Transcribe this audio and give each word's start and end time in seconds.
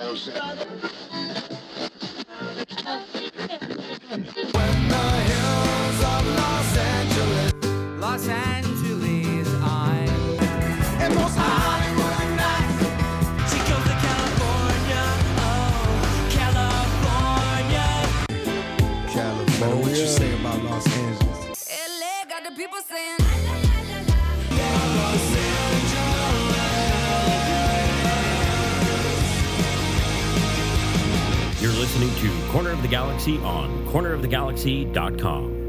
Los 0.00 0.28
Angeles, 8.28 8.59
Corner 32.50 32.70
of 32.70 32.82
the 32.82 32.88
Galaxy 32.88 33.38
on 33.38 33.86
cornerofthegalaxy.com. 33.86 35.59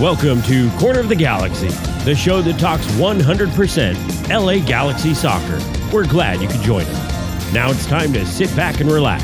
Welcome 0.00 0.40
to 0.44 0.70
Corner 0.78 1.00
of 1.00 1.10
the 1.10 1.14
Galaxy, 1.14 1.68
the 2.06 2.14
show 2.14 2.40
that 2.40 2.58
talks 2.58 2.86
100% 2.92 4.30
LA 4.30 4.66
Galaxy 4.66 5.12
soccer. 5.12 5.60
We're 5.92 6.06
glad 6.06 6.40
you 6.40 6.48
could 6.48 6.62
join 6.62 6.86
us. 6.86 7.52
Now 7.52 7.70
it's 7.70 7.84
time 7.84 8.10
to 8.14 8.24
sit 8.24 8.48
back 8.56 8.80
and 8.80 8.90
relax 8.90 9.22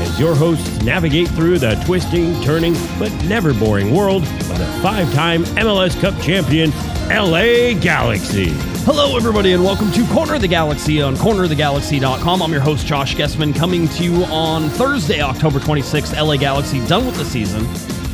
as 0.00 0.18
your 0.18 0.34
hosts 0.34 0.82
navigate 0.82 1.28
through 1.28 1.60
the 1.60 1.80
twisting, 1.86 2.42
turning, 2.42 2.74
but 2.98 3.12
never 3.26 3.54
boring 3.54 3.94
world 3.94 4.24
of 4.24 4.58
the 4.58 4.66
five 4.82 5.14
time 5.14 5.44
MLS 5.44 5.98
Cup 6.00 6.20
champion 6.20 6.72
LA 7.08 7.78
Galaxy. 7.80 8.48
Hello, 8.82 9.16
everybody, 9.16 9.52
and 9.52 9.62
welcome 9.62 9.92
to 9.92 10.04
Corner 10.08 10.34
of 10.34 10.40
the 10.40 10.48
Galaxy 10.48 11.00
on 11.00 11.14
cornerofthegalaxy.com. 11.14 12.42
I'm 12.42 12.50
your 12.50 12.60
host, 12.60 12.84
Josh 12.84 13.14
Guesman, 13.14 13.54
coming 13.54 13.86
to 13.90 14.02
you 14.02 14.24
on 14.24 14.70
Thursday, 14.70 15.20
October 15.20 15.60
26th. 15.60 16.20
LA 16.20 16.36
Galaxy 16.36 16.84
done 16.88 17.06
with 17.06 17.14
the 17.14 17.24
season. 17.24 17.64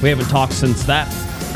We 0.03 0.11
haven't 0.11 0.29
talked 0.29 0.53
since 0.53 0.83
that 0.85 1.09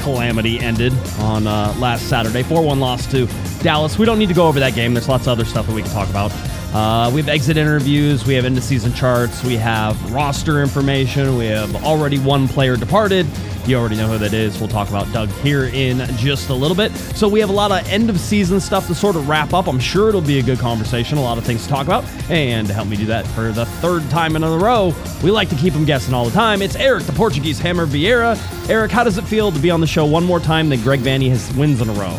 calamity 0.07 0.61
ended 0.61 0.93
on 1.19 1.49
uh, 1.49 1.75
last 1.81 2.09
Saturday. 2.09 2.45
4 2.45 2.63
1 2.63 2.79
loss 2.79 3.11
to 3.11 3.27
Dallas. 3.61 3.99
We 3.99 4.07
don't 4.07 4.21
need 4.21 4.29
to 4.29 4.35
go 4.35 4.47
over 4.47 4.61
that 4.61 4.77
game. 4.77 4.95
There's 4.95 5.09
lots 5.09 5.27
of 5.27 5.33
other 5.33 5.45
stuff 5.45 5.67
that 5.67 5.75
we 5.75 5.83
can 5.83 5.91
talk 5.91 6.09
about. 6.09 6.31
Uh, 6.73 7.11
we 7.13 7.21
have 7.21 7.29
exit 7.29 7.57
interviews, 7.57 8.25
we 8.25 8.35
have 8.35 8.45
end 8.45 8.57
of 8.57 8.63
season 8.63 8.93
charts, 8.93 9.43
we 9.43 9.57
have 9.57 10.13
roster 10.13 10.63
information, 10.63 11.37
we 11.37 11.47
have 11.47 11.75
already 11.85 12.21
one 12.21 12.47
player 12.47 12.77
departed. 12.77 13.27
You 13.67 13.77
already 13.77 13.97
know 13.97 14.07
who 14.07 14.19
that 14.19 14.33
is. 14.33 14.61
We'll 14.61 14.69
talk 14.69 14.89
about 14.91 15.13
Doug 15.13 15.29
here 15.41 15.65
in 15.65 15.99
just 16.19 16.51
a 16.51 16.55
little 16.55 16.77
bit. 16.77 16.93
So 16.93 17.27
we 17.27 17.41
have 17.41 17.51
a 17.51 17.53
lot 17.53 17.73
of 17.73 17.85
end 17.89 18.09
of 18.09 18.21
season 18.21 18.61
stuff 18.61 18.87
to 18.87 18.95
sort 18.95 19.17
of 19.17 19.29
wrap 19.29 19.53
up. 19.53 19.67
I'm 19.67 19.81
sure 19.81 20.09
it'll 20.09 20.21
be 20.21 20.39
a 20.39 20.43
good 20.43 20.61
conversation, 20.61 21.19
a 21.19 21.21
lot 21.21 21.37
of 21.37 21.45
things 21.45 21.65
to 21.65 21.69
talk 21.69 21.85
about. 21.85 22.05
And 22.31 22.69
to 22.69 22.73
help 22.73 22.87
me 22.87 22.97
do 22.97 23.07
that 23.07 23.27
for 23.27 23.51
the 23.51 23.67
third 23.67 24.09
time 24.09 24.37
in 24.37 24.45
a 24.45 24.57
row, 24.57 24.95
we 25.21 25.33
like 25.33 25.49
to 25.49 25.57
keep 25.57 25.73
them 25.73 25.85
guessing 25.85 26.15
all 26.15 26.25
the 26.25 26.31
time. 26.31 26.63
It's 26.63 26.77
Eric, 26.77 27.07
the 27.07 27.13
Portuguese 27.13 27.59
Hammer 27.59 27.87
Vieira. 27.87 28.39
Eric, 28.71 28.93
how 28.93 29.03
does 29.03 29.19
it 29.19 29.25
feel 29.25 29.51
to 29.51 29.59
be 29.59 29.69
on 29.69 29.81
the 29.81 29.87
show 29.89 30.07
one 30.07 30.23
more 30.23 30.39
time 30.39 30.69
than 30.69 30.81
Greg 30.83 31.01
Vanney 31.01 31.29
has 31.31 31.53
wins 31.57 31.81
in 31.81 31.89
a 31.89 31.93
row? 31.95 32.17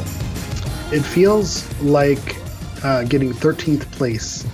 It 0.92 1.02
feels 1.02 1.66
like 1.80 2.36
uh, 2.83 3.04
getting 3.04 3.32
13th 3.32 3.89
place 3.94 4.45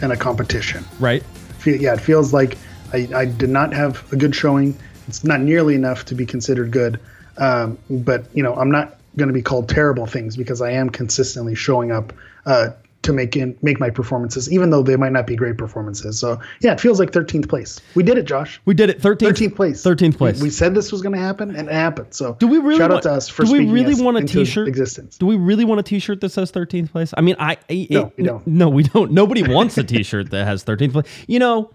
in 0.00 0.12
a 0.12 0.16
competition. 0.16 0.84
Right? 1.00 1.24
Yeah, 1.64 1.94
it 1.94 2.00
feels 2.00 2.32
like 2.32 2.56
I, 2.92 3.08
I 3.12 3.24
did 3.24 3.50
not 3.50 3.72
have 3.72 4.12
a 4.12 4.16
good 4.16 4.32
showing. 4.32 4.78
It's 5.08 5.24
not 5.24 5.40
nearly 5.40 5.74
enough 5.74 6.04
to 6.06 6.14
be 6.14 6.26
considered 6.26 6.70
good. 6.70 7.00
Um, 7.38 7.78
but, 7.90 8.24
you 8.34 8.42
know, 8.42 8.54
I'm 8.54 8.70
not 8.70 8.98
going 9.16 9.28
to 9.28 9.34
be 9.34 9.42
called 9.42 9.68
terrible 9.68 10.06
things 10.06 10.36
because 10.36 10.60
I 10.60 10.70
am 10.72 10.90
consistently 10.90 11.54
showing 11.54 11.90
up 11.92 12.12
uh, 12.46 12.70
to 13.02 13.12
make 13.12 13.36
in, 13.36 13.56
make 13.62 13.78
my 13.78 13.88
performances, 13.88 14.50
even 14.52 14.70
though 14.70 14.82
they 14.82 14.96
might 14.96 15.12
not 15.12 15.26
be 15.26 15.36
great 15.36 15.56
performances. 15.58 16.18
So, 16.18 16.40
yeah, 16.60 16.72
it 16.72 16.80
feels 16.80 16.98
like 16.98 17.12
13th 17.12 17.48
place. 17.48 17.80
We 17.94 18.02
did 18.02 18.18
it, 18.18 18.24
Josh. 18.24 18.60
We 18.64 18.74
did 18.74 18.90
it. 18.90 19.00
13th, 19.00 19.28
13th 19.28 19.54
place. 19.56 19.82
13th 19.84 20.16
place. 20.18 20.36
We, 20.40 20.44
we 20.44 20.50
said 20.50 20.74
this 20.74 20.90
was 20.90 21.02
going 21.02 21.14
to 21.14 21.20
happen, 21.20 21.54
and 21.54 21.68
it 21.68 21.72
happened. 21.74 22.14
So, 22.14 22.34
Do 22.40 22.48
we 22.48 22.58
really 22.58 22.78
shout 22.78 22.90
want, 22.90 23.06
out 23.06 23.10
to 23.10 23.16
us 23.16 23.28
for 23.28 23.44
Do 23.44 23.52
we 23.52 23.66
really 23.70 24.02
want 24.02 24.16
a 24.16 24.24
T-shirt? 24.24 24.66
existence. 24.66 25.18
Do 25.18 25.26
we 25.26 25.36
really 25.36 25.64
want 25.64 25.78
a 25.78 25.82
T-shirt 25.84 26.20
that 26.22 26.30
says 26.30 26.50
13th 26.50 26.90
place? 26.90 27.14
I 27.16 27.20
mean, 27.20 27.36
I, 27.38 27.58
I 27.70 27.86
No, 27.90 28.06
it- 28.06 28.14
we 28.16 28.24
don't. 28.24 28.46
No, 28.46 28.68
we 28.70 28.82
don't. 28.82 29.12
Nobody 29.12 29.42
wants 29.44 29.78
a 29.78 29.84
T-shirt 29.84 30.30
that 30.30 30.46
has 30.46 30.64
13th 30.64 30.92
place. 30.92 31.06
You 31.28 31.38
know, 31.38 31.70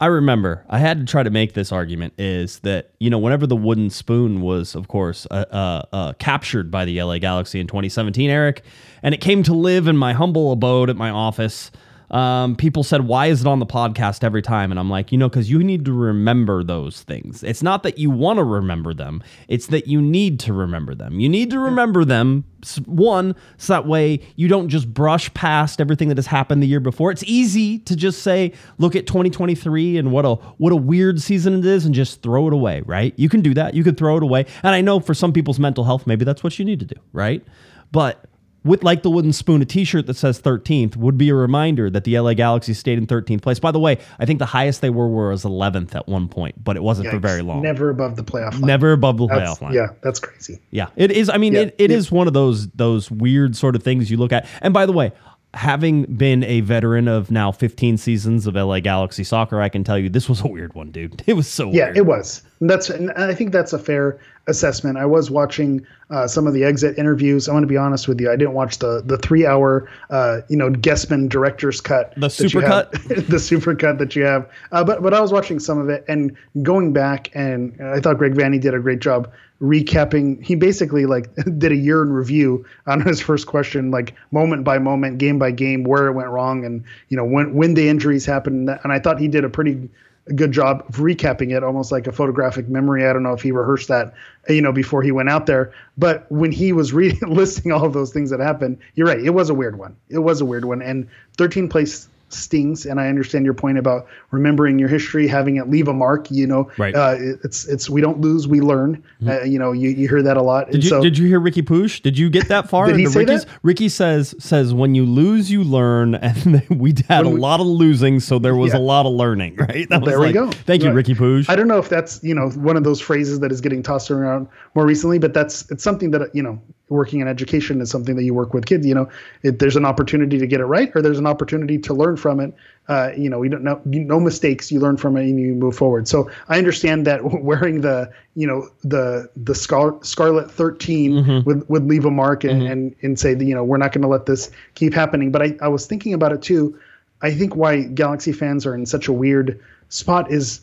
I 0.00 0.06
remember 0.06 0.64
I 0.68 0.78
had 0.78 0.98
to 0.98 1.04
try 1.04 1.22
to 1.22 1.30
make 1.30 1.54
this 1.54 1.70
argument 1.70 2.14
is 2.18 2.58
that 2.60 2.90
you 2.98 3.10
know 3.10 3.18
whenever 3.18 3.46
the 3.46 3.56
wooden 3.56 3.90
spoon 3.90 4.40
was, 4.40 4.74
of 4.74 4.88
course, 4.88 5.26
uh, 5.30 5.44
uh, 5.50 5.82
uh, 5.92 6.12
captured 6.14 6.70
by 6.70 6.84
the 6.84 7.00
LA 7.02 7.18
Galaxy 7.18 7.60
in 7.60 7.66
2017, 7.66 8.28
Eric, 8.30 8.62
and 9.02 9.14
it 9.14 9.20
came 9.20 9.42
to 9.44 9.54
live 9.54 9.86
in 9.86 9.96
my 9.96 10.12
humble 10.12 10.52
abode 10.52 10.90
at 10.90 10.96
my 10.96 11.10
office. 11.10 11.70
Um, 12.10 12.56
people 12.56 12.82
said, 12.82 13.02
"Why 13.06 13.26
is 13.26 13.40
it 13.40 13.46
on 13.46 13.58
the 13.58 13.66
podcast 13.66 14.22
every 14.22 14.42
time?" 14.42 14.70
And 14.70 14.78
I'm 14.78 14.90
like, 14.90 15.12
you 15.12 15.18
know, 15.18 15.28
because 15.28 15.50
you 15.50 15.62
need 15.62 15.84
to 15.86 15.92
remember 15.92 16.62
those 16.62 17.02
things. 17.02 17.42
It's 17.42 17.62
not 17.62 17.82
that 17.82 17.98
you 17.98 18.10
want 18.10 18.38
to 18.38 18.44
remember 18.44 18.94
them; 18.94 19.22
it's 19.48 19.66
that 19.68 19.86
you 19.86 20.00
need 20.00 20.38
to 20.40 20.52
remember 20.52 20.94
them. 20.94 21.20
You 21.20 21.28
need 21.28 21.50
to 21.50 21.58
remember 21.58 22.04
them. 22.04 22.44
One, 22.86 23.34
so 23.58 23.74
that 23.74 23.86
way 23.86 24.20
you 24.36 24.48
don't 24.48 24.68
just 24.68 24.92
brush 24.92 25.32
past 25.34 25.82
everything 25.82 26.08
that 26.08 26.16
has 26.16 26.26
happened 26.26 26.62
the 26.62 26.66
year 26.66 26.80
before. 26.80 27.10
It's 27.10 27.24
easy 27.24 27.78
to 27.80 27.96
just 27.96 28.22
say, 28.22 28.52
"Look 28.78 28.96
at 28.96 29.06
2023 29.06 29.98
and 29.98 30.12
what 30.12 30.24
a 30.24 30.34
what 30.58 30.72
a 30.72 30.76
weird 30.76 31.20
season 31.20 31.54
it 31.58 31.64
is," 31.66 31.84
and 31.84 31.94
just 31.94 32.22
throw 32.22 32.46
it 32.46 32.52
away. 32.52 32.82
Right? 32.86 33.12
You 33.16 33.28
can 33.28 33.40
do 33.40 33.54
that. 33.54 33.74
You 33.74 33.84
could 33.84 33.96
throw 33.96 34.16
it 34.16 34.22
away. 34.22 34.46
And 34.62 34.74
I 34.74 34.80
know 34.80 35.00
for 35.00 35.14
some 35.14 35.32
people's 35.32 35.58
mental 35.58 35.84
health, 35.84 36.06
maybe 36.06 36.24
that's 36.24 36.42
what 36.44 36.58
you 36.58 36.64
need 36.64 36.80
to 36.80 36.86
do. 36.86 36.96
Right? 37.12 37.44
But 37.92 38.24
with 38.64 38.82
like 38.82 39.02
the 39.02 39.10
wooden 39.10 39.32
spoon, 39.32 39.60
a 39.60 39.64
T-shirt 39.64 40.06
that 40.06 40.14
says 40.16 40.40
13th 40.40 40.96
would 40.96 41.18
be 41.18 41.28
a 41.28 41.34
reminder 41.34 41.90
that 41.90 42.04
the 42.04 42.18
LA 42.18 42.32
Galaxy 42.34 42.72
stayed 42.74 42.96
in 42.98 43.06
13th 43.06 43.42
place. 43.42 43.58
By 43.58 43.70
the 43.70 43.78
way, 43.78 43.98
I 44.18 44.24
think 44.24 44.38
the 44.38 44.46
highest 44.46 44.80
they 44.80 44.90
were 44.90 45.08
was 45.08 45.44
11th 45.44 45.94
at 45.94 46.08
one 46.08 46.28
point, 46.28 46.62
but 46.64 46.76
it 46.76 46.82
wasn't 46.82 47.08
for 47.10 47.18
very 47.18 47.42
long. 47.42 47.62
Never 47.62 47.90
above 47.90 48.16
the 48.16 48.24
playoff 48.24 48.52
line. 48.52 48.62
Never 48.62 48.92
above 48.92 49.18
the 49.18 49.26
That's- 49.26 49.58
playoff 49.58 49.62
line. 49.62 49.74
Yeah, 49.74 49.88
that's 50.00 50.18
crazy. 50.18 50.60
Yeah, 50.70 50.88
it 50.96 51.10
is. 51.12 51.28
I 51.28 51.36
mean, 51.36 51.52
Yeah, 51.52 51.60
it, 51.60 51.74
it 51.78 51.90
yeah. 51.90 51.96
is 51.98 52.10
one 52.10 52.26
of 52.26 52.32
those 52.32 52.68
those 52.68 53.10
weird 53.10 53.54
sort 53.54 53.76
of 53.76 53.82
things 53.82 54.10
you 54.10 54.16
look 54.16 54.32
at. 54.32 54.46
And 54.62 54.72
by 54.72 54.86
the 54.86 54.92
way, 54.92 55.12
having 55.52 56.02
been 56.04 56.42
a 56.44 56.60
veteran 56.62 57.06
of 57.06 57.30
now 57.30 57.52
15 57.52 57.96
seasons 57.96 58.46
of 58.46 58.54
LA 58.56 58.80
Galaxy 58.80 59.22
soccer, 59.22 59.60
I 59.60 59.68
can 59.68 59.84
tell 59.84 59.98
you 59.98 60.08
this 60.08 60.28
was 60.28 60.40
a 60.40 60.48
weird 60.48 60.74
one, 60.74 60.90
dude. 60.90 61.22
It 61.26 61.34
was 61.34 61.46
so 61.46 61.70
Yeah, 61.70 61.84
weird. 61.86 61.96
it 61.98 62.06
was. 62.06 62.42
And 62.60 62.68
that's 62.70 62.90
and 62.90 63.10
I 63.12 63.34
think 63.34 63.52
that's 63.52 63.72
a 63.72 63.78
fair 63.78 64.18
assessment. 64.46 64.98
I 64.98 65.06
was 65.06 65.30
watching 65.30 65.86
uh, 66.10 66.26
some 66.26 66.46
of 66.46 66.54
the 66.54 66.64
exit 66.64 66.98
interviews. 66.98 67.48
I 67.48 67.52
want 67.52 67.62
to 67.62 67.68
be 67.68 67.76
honest 67.76 68.08
with 68.08 68.20
you. 68.20 68.30
I 68.30 68.36
didn't 68.36 68.54
watch 68.54 68.78
the 68.78 69.02
the 69.04 69.18
three 69.18 69.46
hour 69.46 69.88
uh, 70.10 70.40
you 70.48 70.56
know 70.56 70.70
Guesman 70.70 71.28
director's 71.28 71.80
cut. 71.80 72.14
The 72.16 72.28
super 72.28 72.60
cut? 72.60 72.92
the 73.28 73.38
super 73.38 73.74
cut 73.74 73.98
that 73.98 74.14
you 74.14 74.24
have. 74.24 74.50
Uh, 74.72 74.84
but 74.84 75.02
but 75.02 75.14
I 75.14 75.20
was 75.20 75.32
watching 75.32 75.58
some 75.58 75.78
of 75.78 75.88
it 75.88 76.04
and 76.08 76.36
going 76.62 76.92
back 76.92 77.30
and 77.34 77.80
I 77.80 78.00
thought 78.00 78.18
Greg 78.18 78.34
Vanney 78.34 78.60
did 78.60 78.74
a 78.74 78.80
great 78.80 79.00
job 79.00 79.32
recapping. 79.60 80.44
He 80.44 80.54
basically 80.54 81.06
like 81.06 81.34
did 81.58 81.72
a 81.72 81.76
year 81.76 82.02
in 82.02 82.12
review 82.12 82.64
on 82.86 83.00
his 83.00 83.20
first 83.20 83.46
question, 83.46 83.90
like 83.90 84.14
moment 84.30 84.64
by 84.64 84.78
moment, 84.78 85.18
game 85.18 85.38
by 85.38 85.50
game, 85.50 85.84
where 85.84 86.06
it 86.06 86.12
went 86.12 86.28
wrong, 86.28 86.64
and 86.64 86.84
you 87.08 87.16
know 87.16 87.24
when 87.24 87.54
when 87.54 87.74
the 87.74 87.88
injuries 87.88 88.26
happened. 88.26 88.68
And 88.68 88.92
I 88.92 88.98
thought 88.98 89.18
he 89.18 89.28
did 89.28 89.44
a 89.44 89.48
pretty 89.48 89.88
good 90.32 90.52
job 90.52 90.84
of 90.88 90.96
recapping 90.96 91.54
it, 91.54 91.62
almost 91.62 91.92
like 91.92 92.06
a 92.06 92.12
photographic 92.12 92.68
memory. 92.68 93.06
I 93.06 93.12
don't 93.12 93.22
know 93.22 93.34
if 93.34 93.42
he 93.42 93.52
rehearsed 93.52 93.88
that, 93.88 94.14
you 94.48 94.62
know, 94.62 94.72
before 94.72 95.02
he 95.02 95.12
went 95.12 95.28
out 95.28 95.46
there. 95.46 95.72
But 95.98 96.30
when 96.30 96.50
he 96.52 96.72
was 96.72 96.92
listing 97.22 97.72
all 97.72 97.84
of 97.84 97.92
those 97.92 98.12
things 98.12 98.30
that 98.30 98.40
happened, 98.40 98.78
you're 98.94 99.06
right. 99.06 99.20
It 99.20 99.30
was 99.30 99.50
a 99.50 99.54
weird 99.54 99.78
one. 99.78 99.96
It 100.08 100.20
was 100.20 100.40
a 100.40 100.44
weird 100.44 100.64
one. 100.64 100.80
And 100.80 101.08
13 101.36 101.68
place 101.68 102.08
stings. 102.34 102.86
And 102.86 103.00
I 103.00 103.08
understand 103.08 103.44
your 103.44 103.54
point 103.54 103.78
about 103.78 104.06
remembering 104.30 104.78
your 104.78 104.88
history, 104.88 105.26
having 105.26 105.56
it 105.56 105.68
leave 105.70 105.88
a 105.88 105.92
mark. 105.92 106.30
You 106.30 106.46
know, 106.46 106.70
Right. 106.78 106.94
Mm-hmm. 106.94 107.24
Uh, 107.24 107.30
it- 107.30 107.40
it's 107.44 107.66
it's 107.66 107.90
we 107.90 108.00
don't 108.00 108.20
lose, 108.20 108.46
we 108.48 108.60
learn. 108.60 109.02
Uh, 109.26 109.42
you 109.42 109.58
know, 109.58 109.72
you, 109.72 109.90
you 109.90 110.08
hear 110.08 110.22
that 110.22 110.36
a 110.36 110.42
lot. 110.42 110.70
Did 110.70 110.84
you, 110.84 111.00
did 111.02 111.16
you 111.18 111.26
hear 111.26 111.40
Riqui 111.40 111.62
Puig? 111.62 112.02
Did 112.02 112.18
you 112.18 112.28
get 112.30 112.48
that 112.48 112.68
far? 112.70 112.86
Did 112.86 112.96
he 112.98 113.06
say 113.06 113.20
Ricky's? 113.20 113.44
that? 113.44 113.52
Ricky 113.62 113.88
says 113.88 114.34
says 114.38 114.74
when 114.74 114.94
you 114.94 115.04
lose, 115.04 115.50
you 115.50 115.62
learn, 115.64 116.14
and 116.28 116.66
we 116.70 116.94
had 117.08 117.26
a 117.26 117.28
we- 117.30 117.40
lot 117.40 117.60
of 117.60 117.66
losing, 117.66 118.20
so 118.20 118.38
there 118.38 118.54
was 118.56 118.72
Yeah. 118.72 118.78
a 118.78 118.80
lot 118.80 119.06
of 119.06 119.12
learning. 119.12 119.56
Right? 119.64 119.88
That 119.88 120.02
was 120.02 120.10
there 120.10 120.20
we 120.20 120.32
go. 120.32 120.50
Thank 120.50 120.82
you, 120.82 120.90
Riqui 120.90 121.16
Puig. 121.16 121.48
I 121.48 121.56
don't 121.56 121.68
know 121.68 121.78
if 121.78 121.88
that's 121.88 122.22
you 122.22 122.34
know 122.34 122.50
one 122.50 122.76
of 122.76 122.84
those 122.84 123.00
phrases 123.00 123.40
that 123.40 123.50
is 123.52 123.60
getting 123.60 123.82
tossed 123.82 124.10
around 124.10 124.46
more 124.74 124.84
recently, 124.86 125.18
but 125.18 125.32
that's 125.34 125.70
it's 125.70 125.82
something 125.84 126.10
that 126.12 126.34
you 126.34 126.42
know 126.42 126.60
working 126.88 127.20
in 127.20 127.28
education 127.28 127.80
is 127.80 127.90
something 127.90 128.16
that 128.16 128.24
you 128.24 128.34
work 128.34 128.52
with 128.54 128.66
kids. 128.66 128.86
You 128.86 128.94
know, 128.94 129.08
if 129.42 129.58
there's 129.58 129.76
an 129.76 129.84
opportunity 129.84 130.38
to 130.38 130.46
get 130.46 130.60
it 130.60 130.66
right, 130.66 130.90
or 130.94 131.02
there's 131.02 131.18
an 131.18 131.26
opportunity 131.26 131.78
to 131.78 131.94
learn 131.94 132.16
from 132.16 132.40
it. 132.40 132.54
Uh, 132.86 133.10
you 133.16 133.30
know, 133.30 133.38
we 133.38 133.48
don't 133.48 133.64
know 133.64 133.80
no 133.84 134.20
mistakes. 134.20 134.70
You 134.70 134.80
learn 134.80 134.98
from 134.98 135.16
it 135.16 135.22
and 135.22 135.40
you 135.40 135.54
move 135.54 135.74
forward. 135.76 136.06
So 136.06 136.30
I 136.48 136.58
understand 136.58 137.06
that 137.06 137.20
wearing 137.42 137.80
the 137.80 138.12
you 138.34 138.46
know 138.46 138.68
the 138.82 139.30
the 139.36 139.54
Scar- 139.54 139.98
Scarlet 140.02 140.50
13 140.50 141.12
Mm-hmm. 141.12 141.48
would 141.48 141.68
would 141.68 141.86
leave 141.86 142.04
a 142.04 142.10
mark 142.10 142.44
and 142.44 142.62
and, 142.62 142.94
and 143.02 143.18
say 143.18 143.34
that 143.34 143.44
you 143.44 143.54
know 143.54 143.64
we're 143.64 143.78
not 143.78 143.92
going 143.92 144.02
to 144.02 144.08
let 144.08 144.26
this 144.26 144.50
keep 144.74 144.92
happening. 144.94 145.30
But 145.32 145.42
I 145.42 145.56
I 145.62 145.68
was 145.68 145.86
thinking 145.86 146.12
about 146.14 146.32
it 146.32 146.42
too. 146.42 146.78
I 147.22 147.30
think 147.32 147.56
why 147.56 147.84
Galaxy 147.84 148.32
fans 148.32 148.66
are 148.66 148.74
in 148.74 148.84
such 148.84 149.08
a 149.08 149.12
weird 149.12 149.58
spot 149.88 150.30
is 150.30 150.60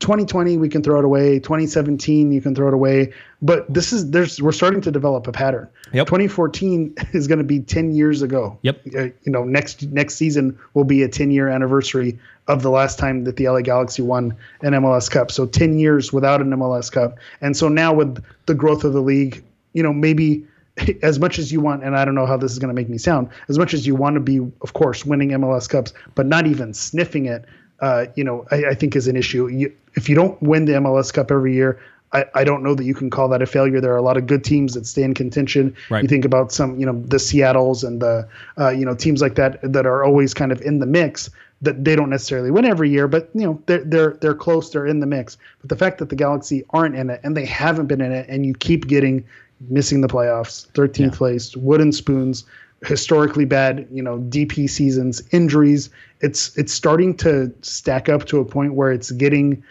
2020 0.00 0.56
we 0.56 0.68
can 0.68 0.82
throw 0.82 0.98
it 0.98 1.04
away. 1.04 1.38
2017 1.38 2.32
you 2.32 2.40
can 2.40 2.54
throw 2.54 2.68
it 2.68 2.74
away. 2.74 3.12
But 3.42 3.72
this 3.72 3.92
is 3.92 4.10
there's 4.10 4.40
we're 4.42 4.52
starting 4.52 4.80
to 4.82 4.90
develop 4.90 5.26
a 5.26 5.32
pattern. 5.32 5.68
Yep. 5.92 6.06
2014 6.06 6.94
is 7.12 7.28
going 7.28 7.38
to 7.38 7.44
be 7.44 7.60
10 7.60 7.94
years 7.94 8.22
ago. 8.22 8.58
Yep. 8.62 8.80
uh, 8.96 9.02
you 9.02 9.14
know 9.26 9.44
next 9.44 9.82
next 9.84 10.16
season 10.16 10.58
will 10.74 10.84
be 10.84 11.02
a 11.02 11.08
10 11.08 11.30
year 11.30 11.48
anniversary 11.48 12.18
of 12.48 12.62
the 12.62 12.70
last 12.70 12.98
time 12.98 13.24
that 13.24 13.36
the 13.36 13.48
LA 13.48 13.60
Galaxy 13.60 14.02
won 14.02 14.36
an 14.62 14.72
MLS 14.72 15.10
Cup. 15.10 15.30
So 15.30 15.46
10 15.46 15.78
years 15.78 16.12
without 16.12 16.40
an 16.40 16.50
MLS 16.50 16.90
Cup. 16.90 17.18
And 17.40 17.56
so 17.56 17.68
now 17.68 17.92
with 17.92 18.24
the 18.46 18.54
growth 18.54 18.84
of 18.84 18.92
the 18.92 19.02
league 19.02 19.44
you 19.74 19.82
know 19.82 19.92
maybe 19.92 20.46
as 21.02 21.18
much 21.18 21.38
as 21.38 21.52
you 21.52 21.60
want 21.60 21.84
and 21.84 21.96
I 21.96 22.04
don't 22.04 22.14
know 22.14 22.26
how 22.26 22.38
this 22.38 22.52
is 22.52 22.58
going 22.58 22.68
to 22.68 22.74
make 22.74 22.88
me 22.88 22.98
sound 22.98 23.28
as 23.48 23.58
much 23.58 23.74
as 23.74 23.86
you 23.86 23.94
want 23.94 24.14
to 24.14 24.20
be 24.20 24.38
of 24.38 24.72
course 24.72 25.04
winning 25.04 25.30
MLS 25.30 25.68
Cups 25.68 25.92
but 26.14 26.26
not 26.26 26.46
even 26.46 26.72
sniffing 26.72 27.26
it 27.26 27.44
uh, 27.80 28.06
you 28.14 28.24
know 28.24 28.46
I, 28.50 28.66
I 28.70 28.74
think 28.74 28.94
is 28.96 29.08
an 29.08 29.16
issue. 29.16 29.48
You, 29.48 29.74
if 29.94 30.08
you 30.08 30.14
don't 30.14 30.40
win 30.42 30.64
the 30.64 30.72
MLS 30.72 31.12
Cup 31.12 31.30
every 31.30 31.54
year 31.54 31.80
I, 32.12 32.24
I 32.34 32.44
don't 32.44 32.62
know 32.62 32.74
that 32.74 32.84
you 32.84 32.94
can 32.94 33.10
call 33.10 33.28
that 33.28 33.42
a 33.42 33.46
failure. 33.46 33.80
There 33.80 33.92
are 33.92 33.96
a 33.96 34.02
lot 34.02 34.16
of 34.16 34.26
good 34.26 34.42
teams 34.42 34.74
that 34.74 34.86
stay 34.86 35.02
in 35.02 35.14
contention. 35.14 35.74
Right. 35.90 36.02
You 36.02 36.08
think 36.08 36.24
about 36.24 36.52
some, 36.52 36.78
you 36.78 36.86
know, 36.86 37.00
the 37.06 37.18
Seattles 37.18 37.84
and 37.84 38.02
the, 38.02 38.28
uh, 38.58 38.70
you 38.70 38.84
know, 38.84 38.94
teams 38.94 39.22
like 39.22 39.36
that 39.36 39.60
that 39.62 39.86
are 39.86 40.04
always 40.04 40.34
kind 40.34 40.52
of 40.52 40.60
in 40.62 40.78
the 40.78 40.86
mix. 40.86 41.30
That 41.62 41.84
they 41.84 41.94
don't 41.94 42.08
necessarily 42.08 42.50
win 42.50 42.64
every 42.64 42.88
year, 42.88 43.06
but 43.06 43.28
you 43.34 43.42
know 43.42 43.62
they're 43.66 43.84
they're 43.84 44.12
they're 44.22 44.34
close. 44.34 44.70
They're 44.70 44.86
in 44.86 45.00
the 45.00 45.06
mix. 45.06 45.36
But 45.60 45.68
the 45.68 45.76
fact 45.76 45.98
that 45.98 46.08
the 46.08 46.16
Galaxy 46.16 46.64
aren't 46.70 46.96
in 46.96 47.10
it 47.10 47.20
and 47.22 47.36
they 47.36 47.44
haven't 47.44 47.84
been 47.84 48.00
in 48.00 48.12
it, 48.12 48.26
and 48.30 48.46
you 48.46 48.54
keep 48.54 48.86
getting 48.86 49.22
missing 49.68 50.00
the 50.00 50.08
playoffs, 50.08 50.66
13th 50.72 51.16
place, 51.16 51.54
wooden 51.54 51.92
spoons, 51.92 52.46
historically 52.86 53.44
bad, 53.44 53.86
you 53.92 54.02
know, 54.02 54.20
DP 54.20 54.70
seasons, 54.70 55.22
injuries. 55.32 55.90
It's 56.22 56.56
it's 56.56 56.72
starting 56.72 57.14
to 57.18 57.52
stack 57.60 58.08
up 58.08 58.24
to 58.28 58.38
a 58.38 58.44
point 58.46 58.72
where 58.72 58.90
it's 58.90 59.10
getting 59.10 59.62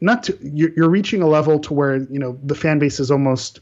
not 0.00 0.22
to 0.24 0.38
you're, 0.42 0.70
you're 0.76 0.90
reaching 0.90 1.22
a 1.22 1.26
level 1.26 1.58
to 1.60 1.74
where 1.74 1.96
you 1.96 2.18
know 2.18 2.38
the 2.44 2.54
fan 2.54 2.78
base 2.78 3.00
is 3.00 3.10
almost 3.10 3.60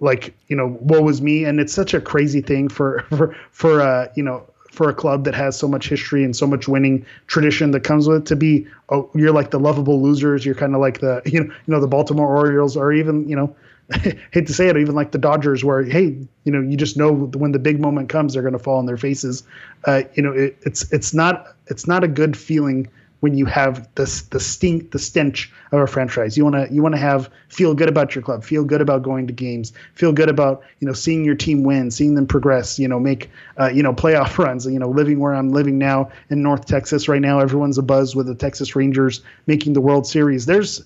like 0.00 0.34
you 0.48 0.56
know 0.56 0.76
woe 0.80 1.02
was 1.02 1.20
me. 1.22 1.44
And 1.44 1.60
it's 1.60 1.72
such 1.72 1.94
a 1.94 2.00
crazy 2.00 2.40
thing 2.40 2.68
for 2.68 3.00
for 3.10 3.36
for 3.50 3.80
uh 3.80 4.08
you 4.14 4.22
know 4.22 4.46
for 4.70 4.90
a 4.90 4.94
club 4.94 5.24
that 5.24 5.34
has 5.34 5.58
so 5.58 5.66
much 5.66 5.88
history 5.88 6.22
and 6.22 6.36
so 6.36 6.46
much 6.46 6.68
winning 6.68 7.04
tradition 7.28 7.70
that 7.70 7.80
comes 7.80 8.06
with 8.06 8.18
it 8.18 8.26
to 8.26 8.36
be 8.36 8.66
oh 8.90 9.08
you're 9.14 9.32
like 9.32 9.50
the 9.50 9.60
lovable 9.60 10.02
losers. 10.02 10.44
You're 10.44 10.54
kind 10.54 10.74
of 10.74 10.80
like 10.80 11.00
the 11.00 11.22
you 11.26 11.40
know 11.40 11.46
you 11.46 11.74
know 11.74 11.80
the 11.80 11.88
Baltimore 11.88 12.34
Orioles 12.36 12.76
or 12.76 12.92
even 12.92 13.28
you 13.28 13.36
know 13.36 13.54
hate 14.32 14.46
to 14.48 14.52
say 14.52 14.68
it 14.68 14.76
even 14.76 14.96
like 14.96 15.12
the 15.12 15.18
Dodgers 15.18 15.62
where 15.64 15.82
hey 15.84 16.16
you 16.44 16.52
know 16.52 16.60
you 16.60 16.76
just 16.76 16.96
know 16.96 17.12
when 17.12 17.52
the 17.52 17.58
big 17.58 17.80
moment 17.80 18.08
comes 18.08 18.32
they're 18.32 18.42
going 18.42 18.52
to 18.52 18.58
fall 18.58 18.78
on 18.78 18.86
their 18.86 18.96
faces. 18.96 19.42
Uh 19.84 20.02
you 20.14 20.22
know 20.22 20.32
it, 20.32 20.56
it's 20.62 20.90
it's 20.92 21.14
not 21.14 21.54
it's 21.66 21.86
not 21.86 22.02
a 22.02 22.08
good 22.08 22.36
feeling 22.36 22.88
when 23.20 23.36
you 23.36 23.46
have 23.46 23.88
this 23.94 24.22
the 24.22 24.40
stink 24.40 24.90
the 24.90 24.98
stench 24.98 25.52
of 25.72 25.80
a 25.80 25.86
franchise. 25.86 26.36
You 26.36 26.44
want 26.44 26.56
to 26.56 26.74
you 26.74 26.82
want 26.82 26.94
to 26.94 27.00
have 27.00 27.30
feel 27.48 27.74
good 27.74 27.88
about 27.88 28.14
your 28.14 28.22
club 28.22 28.44
feel 28.44 28.64
good 28.64 28.80
about 28.80 29.02
going 29.02 29.26
to 29.26 29.32
games 29.32 29.72
feel 29.94 30.12
good 30.12 30.28
about 30.28 30.62
you 30.80 30.86
know 30.86 30.92
seeing 30.92 31.24
your 31.24 31.34
team 31.34 31.62
win 31.62 31.90
seeing 31.90 32.14
them 32.14 32.26
progress 32.26 32.78
you 32.78 32.88
know 32.88 32.98
make 32.98 33.30
uh, 33.58 33.68
you 33.68 33.82
know 33.82 33.92
playoff 33.92 34.36
runs 34.44 34.66
you 34.66 34.78
know 34.78 34.88
living 34.88 35.18
where 35.20 35.34
i'm 35.34 35.50
living 35.50 35.78
now 35.78 36.10
in 36.28 36.42
north 36.42 36.66
texas 36.66 37.08
right 37.08 37.22
now 37.22 37.38
everyone's 37.38 37.78
a 37.78 37.82
buzz 37.82 38.14
with 38.14 38.26
the 38.26 38.34
texas 38.34 38.74
rangers 38.76 39.22
making 39.46 39.72
the 39.72 39.80
world 39.80 40.06
series. 40.06 40.46
There's 40.46 40.84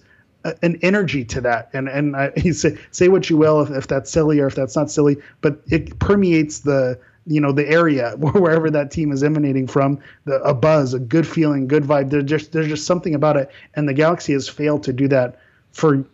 an 0.62 0.79
energy 0.81 1.23
to 1.23 1.41
that 1.43 1.69
and 1.75 1.88
and 1.88 2.17
I, 2.17 2.33
say 2.53 2.79
say 2.93 3.09
what 3.09 3.29
you 3.29 3.37
will 3.37 3.61
if, 3.61 3.71
if 3.71 3.88
that's 3.88 4.11
silly 4.11 4.41
or 4.41 4.47
if 4.47 4.55
that's 4.55 4.75
not 4.75 4.91
silly 4.91 5.19
but 5.43 5.61
it 5.67 5.99
permeates 5.99 6.61
the 6.61 6.99
you 7.26 7.40
know 7.40 7.52
the 7.52 7.69
area 7.69 8.12
wherever 8.19 8.70
that 8.70 8.90
team 8.90 9.12
is 9.12 9.22
emanating 9.22 9.67
from 9.67 10.00
the 10.25 10.40
a 10.43 10.55
buzz 10.55 10.94
a 10.94 10.99
good 10.99 11.26
feeling 11.26 11.67
good 11.67 11.84
vibe. 11.84 12.11
There's 12.11 12.25
just 12.25 12.52
there's 12.52 12.69
just 12.69 12.87
something 12.87 13.14
about 13.14 13.37
it. 13.37 13.50
And 13.75 13.88
the 13.88 13.94
galaxy 13.94 14.32
has 14.32 14.49
failed 14.49 14.82
to 14.84 14.93
do 14.93 15.08
that 15.08 15.38
for 15.72 16.05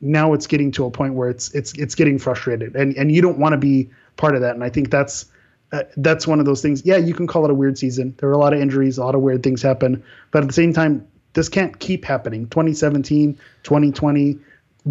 now 0.00 0.32
it's 0.32 0.46
getting 0.46 0.70
to 0.72 0.84
a 0.84 0.90
point 0.90 1.14
where 1.14 1.28
it's 1.28 1.54
it's 1.54 1.72
it's 1.74 1.94
getting 1.94 2.18
frustrated. 2.18 2.74
And 2.76 2.96
and 2.96 3.12
you 3.12 3.22
don't 3.22 3.38
want 3.38 3.52
to 3.52 3.58
be 3.58 3.90
part 4.16 4.34
of 4.34 4.40
that. 4.42 4.54
And 4.54 4.64
i 4.64 4.68
think 4.68 4.90
that's 4.90 5.26
uh, 5.72 5.82
that's 5.96 6.26
one 6.26 6.40
of 6.40 6.46
those 6.46 6.62
things. 6.62 6.84
Yeah 6.84 6.96
you 6.96 7.14
can 7.14 7.26
call 7.26 7.44
it 7.44 7.50
a 7.50 7.54
weird 7.54 7.78
season. 7.78 8.14
There 8.18 8.28
are 8.28 8.32
a 8.32 8.38
lot 8.38 8.52
of 8.52 8.60
injuries 8.60 8.98
a 8.98 9.04
lot 9.04 9.14
of 9.14 9.20
weird 9.20 9.42
things 9.42 9.62
happen. 9.62 10.02
But 10.30 10.42
at 10.42 10.48
the 10.48 10.54
same 10.54 10.72
time 10.72 11.06
this 11.34 11.48
can't 11.48 11.78
keep 11.78 12.04
happening. 12.04 12.48
2017 12.48 13.38
2020 13.62 14.38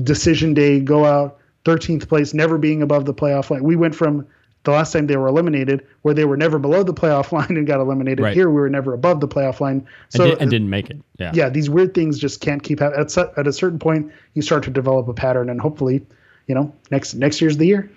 decision 0.02 0.54
day 0.54 0.80
go 0.80 1.06
out 1.06 1.38
13th 1.66 2.08
place 2.08 2.34
never 2.34 2.58
being 2.58 2.82
above 2.82 3.06
the 3.06 3.14
playoff 3.14 3.50
line. 3.50 3.64
We 3.64 3.76
went 3.76 3.96
from 3.96 4.28
the 4.64 4.72
last 4.72 4.94
time 4.94 5.08
they 5.08 5.18
were 5.18 5.28
eliminated 5.28 5.86
where 6.04 6.14
they 6.14 6.26
were 6.26 6.38
never 6.38 6.58
below 6.60 6.84
the 6.84 6.94
playoff 6.94 7.32
line 7.38 7.58
and 7.58 7.68
got 7.68 7.80
eliminated 7.80 8.22
Right. 8.24 8.34
here 8.34 8.50
we 8.50 8.56
were 8.56 8.70
never 8.70 8.94
above 8.94 9.20
the 9.20 9.28
playoff 9.28 9.60
line 9.60 9.86
so 10.10 10.24
and, 10.24 10.34
di- 10.34 10.42
and 10.42 10.52
didn't 10.52 10.70
make 10.70 10.90
it. 10.90 11.02
Yeah. 11.20 11.32
yeah, 11.34 11.50
these 11.50 11.70
weird 11.70 11.94
things 11.94 12.18
just 12.20 12.42
can't 12.42 12.64
keep 12.64 12.80
happening. 12.80 13.02
At, 13.06 13.18
at 13.38 13.48
a 13.48 13.54
certain 13.54 13.80
point, 13.80 14.12
you 14.34 14.42
start 14.42 14.64
to 14.64 14.70
develop 14.72 15.08
a 15.08 15.14
pattern, 15.14 15.50
and 15.50 15.60
hopefully, 15.62 16.06
you 16.48 16.56
know, 16.56 16.74
next 16.92 17.14
next 17.16 17.42
year's 17.42 17.58
the 17.58 17.66
year. 17.68 17.90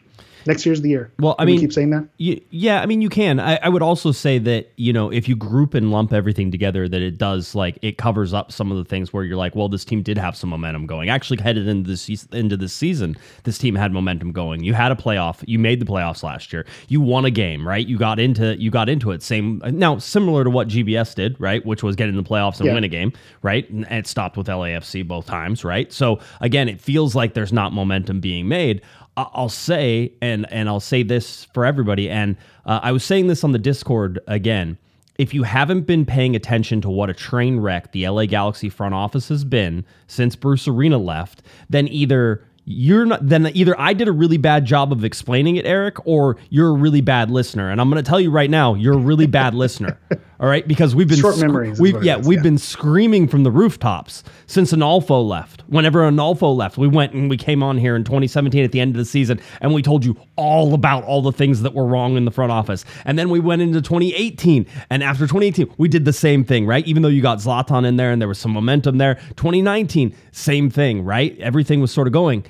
Next 0.46 0.64
year's 0.66 0.80
the 0.82 0.88
year. 0.88 1.12
Well, 1.18 1.34
I 1.38 1.42
Can 1.42 1.46
mean- 1.52 1.60
keep 1.60 1.72
saying 1.72 1.90
that. 1.90 2.08
Y- 2.20 2.40
yeah, 2.50 2.80
I 2.80 2.86
mean, 2.86 3.02
you 3.02 3.08
can. 3.08 3.40
I, 3.40 3.56
I 3.62 3.68
would 3.68 3.82
also 3.82 4.12
say 4.12 4.38
that 4.38 4.72
you 4.76 4.92
know 4.92 5.10
if 5.12 5.28
you 5.28 5.36
group 5.36 5.74
and 5.74 5.90
lump 5.90 6.12
everything 6.12 6.50
together, 6.50 6.88
that 6.88 7.00
it 7.02 7.18
does 7.18 7.54
like 7.54 7.78
it 7.82 7.98
covers 7.98 8.32
up 8.34 8.52
some 8.52 8.70
of 8.70 8.78
the 8.78 8.84
things 8.84 9.12
where 9.12 9.24
you're 9.24 9.36
like, 9.36 9.54
well, 9.56 9.68
this 9.68 9.84
team 9.84 10.02
did 10.02 10.18
have 10.18 10.36
some 10.36 10.50
momentum 10.50 10.86
going. 10.86 11.08
Actually, 11.08 11.42
headed 11.42 11.66
into 11.66 11.88
this 11.90 12.08
into 12.32 12.56
this 12.56 12.72
season, 12.72 13.16
this 13.44 13.58
team 13.58 13.74
had 13.74 13.92
momentum 13.92 14.32
going. 14.32 14.62
You 14.62 14.74
had 14.74 14.92
a 14.92 14.94
playoff. 14.96 15.42
You 15.46 15.58
made 15.58 15.80
the 15.80 15.86
playoffs 15.86 16.22
last 16.22 16.52
year. 16.52 16.66
You 16.88 17.00
won 17.00 17.24
a 17.24 17.30
game, 17.30 17.66
right? 17.66 17.86
You 17.86 17.98
got 17.98 18.18
into 18.20 18.56
you 18.60 18.70
got 18.70 18.88
into 18.88 19.10
it. 19.10 19.22
Same 19.22 19.60
now, 19.72 19.98
similar 19.98 20.44
to 20.44 20.50
what 20.50 20.68
GBS 20.68 21.14
did, 21.14 21.40
right? 21.40 21.64
Which 21.64 21.82
was 21.82 21.96
get 21.96 22.08
in 22.08 22.16
the 22.16 22.22
playoffs 22.22 22.58
and 22.60 22.66
Yeah. 22.66 22.74
win 22.74 22.84
a 22.84 22.88
game, 22.88 23.12
right? 23.42 23.68
And 23.70 23.86
it 23.90 24.06
stopped 24.06 24.36
with 24.36 24.46
LAFC 24.46 25.02
both 25.06 25.26
times, 25.26 25.64
right? 25.64 25.92
So 25.92 26.20
again, 26.40 26.68
it 26.68 26.80
feels 26.80 27.14
like 27.14 27.34
there's 27.34 27.52
not 27.52 27.72
momentum 27.72 28.20
being 28.20 28.48
made. 28.48 28.80
I'll 29.16 29.48
say, 29.48 30.12
and 30.20 30.50
and 30.52 30.68
I'll 30.68 30.80
say 30.80 31.02
this 31.02 31.44
for 31.54 31.64
everybody, 31.64 32.10
and 32.10 32.36
uh, 32.66 32.80
I 32.82 32.92
was 32.92 33.04
saying 33.04 33.28
this 33.28 33.44
on 33.44 33.52
the 33.52 33.58
Discord 33.58 34.18
again. 34.26 34.78
If 35.18 35.32
you 35.32 35.44
haven't 35.44 35.82
been 35.82 36.04
paying 36.04 36.36
attention 36.36 36.82
to 36.82 36.90
what 36.90 37.08
a 37.08 37.14
train 37.14 37.58
wreck 37.58 37.92
the 37.92 38.06
LA 38.06 38.26
Galaxy 38.26 38.68
front 38.68 38.94
office 38.94 39.28
has 39.30 39.44
been 39.44 39.86
since 40.06 40.36
Bruce 40.36 40.68
Arena 40.68 40.98
left, 40.98 41.42
then 41.70 41.88
either 41.88 42.44
you're 42.66 43.06
not 43.06 43.26
then 43.26 43.50
either 43.54 43.80
I 43.80 43.94
did 43.94 44.08
a 44.08 44.12
really 44.12 44.36
bad 44.36 44.66
job 44.66 44.92
of 44.92 45.04
explaining 45.04 45.56
it, 45.56 45.64
Eric, 45.64 46.04
or 46.06 46.36
you're 46.50 46.68
a 46.68 46.74
really 46.74 47.00
bad 47.00 47.30
listener. 47.30 47.70
And 47.70 47.80
I'm 47.80 47.88
going 47.88 48.02
to 48.02 48.08
tell 48.08 48.20
you 48.20 48.30
right 48.30 48.50
now, 48.50 48.74
you're 48.74 48.94
a 48.94 48.98
really 48.98 49.26
bad 49.26 49.54
listener. 49.54 49.98
All 50.38 50.48
right, 50.48 50.68
because 50.68 50.94
we've 50.94 51.08
been 51.08 51.18
Short 51.18 51.38
memories 51.38 51.80
We've 51.80 52.02
yeah, 52.04 52.18
is, 52.18 52.26
we've 52.26 52.38
yeah. 52.38 52.42
been 52.42 52.58
screaming 52.58 53.26
from 53.26 53.42
the 53.42 53.50
rooftops 53.50 54.22
since 54.46 54.70
Onalfo 54.72 55.26
left. 55.26 55.62
Whenever 55.68 56.00
Onalfo 56.00 56.54
left, 56.54 56.76
we 56.76 56.86
went 56.88 57.14
and 57.14 57.30
we 57.30 57.38
came 57.38 57.62
on 57.62 57.78
here 57.78 57.96
in 57.96 58.04
2017 58.04 58.62
at 58.62 58.70
the 58.70 58.80
end 58.80 58.94
of 58.94 58.98
the 58.98 59.06
season 59.06 59.40
and 59.62 59.72
we 59.72 59.80
told 59.80 60.04
you 60.04 60.14
all 60.36 60.74
about 60.74 61.04
all 61.04 61.22
the 61.22 61.32
things 61.32 61.62
that 61.62 61.72
were 61.72 61.86
wrong 61.86 62.18
in 62.18 62.26
the 62.26 62.30
front 62.30 62.52
office. 62.52 62.84
And 63.06 63.18
then 63.18 63.30
we 63.30 63.40
went 63.40 63.62
into 63.62 63.80
2018 63.80 64.66
and 64.90 65.02
after 65.02 65.24
2018 65.24 65.72
we 65.78 65.88
did 65.88 66.04
the 66.04 66.12
same 66.12 66.44
thing, 66.44 66.66
right? 66.66 66.86
Even 66.86 67.02
though 67.02 67.08
you 67.08 67.22
got 67.22 67.38
Zlatan 67.38 67.86
in 67.86 67.96
there 67.96 68.10
and 68.12 68.20
there 68.20 68.28
was 68.28 68.38
some 68.38 68.52
momentum 68.52 68.98
there. 68.98 69.14
2019, 69.36 70.14
same 70.32 70.68
thing, 70.68 71.02
right? 71.02 71.38
Everything 71.40 71.80
was 71.80 71.90
sort 71.92 72.06
of 72.06 72.12
going. 72.12 72.44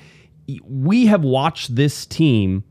We 0.67 1.05
have 1.05 1.23
watched 1.23 1.75
this 1.75 2.05
team 2.05 2.63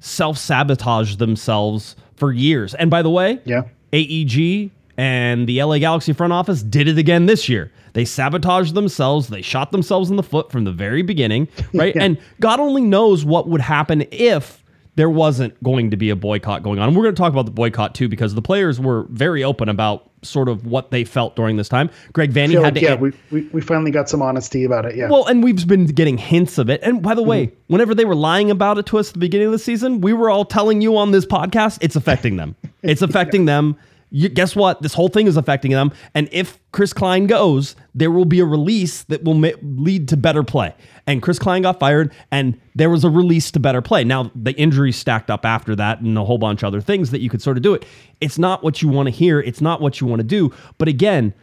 self-sabotage 0.00 1.16
themselves 1.16 1.96
for 2.16 2.32
years. 2.32 2.74
And 2.74 2.90
by 2.90 3.02
the 3.02 3.10
way, 3.10 3.40
Yeah. 3.44 3.62
AEG 3.92 4.70
and 4.96 5.48
the 5.48 5.62
LA 5.62 5.78
Galaxy 5.78 6.12
front 6.12 6.32
office 6.32 6.62
did 6.62 6.88
it 6.88 6.98
again 6.98 7.26
this 7.26 7.48
year. 7.48 7.70
They 7.92 8.04
sabotaged 8.04 8.74
themselves. 8.74 9.28
They 9.28 9.42
shot 9.42 9.72
themselves 9.72 10.10
in 10.10 10.16
the 10.16 10.22
foot 10.22 10.50
from 10.50 10.64
the 10.64 10.72
very 10.72 11.02
beginning, 11.02 11.48
right? 11.72 11.88
Yeah. 11.96 12.02
And 12.02 12.18
God 12.40 12.60
only 12.60 12.82
knows 12.82 13.24
what 13.24 13.48
would 13.48 13.60
happen 13.60 14.06
if 14.10 14.57
there 14.98 15.08
wasn't 15.08 15.62
going 15.62 15.92
to 15.92 15.96
be 15.96 16.10
a 16.10 16.16
boycott 16.16 16.64
going 16.64 16.80
on. 16.80 16.88
And 16.88 16.96
we're 16.96 17.04
going 17.04 17.14
to 17.14 17.20
talk 17.20 17.32
about 17.32 17.44
the 17.44 17.52
boycott 17.52 17.94
too 17.94 18.08
because 18.08 18.34
the 18.34 18.42
players 18.42 18.80
were 18.80 19.06
very 19.10 19.44
open 19.44 19.68
about 19.68 20.10
sort 20.22 20.48
of 20.48 20.66
what 20.66 20.90
they 20.90 21.04
felt 21.04 21.36
during 21.36 21.56
this 21.56 21.68
time. 21.68 21.88
Greg 22.12 22.32
Vanney 22.32 22.54
had 22.54 22.74
like, 22.74 22.74
to 22.74 22.80
yeah, 22.80 22.94
we, 22.96 23.12
we 23.30 23.42
we 23.52 23.60
finally 23.60 23.92
got 23.92 24.08
some 24.08 24.20
honesty 24.22 24.64
about 24.64 24.86
it. 24.86 24.96
Yeah. 24.96 25.08
well, 25.08 25.24
and 25.26 25.44
we've 25.44 25.68
been 25.68 25.86
getting 25.86 26.18
hints 26.18 26.58
of 26.58 26.68
it. 26.68 26.80
And 26.82 27.00
by 27.00 27.14
the 27.14 27.22
way, 27.22 27.46
mm-hmm. 27.46 27.56
whenever 27.68 27.94
they 27.94 28.04
were 28.04 28.16
lying 28.16 28.50
about 28.50 28.76
it 28.76 28.86
to 28.86 28.98
us 28.98 29.10
at 29.10 29.12
the 29.12 29.20
beginning 29.20 29.46
of 29.46 29.52
the 29.52 29.60
season, 29.60 30.00
we 30.00 30.12
were 30.12 30.30
all 30.30 30.44
telling 30.44 30.80
you 30.80 30.96
on 30.96 31.12
this 31.12 31.24
podcast 31.24 31.78
it's 31.80 31.94
affecting 31.94 32.36
them. 32.36 32.56
It's 32.82 33.02
affecting 33.02 33.44
them. 33.44 33.76
You, 34.10 34.28
guess 34.28 34.56
what? 34.56 34.82
This 34.82 34.94
whole 34.94 35.08
thing 35.08 35.26
is 35.26 35.36
affecting 35.36 35.72
them. 35.72 35.92
And 36.14 36.28
if 36.32 36.58
Chris 36.72 36.92
Klein 36.92 37.26
goes, 37.26 37.76
there 37.94 38.10
will 38.10 38.24
be 38.24 38.40
a 38.40 38.44
release 38.44 39.02
that 39.04 39.24
will 39.24 39.34
ma- 39.34 39.50
lead 39.62 40.08
to 40.08 40.16
better 40.16 40.42
play. 40.42 40.74
And 41.06 41.22
Chris 41.22 41.38
Klein 41.38 41.62
got 41.62 41.78
fired, 41.78 42.12
and 42.30 42.58
there 42.74 42.90
was 42.90 43.04
a 43.04 43.10
release 43.10 43.50
to 43.52 43.60
better 43.60 43.82
play. 43.82 44.04
Now, 44.04 44.30
the 44.34 44.52
injuries 44.52 44.96
stacked 44.96 45.30
up 45.30 45.44
after 45.44 45.76
that 45.76 46.00
and 46.00 46.16
a 46.16 46.24
whole 46.24 46.38
bunch 46.38 46.62
of 46.62 46.68
other 46.68 46.80
things 46.80 47.10
that 47.10 47.20
you 47.20 47.30
could 47.30 47.42
sort 47.42 47.56
of 47.56 47.62
do 47.62 47.74
it. 47.74 47.84
It's 48.20 48.38
not 48.38 48.62
what 48.62 48.82
you 48.82 48.88
want 48.88 49.06
to 49.06 49.10
hear. 49.10 49.40
It's 49.40 49.60
not 49.60 49.80
what 49.80 50.00
you 50.00 50.06
want 50.06 50.20
to 50.20 50.24
do. 50.26 50.52
But 50.78 50.88
again, 50.88 51.34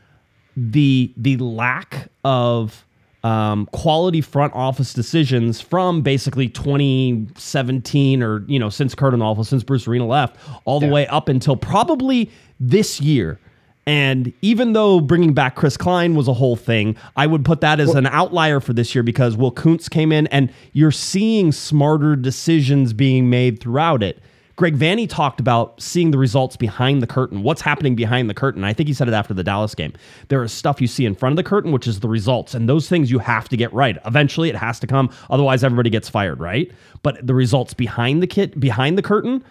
the 0.58 1.14
the 1.18 1.38
lack 1.38 2.10
of 2.24 2.86
um, 3.26 3.66
quality 3.72 4.22
front 4.22 4.54
office 4.54 4.94
decisions 4.94 5.60
from 5.60 6.04
basically 6.04 6.48
2017 6.48 8.22
or 8.22 8.46
you 8.46 8.60
know 8.60 8.70
since 8.70 8.94
Curt 8.94 9.16
Onalfo, 9.16 9.44
since 9.44 9.64
Bruce 9.64 9.88
Arena 9.88 10.06
left, 10.06 10.38
all 10.66 10.80
the 10.80 10.88
way 10.88 11.08
up 11.08 11.28
until 11.28 11.56
probably 11.56 12.30
this 12.60 13.02
year. 13.02 13.40
And 13.88 14.32
even 14.42 14.74
though 14.74 15.00
bringing 15.00 15.34
back 15.34 15.56
Chris 15.56 15.76
Klein 15.76 16.14
was 16.14 16.28
a 16.28 16.34
whole 16.34 16.56
thing, 16.56 16.96
I 17.16 17.26
would 17.26 17.44
put 17.44 17.62
that 17.62 17.80
as 17.80 17.96
an 17.96 18.06
outlier 18.08 18.60
for 18.60 18.74
this 18.74 18.94
year 18.94 19.04
because 19.04 19.36
Will 19.36 19.52
Kuntz 19.52 19.90
came 19.90 20.12
in 20.12 20.28
and 20.28 20.52
you're 20.74 20.92
seeing 20.92 21.52
smarter 21.52 22.16
decisions 22.16 22.94
being 22.94 23.30
made 23.30 23.60
throughout 23.60 24.04
it. 24.04 24.22
Greg 24.56 24.78
Vanney 24.78 25.10
talked 25.10 25.42
about 25.42 25.82
seeing 25.82 26.12
the 26.12 26.18
results 26.18 26.56
behind 26.56 27.02
the 27.02 27.08
curtain. 27.08 27.44
What's 27.44 27.62
happening 27.62 27.94
behind 27.94 28.30
the 28.30 28.34
curtain? 28.34 28.64
I 28.64 28.72
think 28.72 28.88
he 28.88 28.94
said 28.94 29.10
it 29.10 29.14
after 29.14 29.34
the 29.34 29.44
Dallas 29.44 29.76
game. 29.76 29.92
There 30.30 30.42
is 30.44 30.54
stuff 30.54 30.80
you 30.80 30.88
see 30.88 31.06
in 31.06 31.14
front 31.14 31.34
of 31.34 31.38
the 31.38 31.44
curtain, 31.44 31.74
which 31.74 31.88
is 31.88 32.00
the 32.00 32.08
results. 32.08 32.54
And 32.54 32.70
those 32.70 32.88
things 32.88 33.12
you 33.12 33.20
have 33.20 33.50
to 33.50 33.58
get 33.58 33.74
right. 33.74 33.98
Eventually 34.06 34.48
it 34.48 34.56
has 34.56 34.80
to 34.80 34.88
come. 34.88 35.10
Otherwise, 35.30 35.64
everybody 35.64 35.90
gets 35.90 36.08
fired, 36.08 36.40
right? 36.40 36.72
But 37.04 37.26
the 37.28 37.34
results 37.34 37.74
behind 37.74 38.24
the 38.24 38.28
kit, 38.28 38.58
behind 38.58 38.98
the 38.98 39.02
curtain, 39.02 39.44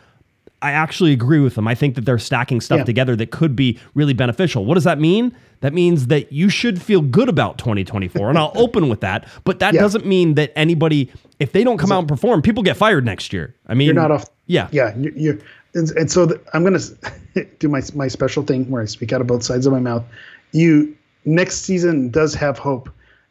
I 0.65 0.73
actually 0.73 1.13
agree 1.13 1.41
with 1.41 1.55
them. 1.57 1.69
I 1.69 1.75
think 1.75 1.95
that 1.97 2.07
they're 2.07 2.19
stacking 2.19 2.61
stuff 2.63 2.79
Yeah. 2.79 2.85
together 2.85 3.15
that 3.17 3.31
could 3.31 3.55
be 3.55 3.79
really 3.95 4.15
beneficial. 4.15 4.65
What 4.65 4.75
does 4.75 4.85
that 4.85 4.99
mean? 4.99 5.35
That 5.61 5.75
means 5.75 6.07
that 6.07 6.33
you 6.33 6.49
should 6.49 6.81
feel 6.81 7.03
good 7.03 7.29
about 7.29 7.59
2024. 7.59 8.31
And 8.31 8.39
I'll 8.39 8.53
open 8.57 8.89
with 8.89 9.01
that. 9.03 9.29
But 9.45 9.59
that 9.59 9.75
Yeah. 9.75 9.81
doesn't 9.83 10.07
mean 10.07 10.35
that 10.35 10.53
anybody, 10.57 11.11
if 11.39 11.53
they 11.53 11.65
don't 11.65 11.77
come 11.77 11.93
out 11.93 11.99
and 12.01 12.09
perform, 12.09 12.41
people 12.41 12.63
get 12.63 12.77
fired 12.79 13.05
next 13.05 13.33
year. 13.33 13.55
I 13.69 13.75
mean, 13.75 13.87
You're 13.87 13.95
not 13.95 14.11
off. 14.11 14.25
Yeah. 14.47 14.69
Yeah. 14.73 14.95
You're, 14.97 15.13
you're 15.13 15.39
and, 15.75 15.91
and 15.93 16.11
so 16.11 16.29
I'm 16.55 16.63
going 16.65 16.79
to 17.35 17.45
do 17.59 17.69
my, 17.69 17.83
my 17.95 18.09
special 18.09 18.43
thing 18.43 18.71
where 18.71 18.81
I 18.81 18.87
speak 18.87 19.13
out 19.13 19.21
of 19.21 19.27
both 19.27 19.43
sides 19.43 19.67
of 19.67 19.73
my 19.73 19.81
mouth. 19.81 20.05
You 20.53 20.97
next 21.27 21.63
season 21.63 22.09
does 22.11 22.35
have 22.35 22.59
hope, 22.59 22.89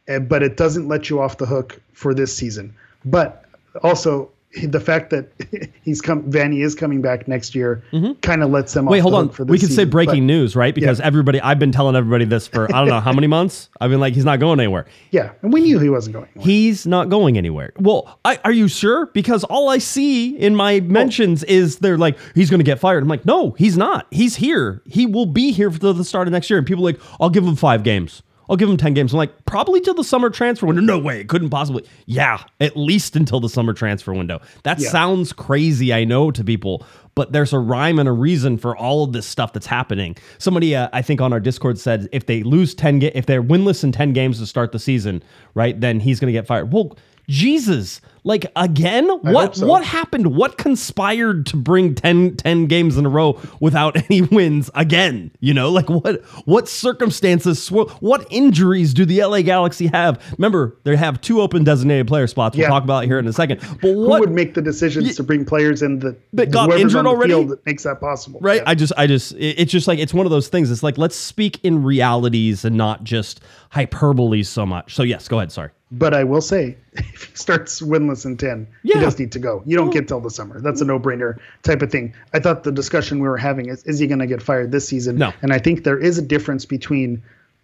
eh, 0.08 0.20
but 0.20 0.44
it 0.44 0.56
doesn't 0.58 0.88
let 0.88 1.10
you 1.10 1.20
off 1.20 1.38
the 1.38 1.46
hook 1.48 1.82
for 1.94 2.14
this 2.14 2.36
season. 2.36 2.76
But 3.06 3.46
also 3.82 4.30
the 4.68 4.80
fact 4.80 5.10
that 5.10 5.30
he's 5.84 6.02
come, 6.02 6.24
Vanney 6.32 6.64
is 6.64 6.76
coming 6.76 7.02
back 7.02 7.28
next 7.28 7.56
year, 7.56 7.84
kind 8.22 8.44
of 8.44 8.52
lets 8.52 8.74
them. 8.74 8.86
Mm-hmm. 8.86 8.92
Wait, 8.92 9.00
hold 9.00 9.14
on. 9.16 9.26
hook 9.26 9.34
For 9.36 9.46
this 9.46 9.52
We 9.52 9.60
could 9.60 9.72
say 9.72 9.86
breaking 9.86 10.24
But, 10.24 10.34
news, 10.34 10.56
right? 10.56 10.74
Because 10.76 11.00
Yeah. 11.00 11.06
everybody, 11.06 11.42
I've 11.42 11.60
been 11.60 11.72
telling 11.72 11.96
everybody 11.96 12.26
this 12.26 12.48
for 12.48 12.66
I 12.74 12.80
don't 12.80 12.90
know 12.90 13.00
how 13.00 13.14
many 13.14 13.28
months. 13.28 13.70
I've 13.82 13.90
been 13.90 14.00
like, 14.00 14.14
he's 14.14 14.26
not 14.26 14.40
going 14.40 14.60
anywhere. 14.60 14.86
Yeah, 15.12 15.32
and 15.44 15.54
we 15.54 15.62
knew 15.62 15.78
he 15.80 15.90
wasn't 15.90 16.14
going. 16.16 16.28
anywhere. 16.36 16.46
He's 16.46 16.88
not 16.88 17.08
going 17.10 17.38
anywhere. 17.38 17.72
Well, 17.78 18.20
I, 18.26 18.40
are 18.44 18.52
you 18.52 18.68
sure? 18.68 19.08
Because 19.08 19.44
all 19.44 19.70
I 19.70 19.78
see 19.78 20.36
in 20.36 20.56
my 20.56 20.80
mentions 20.80 21.44
is 21.44 21.78
they're 21.78 21.98
like, 22.00 22.18
he's 22.34 22.50
going 22.50 22.60
to 22.60 22.64
get 22.64 22.80
fired. 22.80 23.04
I'm 23.04 23.10
like, 23.10 23.26
no, 23.26 23.52
he's 23.52 23.78
not. 23.78 24.08
He's 24.10 24.36
here. 24.38 24.82
He 24.86 25.06
will 25.06 25.28
be 25.28 25.52
here 25.52 25.70
for 25.70 25.78
the 25.94 26.04
start 26.04 26.28
of 26.28 26.32
next 26.32 26.50
year. 26.50 26.58
And 26.58 26.66
people 26.66 26.84
are 26.88 26.92
like, 26.94 27.02
I'll 27.20 27.30
give 27.30 27.46
him 27.46 27.56
five 27.56 27.84
games. 27.84 28.24
I'll 28.50 28.58
give 28.58 28.70
him 28.70 28.78
10 28.78 28.94
games. 28.94 29.14
I'm 29.14 29.18
like, 29.18 29.46
probably 29.46 29.80
till 29.82 29.94
the 29.94 30.04
summer 30.04 30.30
transfer 30.30 30.66
window. 30.66 30.82
No 30.82 31.00
way. 31.00 31.22
It 31.22 31.30
couldn't 31.30 31.50
possibly. 31.50 31.86
Yeah, 32.06 32.44
at 32.60 32.76
least 32.76 33.16
until 33.16 33.40
the 33.40 33.50
summer 33.50 33.74
transfer 33.74 34.14
window. 34.14 34.42
That 34.64 34.80
Yeah. 34.80 34.90
sounds 34.90 35.32
crazy, 35.34 35.94
I 35.94 36.04
know, 36.04 36.30
to 36.32 36.44
people, 36.44 36.86
but 37.16 37.32
there's 37.32 37.54
a 37.54 37.60
rhyme 37.60 38.00
and 38.00 38.10
a 38.10 38.12
reason 38.12 38.58
for 38.58 38.76
all 38.76 39.04
of 39.04 39.14
this 39.14 39.26
stuff 39.26 39.54
that's 39.54 39.68
happening. 39.68 40.16
Somebody, 40.40 40.76
uh, 40.76 40.90
I 40.92 41.02
think, 41.02 41.22
on 41.22 41.32
our 41.32 41.40
Discord 41.40 41.80
said 41.80 42.10
if 42.12 42.26
they 42.26 42.44
lose 42.44 42.74
10, 42.76 43.00
ga- 43.00 43.12
if 43.16 43.26
they're 43.26 43.44
winless 43.44 43.84
in 43.84 43.92
10 43.92 44.14
games 44.14 44.40
to 44.40 44.46
start 44.46 44.72
the 44.72 44.80
season, 44.80 45.24
right, 45.54 45.80
then 45.80 46.00
he's 46.02 46.20
going 46.20 46.28
to 46.34 46.38
get 46.38 46.46
fired. 46.48 46.74
Well, 46.74 46.98
Jesus, 47.30 48.02
like 48.26 48.46
again, 48.56 49.08
what 49.22 49.56
so. 49.58 49.66
what 49.68 49.84
happened? 49.84 50.36
What 50.36 50.58
conspired 50.58 51.46
to 51.48 51.58
bring 51.58 51.96
10, 51.96 52.36
10 52.38 52.66
games 52.68 52.98
in 52.98 53.06
a 53.06 53.10
row 53.10 53.40
without 53.60 53.96
any 54.10 54.22
wins 54.22 54.70
again? 54.76 55.32
You 55.40 55.54
know, 55.54 55.72
like 55.72 55.90
what 55.90 56.22
what 56.46 56.68
circumstances, 56.68 57.70
what 57.72 58.28
injuries 58.30 58.94
do 58.94 59.06
the 59.06 59.24
LA 59.24 59.42
Galaxy 59.42 59.88
have? 59.88 60.22
Remember, 60.38 60.78
they 60.84 60.96
have 60.96 61.20
two 61.22 61.42
open 61.42 61.64
designated 61.64 62.08
player 62.08 62.28
spots. 62.28 62.56
We'll 62.56 62.64
Yeah. 62.64 62.70
talk 62.70 62.84
about 62.84 63.04
it 63.04 63.08
here 63.08 63.20
in 63.20 63.28
a 63.28 63.34
second. 63.34 63.60
But 63.82 63.92
Who 63.94 64.10
would 64.10 64.32
make 64.32 64.54
the 64.54 64.62
decisions 64.62 65.16
to 65.16 65.24
bring 65.24 65.46
players 65.46 65.82
in 65.82 66.00
that, 66.00 66.18
That 66.34 66.52
got 66.52 66.72
injured 66.80 67.06
the 67.06 67.10
already? 67.10 67.34
field 67.34 67.50
that 67.50 67.66
makes 67.66 67.84
that 67.84 68.00
possible? 68.00 68.40
right 68.42 68.62
Yeah. 68.64 68.70
i 68.70 68.76
just 68.76 68.94
i 68.98 69.08
just 69.08 69.34
it- 69.34 69.60
it's 69.60 69.72
just 69.72 69.88
like 69.88 70.00
it's 70.00 70.14
one 70.14 70.26
of 70.26 70.30
those 70.32 70.48
things 70.48 70.72
it's 70.72 70.84
like 70.84 70.98
let's 70.98 71.16
speak 71.16 71.60
in 71.64 71.84
realities 71.84 72.66
and 72.66 72.76
not 72.76 73.04
just 73.04 73.42
hyperbole 73.70 74.44
so 74.44 74.66
much 74.66 74.94
so 74.96 75.04
yes 75.04 75.28
go 75.28 75.38
ahead 75.40 75.52
sorry 75.52 75.70
But 75.96 76.14
I 76.16 76.24
will 76.24 76.42
say, 76.42 76.76
if 76.94 77.26
he 77.26 77.36
starts 77.36 77.80
winless 77.80 78.26
in 78.26 78.36
10, 78.36 78.68
Yeah. 78.82 78.96
he 78.96 79.02
does 79.02 79.20
need 79.20 79.32
to 79.34 79.40
go. 79.40 79.62
You 79.66 79.78
don't 79.78 79.92
get 79.92 80.08
till 80.08 80.20
the 80.20 80.32
summer. 80.32 80.60
That's 80.60 80.82
a 80.82 80.86
no 80.86 81.00
brainer 81.00 81.38
type 81.62 81.82
of 81.84 81.92
thing. 81.92 82.14
I 82.34 82.40
thought 82.40 82.64
the 82.64 82.72
discussion 82.72 83.20
we 83.20 83.30
were 83.30 83.38
having 83.38 83.70
is 83.70 83.84
is 83.84 84.00
he 84.00 84.08
going 84.08 84.20
to 84.20 84.28
get 84.28 84.42
fired 84.42 84.72
this 84.72 84.88
season? 84.88 85.18
No. 85.18 85.32
And 85.44 85.54
I 85.54 85.60
think 85.60 85.84
there 85.84 85.98
is 86.00 86.18
a 86.18 86.22
difference 86.24 86.66
between 86.66 87.22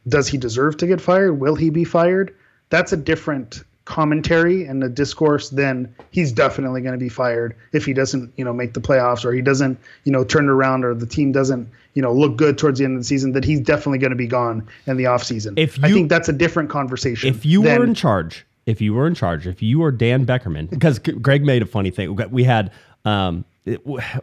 does 0.07 0.27
he 0.27 0.37
deserve 0.37 0.77
to 0.77 0.87
get 0.87 1.01
fired? 1.01 1.33
Will 1.39 1.55
he 1.55 1.69
be 1.71 1.83
fired? 1.83 2.33
That's 2.69 2.93
a 2.93 2.97
different 2.97 3.63
commentary 3.85 4.65
and 4.65 4.83
a 4.83 4.89
discourse 4.89 5.49
than 5.49 5.93
he's 6.11 6.31
definitely 6.31 6.81
going 6.81 6.93
to 6.93 6.99
be 6.99 7.09
fired 7.09 7.55
if 7.73 7.85
he 7.85 7.93
doesn't, 7.93 8.31
you 8.37 8.45
know, 8.45 8.53
make 8.53 8.73
the 8.73 8.79
playoffs 8.79 9.25
or 9.25 9.33
he 9.33 9.41
doesn't, 9.41 9.79
you 10.03 10.11
know, 10.11 10.23
turn 10.23 10.45
it 10.45 10.51
around 10.51 10.85
or 10.85 10.93
the 10.93 11.07
team 11.07 11.31
doesn't, 11.31 11.67
you 11.99 12.03
know, 12.03 12.13
look 12.13 12.37
good 12.37 12.57
towards 12.57 12.79
the 12.79 12.85
end 12.85 12.95
of 12.95 13.01
the 13.01 13.03
season 13.03 13.33
that 13.33 13.43
he's 13.43 13.59
definitely 13.59 13.97
going 13.97 14.11
to 14.11 14.15
be 14.15 14.25
gone 14.25 14.65
in 14.87 14.95
the 14.95 15.03
offseason. 15.03 15.51
If 15.57 15.83
I 15.83 15.91
think 15.91 16.07
that's 16.07 16.29
a 16.29 16.33
different 16.33 16.69
conversation. 16.69 17.27
if 17.27 17.45
you 17.45 17.61
than- 17.61 17.77
were 17.77 17.83
in 17.83 17.93
charge 17.93 18.45
if 18.65 18.79
you 18.79 18.93
were 18.93 19.05
in 19.05 19.15
charge 19.15 19.47
if 19.47 19.61
you 19.61 19.79
were 19.79 19.91
dan 19.91 20.25
beckerman 20.25 20.69
because 20.77 20.99
greg 20.99 21.43
made 21.43 21.61
a 21.61 21.65
funny 21.65 21.89
thing 21.89 22.15
we 22.29 22.43
had 22.43 22.71
um 23.03 23.43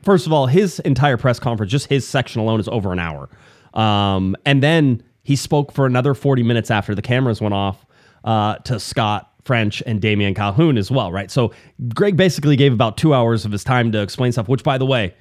first 0.03 0.27
of 0.27 0.33
all 0.33 0.47
his 0.47 0.79
entire 0.81 1.17
press 1.19 1.39
conference 1.39 1.71
just 1.71 1.89
his 1.89 2.07
section 2.07 2.41
alone 2.41 2.61
is 2.61 2.69
over 2.69 2.93
an 2.93 2.99
hour 2.99 3.29
um 3.75 4.35
and 4.47 4.63
then 4.63 5.03
he 5.23 5.37
spoke 5.37 5.73
for 5.73 5.85
another 5.85 6.15
40 6.15 6.43
minutes 6.45 6.71
after 6.71 6.95
the 6.95 7.03
cameras 7.03 7.41
went 7.43 7.55
off 7.55 7.85
uh 8.25 8.55
to 8.59 8.81
scott 8.81 9.33
French 9.45 9.83
and 9.87 10.01
Damian 10.01 10.35
Calhoun 10.35 10.77
as 10.77 10.91
well, 10.91 11.13
right? 11.13 11.31
So 11.31 11.53
Greg 11.95 12.17
basically 12.17 12.57
gave 12.57 12.73
about 12.73 12.97
two 12.97 13.15
hours 13.15 13.45
of 13.45 13.53
his 13.53 13.63
time 13.63 13.93
to 13.93 14.03
explain 14.03 14.33
stuff, 14.33 14.49
which, 14.49 14.65
by 14.65 14.77
the 14.77 14.85
way, 14.85 15.15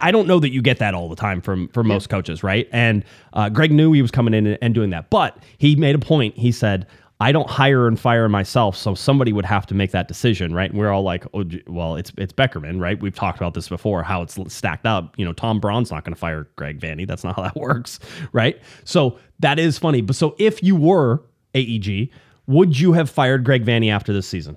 I 0.00 0.10
don't 0.10 0.26
know 0.26 0.40
that 0.40 0.50
you 0.50 0.62
get 0.62 0.78
that 0.78 0.94
all 0.94 1.08
the 1.08 1.16
time 1.16 1.40
from 1.40 1.68
from 1.68 1.86
most 1.86 2.08
coaches, 2.08 2.42
right? 2.42 2.68
And 2.72 3.04
uh, 3.32 3.48
Greg 3.48 3.72
knew 3.72 3.92
he 3.92 4.02
was 4.02 4.10
coming 4.10 4.34
in 4.34 4.46
and, 4.46 4.58
and 4.62 4.74
doing 4.74 4.90
that, 4.90 5.10
but 5.10 5.38
he 5.58 5.76
made 5.76 5.94
a 5.94 5.98
point. 5.98 6.36
He 6.36 6.52
said, 6.52 6.86
"I 7.20 7.32
don't 7.32 7.48
hire 7.48 7.86
and 7.86 7.98
fire 7.98 8.28
myself, 8.28 8.76
so 8.76 8.94
somebody 8.94 9.32
would 9.32 9.44
have 9.44 9.66
to 9.66 9.74
make 9.74 9.90
that 9.92 10.08
decision, 10.08 10.54
right?" 10.54 10.70
And 10.70 10.78
we're 10.78 10.90
all 10.90 11.02
like, 11.02 11.24
"Oh, 11.34 11.44
well, 11.66 11.96
it's 11.96 12.12
it's 12.18 12.32
Beckerman, 12.32 12.80
right? 12.80 13.00
We've 13.00 13.14
talked 13.14 13.38
about 13.38 13.54
this 13.54 13.68
before, 13.68 14.02
how 14.02 14.22
it's 14.22 14.38
stacked 14.52 14.86
up. 14.86 15.14
You 15.18 15.24
know, 15.24 15.32
Tom 15.32 15.60
Braun's 15.60 15.90
not 15.90 16.04
going 16.04 16.14
to 16.14 16.20
fire 16.20 16.48
Greg 16.56 16.80
Vanney. 16.80 17.06
That's 17.06 17.24
not 17.24 17.36
how 17.36 17.42
that 17.42 17.56
works, 17.60 18.00
right? 18.32 18.60
So 18.84 19.18
that 19.40 19.58
is 19.58 19.78
funny. 19.78 20.00
But 20.00 20.16
so 20.16 20.34
if 20.38 20.62
you 20.62 20.76
were 20.76 21.22
AEG, 21.54 22.10
would 22.46 22.78
you 22.78 22.92
have 22.92 23.10
fired 23.10 23.44
Greg 23.44 23.64
Vanney 23.64 23.90
after 23.90 24.12
this 24.12 24.26
season? 24.26 24.56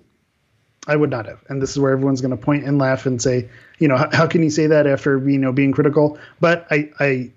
I 0.87 0.95
would 0.95 1.09
not 1.09 1.25
have. 1.25 1.43
And 1.49 1.61
this 1.61 1.71
is 1.71 1.79
where 1.79 1.91
everyone's 1.91 2.21
going 2.21 2.31
to 2.31 2.37
point 2.37 2.63
and 2.63 2.79
laugh 2.79 3.05
and 3.05 3.21
say, 3.21 3.47
you 3.79 3.87
know, 3.87 3.97
how, 3.97 4.09
how 4.11 4.27
can 4.27 4.41
you 4.41 4.49
say 4.49 4.67
that 4.67 4.87
after 4.87 5.17
you 5.29 5.37
know 5.37 5.51
being 5.51 5.71
critical? 5.71 6.17
But 6.39 6.65
I, 6.71 6.89
I, 6.99 7.31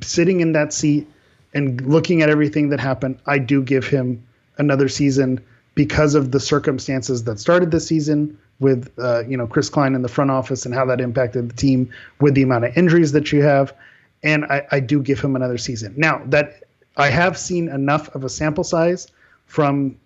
sitting 0.00 0.40
in 0.40 0.52
that 0.52 0.72
seat 0.72 1.06
and 1.52 1.80
looking 1.82 2.22
at 2.22 2.30
everything 2.30 2.70
that 2.70 2.80
happened, 2.80 3.18
I 3.26 3.38
do 3.38 3.62
give 3.62 3.86
him 3.86 4.26
another 4.58 4.88
season 4.88 5.40
because 5.74 6.14
of 6.14 6.30
the 6.30 6.40
circumstances 6.40 7.24
that 7.24 7.38
started 7.38 7.70
this 7.70 7.86
season 7.86 8.38
with 8.60 8.92
uh, 8.98 9.24
you 9.26 9.36
know 9.36 9.46
Chris 9.46 9.68
Klein 9.68 9.94
in 9.94 10.02
the 10.02 10.08
front 10.08 10.30
office 10.30 10.64
and 10.64 10.74
how 10.74 10.84
that 10.86 11.00
impacted 11.00 11.50
the 11.50 11.56
team 11.56 11.90
with 12.20 12.34
the 12.34 12.42
amount 12.42 12.64
of 12.64 12.76
injuries 12.76 13.12
that 13.12 13.32
you 13.32 13.42
have. 13.42 13.74
And 14.22 14.44
I, 14.46 14.66
I 14.70 14.80
do 14.80 15.02
give 15.02 15.20
him 15.20 15.36
another 15.36 15.58
season. 15.58 15.92
Now 15.96 16.22
that 16.26 16.62
I 16.96 17.08
have 17.08 17.36
seen 17.36 17.68
enough 17.68 18.14
of 18.14 18.24
a 18.24 18.28
sample 18.28 18.64
size 18.64 19.08
from 19.46 19.96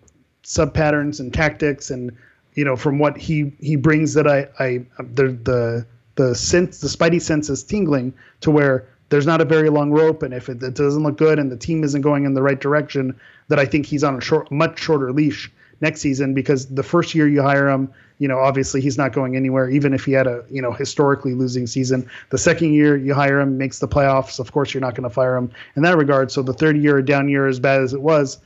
sub 0.43 0.73
patterns 0.73 1.19
and 1.19 1.33
tactics 1.33 1.91
and 1.91 2.11
you 2.55 2.65
know 2.65 2.75
from 2.75 2.99
what 2.99 3.17
he 3.17 3.51
he 3.59 3.75
brings 3.75 4.13
that 4.13 4.27
I 4.27 4.47
I 4.59 4.85
the 4.99 5.29
the 5.43 5.85
the 6.15 6.35
sense 6.35 6.79
the 6.79 6.87
spidey 6.87 7.21
sense 7.21 7.49
is 7.49 7.63
tingling 7.63 8.13
to 8.41 8.51
where 8.51 8.87
there's 9.09 9.25
not 9.25 9.41
a 9.41 9.45
very 9.45 9.69
long 9.69 9.91
rope 9.91 10.23
and 10.23 10.33
if 10.33 10.49
it, 10.49 10.61
it 10.61 10.75
doesn't 10.75 11.03
look 11.03 11.17
good 11.17 11.39
and 11.39 11.51
the 11.51 11.57
team 11.57 11.83
isn't 11.83 12.01
going 12.01 12.25
in 12.25 12.33
the 12.33 12.41
right 12.41 12.59
direction 12.59 13.17
that 13.47 13.59
I 13.59 13.65
think 13.65 13.85
he's 13.85 14.03
on 14.03 14.15
a 14.15 14.21
short 14.21 14.51
much 14.51 14.79
shorter 14.79 15.11
leash 15.11 15.51
next 15.81 16.01
season 16.01 16.33
because 16.33 16.67
the 16.67 16.83
first 16.83 17.15
year 17.15 17.27
you 17.27 17.41
hire 17.41 17.69
him 17.69 17.91
you 18.17 18.27
know 18.27 18.39
obviously 18.39 18.81
he's 18.81 18.97
not 18.97 19.13
going 19.13 19.35
anywhere 19.35 19.69
even 19.69 19.93
if 19.93 20.05
he 20.05 20.11
had 20.11 20.27
a 20.27 20.43
you 20.49 20.61
know 20.61 20.71
historically 20.71 21.33
losing 21.33 21.67
season. 21.67 22.09
The 22.29 22.37
second 22.37 22.73
year 22.73 22.97
you 22.97 23.13
hire 23.13 23.39
him 23.39 23.57
makes 23.57 23.79
the 23.79 23.87
playoffs 23.87 24.39
of 24.39 24.51
course 24.51 24.73
you're 24.73 24.81
not 24.81 24.95
going 24.95 25.07
to 25.07 25.09
fire 25.09 25.37
him 25.37 25.51
in 25.75 25.83
that 25.83 25.97
regard. 25.97 26.31
So 26.31 26.41
the 26.41 26.53
third 26.53 26.77
year 26.77 26.97
a 26.97 27.05
down 27.05 27.29
year 27.29 27.47
as 27.47 27.59
bad 27.59 27.81
as 27.81 27.93
it 27.93 28.01
was 28.01 28.39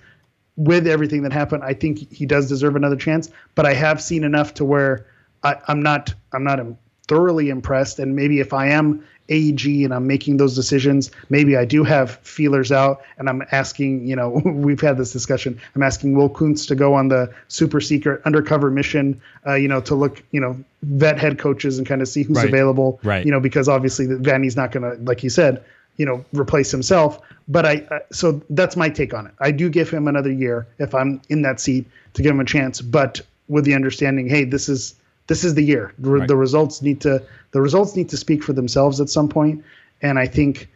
with 0.55 0.87
everything 0.87 1.23
that 1.23 1.33
happened, 1.33 1.63
I 1.63 1.73
think 1.73 2.11
he 2.11 2.25
does 2.25 2.47
deserve 2.47 2.75
another 2.75 2.95
chance. 2.95 3.29
But 3.55 3.65
I 3.65 3.73
have 3.73 4.01
seen 4.01 4.23
enough 4.23 4.53
to 4.55 4.65
where 4.65 5.05
I, 5.43 5.55
I'm 5.67 5.81
not 5.81 6.13
I'm 6.31 6.43
not 6.43 6.59
thoroughly 7.07 7.49
impressed. 7.49 7.99
And 7.99 8.15
maybe 8.15 8.39
if 8.39 8.53
I 8.53 8.67
am 8.67 9.03
AEG 9.29 9.83
and 9.83 9.93
I'm 9.93 10.05
making 10.07 10.37
those 10.37 10.55
decisions, 10.55 11.09
maybe 11.29 11.55
I 11.57 11.65
do 11.65 11.83
have 11.83 12.11
feelers 12.23 12.71
out 12.71 13.01
and 13.17 13.29
I'm 13.29 13.41
asking, 13.51 14.05
you 14.07 14.15
know, 14.15 14.29
we've 14.45 14.79
had 14.81 14.97
this 14.97 15.11
discussion. 15.11 15.59
I'm 15.75 15.83
asking 15.83 16.15
Will 16.15 16.29
Kuntz 16.29 16.65
to 16.67 16.75
go 16.75 16.93
on 16.93 17.07
the 17.09 17.33
super 17.47 17.81
secret 17.81 18.21
undercover 18.25 18.69
mission, 18.69 19.19
uh, 19.47 19.55
you 19.55 19.67
know, 19.67 19.81
to 19.81 19.95
look, 19.95 20.21
you 20.31 20.39
know, 20.39 20.57
vet 20.83 21.17
head 21.19 21.39
coaches 21.39 21.77
and 21.77 21.87
kind 21.87 22.01
of 22.01 22.07
see 22.07 22.23
who's 22.23 22.37
Right. 22.37 22.47
available, 22.49 22.99
Right. 23.03 23.25
you 23.25 23.31
know, 23.31 23.39
because 23.39 23.67
obviously 23.67 24.07
Vanney's 24.07 24.55
not 24.57 24.71
going 24.71 24.83
to, 24.89 25.01
like 25.03 25.23
you 25.23 25.29
said, 25.29 25.63
you 25.97 26.05
know, 26.05 26.23
replace 26.33 26.71
himself. 26.71 27.19
But 27.47 27.65
I, 27.65 27.75
uh, 27.91 27.99
so 28.11 28.41
that's 28.49 28.75
my 28.75 28.89
take 28.89 29.13
on 29.13 29.27
it. 29.27 29.33
I 29.39 29.51
do 29.51 29.69
give 29.69 29.89
him 29.89 30.07
another 30.07 30.31
year 30.31 30.65
if 30.79 30.95
I'm 30.95 31.21
in 31.29 31.41
that 31.43 31.59
seat 31.59 31.85
to 32.13 32.21
give 32.21 32.31
him 32.31 32.39
a 32.39 32.45
chance, 32.45 32.81
but 32.81 33.21
with 33.47 33.65
the 33.65 33.73
understanding, 33.75 34.29
hey, 34.29 34.45
this 34.45 34.69
is 34.69 34.95
this 35.27 35.43
is 35.43 35.53
the 35.55 35.63
year. 35.63 35.93
The, 35.99 36.09
Right. 36.09 36.27
the 36.27 36.35
results 36.35 36.81
need 36.81 37.01
to 37.01 37.21
the 37.51 37.61
results 37.61 37.95
need 37.95 38.09
to 38.09 38.17
speak 38.17 38.43
for 38.43 38.53
themselves 38.53 38.99
at 38.99 39.09
some 39.09 39.29
point. 39.29 39.63
And 40.01 40.19
I 40.19 40.27
think 40.27 40.69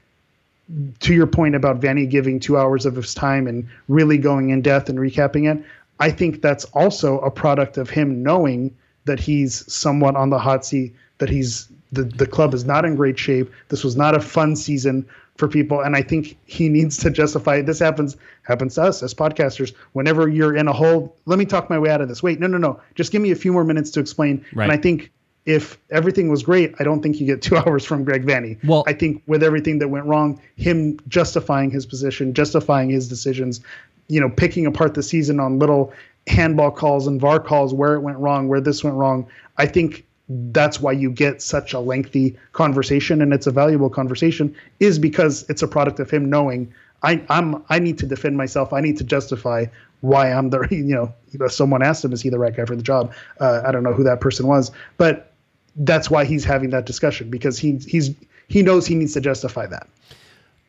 to 1.00 1.14
your 1.14 1.28
point 1.28 1.56
about 1.56 1.80
Vanney 1.80 2.10
giving 2.10 2.40
two 2.40 2.58
hours 2.58 2.86
of 2.86 2.96
his 2.96 3.14
time 3.14 3.48
and 3.48 3.68
really 3.88 4.18
going 4.18 4.50
in 4.50 4.62
depth 4.62 4.90
and 4.90 5.00
recapping 5.00 5.50
it, 5.52 5.64
I 6.00 6.12
think 6.12 6.42
that's 6.42 6.66
also 6.66 7.20
a 7.20 7.32
product 7.32 7.78
of 7.78 7.90
him 7.90 8.24
knowing 8.24 8.76
that 9.06 9.20
he's 9.20 9.72
somewhat 9.72 10.16
on 10.16 10.30
the 10.30 10.40
hot 10.40 10.66
seat, 10.66 10.94
that 11.18 11.30
he's 11.30 11.70
the, 11.91 12.03
the 12.03 12.27
club 12.27 12.53
is 12.53 12.65
not 12.65 12.86
in 12.86 12.96
great 12.96 13.17
shape. 13.17 13.51
This 13.70 13.84
was 13.84 13.96
not 13.96 14.15
a 14.15 14.20
fun 14.20 14.56
season 14.56 15.08
for 15.38 15.48
people. 15.48 15.82
And 15.82 15.96
I 15.96 16.01
think 16.01 16.38
he 16.46 16.70
needs 16.77 16.98
to 16.98 17.10
justify 17.10 17.58
it. 17.58 17.65
This 17.65 17.79
happens 17.79 18.17
happens 18.44 18.75
to 18.75 18.84
us 18.84 19.03
as 19.03 19.13
podcasters. 19.13 19.74
Whenever 19.94 20.27
you're 20.27 20.56
in 20.56 20.67
a 20.67 20.74
hole, 20.74 21.15
let 21.25 21.39
me 21.39 21.46
talk 21.46 21.70
my 21.70 21.79
way 21.79 21.89
out 21.89 22.01
of 22.01 22.08
this. 22.08 22.24
Wait, 22.24 22.39
no, 22.39 22.48
no, 22.48 22.58
no. 22.58 22.79
Just 22.96 23.12
give 23.12 23.22
me 23.22 23.32
a 23.32 23.36
few 23.36 23.51
more 23.53 23.63
minutes 23.63 23.91
to 23.91 24.00
explain. 24.00 24.46
Right. 24.53 24.65
And 24.65 24.72
I 24.72 24.77
think 24.77 25.12
if 25.46 25.77
everything 25.91 26.29
was 26.29 26.44
great, 26.44 26.75
I 26.79 26.84
don't 26.84 27.01
think 27.01 27.20
you 27.20 27.25
get 27.25 27.41
two 27.48 27.58
hours 27.58 27.86
from 27.86 28.03
Greg 28.03 28.25
Vanney. 28.25 28.63
Well- 28.63 28.84
I 28.88 28.94
think 28.94 29.24
with 29.27 29.44
everything 29.44 29.79
that 29.79 29.88
went 29.89 30.06
wrong, 30.06 30.41
him 30.56 31.00
justifying 31.08 31.72
his 31.72 31.86
position, 31.86 32.34
justifying 32.34 32.89
his 32.89 33.08
decisions, 33.08 33.62
you 34.08 34.22
know, 34.22 34.29
picking 34.29 34.65
apart 34.65 34.94
the 34.94 35.03
season 35.03 35.39
on 35.39 35.60
little 35.60 35.94
handball 36.27 36.72
calls 36.72 37.08
and 37.08 37.20
VAR 37.22 37.39
calls, 37.39 37.74
where 37.74 37.94
it 37.96 38.01
went 38.01 38.17
wrong, 38.17 38.48
where 38.48 38.62
this 38.62 38.84
went 38.84 38.96
wrong. 38.96 39.27
I 39.58 39.65
think 39.65 40.06
that's 40.30 40.82
why 40.82 40.92
you 40.92 41.10
get 41.10 41.42
such 41.42 41.74
a 41.74 41.80
lengthy 41.80 42.38
conversation 42.52 43.22
and 43.22 43.34
it's 43.34 43.48
a 43.48 43.52
valuable 43.52 43.90
conversation 43.90 44.54
is 44.80 45.00
because 45.00 45.46
it's 45.50 45.62
a 45.62 45.68
product 45.68 46.00
of 46.00 46.10
him 46.10 46.30
knowing 46.30 46.74
I, 47.04 47.24
I'm 47.30 47.64
I 47.70 47.80
need 47.80 47.98
to 48.00 48.06
defend 48.06 48.38
myself. 48.38 48.74
I 48.74 48.82
need 48.82 48.98
to 48.98 49.04
justify 49.04 49.66
why 50.02 50.32
I'm 50.32 50.50
the 50.50 50.68
you 50.72 50.84
know, 50.84 51.14
someone 51.48 51.84
asked 51.84 52.04
him 52.04 52.12
is 52.12 52.22
he 52.22 52.30
the 52.30 52.40
right 52.40 52.56
guy 52.56 52.66
for 52.66 52.76
the 52.76 52.84
job. 52.84 53.14
Uh, 53.40 53.62
I 53.66 53.72
don't 53.72 53.84
know 53.84 53.94
who 53.94 54.04
that 54.04 54.20
person 54.20 54.48
was, 54.48 54.72
but 54.98 55.32
that's 55.78 56.10
why 56.10 56.26
he's 56.26 56.44
having 56.44 56.72
that 56.72 56.86
discussion 56.86 57.30
because 57.30 57.58
he 57.58 57.78
he's 57.88 58.16
he 58.48 58.62
knows 58.64 58.88
he 58.88 58.96
needs 58.96 59.14
to 59.14 59.22
justify 59.22 59.68
that. 59.68 59.88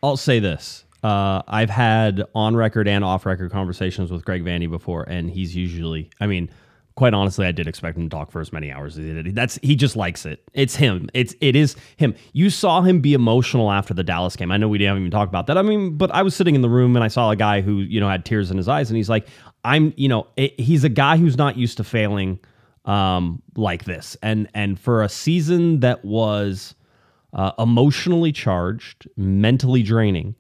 I'll 0.03 0.17
say 0.17 0.39
this. 0.39 0.85
Uh, 1.03 1.43
I've 1.47 1.71
had 1.71 2.25
on 2.35 2.57
record 2.57 2.89
and 2.89 3.05
off 3.05 3.25
record 3.25 3.53
conversations 3.53 4.11
with 4.11 4.25
Greg 4.25 4.45
Vanney 4.45 4.69
before, 4.69 5.05
and 5.05 5.31
he's 5.31 5.55
usually, 5.55 6.11
I 6.21 6.27
mean, 6.27 6.51
quite 6.99 7.15
honestly, 7.15 7.47
I 7.47 7.53
did 7.53 7.69
expect 7.69 7.97
him 7.97 8.11
to 8.11 8.17
talk 8.17 8.33
for 8.33 8.41
as 8.41 8.53
many 8.53 8.73
hours 8.73 8.99
as 8.99 9.05
he 9.05 9.13
did. 9.13 9.33
That's 9.33 9.57
he 9.63 9.77
just 9.77 9.95
likes 9.95 10.27
it. 10.27 10.43
It's 10.53 10.75
him. 10.75 11.09
It's 11.15 11.33
it 11.41 11.55
is 11.55 11.77
him. 11.97 12.13
You 12.33 12.51
saw 12.51 12.83
him 12.83 13.01
be 13.01 13.15
emotional 13.15 13.71
after 13.71 13.95
the 13.95 14.03
Dallas 14.03 14.35
game. 14.35 14.51
I 14.51 14.57
know 14.57 14.69
we 14.69 14.79
didn't 14.79 14.99
even 14.99 15.11
talk 15.13 15.29
about 15.29 15.47
that. 15.47 15.57
I 15.57 15.63
mean, 15.63 15.97
but 15.97 16.11
I 16.11 16.23
was 16.23 16.35
sitting 16.35 16.57
in 16.57 16.61
the 16.61 16.69
room 16.69 16.97
and 16.97 17.05
I 17.05 17.09
saw 17.09 17.31
a 17.31 17.37
guy 17.37 17.61
who 17.61 17.77
you 17.77 18.01
know 18.01 18.09
had 18.09 18.25
tears 18.25 18.51
in 18.51 18.57
his 18.57 18.67
eyes, 18.67 18.91
and 18.91 18.97
he's 18.97 19.09
like, 19.09 19.29
I'm, 19.63 19.95
you 19.97 20.09
know, 20.09 20.27
it, 20.37 20.59
he's 20.59 20.83
a 20.83 20.89
guy 20.89 21.17
who's 21.17 21.37
not 21.37 21.57
used 21.57 21.77
to 21.77 21.85
failing 21.85 22.41
um, 22.85 23.43
like 23.55 23.85
this, 23.85 24.17
and 24.21 24.49
and 24.53 24.77
for 24.77 25.05
a 25.05 25.09
season 25.09 25.79
that 25.79 26.05
was 26.05 26.75
uh, 27.33 27.53
emotionally 27.61 28.33
charged, 28.33 29.09
mentally 29.17 29.85
draining. 29.85 30.35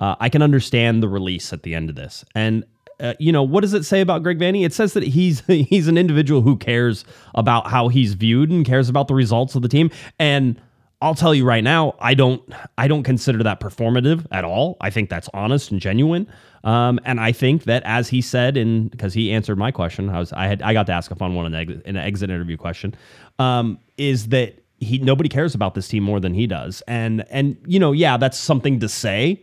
Uh, 0.00 0.16
I 0.18 0.28
can 0.28 0.42
understand 0.42 1.04
the 1.04 1.08
release 1.08 1.52
at 1.52 1.62
the 1.62 1.76
end 1.76 1.88
of 1.88 1.94
this. 1.94 2.24
And 2.34 2.64
uh, 3.00 3.14
you 3.18 3.32
know 3.32 3.42
what 3.42 3.62
does 3.62 3.74
it 3.74 3.84
say 3.84 4.00
about 4.00 4.22
Greg 4.22 4.38
Vanney? 4.38 4.64
It 4.64 4.72
says 4.72 4.92
that 4.92 5.02
he's 5.02 5.40
he's 5.46 5.88
an 5.88 5.98
individual 5.98 6.42
who 6.42 6.56
cares 6.56 7.04
about 7.34 7.68
how 7.68 7.88
he's 7.88 8.14
viewed 8.14 8.50
and 8.50 8.64
cares 8.64 8.88
about 8.88 9.08
the 9.08 9.14
results 9.14 9.54
of 9.54 9.62
the 9.62 9.68
team. 9.68 9.90
And 10.18 10.60
I'll 11.02 11.14
tell 11.14 11.34
you 11.34 11.46
right 11.46 11.64
now, 11.64 11.94
I 11.98 12.14
don't 12.14 12.42
I 12.76 12.86
don't 12.86 13.02
consider 13.02 13.42
that 13.42 13.60
performative 13.60 14.26
at 14.30 14.44
all. 14.44 14.76
I 14.80 14.90
think 14.90 15.08
that's 15.08 15.28
honest 15.32 15.70
and 15.70 15.80
genuine. 15.80 16.30
Um, 16.62 17.00
and 17.04 17.18
I 17.18 17.32
think 17.32 17.64
that 17.64 17.82
as 17.84 18.10
he 18.10 18.20
said, 18.20 18.58
in 18.58 18.88
because 18.88 19.14
he 19.14 19.32
answered 19.32 19.56
my 19.56 19.70
question, 19.70 20.10
I 20.10 20.18
was 20.18 20.32
I 20.32 20.46
had 20.46 20.60
I 20.60 20.74
got 20.74 20.86
to 20.86 20.92
ask 20.92 21.10
a 21.10 21.14
fun 21.14 21.34
one 21.34 21.46
in, 21.46 21.54
exit, 21.54 21.82
an 21.86 21.96
exit 21.96 22.28
interview 22.30 22.58
question, 22.58 22.94
um, 23.38 23.78
is 23.96 24.28
that 24.28 24.62
he 24.78 24.98
nobody 24.98 25.30
cares 25.30 25.54
about 25.54 25.74
this 25.74 25.88
team 25.88 26.02
more 26.02 26.20
than 26.20 26.34
he 26.34 26.46
does. 26.46 26.82
And 26.86 27.24
and 27.30 27.56
you 27.66 27.78
know 27.78 27.92
yeah, 27.92 28.18
that's 28.18 28.38
something 28.38 28.80
to 28.80 28.88
say. 28.88 29.42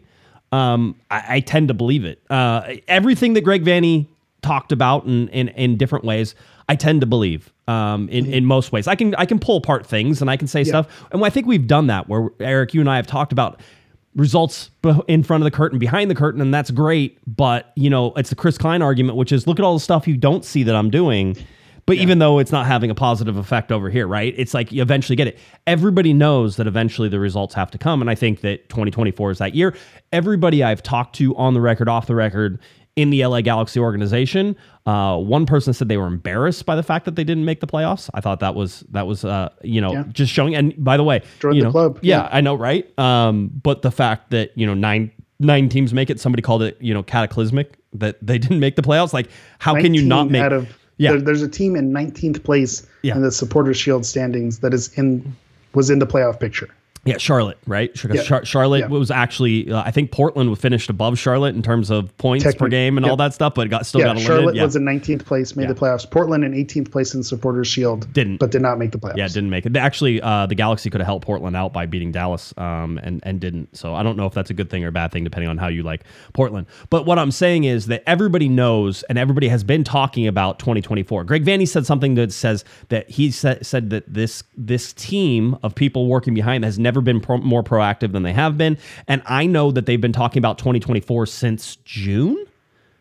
Um, 0.52 0.96
I, 1.12 1.24
I 1.36 1.40
tend 1.42 1.68
to 1.68 1.74
believe 1.74 2.06
it. 2.06 2.22
Uh, 2.30 2.76
everything 2.88 3.34
that 3.34 3.42
Greg 3.42 3.64
Vanney 3.66 4.08
talked 4.42 4.72
about 4.72 5.06
in, 5.06 5.28
in, 5.30 5.50
in 5.50 5.78
different 5.78 6.06
ways, 6.06 6.36
I 6.70 6.76
tend 6.76 7.02
to 7.02 7.08
believe 7.08 7.52
um, 7.68 8.10
in, 8.10 8.26
in 8.26 8.46
most 8.46 8.72
ways. 8.72 8.88
I 8.88 8.96
can 8.96 9.16
I 9.16 9.26
can 9.26 9.40
pull 9.40 9.58
apart 9.58 9.86
things 9.86 10.22
and 10.22 10.30
I 10.30 10.38
can 10.38 10.48
say 10.48 10.64
stuff, 10.64 10.88
and 11.12 11.24
I 11.24 11.30
think 11.30 11.48
we've 11.48 11.68
done 11.68 11.88
that. 11.88 12.08
Where 12.08 12.30
Eric, 12.40 12.74
you 12.74 12.82
and 12.82 12.90
I 12.90 12.98
have 12.98 13.08
talked 13.08 13.32
about 13.32 13.60
results 14.16 14.72
in 15.08 15.24
front 15.24 15.44
of 15.44 15.46
the 15.46 15.56
curtain, 15.56 15.80
behind 15.80 16.10
the 16.12 16.16
curtain, 16.16 16.42
and 16.42 16.54
that's 16.54 16.72
great. 16.72 17.20
But 17.28 17.72
you 17.76 17.90
know, 17.90 18.14
it's 18.16 18.30
the 18.30 18.36
Chris 18.36 18.58
Klein 18.58 18.82
argument, 18.82 19.18
which 19.18 19.32
is 19.32 19.48
look 19.48 19.60
at 19.60 19.66
all 19.66 19.76
the 19.76 19.80
stuff 19.80 20.08
you 20.08 20.18
don't 20.18 20.44
see 20.44 20.64
that 20.64 20.76
I'm 20.76 20.90
doing. 20.90 21.38
But 21.88 21.95
even 21.97 22.19
though 22.19 22.38
it's 22.38 22.52
not 22.52 22.65
having 22.67 22.91
a 22.91 22.95
positive 22.95 23.38
effect 23.38 23.71
over 23.71 23.89
here, 23.89 24.06
right? 24.08 24.34
It's 24.38 24.54
like 24.54 24.71
you 24.73 24.82
eventually 24.82 25.15
get 25.15 25.28
it. 25.28 25.39
Everybody 25.65 26.12
knows 26.13 26.58
that 26.58 26.67
eventually 26.67 27.08
the 27.08 27.19
results 27.19 27.56
have 27.56 27.71
to 27.71 27.78
come. 27.78 28.02
And 28.02 28.10
I 28.10 28.15
think 28.15 28.41
that 28.41 28.67
2024 28.69 29.32
is 29.32 29.38
that 29.39 29.56
year. 29.56 29.73
Everybody 30.12 30.63
I've 30.63 30.84
talked 30.84 31.15
to 31.15 31.34
on 31.38 31.54
the 31.54 31.62
record, 31.62 31.88
off 31.88 32.06
the 32.06 32.13
record, 32.15 32.60
in 32.97 33.10
the 33.12 33.23
LA 33.26 33.39
Galaxy 33.41 33.80
organization, 33.80 34.56
uh, 34.88 35.15
one 35.17 35.45
person 35.45 35.71
said 35.71 35.88
they 35.88 35.97
were 35.97 36.08
embarrassed 36.08 36.65
by 36.65 36.76
the 36.76 36.82
fact 36.84 37.06
that 37.06 37.15
they 37.15 37.23
didn't 37.23 37.45
make 37.45 37.60
the 37.62 37.67
playoffs. 37.67 38.10
I 38.13 38.21
thought 38.21 38.39
that 38.41 38.54
was 38.56 38.82
that 38.89 39.06
was 39.08 39.23
uh, 39.23 39.50
you 39.63 39.80
know 39.80 39.93
Yeah. 39.93 40.04
just 40.12 40.34
showing. 40.34 40.56
And 40.56 40.73
by 40.84 40.97
the 40.97 41.04
way, 41.04 41.21
Join 41.39 41.54
you 41.54 41.62
the 41.62 41.65
know, 41.67 41.71
club. 41.71 42.00
Yeah, 42.02 42.23
Yeah. 42.23 42.30
I 42.32 42.41
know, 42.41 42.56
right? 42.56 42.88
Um, 43.00 43.50
but 43.63 43.82
the 43.84 43.91
fact 43.91 44.32
that 44.32 44.52
you 44.58 44.65
know 44.65 44.73
nine 44.73 45.12
nine 45.39 45.69
teams 45.69 45.93
make 45.93 46.10
it, 46.10 46.19
somebody 46.19 46.41
called 46.41 46.63
it 46.63 46.76
you 46.82 46.93
know 46.93 47.04
cataclysmic 47.04 47.78
that 47.93 48.17
they 48.26 48.38
didn't 48.39 48.60
make 48.60 48.76
the 48.76 48.82
playoffs. 48.82 49.13
Like, 49.13 49.30
how 49.60 49.76
can 49.76 49.93
you 49.93 50.02
not 50.02 50.30
make 50.32 50.41
out 50.41 50.52
of 50.52 50.67
Yeah. 50.98 51.12
there- 51.12 51.22
there's 51.22 51.42
a 51.42 51.48
team 51.48 51.76
in 51.76 51.92
19th 51.92 52.44
place 52.44 52.86
Yeah. 53.04 53.16
in 53.16 53.22
the 53.22 53.32
supporters 53.32 53.78
shield 53.78 54.06
standings 54.06 54.60
that 54.60 54.74
is 54.74 54.90
in 54.96 55.36
was 55.74 55.90
in 55.90 56.00
the 56.00 56.08
playoff 56.08 56.40
picture 56.40 56.70
Yeah, 57.08 57.17
Charlotte, 57.17 57.58
right? 57.67 57.91
Yeah. 58.12 58.22
Char- 58.24 58.46
Charlotte 58.46 58.80
Yeah. 58.82 58.88
was 58.88 59.10
actually, 59.12 59.72
uh, 59.72 59.82
I 59.86 59.91
think 59.91 60.12
Portland 60.12 60.58
finished 60.60 60.89
above 60.89 61.17
Charlotte 61.17 61.56
in 61.56 61.62
terms 61.62 61.89
of 61.89 62.15
points 62.17 62.46
per 62.56 62.67
game 62.67 62.98
and 62.98 63.06
all 63.06 63.17
that 63.17 63.34
stuff, 63.34 63.56
but 63.56 63.70
got 63.70 63.86
still 63.86 64.00
yeah 64.02 64.08
got 64.08 64.12
eliminated. 64.17 64.28
charlotte 64.28 64.56
yeah. 64.56 64.60
Charlotte 64.60 64.65
was 64.67 64.76
in 64.76 64.84
19th 65.17 65.26
place 65.26 65.56
made 65.56 65.67
the 65.70 65.74
playoffs 65.76 66.10
portland 66.10 66.43
in 66.43 66.54
18th 66.54 66.91
place 66.91 67.13
in 67.13 67.24
supporters 67.24 67.67
shield 67.67 68.12
Didn't. 68.13 68.38
but 68.38 68.52
did 68.52 68.62
not 68.62 68.78
make 68.80 68.91
the 68.91 68.98
playoffs 68.98 69.17
Yeah, 69.17 69.28
didn't 69.28 69.50
make 69.50 69.65
it. 69.65 69.76
Actually, 69.78 70.22
uh, 70.22 70.46
the 70.46 70.56
Galaxy 70.56 70.89
could 70.89 71.02
have 71.02 71.06
helped 71.08 71.26
Portland 71.26 71.56
out 71.56 71.74
by 71.74 71.86
beating 71.86 72.12
Dallas, 72.12 72.54
um, 72.58 73.00
and 73.04 73.22
and 73.24 73.39
didn't. 73.39 73.76
So 73.76 73.93
I 73.96 74.04
don't 74.04 74.17
know 74.17 74.26
if 74.26 74.34
that's 74.34 74.50
a 74.50 74.54
good 74.54 74.70
thing 74.70 74.84
or 74.84 74.88
a 74.89 74.91
bad 74.91 75.12
thing, 75.12 75.24
depending 75.24 75.50
on 75.50 75.58
how 75.58 75.67
you 75.67 75.84
like 75.84 76.04
Portland. 76.34 76.67
But 76.89 77.06
what 77.06 77.17
I'm 77.20 77.32
saying 77.32 77.63
is 77.65 77.88
that 77.88 78.04
everybody 78.08 78.48
knows, 78.50 79.04
and 79.04 79.17
everybody 79.17 79.48
has 79.50 79.63
been 79.63 79.84
talking 79.84 80.28
about 80.28 80.60
2024. 80.60 81.24
Greg 81.24 81.43
Vanney 81.46 81.67
said 81.67 81.86
something 81.86 82.15
that 82.15 82.32
says 82.32 82.63
that 82.89 83.10
he 83.10 83.32
said, 83.32 83.65
said 83.65 83.89
that 83.91 84.12
this 84.12 84.43
this 84.58 84.93
team 84.93 85.58
of 85.63 85.76
people 85.76 86.08
working 86.08 86.34
behind 86.34 86.63
has 86.65 86.78
never 86.80 86.97
been 87.02 87.20
pro- 87.22 87.38
more 87.38 87.64
proactive 87.64 88.12
than 88.12 88.24
they 88.24 88.34
have 88.34 88.58
been, 88.58 88.78
and 89.08 89.22
I 89.26 89.46
know 89.46 89.72
that 89.72 89.86
they've 89.86 90.02
been 90.02 90.14
talking 90.14 90.40
about 90.40 90.58
2024 90.58 91.26
since 91.26 91.78
June. 91.86 92.46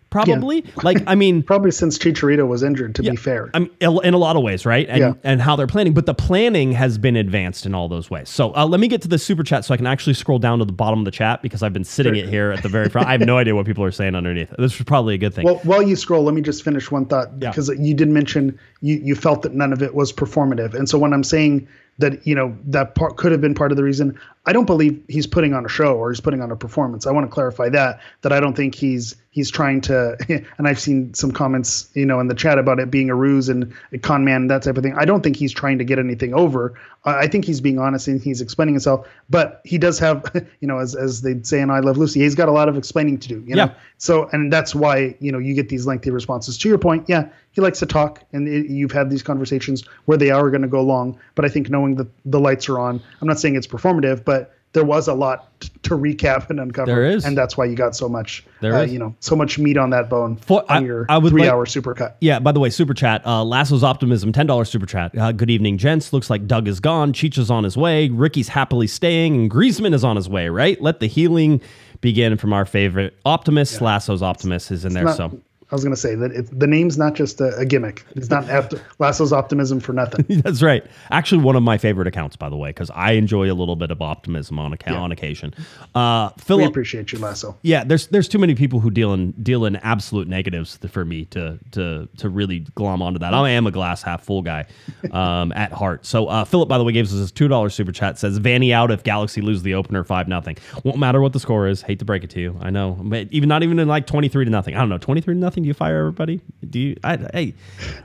Probably, 0.08 0.64
like 0.82 1.02
I 1.08 1.14
mean, 1.14 1.42
probably 1.52 1.72
since 1.72 1.98
chicharito 1.98 2.46
was 2.46 2.62
injured 2.62 2.94
to 2.94 3.02
yeah. 3.02 3.10
be 3.10 3.16
fair 3.16 3.50
I 3.52 3.58
mean, 3.58 3.70
in 3.80 4.14
a 4.14 4.16
lot 4.16 4.36
of 4.36 4.42
ways, 4.42 4.64
right? 4.64 4.88
And 4.88 4.98
Yeah. 5.00 5.12
and 5.24 5.42
how 5.42 5.56
they're 5.56 5.66
planning, 5.66 5.94
but 5.94 6.06
the 6.06 6.14
planning 6.14 6.72
has 6.72 6.96
been 6.96 7.16
advanced 7.16 7.66
in 7.66 7.74
all 7.74 7.88
those 7.88 8.08
ways. 8.08 8.28
So 8.30 8.54
uh, 8.54 8.64
let 8.66 8.78
me 8.80 8.86
get 8.88 9.02
to 9.02 9.08
the 9.08 9.18
super 9.18 9.42
chat 9.42 9.64
so 9.64 9.74
I 9.74 9.76
can 9.76 9.86
actually 9.86 10.14
scroll 10.14 10.38
down 10.38 10.60
to 10.60 10.64
the 10.64 10.72
bottom 10.72 11.00
of 11.00 11.04
the 11.04 11.10
chat 11.10 11.42
because 11.42 11.62
I've 11.62 11.72
been 11.72 11.84
sitting 11.84 12.14
it 12.14 12.28
here 12.28 12.52
at 12.52 12.62
the 12.62 12.68
very 12.68 12.88
front. 12.88 13.08
I 13.08 13.12
have 13.12 13.20
no 13.22 13.36
idea 13.36 13.54
what 13.56 13.66
people 13.66 13.82
are 13.84 13.90
saying 13.90 14.14
underneath. 14.14 14.54
This 14.58 14.78
is 14.78 14.84
probably 14.84 15.14
a 15.16 15.18
good 15.18 15.34
thing. 15.34 15.44
Well, 15.44 15.56
while 15.64 15.82
you 15.82 15.96
scroll, 15.96 16.22
let 16.22 16.34
me 16.34 16.40
just 16.40 16.62
finish 16.62 16.90
one 16.90 17.06
thought 17.06 17.28
Yeah. 17.40 17.50
because 17.50 17.68
you 17.68 17.92
did 17.92 18.08
mention 18.08 18.58
you 18.80 19.00
you 19.02 19.16
felt 19.16 19.42
that 19.42 19.54
none 19.54 19.72
of 19.72 19.82
it 19.82 19.94
was 19.94 20.12
performative, 20.12 20.72
and 20.72 20.88
so 20.88 20.98
when 20.98 21.12
I'm 21.12 21.24
saying 21.24 21.66
that 21.98 22.26
you 22.26 22.34
know 22.34 22.56
that 22.64 22.94
part 22.94 23.16
could 23.16 23.32
have 23.32 23.40
been 23.40 23.54
part 23.54 23.70
of 23.70 23.76
the 23.76 23.84
reason, 23.84 24.18
I 24.44 24.52
don't 24.52 24.66
believe 24.66 25.02
he's 25.08 25.26
putting 25.26 25.54
on 25.54 25.64
a 25.64 25.68
show 25.68 25.96
or 25.96 26.10
he's 26.10 26.20
putting 26.20 26.42
on 26.42 26.50
a 26.50 26.56
performance. 26.56 27.06
I 27.06 27.10
want 27.10 27.26
to 27.26 27.32
clarify 27.32 27.68
that 27.70 28.00
that 28.22 28.32
I 28.32 28.40
don't 28.40 28.54
think 28.54 28.74
he's 28.74 29.16
he's 29.36 29.50
trying 29.50 29.82
to. 29.82 30.16
And 30.58 30.66
I've 30.66 30.80
seen 30.80 31.12
some 31.12 31.32
comments 31.32 31.90
you 31.94 32.06
know 32.06 32.18
in 32.18 32.28
the 32.28 32.34
chat 32.34 32.58
about 32.58 32.80
it 32.80 32.90
being 32.90 33.10
a 33.10 33.14
ruse 33.14 33.48
and 33.48 33.72
a 33.92 33.98
con 33.98 34.24
man 34.24 34.46
that 34.46 34.62
type 34.62 34.76
of 34.76 34.82
thing. 34.82 34.94
I 34.96 35.04
don't 35.04 35.22
think 35.22 35.36
he's 35.36 35.52
trying 35.52 35.78
to 35.78 35.84
get 35.84 35.98
anything 35.98 36.32
over. 36.32 36.74
I 37.04 37.26
think 37.26 37.44
he's 37.44 37.60
being 37.60 37.78
honest 37.78 38.08
and 38.08 38.20
he's 38.20 38.40
explaining 38.40 38.74
himself, 38.74 39.06
but 39.28 39.60
he 39.64 39.76
does 39.76 39.98
have 39.98 40.24
you 40.60 40.68
know 40.68 40.78
as 40.78 40.94
as 40.94 41.20
they 41.20 41.40
say 41.42 41.60
in 41.60 41.70
I 41.70 41.80
Love 41.80 41.98
Lucy, 41.98 42.20
he's 42.20 42.34
got 42.34 42.48
a 42.48 42.52
lot 42.52 42.68
of 42.68 42.76
explaining 42.76 43.18
to 43.18 43.28
do. 43.28 43.44
You 43.46 43.56
know? 43.56 43.64
Yeah. 43.66 43.74
So, 43.98 44.28
and 44.32 44.52
that's 44.52 44.74
why 44.74 45.14
you 45.20 45.30
know 45.30 45.38
you 45.38 45.54
get 45.54 45.68
these 45.68 45.86
lengthy 45.86 46.10
responses. 46.10 46.56
To 46.58 46.68
your 46.68 46.78
point, 46.78 47.04
yeah, 47.06 47.28
he 47.52 47.60
likes 47.60 47.78
to 47.80 47.86
talk, 47.86 48.24
and 48.32 48.48
it, 48.48 48.66
you've 48.66 48.92
had 48.92 49.10
these 49.10 49.22
conversations 49.22 49.84
where 50.06 50.16
they 50.16 50.30
are 50.30 50.50
going 50.50 50.62
to 50.62 50.68
go 50.68 50.82
long. 50.82 51.18
But 51.34 51.44
I 51.44 51.48
think 51.48 51.68
knowing 51.68 51.96
that 51.96 52.08
the 52.24 52.40
lights 52.40 52.68
are 52.68 52.78
on. 52.78 53.02
I'm 53.20 53.28
not 53.28 53.38
saying 53.38 53.56
it's 53.56 53.66
performative, 53.66 54.24
but 54.24 54.55
there 54.76 54.84
was 54.84 55.08
a 55.08 55.14
lot 55.14 55.50
to 55.82 55.90
recap 55.96 56.50
and 56.50 56.60
uncover. 56.60 56.86
There 56.86 57.04
is. 57.04 57.24
and 57.24 57.36
that's 57.36 57.56
why 57.56 57.64
you 57.64 57.74
got 57.74 57.96
so 57.96 58.08
much. 58.08 58.44
There 58.60 58.74
uh, 58.74 58.82
is. 58.82 58.92
you 58.92 58.98
know, 58.98 59.16
so 59.20 59.34
much 59.34 59.58
meat 59.58 59.76
on 59.76 59.90
that 59.90 60.08
bone 60.08 60.36
For- 60.36 60.62
on 60.70 60.84
I- 60.84 60.86
your 60.86 61.06
I 61.08 61.16
would 61.18 61.32
like- 61.32 61.40
three-hour 61.42 61.64
supercut. 61.66 62.14
Yeah, 62.20 62.38
by 62.38 62.52
the 62.52 62.60
way, 62.60 62.68
super 62.70 62.94
chat. 62.94 63.26
Uh, 63.26 63.42
Lasso's 63.42 63.82
optimism, 63.82 64.32
ten 64.32 64.46
dollars 64.46 64.68
super 64.68 64.86
chat. 64.86 65.16
Uh, 65.18 65.32
good 65.32 65.50
evening, 65.50 65.78
gents. 65.78 66.12
Looks 66.12 66.28
like 66.30 66.46
Doug 66.46 66.68
is 66.68 66.78
gone. 66.78 67.12
Cheech 67.12 67.38
is 67.38 67.50
on 67.50 67.64
his 67.64 67.76
way. 67.76 68.08
Ricky's 68.10 68.48
happily 68.48 68.86
staying, 68.86 69.34
and 69.34 69.50
Griezmann 69.50 69.94
is 69.94 70.04
on 70.04 70.14
his 70.16 70.28
way. 70.28 70.48
Right? 70.50 70.80
Let 70.80 71.00
the 71.00 71.06
healing 71.08 71.60
begin 72.02 72.36
from 72.36 72.52
our 72.52 72.66
favorite 72.66 73.16
optimist. 73.24 73.80
Lasso's 73.80 74.22
optimist 74.22 74.70
is 74.70 74.84
in 74.84 74.92
there. 74.92 75.04
Not- 75.04 75.16
so 75.16 75.40
I 75.70 75.74
was 75.74 75.82
going 75.82 75.94
to 75.94 76.00
say 76.00 76.14
that 76.14 76.48
the 76.52 76.66
name's 76.66 76.96
not 76.96 77.14
just 77.14 77.40
a, 77.40 77.56
a 77.56 77.64
gimmick. 77.64 78.04
It's 78.14 78.30
not 78.30 78.48
after 78.50 78.80
Lasso's 79.00 79.32
optimism 79.32 79.80
for 79.80 79.92
nothing. 79.92 80.24
That's 80.42 80.62
right. 80.62 80.84
Actually, 81.10 81.42
one 81.42 81.56
of 81.56 81.62
my 81.64 81.76
favorite 81.76 82.06
accounts, 82.06 82.36
by 82.36 82.48
the 82.48 82.56
way, 82.56 82.70
because 82.70 82.90
I 82.94 83.12
enjoy 83.12 83.50
a 83.50 83.54
little 83.54 83.74
bit 83.74 83.90
of 83.90 84.00
optimism 84.00 84.58
on 84.60 84.72
account 84.72 84.96
Yeah. 84.96 85.02
on 85.02 85.10
occasion. 85.12 85.54
Uh, 85.94 86.30
we 86.48 86.64
appreciate 86.64 87.10
you, 87.12 87.18
Lasso. 87.18 87.56
yeah, 87.62 87.82
there's 87.84 88.06
there's 88.08 88.28
too 88.28 88.38
many 88.38 88.54
people 88.54 88.78
who 88.80 88.90
deal 88.90 89.12
in 89.12 89.32
deal 89.42 89.64
in 89.64 89.76
absolute 89.76 90.28
negatives 90.28 90.78
for 90.88 91.04
me 91.04 91.24
to 91.26 91.58
to 91.72 92.08
to 92.18 92.28
really 92.28 92.60
glom 92.76 93.02
onto 93.02 93.18
that. 93.18 93.34
I 93.34 93.50
am 93.50 93.66
a 93.66 93.70
glass 93.72 94.02
half 94.02 94.24
full 94.24 94.42
guy 94.42 94.66
um, 95.10 95.52
at 95.52 95.72
heart. 95.72 96.06
So 96.06 96.28
uh, 96.28 96.44
Philip, 96.44 96.68
by 96.68 96.78
the 96.78 96.84
way, 96.84 96.92
gives 96.92 97.12
us 97.12 97.18
his 97.18 97.32
two 97.32 97.48
dollars 97.48 97.74
super 97.74 97.92
chat. 97.92 98.18
Says 98.18 98.38
Vanney 98.38 98.72
out 98.72 98.90
if 98.90 99.02
Galaxy 99.02 99.40
lose 99.40 99.62
the 99.62 99.74
opener 99.74 100.04
five 100.04 100.28
nothing. 100.28 100.56
Won't 100.84 100.98
matter 100.98 101.20
what 101.20 101.32
the 101.32 101.40
score 101.40 101.66
is. 101.66 101.82
Hate 101.82 101.98
to 101.98 102.04
break 102.04 102.22
it 102.24 102.30
to 102.30 102.40
you. 102.40 102.56
I 102.60 102.70
know, 102.70 102.96
but 103.02 103.28
even 103.32 103.48
not 103.48 103.62
even 103.62 103.78
in 103.78 103.88
like 103.88 104.06
twenty 104.06 104.28
three 104.28 104.44
to 104.44 104.50
nothing. 104.50 104.74
I 104.76 104.78
don't 104.78 104.88
know, 104.88 104.98
twenty 104.98 105.20
three 105.20 105.34
to 105.34 105.40
nothing. 105.40 105.55
Do 105.62 105.68
you 105.68 105.74
fire 105.74 105.98
everybody? 105.98 106.40
Do 106.68 106.78
you? 106.78 106.96
I, 107.02 107.16
hey, 107.32 107.54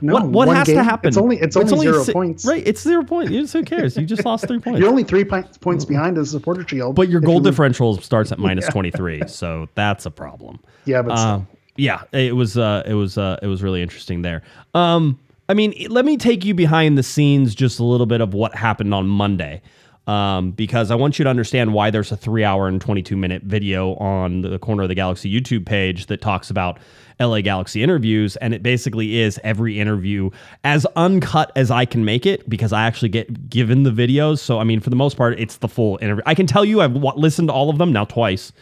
No, 0.00 0.14
what 0.14 0.26
what 0.28 0.48
has 0.56 0.66
to 0.68 0.82
happen? 0.82 1.08
It's 1.08 1.16
only- 1.16 1.38
it's 1.38 1.56
only 1.56 1.78
zero 1.78 2.04
points. 2.04 2.46
Right, 2.46 2.66
it's 2.66 2.80
zero 2.82 3.04
points. 3.04 3.52
Who 3.52 3.62
cares? 3.62 3.96
You 3.96 4.06
just 4.06 4.24
lost 4.24 4.46
three 4.48 4.58
points. 4.60 4.80
You're 4.80 4.88
only 4.88 5.04
three 5.04 5.24
pi- 5.24 5.42
points 5.60 5.84
behind 5.84 6.16
as 6.18 6.28
a 6.28 6.38
supporter 6.38 6.66
shield. 6.66 6.96
But 6.96 7.08
your 7.08 7.20
goal 7.20 7.40
differential 7.40 8.00
starts 8.00 8.32
at 8.32 8.38
minus 8.38 8.66
23, 8.70 9.22
so 9.26 9.68
that's 9.74 10.06
a 10.06 10.10
problem. 10.10 10.60
Yeah, 10.86 11.02
but 11.02 11.12
Uh, 11.18 11.40
yeah, 11.76 12.02
it 12.12 12.34
was 12.34 12.56
uh, 12.56 12.82
it 12.86 12.94
was 12.94 13.18
uh, 13.18 13.38
it 13.42 13.46
was 13.46 13.62
really 13.62 13.82
interesting 13.82 14.22
there. 14.22 14.42
Um, 14.74 15.18
I 15.48 15.54
mean, 15.54 15.74
let 15.90 16.04
me 16.04 16.16
take 16.16 16.44
you 16.44 16.54
behind 16.54 16.96
the 16.96 17.02
scenes 17.02 17.54
just 17.54 17.78
a 17.78 17.84
little 17.84 18.06
bit 18.06 18.20
of 18.20 18.32
what 18.32 18.54
happened 18.54 18.94
on 18.94 19.06
Monday. 19.06 19.60
Um, 20.08 20.50
because 20.50 20.90
I 20.90 20.96
want 20.96 21.20
you 21.20 21.22
to 21.22 21.30
understand 21.30 21.72
why 21.74 21.90
there's 21.90 22.10
a 22.10 22.16
three 22.16 22.42
hour 22.42 22.66
and 22.66 22.80
22 22.80 23.16
minute 23.16 23.42
video 23.44 23.94
on 23.96 24.40
the 24.40 24.58
Corner 24.58 24.82
of 24.82 24.88
the 24.88 24.96
Galaxy 24.96 25.32
YouTube 25.32 25.64
page 25.64 26.06
that 26.06 26.20
talks 26.20 26.50
about 26.50 26.78
LA 27.22 27.40
Galaxy 27.40 27.82
interviews. 27.82 28.36
And 28.36 28.52
it 28.54 28.62
basically 28.62 29.18
is 29.18 29.38
every 29.44 29.78
interview 29.78 30.30
as 30.64 30.86
uncut 30.96 31.52
as 31.56 31.70
I 31.70 31.84
can 31.84 32.04
make 32.04 32.26
it 32.26 32.48
because 32.48 32.72
I 32.72 32.82
actually 32.82 33.10
get 33.10 33.48
given 33.48 33.82
the 33.84 33.90
videos. 33.90 34.38
So, 34.40 34.58
I 34.58 34.64
mean, 34.64 34.80
for 34.80 34.90
the 34.90 34.96
most 34.96 35.16
part, 35.16 35.38
it's 35.38 35.58
the 35.58 35.68
full 35.68 35.98
interview. 36.02 36.22
I 36.26 36.34
can 36.34 36.46
tell 36.46 36.64
you 36.64 36.80
I've 36.80 36.92
wa- 36.92 37.14
listened 37.16 37.48
to 37.48 37.52
all 37.52 37.70
of 37.70 37.78
them 37.78 37.92
now 37.92 38.04
twice. 38.04 38.52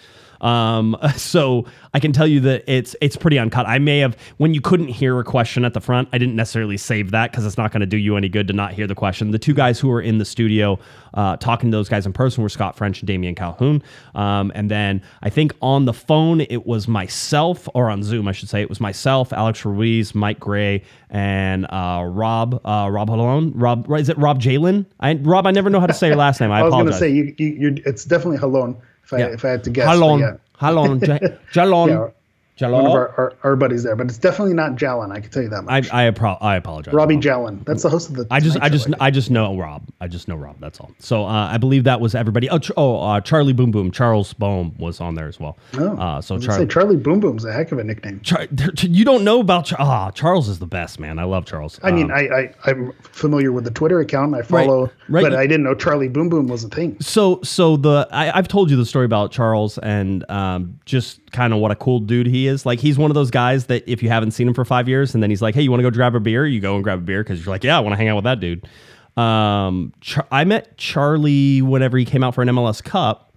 Um, 0.41 0.97
so 1.17 1.67
I 1.95 2.01
can 2.01 2.13
tell 2.13 2.27
you 2.27 2.41
that 2.41 2.65
it's 2.67 2.95
it's 3.01 3.17
pretty 3.17 3.39
uncut. 3.39 3.67
I 3.67 3.79
may 3.79 3.99
have 3.99 4.17
when 4.39 4.55
you 4.55 4.61
couldn't 4.61 4.89
hear 4.89 5.19
a 5.19 5.25
question 5.25 5.65
at 5.65 5.75
the 5.75 5.81
front, 5.81 6.09
I 6.13 6.19
didn't 6.19 6.37
necessarily 6.37 6.77
save 6.77 7.11
that 7.11 7.31
because 7.31 7.47
it's 7.47 7.59
not 7.59 7.73
going 7.73 7.81
to 7.81 7.87
do 7.87 7.97
you 7.97 8.17
any 8.17 8.29
good 8.29 8.47
to 8.49 8.53
not 8.53 8.73
hear 8.73 8.87
the 8.87 8.95
question. 8.95 9.31
The 9.31 9.39
two 9.39 9.55
guys 9.55 9.79
who 9.81 9.89
were 9.89 10.01
in 10.01 10.19
the 10.19 10.25
studio 10.25 10.79
uh, 11.15 11.37
talking 11.37 11.71
to 11.71 11.77
those 11.77 11.89
guys 11.89 12.07
in 12.07 12.13
person 12.13 12.43
were 12.43 12.49
Scott 12.49 12.77
French 12.77 13.01
and 13.01 13.07
Damian 13.07 13.35
Calhoun. 13.35 13.83
Um, 14.15 14.53
and 14.55 14.71
then 14.71 15.03
I 15.23 15.31
think 15.31 15.53
on 15.61 15.85
the 15.85 15.93
phone 15.93 16.43
it 16.43 16.67
was 16.67 16.87
myself, 16.89 17.69
or 17.75 17.91
on 17.91 18.03
Zoom 18.03 18.29
I 18.29 18.33
should 18.33 18.49
say, 18.49 18.63
it 18.63 18.69
was 18.69 18.81
myself, 18.81 19.33
Alex 19.33 19.65
Ruiz, 19.65 20.15
Mike 20.15 20.41
Gray, 20.41 20.83
and 21.11 21.67
uh, 21.67 22.05
Rob 22.07 22.61
uh, 22.65 22.89
Rob 22.91 23.09
Halone. 23.09 23.53
Rob 23.55 23.91
is 23.93 24.09
it 24.09 24.19
Rob 24.19 24.41
Jalen? 24.41 24.87
I 25.01 25.15
Rob, 25.15 25.47
I 25.47 25.51
never 25.51 25.71
know 25.71 25.81
how 25.81 25.87
to 25.87 25.95
say 25.95 26.09
your 26.09 26.17
last 26.17 26.41
name. 26.41 26.51
I, 26.51 26.61
I 26.61 26.63
was 26.63 26.73
going 26.73 26.87
to 26.87 26.93
say 26.93 27.11
you, 27.11 27.35
you, 27.39 27.83
it's 27.85 28.05
definitely 28.05 28.39
Halon. 28.39 28.77
If 29.13 29.19
I 29.19 29.19
if 29.33 29.45
I 29.45 29.49
had 29.51 29.65
to 29.65 29.71
guess, 29.71 29.87
but 29.87 29.97
Halon, 29.97 30.21
yeah. 30.21 30.37
Halon, 30.61 31.07
Ja- 31.07 31.29
Jalon, 31.53 32.13
Jalon. 32.61 32.73
one 32.73 32.87
of 32.87 32.93
our, 32.93 33.09
our, 33.17 33.33
our 33.43 33.57
buddies 33.57 33.83
there, 33.83 33.97
but 33.97 34.07
it's 34.09 34.19
definitely 34.19 34.55
not 34.55 34.73
Jalen. 34.77 35.13
I 35.13 35.21
can 35.21 35.31
tell 35.31 35.43
you 35.43 35.49
that 35.49 35.63
much. 35.63 35.91
I 35.93 36.07
I, 36.09 36.13
I 36.41 36.57
apologize. 36.57 36.93
Robbie 36.95 37.15
Rob. 37.17 37.25
Jalen. 37.25 37.65
That's 37.65 37.83
the 37.83 37.89
host 37.91 38.11
of 38.11 38.17
the. 38.17 38.27
I 38.31 38.41
just 38.41 38.59
I 38.61 38.69
just 38.69 38.85
think. 38.87 38.97
I 39.01 39.11
just 39.11 39.31
know 39.31 39.57
Rob. 39.57 39.83
I 40.01 40.09
just 40.09 40.29
know 40.29 40.37
Rob. 40.37 40.57
That's 40.61 40.79
all. 40.81 40.91
So 40.99 41.25
uh, 41.25 41.49
I 41.53 41.57
believe 41.59 41.85
that 41.85 42.01
was 42.01 42.15
everybody. 42.15 42.49
Oh, 42.51 42.59
Ch- 42.59 42.71
oh 42.77 43.01
uh, 43.01 43.21
Charlie 43.21 43.53
Boom 43.53 43.71
Boom, 43.71 43.91
Charles 43.91 44.33
Boehm 44.35 44.75
was 44.79 45.01
on 45.01 45.15
there 45.15 45.27
as 45.29 45.41
well. 45.41 45.57
Oh, 45.75 45.97
uh, 45.97 46.21
so 46.21 46.37
I 46.37 46.39
Charlie. 46.39 46.61
say 46.65 46.67
Charlie 46.67 46.97
Boom 46.97 47.21
Boom's 47.21 47.45
a 47.45 47.53
heck 47.53 47.73
of 47.73 47.79
a 47.79 47.85
nickname. 47.85 48.21
Char- 48.21 48.47
you 48.81 49.05
don't 49.05 49.25
know 49.25 49.41
about 49.41 49.67
Char- 49.67 49.81
ah 49.81 50.11
Charles 50.11 50.49
is 50.49 50.59
the 50.59 50.67
best 50.67 51.01
man. 51.01 51.19
I 51.19 51.25
love 51.25 51.47
Charles. 51.47 51.81
I 51.83 51.91
mean, 51.93 52.11
Um, 52.11 52.17
I, 52.17 52.21
I 52.29 52.55
I'm 52.65 52.93
familiar 53.03 53.53
with 53.53 53.65
the 53.65 53.71
Twitter 53.71 54.01
account. 54.01 54.35
I 54.35 54.43
follow, 54.43 54.91
right. 55.09 55.23
but 55.23 55.35
I 55.35 55.47
didn't 55.47 55.65
know 55.65 55.75
Charlie 55.75 56.09
Boom 56.09 56.29
Boom 56.29 56.47
was 56.49 56.65
a 56.65 56.69
thing. 56.69 56.97
so 57.01 57.41
so 57.43 57.77
the 57.77 58.09
I, 58.11 58.37
I've 58.37 58.49
told 58.49 58.71
you 58.71 58.77
the 58.77 58.87
story 58.87 59.05
about 59.07 59.31
Charles 59.33 59.79
and 59.79 60.29
um, 60.31 60.79
just 60.85 61.20
kind 61.33 61.53
of 61.53 61.61
what 61.61 61.71
a 61.71 61.77
cool 61.77 62.01
dude 62.01 62.27
he 62.27 62.47
is. 62.47 62.67
Like 62.67 62.79
he's 62.79 62.99
one 62.99 63.11
of 63.11 63.15
those 63.15 63.31
guys 63.31 63.67
that 63.67 63.85
if 63.91 64.03
you 64.03 64.09
haven't 64.09 64.33
seen 64.33 64.49
him 64.49 64.55
for 64.55 64.65
five 64.65 64.89
years 64.89 65.15
and 65.15 65.23
then 65.23 65.31
he's 65.31 65.43
like, 65.43 65.55
hey, 65.55 65.63
you 65.63 65.71
want 65.71 65.81
to 65.81 65.83
go 65.83 65.91
grab 65.91 66.15
a 66.15 66.21
beer? 66.21 66.47
You 66.47 66.61
go 66.61 66.75
and 66.75 66.85
grab 66.85 66.99
a 66.99 67.03
beer 67.03 67.23
because 67.23 67.45
you're 67.45 67.53
like, 67.53 67.65
yeah, 67.65 67.77
I 67.77 67.81
want 67.81 67.93
to 67.93 67.97
hang 67.97 68.09
out 68.09 68.17
with 68.17 68.25
that 68.25 68.41
dude. 68.41 68.67
Um, 69.17 69.93
Char- 70.01 70.27
I 70.31 70.45
met 70.45 70.77
Charlie 70.77 71.63
whenever 71.63 71.99
he 71.99 72.05
came 72.05 72.23
out 72.23 72.35
for 72.35 72.43
an 72.43 72.49
MLS 72.49 72.83
Cup. 72.83 73.30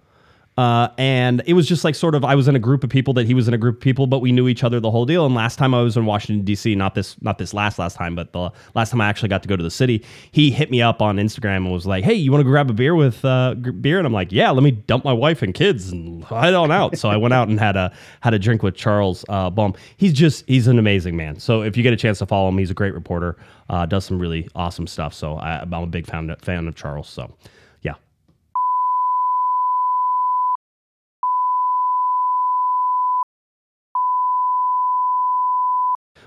Uh, 0.56 0.88
and 0.98 1.42
it 1.46 1.54
was 1.54 1.66
just 1.66 1.82
like 1.82 1.96
sort 1.96 2.14
of 2.14 2.24
I 2.24 2.36
was 2.36 2.46
in 2.46 2.54
a 2.54 2.60
group 2.60 2.84
of 2.84 2.90
people 2.90 3.12
that 3.14 3.26
he 3.26 3.34
was 3.34 3.48
in 3.48 3.54
a 3.54 3.58
group 3.58 3.76
of 3.76 3.80
people, 3.80 4.06
but 4.06 4.20
we 4.20 4.30
knew 4.30 4.46
each 4.46 4.62
other 4.62 4.78
the 4.78 4.90
whole 4.90 5.04
deal. 5.04 5.26
And 5.26 5.34
last 5.34 5.56
time 5.58 5.74
I 5.74 5.82
was 5.82 5.96
in 5.96 6.06
Washington 6.06 6.44
D.C., 6.44 6.74
not 6.76 6.94
this 6.94 7.20
not 7.22 7.38
this 7.38 7.52
last 7.52 7.78
last 7.78 7.96
time, 7.96 8.14
but 8.14 8.32
the 8.32 8.50
last 8.74 8.90
time 8.90 9.00
I 9.00 9.08
actually 9.08 9.30
got 9.30 9.42
to 9.42 9.48
go 9.48 9.56
to 9.56 9.62
the 9.62 9.70
city, 9.70 10.04
he 10.30 10.50
hit 10.52 10.70
me 10.70 10.80
up 10.80 11.02
on 11.02 11.16
Instagram 11.16 11.56
and 11.56 11.72
was 11.72 11.86
like, 11.86 12.04
"Hey, 12.04 12.14
you 12.14 12.30
want 12.30 12.40
to 12.40 12.48
grab 12.48 12.70
a 12.70 12.72
beer 12.72 12.94
with 12.94 13.24
uh, 13.24 13.54
beer?" 13.54 13.98
And 13.98 14.06
I'm 14.06 14.12
like, 14.12 14.30
"Yeah, 14.30 14.50
let 14.50 14.62
me 14.62 14.70
dump 14.70 15.04
my 15.04 15.12
wife 15.12 15.42
and 15.42 15.52
kids 15.52 15.90
and 15.90 16.22
head 16.24 16.54
on 16.54 16.70
out." 16.70 16.96
so 16.98 17.08
I 17.08 17.16
went 17.16 17.34
out 17.34 17.48
and 17.48 17.58
had 17.58 17.76
a 17.76 17.92
had 18.20 18.32
a 18.34 18.38
drink 18.38 18.62
with 18.62 18.76
Charles 18.76 19.24
uh, 19.28 19.50
Boehm. 19.50 19.74
He's 19.96 20.12
just 20.12 20.44
he's 20.46 20.68
an 20.68 20.78
amazing 20.78 21.16
man. 21.16 21.40
So 21.40 21.62
if 21.62 21.76
you 21.76 21.82
get 21.82 21.92
a 21.92 21.96
chance 21.96 22.18
to 22.18 22.26
follow 22.26 22.48
him, 22.48 22.58
he's 22.58 22.70
a 22.70 22.74
great 22.74 22.94
reporter, 22.94 23.36
uh, 23.70 23.86
does 23.86 24.04
some 24.04 24.20
really 24.20 24.48
awesome 24.54 24.86
stuff. 24.86 25.14
So 25.14 25.34
I, 25.36 25.60
I'm 25.62 25.72
a 25.72 25.86
big 25.86 26.06
fan 26.06 26.34
fan 26.40 26.68
of 26.68 26.76
Charles. 26.76 27.08
So 27.08 27.32
yeah. 27.82 27.94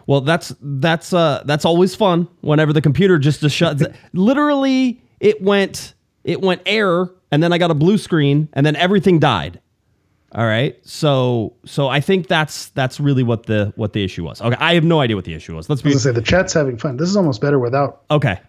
Well, 0.08 0.22
that's 0.22 0.56
that's 0.62 1.14
uh 1.14 1.44
that's 1.46 1.66
always 1.66 1.94
fun 1.94 2.28
whenever 2.42 2.74
the 2.74 2.82
computer 2.82 3.20
just 3.20 3.48
shuts. 3.50 3.84
Literally, 4.14 5.02
it 5.20 5.42
went 5.42 5.94
it 6.24 6.42
went 6.42 6.62
error, 6.66 7.14
and 7.32 7.44
then 7.44 7.54
I 7.54 7.58
got 7.58 7.72
a 7.72 7.76
blue 7.76 7.98
screen, 7.98 8.50
and 8.54 8.66
then 8.66 8.76
everything 8.76 9.20
died. 9.20 9.60
All 10.34 10.46
right, 10.46 10.78
so 10.86 11.54
so 11.66 11.88
I 11.88 12.02
think 12.02 12.28
that's 12.28 12.68
that's 12.70 13.00
really 13.00 13.24
what 13.24 13.46
the 13.46 13.72
what 13.76 13.94
the 13.94 14.04
issue 14.04 14.24
was. 14.26 14.42
Okay, 14.42 14.58
I 14.60 14.74
have 14.74 14.84
no 14.84 15.00
idea 15.00 15.16
what 15.16 15.26
the 15.26 15.34
issue 15.34 15.56
was. 15.56 15.70
Let's 15.70 15.82
I 15.82 15.84
be 15.84 15.94
was 15.94 16.04
gonna 16.04 16.16
say 16.16 16.20
the 16.20 16.26
chat's 16.26 16.54
having 16.54 16.78
fun. 16.78 16.98
This 16.98 17.10
is 17.10 17.16
almost 17.16 17.40
better 17.40 17.60
without, 17.60 18.04
okay. 18.12 18.40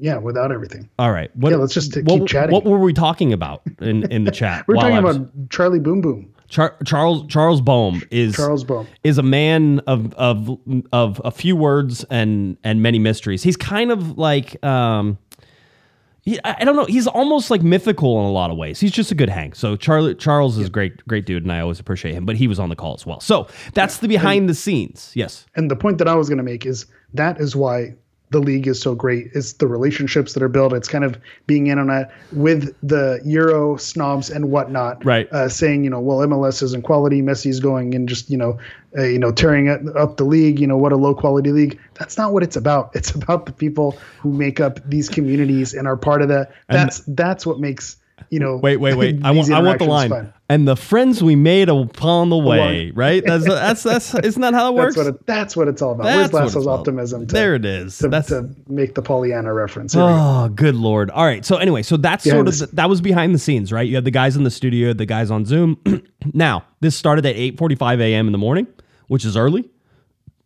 yeah, 0.00 0.18
without 0.18 0.50
everything. 0.50 0.88
All 0.98 1.12
right, 1.12 1.34
what, 1.36 1.50
Yeah, 1.50 1.56
let's 1.56 1.72
just 1.72 1.94
t- 1.94 2.02
what, 2.02 2.18
keep 2.18 2.28
chatting. 2.28 2.52
What 2.52 2.64
were 2.64 2.80
we 2.80 2.92
talking 2.92 3.32
about 3.32 3.62
in 3.80 4.10
in 4.10 4.24
the 4.24 4.32
chat? 4.32 4.64
We're 4.68 4.74
talking 4.74 5.02
was- 5.02 5.16
about 5.18 5.50
Charlie 5.50 5.78
Boom 5.78 6.00
Boom, 6.00 6.29
Char- 6.50 6.76
Charles 6.84 7.26
Charles 7.28 7.60
Boehm 7.60 8.02
is 8.10 8.36
Charles 8.36 8.64
Boehm. 8.64 8.86
is 9.04 9.16
a 9.18 9.22
man 9.22 9.78
of 9.86 10.12
of 10.14 10.58
of 10.92 11.20
a 11.24 11.30
few 11.30 11.56
words 11.56 12.04
and 12.10 12.58
and 12.62 12.82
many 12.82 12.98
mysteries. 12.98 13.42
He's 13.42 13.56
kind 13.56 13.90
of 13.90 14.18
like 14.18 14.62
um 14.64 15.16
he, 16.22 16.38
I 16.44 16.64
don't 16.64 16.76
know. 16.76 16.84
He's 16.84 17.06
almost 17.06 17.50
like 17.50 17.62
mythical 17.62 18.20
in 18.20 18.26
a 18.26 18.30
lot 18.30 18.50
of 18.50 18.58
ways. 18.58 18.78
He's 18.78 18.92
just 18.92 19.10
a 19.10 19.14
good 19.14 19.30
hang. 19.30 19.54
So 19.54 19.74
Charlie 19.74 20.14
Charles 20.14 20.58
is 20.58 20.66
a 20.66 20.70
great 20.70 21.06
great 21.06 21.24
dude, 21.24 21.44
and 21.44 21.52
I 21.52 21.60
always 21.60 21.80
appreciate 21.80 22.14
him. 22.14 22.26
But 22.26 22.36
he 22.36 22.46
was 22.46 22.58
on 22.58 22.68
the 22.68 22.76
call 22.76 22.94
as 22.94 23.06
well. 23.06 23.20
So 23.20 23.48
that's 23.72 23.98
the 23.98 24.08
behind 24.08 24.48
the 24.48 24.54
scenes. 24.54 25.12
Yes. 25.14 25.46
And 25.56 25.70
the 25.70 25.76
point 25.76 25.96
that 25.98 26.08
I 26.08 26.14
was 26.14 26.28
going 26.28 26.38
to 26.38 26.44
make 26.44 26.66
is 26.66 26.84
that 27.14 27.40
is 27.40 27.56
why 27.56 27.94
the 28.30 28.38
league 28.38 28.68
is 28.68 28.80
so 28.80 28.94
great. 28.94 29.28
It's 29.34 29.54
the 29.54 29.66
relationships 29.66 30.34
that 30.34 30.42
are 30.42 30.48
built. 30.48 30.72
It's 30.72 30.88
kind 30.88 31.04
of 31.04 31.18
being 31.46 31.66
in 31.66 31.78
on 31.78 31.90
it 31.90 32.08
with 32.32 32.74
the 32.82 33.20
Euro 33.24 33.76
snobs 33.76 34.30
and 34.30 34.50
whatnot. 34.50 35.04
Right. 35.04 35.30
Uh, 35.32 35.48
saying, 35.48 35.84
you 35.84 35.90
know, 35.90 36.00
well, 36.00 36.18
MLS 36.18 36.62
isn't 36.62 36.82
quality. 36.82 37.22
Messi's 37.22 37.58
going 37.58 37.94
and 37.94 38.08
just, 38.08 38.30
you 38.30 38.36
know, 38.36 38.58
uh, 38.96 39.02
you 39.02 39.18
know, 39.18 39.32
tearing 39.32 39.68
up 39.68 40.16
the 40.16 40.24
league. 40.24 40.60
You 40.60 40.66
know, 40.66 40.76
what 40.76 40.92
a 40.92 40.96
low 40.96 41.14
quality 41.14 41.50
league. 41.50 41.78
That's 41.94 42.16
not 42.16 42.32
what 42.32 42.42
it's 42.42 42.56
about. 42.56 42.94
It's 42.94 43.10
about 43.10 43.46
the 43.46 43.52
people 43.52 43.98
who 44.18 44.32
make 44.32 44.60
up 44.60 44.78
these 44.88 45.08
communities 45.08 45.74
and 45.74 45.88
are 45.88 45.96
part 45.96 46.22
of 46.22 46.28
that. 46.28 46.52
That's 46.68 47.00
that's 47.08 47.44
what 47.44 47.58
makes 47.58 47.96
you 48.28 48.38
know. 48.38 48.56
Wait, 48.56 48.76
wait, 48.76 48.94
wait. 48.94 49.20
I 49.24 49.30
want 49.30 49.50
I 49.50 49.60
want 49.62 49.78
the 49.78 49.84
line. 49.86 50.10
fun. 50.10 50.32
And 50.48 50.66
the 50.66 50.76
friends 50.76 51.22
we 51.22 51.36
made 51.36 51.68
upon 51.68 52.28
the 52.28 52.36
way, 52.36 52.90
right? 52.94 53.22
That's 53.24 53.44
that's 53.44 53.82
that's 53.82 54.14
isn't 54.14 54.42
that 54.42 54.52
how 54.52 54.72
it 54.72 54.74
works? 54.76 54.96
That's 54.96 55.06
what 55.06 55.14
it, 55.14 55.26
that's 55.26 55.56
what 55.56 55.68
it's 55.68 55.80
all 55.82 55.92
about. 55.92 56.04
That's 56.04 56.32
Where's 56.32 56.54
Lasso's 56.54 56.66
optimism? 56.66 57.26
To, 57.26 57.32
there 57.32 57.54
it 57.54 57.64
is. 57.64 57.98
To, 57.98 58.08
That's 58.08 58.28
to 58.28 58.50
make 58.68 58.94
the 58.94 59.02
Pollyanna 59.02 59.54
reference. 59.54 59.94
Here. 59.94 60.02
Oh, 60.02 60.48
good 60.54 60.74
lord! 60.74 61.10
All 61.10 61.24
right. 61.24 61.44
So 61.44 61.56
anyway, 61.56 61.82
so 61.82 61.96
that's 61.96 62.24
Behind 62.24 62.38
sort 62.52 62.62
of 62.62 62.70
the, 62.70 62.76
that 62.76 62.88
was 62.88 63.00
behind 63.00 63.34
the 63.34 63.38
scenes, 63.38 63.72
right? 63.72 63.86
You 63.88 63.94
had 63.94 64.04
the 64.04 64.10
guys 64.10 64.36
in 64.36 64.42
the 64.44 64.50
studio, 64.50 64.92
the 64.92 65.06
guys 65.06 65.30
on 65.30 65.44
Zoom. 65.44 65.80
now 66.34 66.64
this 66.80 66.96
started 66.96 67.24
at 67.26 67.36
eight 67.36 67.56
forty-five 67.56 68.00
a.m. 68.00 68.26
in 68.26 68.32
the 68.32 68.38
morning, 68.38 68.66
which 69.08 69.24
is 69.24 69.36
early. 69.36 69.70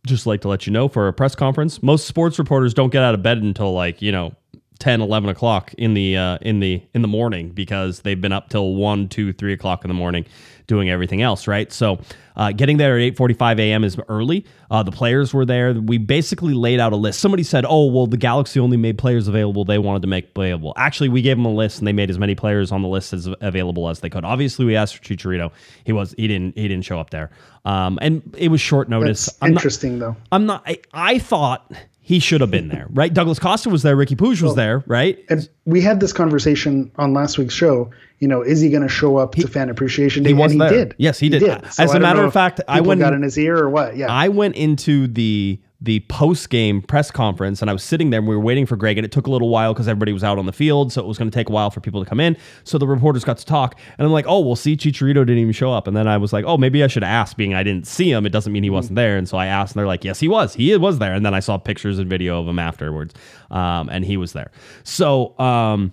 Just 0.05 0.27
like 0.27 0.41
to 0.41 0.47
let 0.47 0.67
you 0.67 0.71
know 0.71 0.87
for 0.87 1.07
a 1.07 1.13
press 1.13 1.33
conference, 1.33 1.81
most 1.81 2.05
sports 2.05 2.37
reporters 2.37 2.75
don't 2.75 2.91
get 2.91 3.01
out 3.01 3.15
of 3.15 3.23
bed 3.23 3.39
until 3.39 3.73
like 3.73 4.03
you 4.03 4.11
know 4.11 4.35
10 4.79 5.01
11 5.01 5.29
o'clock 5.29 5.73
in 5.75 5.93
the 5.93 6.17
uh, 6.17 6.37
in 6.41 6.59
the 6.59 6.81
in 6.93 7.01
the 7.01 7.07
morning 7.07 7.49
because 7.49 8.01
they've 8.01 8.19
been 8.19 8.33
up 8.33 8.49
till 8.49 8.75
1 8.75 9.07
2 9.09 9.33
3 9.33 9.53
o'clock 9.53 9.83
in 9.83 9.87
the 9.87 9.93
morning 9.93 10.25
doing 10.67 10.89
everything 10.89 11.21
else 11.21 11.47
right? 11.47 11.71
So 11.71 11.99
uh, 12.35 12.51
getting 12.51 12.77
there 12.77 12.97
at 12.97 13.13
8.45 13.15 13.59
a.m 13.59 13.83
is 13.83 13.97
early. 14.09 14.45
Uh, 14.69 14.83
the 14.83 14.91
players 14.91 15.33
were 15.33 15.45
there. 15.45 15.73
We 15.73 15.97
basically 15.97 16.53
laid 16.53 16.79
out 16.81 16.91
a 16.91 16.95
list. 16.97 17.19
Somebody 17.21 17.43
said 17.43 17.65
oh 17.67 17.85
well 17.85 18.07
the 18.07 18.17
galaxy 18.17 18.59
only 18.59 18.77
made 18.77 18.97
players 18.97 19.27
available. 19.27 19.63
They 19.63 19.77
wanted 19.77 20.01
to 20.01 20.07
make 20.07 20.31
available 20.35 20.73
actually 20.75 21.09
we 21.09 21.21
gave 21.21 21.37
them 21.37 21.45
a 21.45 21.53
list 21.53 21.79
and 21.79 21.87
they 21.87 21.93
made 21.93 22.09
as 22.09 22.19
many 22.19 22.35
players 22.35 22.71
on 22.71 22.81
the 22.81 22.87
list 22.89 23.13
as 23.13 23.29
available 23.41 23.87
as 23.89 24.01
they 24.01 24.09
could. 24.09 24.25
Obviously 24.25 24.65
we 24.65 24.75
asked 24.75 24.97
for 24.97 25.03
chicharito. 25.03 25.51
He 25.85 25.93
was 25.93 26.13
he 26.17 26.27
didn't 26.27 26.57
he 26.57 26.67
didn't 26.67 26.83
show 26.85 26.99
up 26.99 27.11
there. 27.11 27.31
Um, 27.63 27.97
and 28.01 28.21
it 28.37 28.49
was 28.49 28.59
short 28.61 28.89
notice. 28.89 29.25
That's 29.27 29.37
I'm 29.41 29.51
not- 29.53 29.61
interesting 29.61 29.99
though. 29.99 30.15
I'm 30.31 30.45
not. 30.45 30.63
I, 30.67 30.79
I 30.93 31.17
thought 31.19 31.71
he 32.07 32.19
should 32.19 32.39
have 32.39 32.51
been 32.51 32.67
there, 32.67 32.85
right? 32.91 33.11
Douglas 33.11 33.39
Costa 33.39 33.67
was 33.67 33.81
there. 33.81 33.97
Riqui 33.97 34.15
Puig 34.15 34.39
was 34.39 34.53
there, 34.53 34.83
right? 34.85 35.17
And 35.27 35.49
we 35.65 35.81
had 35.81 35.99
this 35.99 36.13
conversation 36.13 36.91
on 36.97 37.13
last 37.13 37.39
week's 37.39 37.55
show. 37.55 37.89
You 38.19 38.27
know, 38.27 38.43
is 38.43 38.61
he 38.61 38.69
going 38.69 38.83
to 38.83 38.87
show 38.87 39.17
up 39.17 39.33
to 39.33 39.47
fan 39.47 39.71
appreciation 39.71 40.21
day? 40.21 40.29
he 40.29 40.33
was 40.35 40.51
and 40.51 40.61
there. 40.61 40.69
he 40.69 40.75
did. 40.77 40.95
Yes, 40.99 41.17
he 41.17 41.29
did. 41.29 41.41
As 41.43 41.73
So 41.75 41.83
a 41.83 41.85
I 41.85 41.93
don't 41.93 42.01
matter 42.03 42.23
of 42.23 42.31
fact, 42.31 42.61
I 42.67 42.81
went- 42.81 42.99
got 43.01 43.13
in 43.13 43.23
his 43.23 43.39
ear 43.39 43.57
or 43.57 43.71
what. 43.71 43.97
Yeah. 43.97 44.05
I 44.11 44.27
went 44.29 44.55
into 44.55 45.07
the 45.07 45.59
the 45.81 45.99
post 46.01 46.49
game 46.49 46.81
press 46.81 47.11
conference 47.11 47.61
and 47.61 47.69
I 47.69 47.73
was 47.73 47.83
sitting 47.83 48.09
there 48.09 48.19
and 48.19 48.27
we 48.27 48.35
were 48.35 48.41
waiting 48.41 48.65
for 48.65 48.75
Greg 48.75 48.97
and 48.97 49.05
it 49.05 49.11
took 49.11 49.27
a 49.27 49.31
little 49.31 49.49
while 49.49 49.73
because 49.73 49.87
everybody 49.87 50.13
was 50.13 50.23
out 50.23 50.37
on 50.37 50.45
the 50.45 50.53
field, 50.53 50.91
so 50.91 51.01
it 51.01 51.07
was 51.07 51.17
going 51.17 51.29
to 51.29 51.35
take 51.35 51.49
a 51.49 51.51
while 51.51 51.69
for 51.69 51.81
people 51.81 52.03
to 52.03 52.09
come 52.09 52.19
in. 52.19 52.37
So 52.63 52.77
the 52.77 52.87
reporters 52.87 53.23
got 53.23 53.37
to 53.37 53.45
talk 53.45 53.77
and 53.97 54.05
I'm 54.05 54.11
like, 54.11 54.25
oh, 54.27 54.39
well, 54.39 54.55
see, 54.55 54.77
Chicharito 54.77 55.15
didn't 55.15 55.37
even 55.37 55.53
show 55.53 55.71
up. 55.71 55.87
And 55.87 55.95
then 55.95 56.07
I 56.07 56.17
was 56.17 56.31
like, 56.31 56.45
oh, 56.45 56.57
maybe 56.57 56.83
I 56.83 56.87
should 56.87 57.03
ask, 57.03 57.35
being 57.35 57.53
I 57.53 57.63
didn't 57.63 57.87
see 57.87 58.11
him. 58.11 58.25
It 58.25 58.31
doesn't 58.31 58.51
mean 58.51 58.63
he 58.63 58.69
wasn't 58.69 58.95
there. 58.95 59.17
And 59.17 59.27
so 59.27 59.37
I 59.37 59.47
asked 59.47 59.75
and 59.75 59.79
they're 59.79 59.87
like, 59.87 60.03
yes, 60.03 60.19
he 60.19 60.27
was. 60.27 60.53
He 60.53 60.75
was 60.77 60.99
there. 60.99 61.13
And 61.13 61.25
then 61.25 61.33
I 61.33 61.39
saw 61.39 61.57
pictures 61.57 61.99
and 61.99 62.09
video 62.09 62.39
of 62.39 62.47
him 62.47 62.59
afterwards, 62.59 63.13
um, 63.51 63.89
and 63.89 64.05
he 64.05 64.17
was 64.17 64.33
there. 64.33 64.51
So. 64.83 65.37
Um, 65.39 65.91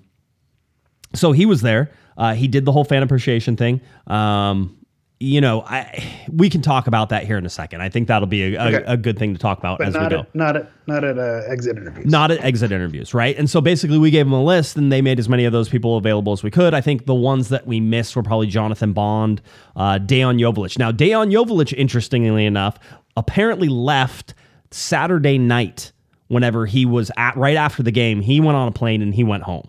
so 1.15 1.33
he 1.33 1.47
was 1.47 1.61
there. 1.61 1.91
Uh, 2.17 2.35
he 2.35 2.49
did 2.49 2.65
the 2.65 2.73
whole 2.73 2.85
fan 2.85 3.03
appreciation 3.03 3.57
thing. 3.57 3.81
Um, 4.07 4.79
you 5.23 5.41
know, 5.41 5.63
I 5.63 6.05
we 6.33 6.51
can 6.51 6.63
talk 6.63 6.87
about 6.87 7.11
that 7.11 7.25
here 7.25 7.39
in 7.39 7.47
a 7.47 7.51
second. 7.51 7.81
I 7.81 7.89
think 7.89 8.09
that'll 8.09 8.27
be 8.27 8.55
a, 8.55 8.61
a, 8.61 8.67
Okay. 8.77 8.85
a 8.87 8.97
good 8.97 9.19
thing 9.19 9.33
to 9.35 9.39
talk 9.39 9.59
about 9.59 9.79
but 9.79 9.89
as 9.89 9.95
we 9.95 10.09
go. 10.09 10.21
at, 10.21 10.35
not 10.35 10.57
at 10.57 10.71
not 10.87 11.05
at 11.05 11.19
uh, 11.19 11.43
exit 11.49 11.77
interviews. 11.77 12.07
Not 12.07 12.31
at 12.33 12.43
exit 12.43 12.73
interviews, 12.73 13.15
right? 13.15 13.37
And 13.39 13.49
so 13.49 13.61
basically, 13.61 13.99
we 13.99 14.11
gave 14.11 14.27
them 14.27 14.33
a 14.33 14.43
list, 14.43 14.77
and 14.77 14.91
they 14.91 15.01
made 15.01 15.19
as 15.21 15.29
many 15.29 15.45
of 15.45 15.53
those 15.53 15.69
people 15.69 15.97
available 15.97 16.33
as 16.33 16.43
we 16.43 16.51
could. 16.51 16.75
I 16.75 16.81
think 16.81 17.07
the 17.07 17.15
ones 17.15 17.51
that 17.51 17.67
we 17.67 17.79
missed 17.81 18.17
were 18.17 18.23
probably 18.25 18.49
Jonathan 18.49 18.93
Bond, 18.93 19.41
uh, 19.77 19.99
Dejan 20.01 20.41
Joveljić. 20.41 20.79
Now, 20.79 20.91
Dejan 20.91 21.31
Joveljić, 21.33 21.73
interestingly 21.75 22.45
enough, 22.45 22.79
apparently 23.17 23.69
left 23.69 24.35
Saturday 24.71 25.39
night. 25.39 25.93
Whenever 26.29 26.65
he 26.65 26.87
was 26.87 27.11
at 27.19 27.37
right 27.37 27.57
after 27.59 27.83
the 27.83 27.91
game, 27.91 28.23
he 28.23 28.41
went 28.41 28.57
on 28.57 28.67
a 28.67 28.73
plane 28.73 29.03
and 29.03 29.15
he 29.15 29.23
went 29.23 29.43
home. 29.43 29.69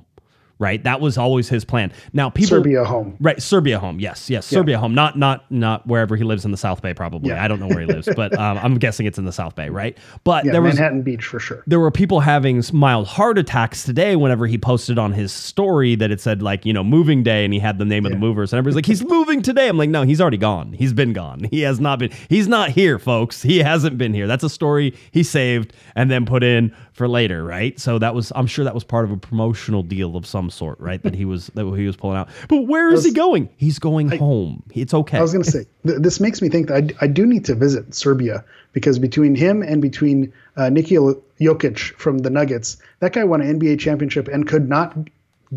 Right, 0.59 0.83
that 0.83 1.01
was 1.01 1.17
always 1.17 1.49
his 1.49 1.65
plan. 1.65 1.91
Now, 2.13 2.29
people 2.29 2.49
Serbia 2.49 2.83
home. 2.85 3.17
Right, 3.19 3.41
Serbia 3.41 3.79
home. 3.79 3.99
Yes, 3.99 4.29
yes, 4.29 4.45
Serbia 4.45 4.77
home. 4.77 4.93
Not 4.93 5.17
not 5.17 5.49
not 5.51 5.85
wherever 5.87 6.15
he 6.15 6.23
lives 6.23 6.45
in 6.45 6.51
the 6.51 6.57
South 6.57 6.81
Bay. 6.81 6.93
Probably. 6.93 7.29
Yeah. 7.29 7.43
I 7.43 7.47
don't 7.47 7.59
know 7.59 7.67
where 7.67 7.81
he 7.81 7.85
lives, 7.85 8.07
but 8.15 8.33
um, 8.39 8.57
I'm 8.59 8.77
guessing 8.77 9.05
it's 9.05 9.17
in 9.17 9.25
the 9.25 9.31
South 9.31 9.55
Bay. 9.55 9.69
Right. 9.69 9.97
But 10.23 10.45
Yeah, 10.45 10.53
there 10.53 10.61
was 10.61 10.75
Manhattan 10.75 11.01
Beach 11.01 11.25
for 11.25 11.39
sure. 11.39 11.63
there 11.67 11.79
were 11.79 11.91
people 11.91 12.19
having 12.21 12.63
mild 12.71 13.07
heart 13.07 13.37
attacks 13.37 13.83
today 13.83 14.15
whenever 14.15 14.47
he 14.47 14.57
posted 14.57 14.97
on 14.97 15.11
his 15.11 15.33
story 15.33 15.95
that 15.95 16.11
it 16.11 16.21
said 16.21 16.41
like 16.41 16.65
you 16.65 16.71
know 16.71 16.83
moving 16.83 17.23
day 17.23 17.43
and 17.43 17.53
he 17.53 17.59
had 17.59 17.77
the 17.79 17.85
name 17.85 18.05
of 18.05 18.11
the 18.11 18.17
movers 18.17 18.53
and 18.53 18.57
everybody's 18.59 18.75
like 18.75 18.85
he's 18.85 19.03
moving 19.09 19.41
today 19.41 19.67
i'm 19.67 19.77
like 19.77 19.89
no 19.89 20.03
he's 20.03 20.21
already 20.21 20.37
gone 20.37 20.71
he's 20.73 20.93
been 20.93 21.13
gone 21.13 21.43
he 21.51 21.61
has 21.61 21.79
not 21.79 21.99
been 21.99 22.11
he's 22.29 22.47
not 22.47 22.69
here 22.69 22.97
folks 22.99 23.41
he 23.41 23.59
hasn't 23.59 23.97
been 23.97 24.13
here 24.13 24.27
that's 24.27 24.43
a 24.43 24.49
story 24.49 24.95
he 25.11 25.23
saved 25.23 25.73
and 25.95 26.09
then 26.11 26.25
put 26.25 26.43
in 26.43 26.73
for 26.93 27.07
later 27.07 27.43
right 27.43 27.79
so 27.79 27.97
that 27.99 28.13
was 28.13 28.31
i'm 28.35 28.47
sure 28.47 28.63
that 28.63 28.73
was 28.73 28.83
part 28.83 29.03
of 29.05 29.11
a 29.11 29.17
promotional 29.17 29.81
deal 29.83 30.15
of 30.15 30.25
some 30.25 30.42
sort 30.49 30.79
right 30.79 31.01
that 31.03 31.15
he 31.15 31.25
was 31.33 31.47
that 31.47 31.65
he 31.75 31.85
was 31.85 31.95
pulling 31.95 32.17
out. 32.17 32.29
But 32.47 32.67
where 32.67 32.91
is 32.93 33.03
he 33.03 33.11
going? 33.11 33.49
He's 33.57 33.79
going 33.79 34.09
home. 34.09 34.63
It's 34.73 34.93
okay. 34.93 35.17
I 35.17 35.21
was 35.21 35.33
going 35.33 35.43
to 35.43 35.51
say 35.51 35.65
th- 35.85 35.99
this 35.99 36.19
makes 36.19 36.41
me 36.41 36.49
think 36.49 36.67
that 36.67 36.95
I, 37.01 37.05
I 37.05 37.07
do 37.07 37.25
need 37.25 37.45
to 37.45 37.55
visit 37.55 37.93
Serbia 37.93 38.43
because 38.73 38.99
between 38.99 39.35
him 39.35 39.61
and 39.61 39.81
between 39.81 40.33
uh, 40.57 40.69
Nikola 40.69 41.15
Jokic 41.39 41.93
from 41.95 42.19
the 42.19 42.29
Nuggets, 42.29 42.77
that 42.99 43.13
guy 43.13 43.23
won 43.23 43.41
an 43.41 43.59
NBA 43.59 43.79
championship 43.79 44.27
and 44.27 44.47
could 44.47 44.67
not 44.67 44.97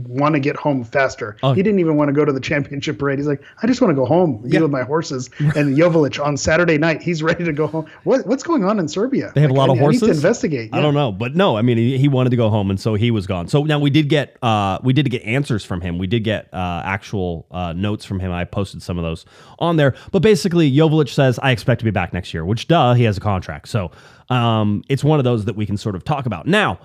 want 0.04 0.34
to 0.34 0.40
get 0.40 0.56
home 0.56 0.84
faster. 0.84 1.36
Oh. 1.42 1.52
He 1.52 1.62
didn't 1.62 1.80
even 1.80 1.96
want 1.96 2.08
to 2.08 2.12
go 2.12 2.24
to 2.24 2.32
the 2.32 2.40
championship 2.40 2.98
parade. 2.98 3.18
He's 3.18 3.26
like, 3.26 3.42
I 3.62 3.66
just 3.66 3.80
want 3.80 3.90
to 3.90 3.94
go 3.94 4.04
home, 4.04 4.42
Yeah. 4.44 4.60
with 4.60 4.70
my 4.70 4.82
horses. 4.82 5.30
And 5.38 5.76
Jovic 5.76 6.22
on 6.24 6.36
Saturday 6.36 6.76
night, 6.78 7.02
he's 7.02 7.22
ready 7.22 7.44
to 7.44 7.52
go 7.52 7.66
home. 7.66 7.86
What, 8.04 8.26
what's 8.26 8.42
going 8.42 8.64
on 8.64 8.78
in 8.78 8.88
Serbia? 8.88 9.32
They 9.34 9.40
have 9.40 9.50
Like, 9.50 9.56
a 9.56 9.58
lot 9.60 9.70
I- 9.70 9.72
of 9.72 9.78
I 9.78 9.80
need 9.80 9.80
horses. 9.80 10.00
to 10.02 10.10
investigate. 10.10 10.70
I 10.74 10.80
don't 10.80 10.94
know, 10.94 11.12
but 11.12 11.34
no, 11.34 11.56
I 11.56 11.62
mean 11.62 11.78
he, 11.78 11.96
he 11.98 12.08
wanted 12.08 12.30
to 12.30 12.36
go 12.36 12.50
home, 12.50 12.70
and 12.70 12.78
so 12.80 12.94
he 12.94 13.10
was 13.10 13.26
gone. 13.26 13.48
So 13.48 13.64
now 13.64 13.78
we 13.78 13.90
did 13.90 14.08
get 14.08 14.36
uh, 14.42 14.78
we 14.82 14.92
did 14.92 15.08
get 15.10 15.22
answers 15.22 15.64
from 15.64 15.80
him. 15.80 15.98
We 15.98 16.06
did 16.06 16.24
get 16.24 16.48
uh, 16.52 16.82
actual 16.84 17.46
uh, 17.50 17.72
notes 17.72 18.04
from 18.04 18.20
him. 18.20 18.30
I 18.32 18.44
posted 18.44 18.82
some 18.82 18.98
of 18.98 19.04
those 19.04 19.24
on 19.58 19.76
there. 19.76 19.94
But 20.12 20.20
basically, 20.22 20.70
Jovic 20.70 21.08
says 21.08 21.38
I 21.42 21.50
expect 21.52 21.78
to 21.80 21.84
be 21.84 21.90
back 21.90 22.12
next 22.12 22.34
year. 22.34 22.44
Which 22.44 22.68
duh, 22.68 22.94
he 22.94 23.04
has 23.04 23.16
a 23.16 23.20
contract. 23.20 23.68
So 23.68 23.90
um, 24.28 24.82
it's 24.88 25.04
one 25.04 25.18
of 25.18 25.24
those 25.24 25.44
that 25.46 25.56
we 25.56 25.66
can 25.66 25.76
sort 25.76 25.94
of 25.94 26.04
talk 26.04 26.26
about 26.26 26.46
now. 26.46 26.78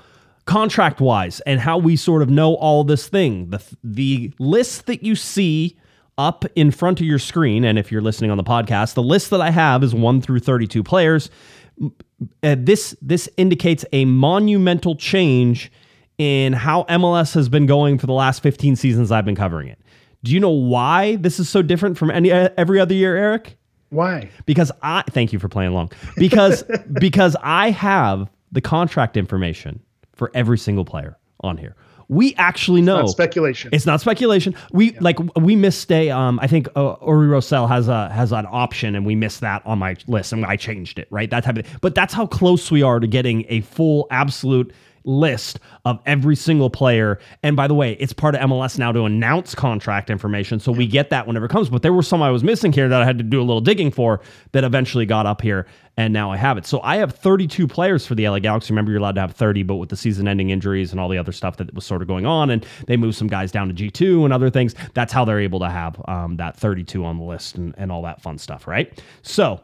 Contract 0.51 0.99
wise, 0.99 1.39
and 1.41 1.59
how 1.59 1.77
we 1.77 1.95
sort 1.95 2.21
of 2.21 2.29
know 2.29 2.55
all 2.55 2.83
this 2.83 3.07
thing, 3.07 3.49
the 3.49 3.63
the 3.83 4.33
list 4.39 4.85
that 4.87 5.03
you 5.03 5.15
see 5.15 5.77
up 6.17 6.45
in 6.55 6.71
front 6.71 6.99
of 6.99 7.05
your 7.05 7.19
screen, 7.19 7.63
and 7.63 7.79
if 7.79 7.91
you're 7.91 8.01
listening 8.01 8.31
on 8.31 8.37
the 8.37 8.43
podcast, 8.43 8.95
the 8.95 9.03
list 9.03 9.29
that 9.29 9.41
I 9.41 9.49
have 9.49 9.83
is 9.83 9.95
one 9.95 10.21
through 10.21 10.39
32 10.39 10.83
players 10.83 11.29
uh, 12.43 12.55
this 12.57 12.95
this 13.01 13.29
indicates 13.37 13.85
a 13.91 14.05
monumental 14.05 14.95
change 14.95 15.71
in 16.17 16.53
how 16.53 16.83
MLS 16.83 17.33
has 17.33 17.49
been 17.49 17.65
going 17.65 17.97
for 17.97 18.05
the 18.05 18.13
last 18.13 18.43
15 18.43 18.75
seasons 18.75 19.11
I've 19.11 19.25
been 19.25 19.35
covering 19.35 19.67
it. 19.67 19.79
Do 20.23 20.31
you 20.31 20.39
know 20.39 20.51
why 20.51 21.15
this 21.15 21.39
is 21.39 21.49
so 21.49 21.61
different 21.61 21.97
from 21.97 22.11
any 22.11 22.31
every 22.31 22.79
other 22.79 22.93
year, 22.93 23.15
Eric? 23.15 23.57
Why? 23.89 24.29
Because 24.45 24.71
I 24.81 25.03
thank 25.09 25.33
you 25.33 25.39
for 25.39 25.49
playing 25.49 25.71
along. 25.71 25.91
Because 26.15 26.63
because 26.93 27.35
I 27.41 27.71
have 27.71 28.29
the 28.51 28.61
contract 28.61 29.17
information 29.17 29.81
for 30.21 30.29
every 30.35 30.59
single 30.59 30.85
player 30.85 31.17
on 31.39 31.57
here. 31.57 31.75
We 32.07 32.35
actually 32.35 32.83
know 32.83 32.99
Not 32.99 33.09
speculation. 33.09 33.71
it's 33.73 33.87
not 33.87 34.01
speculation. 34.01 34.53
We 34.71 34.91
like 34.99 35.17
we 35.35 35.55
missed 35.55 35.91
a. 35.91 36.11
Um, 36.11 36.39
I 36.39 36.45
think 36.45 36.67
uh, 36.75 36.95
Uri 37.01 37.27
Rosell 37.27 37.67
has 37.67 37.87
a 37.87 38.07
has 38.09 38.31
an 38.31 38.45
option, 38.47 38.93
and 38.93 39.03
we 39.03 39.15
missed 39.15 39.41
that 39.41 39.65
on 39.65 39.79
my 39.79 39.95
list, 40.05 40.31
and 40.31 40.45
I 40.45 40.57
changed 40.57 40.99
it. 40.99 41.07
Right, 41.09 41.27
that 41.31 41.43
type 41.43 41.57
of. 41.57 41.65
Thing. 41.65 41.77
But 41.81 41.95
that's 41.95 42.13
how 42.13 42.27
close 42.27 42.69
we 42.69 42.83
are 42.83 42.99
to 42.99 43.07
getting 43.07 43.45
a 43.49 43.61
full, 43.61 44.05
absolute 44.11 44.71
list 45.03 45.59
of 45.85 45.99
every 46.05 46.35
single 46.35 46.69
player. 46.69 47.19
And 47.43 47.55
by 47.55 47.67
the 47.67 47.73
way, 47.73 47.93
it's 47.93 48.13
part 48.13 48.35
of 48.35 48.41
MLS 48.41 48.77
now 48.77 48.91
to 48.91 49.03
announce 49.03 49.55
contract 49.55 50.09
information, 50.09 50.59
so 50.59 50.71
we 50.71 50.87
get 50.87 51.09
that 51.09 51.27
whenever 51.27 51.45
it 51.45 51.49
comes. 51.49 51.69
But 51.69 51.81
there 51.81 51.93
were 51.93 52.03
some 52.03 52.21
I 52.21 52.29
was 52.31 52.43
missing 52.43 52.71
here 52.71 52.89
that 52.89 53.01
I 53.01 53.05
had 53.05 53.17
to 53.17 53.23
do 53.23 53.39
a 53.39 53.43
little 53.43 53.61
digging 53.61 53.91
for 53.91 54.21
that 54.51 54.63
eventually 54.63 55.05
got 55.05 55.25
up 55.25 55.41
here, 55.41 55.65
and 55.97 56.13
now 56.13 56.31
I 56.31 56.37
have 56.37 56.57
it. 56.57 56.65
So 56.65 56.81
I 56.81 56.97
have 56.97 57.13
32 57.13 57.67
players 57.67 58.05
for 58.05 58.15
the 58.15 58.27
LA 58.27 58.39
Galaxy. 58.39 58.73
Remember, 58.73 58.91
you're 58.91 58.99
allowed 58.99 59.15
to 59.15 59.21
have 59.21 59.35
30, 59.35 59.63
but 59.63 59.75
with 59.75 59.89
the 59.89 59.97
season-ending 59.97 60.49
injuries 60.49 60.91
and 60.91 60.99
all 60.99 61.09
the 61.09 61.17
other 61.17 61.31
stuff 61.31 61.57
that 61.57 61.73
was 61.73 61.85
sort 61.85 62.01
of 62.01 62.07
going 62.07 62.25
on, 62.25 62.49
and 62.49 62.65
they 62.87 62.97
moved 62.97 63.17
some 63.17 63.27
guys 63.27 63.51
down 63.51 63.73
to 63.73 63.73
G2 63.73 64.23
and 64.23 64.33
other 64.33 64.49
things. 64.49 64.75
That's 64.93 65.13
how 65.13 65.25
they're 65.25 65.39
able 65.39 65.59
to 65.59 65.69
have 65.69 66.01
um, 66.07 66.37
that 66.37 66.57
32 66.57 67.03
on 67.03 67.17
the 67.17 67.23
list 67.23 67.55
and, 67.55 67.73
and 67.77 67.91
all 67.91 68.01
that 68.03 68.21
fun 68.21 68.37
stuff, 68.37 68.67
right? 68.67 69.01
So 69.21 69.61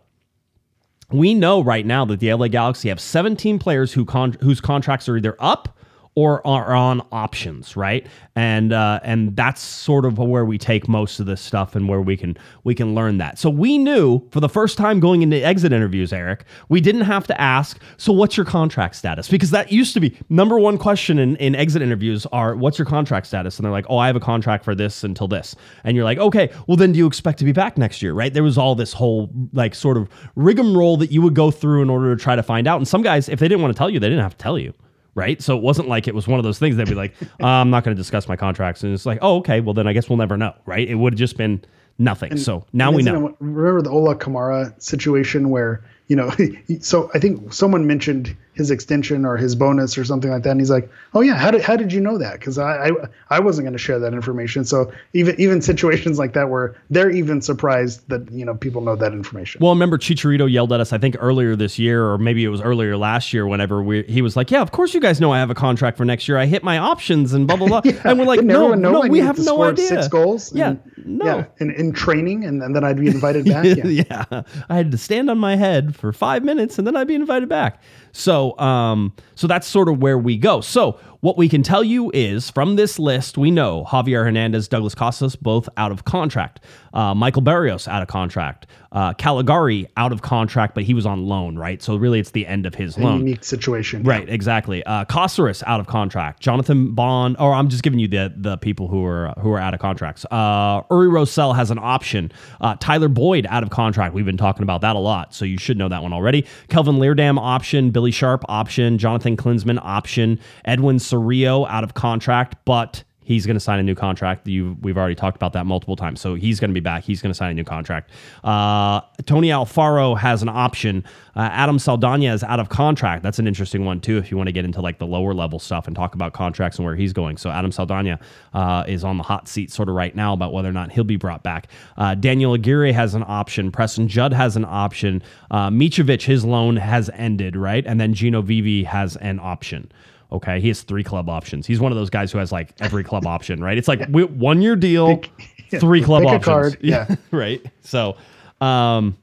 we 1.11 1.33
know 1.33 1.61
right 1.61 1.85
now 1.85 2.03
that 2.05 2.19
the 2.19 2.33
LA 2.33 2.47
Galaxy 2.47 2.89
have 2.89 2.99
17 2.99 3.59
players 3.59 3.93
who 3.93 4.05
con- 4.05 4.37
whose 4.41 4.59
contracts 4.59 5.07
are 5.07 5.17
either 5.17 5.35
up 5.39 5.76
or 6.17 6.45
are 6.47 6.73
on 6.73 6.99
options, 7.11 7.77
right? 7.77 8.07
And 8.35 8.73
uh, 8.73 8.99
and 9.03 9.35
that's 9.35 9.61
sort 9.61 10.03
of 10.03 10.17
where 10.17 10.45
we 10.45 10.57
take 10.57 10.87
most 10.87 11.19
of 11.19 11.27
this 11.27 11.39
stuff 11.39 11.75
and 11.75 11.87
where 11.87 12.01
we 12.01 12.17
can 12.17 12.35
we 12.63 12.73
can 12.73 12.95
learn 12.95 13.19
that. 13.19 13.37
So 13.37 13.51
we 13.51 13.77
knew 13.77 14.27
for 14.31 14.39
the 14.39 14.49
first 14.49 14.79
time 14.79 14.99
going 14.99 15.21
into 15.21 15.35
exit 15.45 15.71
interviews, 15.71 16.11
Eric, 16.11 16.45
we 16.69 16.81
didn't 16.81 17.01
have 17.01 17.27
to 17.27 17.39
ask, 17.39 17.79
so 17.97 18.11
what's 18.11 18.35
your 18.35 18.47
contract 18.47 18.95
status? 18.95 19.29
Because 19.29 19.51
that 19.51 19.71
used 19.71 19.93
to 19.93 19.99
be 19.99 20.17
number 20.29 20.57
one 20.57 20.79
question 20.79 21.19
in, 21.19 21.35
in 21.35 21.53
exit 21.53 21.83
interviews 21.83 22.25
are 22.31 22.55
what's 22.55 22.79
your 22.79 22.87
contract 22.87 23.27
status? 23.27 23.59
And 23.59 23.65
they're 23.65 23.71
like, 23.71 23.85
oh, 23.87 23.99
I 23.99 24.07
have 24.07 24.15
a 24.15 24.19
contract 24.19 24.65
for 24.65 24.73
this 24.73 25.03
until 25.03 25.27
this. 25.27 25.55
And 25.83 25.95
you're 25.95 26.05
like, 26.05 26.17
okay, 26.17 26.49
well 26.65 26.77
then 26.77 26.93
do 26.93 26.97
you 26.97 27.05
expect 27.05 27.37
to 27.39 27.45
be 27.45 27.51
back 27.51 27.77
next 27.77 28.01
year, 28.01 28.13
right? 28.13 28.33
There 28.33 28.41
was 28.41 28.57
all 28.57 28.73
this 28.73 28.91
whole 28.91 29.29
like 29.53 29.75
sort 29.75 29.97
of 29.97 30.09
rigmarole 30.35 30.97
that 30.97 31.11
you 31.11 31.21
would 31.21 31.35
go 31.35 31.51
through 31.51 31.83
in 31.83 31.91
order 31.91 32.15
to 32.15 32.19
try 32.19 32.35
to 32.35 32.41
find 32.41 32.65
out. 32.65 32.77
And 32.77 32.87
some 32.87 33.03
guys, 33.03 33.29
if 33.29 33.37
they 33.37 33.47
didn't 33.47 33.61
want 33.61 33.75
to 33.75 33.77
tell 33.77 33.91
you, 33.91 33.99
they 33.99 34.09
didn't 34.09 34.23
have 34.23 34.35
to 34.35 34.43
tell 34.43 34.57
you 34.57 34.73
right? 35.17 35.41
So 35.41 35.57
it 35.57 35.63
wasn't 35.63 35.89
like 35.89 36.07
it 36.07 36.13
was 36.13 36.27
one 36.27 36.39
of 36.39 36.43
those 36.43 36.59
things 36.59 36.75
they'd 36.75 36.87
be 36.87 36.93
like, 36.93 37.13
uh, 37.41 37.47
I'm 37.47 37.71
not 37.71 37.83
going 37.83 37.97
to 37.97 37.99
discuss 37.99 38.27
my 38.27 38.35
contracts. 38.35 38.83
And 38.83 38.93
it's 38.93 39.05
like, 39.05 39.17
oh, 39.23 39.37
okay, 39.37 39.59
well, 39.59 39.73
then 39.73 39.87
I 39.87 39.93
guess 39.93 40.07
we'll 40.07 40.17
never 40.17 40.37
know, 40.37 40.53
right? 40.67 40.87
It 40.87 40.95
would 40.95 41.13
have 41.13 41.17
just 41.17 41.35
been 41.35 41.61
nothing. 41.97 42.37
so 42.37 42.63
now 42.71 42.91
we 42.91 43.01
know. 43.01 43.35
remember 43.39 43.81
the 43.81 43.89
Ola 43.89 44.15
Kamara 44.15 44.79
situation 44.81 45.49
where 45.49 45.83
you 46.07 46.15
know, 46.15 46.31
so 46.79 47.09
I 47.13 47.19
think 47.19 47.51
someone 47.51 47.87
mentioned 47.87 48.37
his 48.57 48.71
extension 48.71 49.23
or 49.25 49.37
his 49.37 49.55
bonus 49.55 49.97
or 49.97 50.03
something 50.03 50.31
like 50.31 50.43
that, 50.43 50.49
and 50.51 50.59
he's 50.59 50.71
like, 50.71 50.89
"Oh 51.13 51.21
yeah, 51.21 51.35
how 51.35 51.51
did 51.51 51.61
how 51.61 51.75
did 51.75 51.93
you 51.93 52.01
know 52.01 52.17
that? 52.17 52.39
Because 52.39 52.57
I, 52.57 52.87
I 52.87 52.91
I 53.29 53.39
wasn't 53.39 53.65
going 53.65 53.73
to 53.73 53.79
share 53.79 53.99
that 53.99 54.13
information." 54.13 54.65
So 54.65 54.91
even 55.13 55.39
even 55.39 55.61
situations 55.61 56.17
like 56.23 56.33
that 56.33 56.49
where 56.49 56.75
they're 56.89 57.11
even 57.11 57.41
surprised 57.41 58.07
that 58.09 58.29
you 58.31 58.43
know 58.43 58.55
people 58.55 58.81
know 58.81 58.95
that 58.95 59.13
information. 59.13 59.59
Well, 59.61 59.71
I 59.71 59.75
remember 59.75 59.97
Chicharito 59.97 60.51
yelled 60.51 60.73
at 60.73 60.79
us, 60.79 60.91
I 60.91 60.97
think 60.97 61.15
earlier 61.19 61.55
this 61.55 61.77
year, 61.79 62.05
or 62.05 62.17
maybe 62.17 62.43
it 62.43 62.49
was 62.49 62.61
earlier 62.61 62.97
last 62.97 63.31
year, 63.33 63.47
whenever 63.47 63.81
we 63.81 64.03
he 64.03 64.21
was 64.21 64.35
like, 64.35 64.51
"Yeah, 64.51 64.61
of 64.61 64.71
course 64.71 64.93
you 64.93 64.99
guys 64.99 65.21
know 65.21 65.31
I 65.31 65.39
have 65.39 65.49
a 65.49 65.55
contract 65.55 65.97
for 65.97 66.05
next 66.05 66.27
year. 66.27 66.37
I 66.37 66.45
hit 66.47 66.63
my 66.63 66.77
options 66.77 67.33
and 67.33 67.47
blah 67.47 67.55
blah 67.55 67.67
blah." 67.67 67.81
Yeah, 67.87 68.01
and 68.03 68.19
we're 68.19 68.25
like, 68.25 68.39
didn't 68.39 68.47
"No, 68.47 68.73
no, 68.73 69.01
we 69.07 69.19
have 69.19 69.37
no 69.39 69.61
idea." 69.63 69.87
Six 69.87 70.07
goals. 70.07 70.53
Yeah, 70.53 70.69
and- 70.69 70.79
no. 71.07 71.25
Yeah, 71.25 71.45
in, 71.59 71.71
in 71.71 71.93
training, 71.93 72.43
and, 72.43 72.61
and 72.61 72.75
then 72.75 72.83
I'd 72.83 72.99
be 72.99 73.07
invited 73.17 73.45
back. 73.45 73.65
Yeah. 73.65 73.85
yeah. 73.85 74.41
I 74.69 74.75
had 74.75 74.91
to 74.91 74.97
stand 74.97 75.29
on 75.29 75.37
my 75.37 75.55
head 75.55 75.95
for 75.95 76.11
five 76.11 76.43
minutes 76.43 76.77
and 76.77 76.85
then 76.85 76.95
I'd 76.95 77.07
be 77.07 77.15
invited 77.15 77.49
back. 77.49 77.81
So, 78.17 78.57
um, 78.57 79.13
so 79.35 79.45
that's 79.45 79.67
sort 79.67 79.89
of 79.89 79.99
where 79.99 80.17
we 80.17 80.37
go. 80.37 80.59
So, 80.59 80.99
what 81.21 81.37
we 81.37 81.49
can 81.49 81.63
tell 81.63 81.83
you 81.83 82.11
is 82.13 82.49
from 82.49 82.75
this 82.75 82.99
list, 82.99 83.37
we 83.37 83.51
know 83.51 83.85
Javier 83.87 84.23
Hernandez, 84.23 84.67
Douglas 84.67 84.95
Costas, 84.95 85.35
both 85.35 85.67
out 85.77 85.91
of 85.91 86.05
contract. 86.05 86.59
Uh, 86.93 87.13
Michael 87.13 87.41
Barrios 87.41 87.87
out 87.87 88.01
of 88.01 88.07
contract. 88.07 88.67
Uh, 88.91 89.13
Calegari 89.13 89.85
out 89.97 90.11
of 90.11 90.21
contract, 90.21 90.73
but 90.73 90.83
he 90.83 90.93
was 90.93 91.05
on 91.05 91.25
loan, 91.25 91.57
right? 91.57 91.83
So 91.83 91.95
really, 91.97 92.19
it's 92.19 92.31
the 92.31 92.47
end 92.47 92.65
of 92.65 92.73
his 92.73 92.97
loan. 92.97 93.19
Unique 93.19 93.43
situation. 93.43 94.01
Right, 94.03 94.27
exactly. 94.27 94.83
Uh, 94.85 95.05
Kosaris 95.05 95.61
out 95.67 95.79
of 95.79 95.87
contract. 95.87 96.39
Jonathan 96.39 96.93
Bond, 96.95 97.35
or 97.37 97.53
I'm 97.53 97.67
just 97.67 97.83
giving 97.83 97.99
you 97.99 98.07
the 98.07 98.33
the 98.35 98.57
people 98.57 98.87
who 98.87 99.05
are 99.05 99.33
who 99.39 99.51
are 99.51 99.59
out 99.59 99.73
of 99.73 99.79
contracts. 99.79 100.25
Uh, 100.31 100.81
Uri 100.89 101.09
Rosell 101.09 101.53
has 101.55 101.69
an 101.69 101.79
option. 101.79 102.31
Uh, 102.61 102.75
Tyler 102.79 103.09
Boyd 103.09 103.45
out 103.49 103.61
of 103.61 103.69
contract. 103.69 104.13
We've 104.13 104.25
been 104.25 104.37
talking 104.37 104.63
about 104.63 104.81
that 104.81 104.95
a 104.95 104.99
lot, 104.99 105.33
so 105.33 105.45
you 105.45 105.57
should 105.57 105.77
know 105.77 105.89
that 105.89 106.01
one 106.01 106.13
already. 106.13 106.45
Kelvin 106.69 106.95
Leerdam 106.95 107.37
option. 107.37 107.91
Billy 107.91 108.11
Sharp 108.11 108.45
option. 108.47 108.97
Jonathan 108.97 109.35
Klinsmann 109.35 109.79
option. 109.83 110.39
Edwin 110.65 110.97
Cerrillo 111.09 111.67
out 111.69 111.83
of 111.83 111.93
contract, 111.93 112.55
but 112.65 113.03
He's 113.27 113.45
going 113.45 113.57
to 113.57 113.59
sign 113.59 113.77
a 113.77 113.83
new 113.83 113.93
contract. 113.93 114.47
You, 114.47 114.77
we've 114.79 114.97
already 114.97 115.13
talked 115.13 115.35
about 115.35 115.51
that 115.51 115.65
multiple 115.65 115.97
times. 115.97 116.21
So 116.21 116.35
he's 116.35 116.61
going 116.61 116.69
to 116.69 116.73
be 116.73 116.79
back. 116.79 117.03
He's 117.03 117.21
going 117.21 117.31
to 117.31 117.37
sign 117.37 117.51
a 117.51 117.53
new 117.53 117.65
contract. 117.65 118.11
Uh, 118.41 119.01
Tony 119.25 119.49
Alfaro 119.49 120.17
has 120.17 120.41
an 120.41 120.47
option. 120.47 121.03
Uh, 121.35 121.49
Adam 121.51 121.77
Saldana 121.77 122.33
is 122.33 122.41
out 122.41 122.61
of 122.61 122.69
contract. 122.69 123.23
That's 123.23 123.37
an 123.37 123.45
interesting 123.45 123.83
one 123.83 123.99
too. 123.99 124.17
If 124.17 124.31
you 124.31 124.37
want 124.37 124.47
to 124.47 124.53
get 124.53 124.63
into 124.63 124.79
like 124.79 124.97
the 124.97 125.05
lower 125.05 125.33
level 125.33 125.59
stuff 125.59 125.87
and 125.87 125.95
talk 125.95 126.15
about 126.15 126.31
contracts 126.31 126.77
and 126.77 126.85
where 126.85 126.95
he's 126.95 127.11
going. 127.11 127.35
So 127.35 127.49
Adam 127.49 127.69
Saldana 127.69 128.17
uh, 128.53 128.85
is 128.87 129.03
on 129.03 129.17
the 129.17 129.23
hot 129.23 129.49
seat 129.49 129.71
sort 129.73 129.89
of 129.89 129.95
right 129.95 130.15
now 130.15 130.31
about 130.31 130.53
whether 130.53 130.69
or 130.69 130.73
not 130.73 130.93
he'll 130.93 131.03
be 131.03 131.17
brought 131.17 131.43
back. 131.43 131.67
Uh, 131.97 132.15
Daniel 132.15 132.53
Aguirre 132.53 132.93
has 132.93 133.13
an 133.13 133.25
option. 133.27 133.73
Preston 133.73 134.07
Judd 134.07 134.31
has 134.31 134.55
an 134.55 134.63
option. 134.63 135.21
Uh, 135.51 135.69
Mitrovic, 135.69 136.21
his 136.21 136.45
loan 136.45 136.77
has 136.77 137.09
ended, 137.13 137.57
right? 137.57 137.85
And 137.85 137.99
then 137.99 138.13
Gino 138.13 138.41
Vivi 138.41 138.85
has 138.85 139.17
an 139.17 139.41
option. 139.41 139.91
Okay, 140.31 140.59
he 140.59 140.67
has 140.67 140.81
three 140.81 141.03
club 141.03 141.29
options. 141.29 141.65
He's 141.65 141.79
one 141.79 141.91
of 141.91 141.97
those 141.97 142.09
guys 142.09 142.31
who 142.31 142.37
has 142.37 142.51
like 142.51 142.71
every 142.81 143.03
club 143.03 143.25
option, 143.35 143.63
right? 143.63 143.77
It's 143.77 143.87
like 143.87 144.01
we- 144.09 144.23
one 144.25 144.61
year 144.61 144.75
deal, 144.75 145.21
yeah, 145.71 145.79
three 145.79 146.01
club 146.03 146.25
options. 146.25 146.45
card, 146.45 146.77
yeah. 146.81 147.15
right. 147.31 147.61
So, 147.81 148.17
um, 148.59 149.15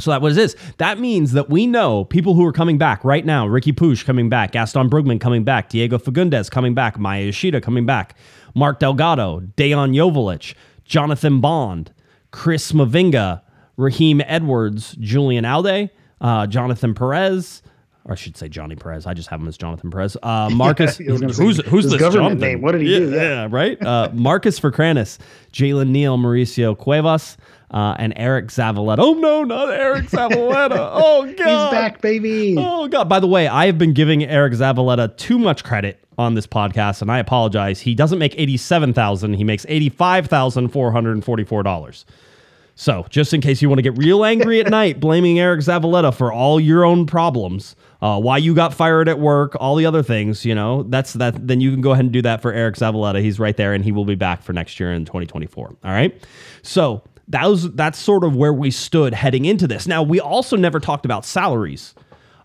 so 0.00 0.10
that 0.10 0.22
what 0.22 0.32
it 0.32 0.38
is. 0.38 0.56
That 0.78 0.98
means 0.98 1.32
that 1.32 1.50
we 1.50 1.66
know 1.66 2.04
people 2.04 2.34
who 2.34 2.44
are 2.46 2.52
coming 2.52 2.78
back 2.78 3.04
right 3.04 3.24
now. 3.24 3.46
Riqui 3.46 3.72
Puig 3.74 4.04
coming 4.04 4.28
back, 4.28 4.52
Gaston 4.52 4.88
Brugman 4.90 5.20
coming 5.20 5.44
back, 5.44 5.68
Diego 5.68 5.98
Fagundes 5.98 6.50
coming 6.50 6.74
back, 6.74 6.98
Maya 6.98 7.24
Yoshida 7.26 7.60
coming 7.60 7.84
back, 7.86 8.16
Mark 8.54 8.78
Delgado, 8.80 9.40
Dejan 9.56 9.94
Joveljić, 9.94 10.54
Jonathan 10.84 11.40
Bond, 11.40 11.92
Chris 12.30 12.72
Mavinga, 12.72 13.42
Raheem 13.76 14.22
Edwards, 14.26 14.96
Julian 14.98 15.44
Aude, 15.44 15.90
uh, 16.20 16.46
Jonathan 16.46 16.94
Perez. 16.94 17.62
Or 18.06 18.12
I 18.12 18.14
should 18.14 18.36
say 18.36 18.48
Johnny 18.48 18.76
Perez. 18.76 19.06
I 19.06 19.12
just 19.12 19.28
have 19.28 19.40
him 19.40 19.48
as 19.48 19.58
Jonathan 19.58 19.90
Perez. 19.90 20.16
Uh, 20.22 20.48
Marcus, 20.54 20.98
was 20.98 21.20
gonna 21.20 21.34
say, 21.34 21.42
who's 21.44 21.64
who's 21.66 21.84
his 21.84 21.92
this 21.92 22.00
government 22.00 22.40
Jonathan? 22.40 22.40
name. 22.40 22.60
What 22.62 22.72
did 22.72 22.80
he 22.82 22.92
yeah, 22.92 22.98
do? 22.98 23.10
Yeah. 23.10 23.22
Yeah, 23.22 23.48
right. 23.50 23.78
Uh, 23.90 24.08
Marcus 24.12 24.58
Ferkranus, 24.60 25.18
Jalen 25.52 25.88
Neal, 25.88 26.16
Mauricio 26.16 26.78
Cuevas, 26.78 27.36
uh, 27.72 27.96
and 27.98 28.14
Eriq 28.14 28.46
Zavaleta. 28.46 28.98
Oh 29.00 29.14
no, 29.14 29.42
not 29.42 29.68
Eriq 29.68 30.08
Zavaleta. 30.10 30.78
Oh 30.92 31.24
god, 31.24 31.72
He's 31.72 31.78
back, 31.78 32.00
baby. 32.00 32.54
Oh 32.56 32.88
god. 32.88 33.08
By 33.08 33.20
the 33.20 33.26
way, 33.26 33.48
I 33.48 33.66
have 33.66 33.78
been 33.78 33.92
giving 33.92 34.20
Eriq 34.20 34.54
Zavaleta 34.54 35.16
too 35.16 35.38
much 35.38 35.64
credit 35.64 36.02
on 36.18 36.34
this 36.34 36.46
podcast, 36.46 37.02
and 37.02 37.10
I 37.10 37.18
apologize. 37.18 37.80
He 37.80 37.94
doesn't 37.94 38.18
make 38.18 38.38
eighty-seven 38.38 38.92
thousand. 38.92 39.34
He 39.34 39.44
makes 39.44 39.66
eighty-five 39.68 40.26
thousand 40.26 40.68
four 40.68 40.92
hundred 40.92 41.12
and 41.12 41.24
forty-four 41.24 41.62
dollars. 41.62 42.04
So, 42.76 43.04
just 43.10 43.34
in 43.34 43.40
case 43.42 43.60
you 43.60 43.68
want 43.68 43.78
to 43.78 43.82
get 43.82 43.98
real 43.98 44.24
angry 44.24 44.58
at 44.60 44.70
night, 44.70 45.00
blaming 45.00 45.36
Eriq 45.36 45.58
Zavaleta 45.58 46.14
for 46.14 46.32
all 46.32 46.58
your 46.58 46.84
own 46.84 47.04
problems, 47.04 47.76
uh, 48.02 48.18
why 48.18 48.38
you 48.38 48.54
got 48.54 48.72
fired 48.72 49.08
at 49.08 49.18
work, 49.18 49.56
all 49.60 49.76
the 49.76 49.86
other 49.86 50.02
things, 50.02 50.44
you 50.44 50.54
know, 50.54 50.84
that's 50.84 51.14
that. 51.14 51.46
Then 51.46 51.60
you 51.60 51.70
can 51.70 51.80
go 51.80 51.92
ahead 51.92 52.04
and 52.04 52.12
do 52.12 52.22
that 52.22 52.40
for 52.40 52.52
Eriq 52.52 52.76
Zavaleta. 52.76 53.20
He's 53.20 53.38
right 53.38 53.56
there, 53.56 53.74
and 53.74 53.84
he 53.84 53.92
will 53.92 54.04
be 54.04 54.14
back 54.14 54.42
for 54.42 54.52
next 54.52 54.80
year 54.80 54.92
in 54.92 55.04
2024. 55.04 55.66
All 55.66 55.76
right. 55.84 56.14
So 56.62 57.02
that 57.28 57.46
was 57.46 57.70
that's 57.72 57.98
sort 57.98 58.24
of 58.24 58.34
where 58.34 58.52
we 58.52 58.70
stood 58.70 59.14
heading 59.14 59.44
into 59.44 59.66
this. 59.66 59.86
Now 59.86 60.02
we 60.02 60.18
also 60.18 60.56
never 60.56 60.80
talked 60.80 61.04
about 61.04 61.24
salaries. 61.24 61.94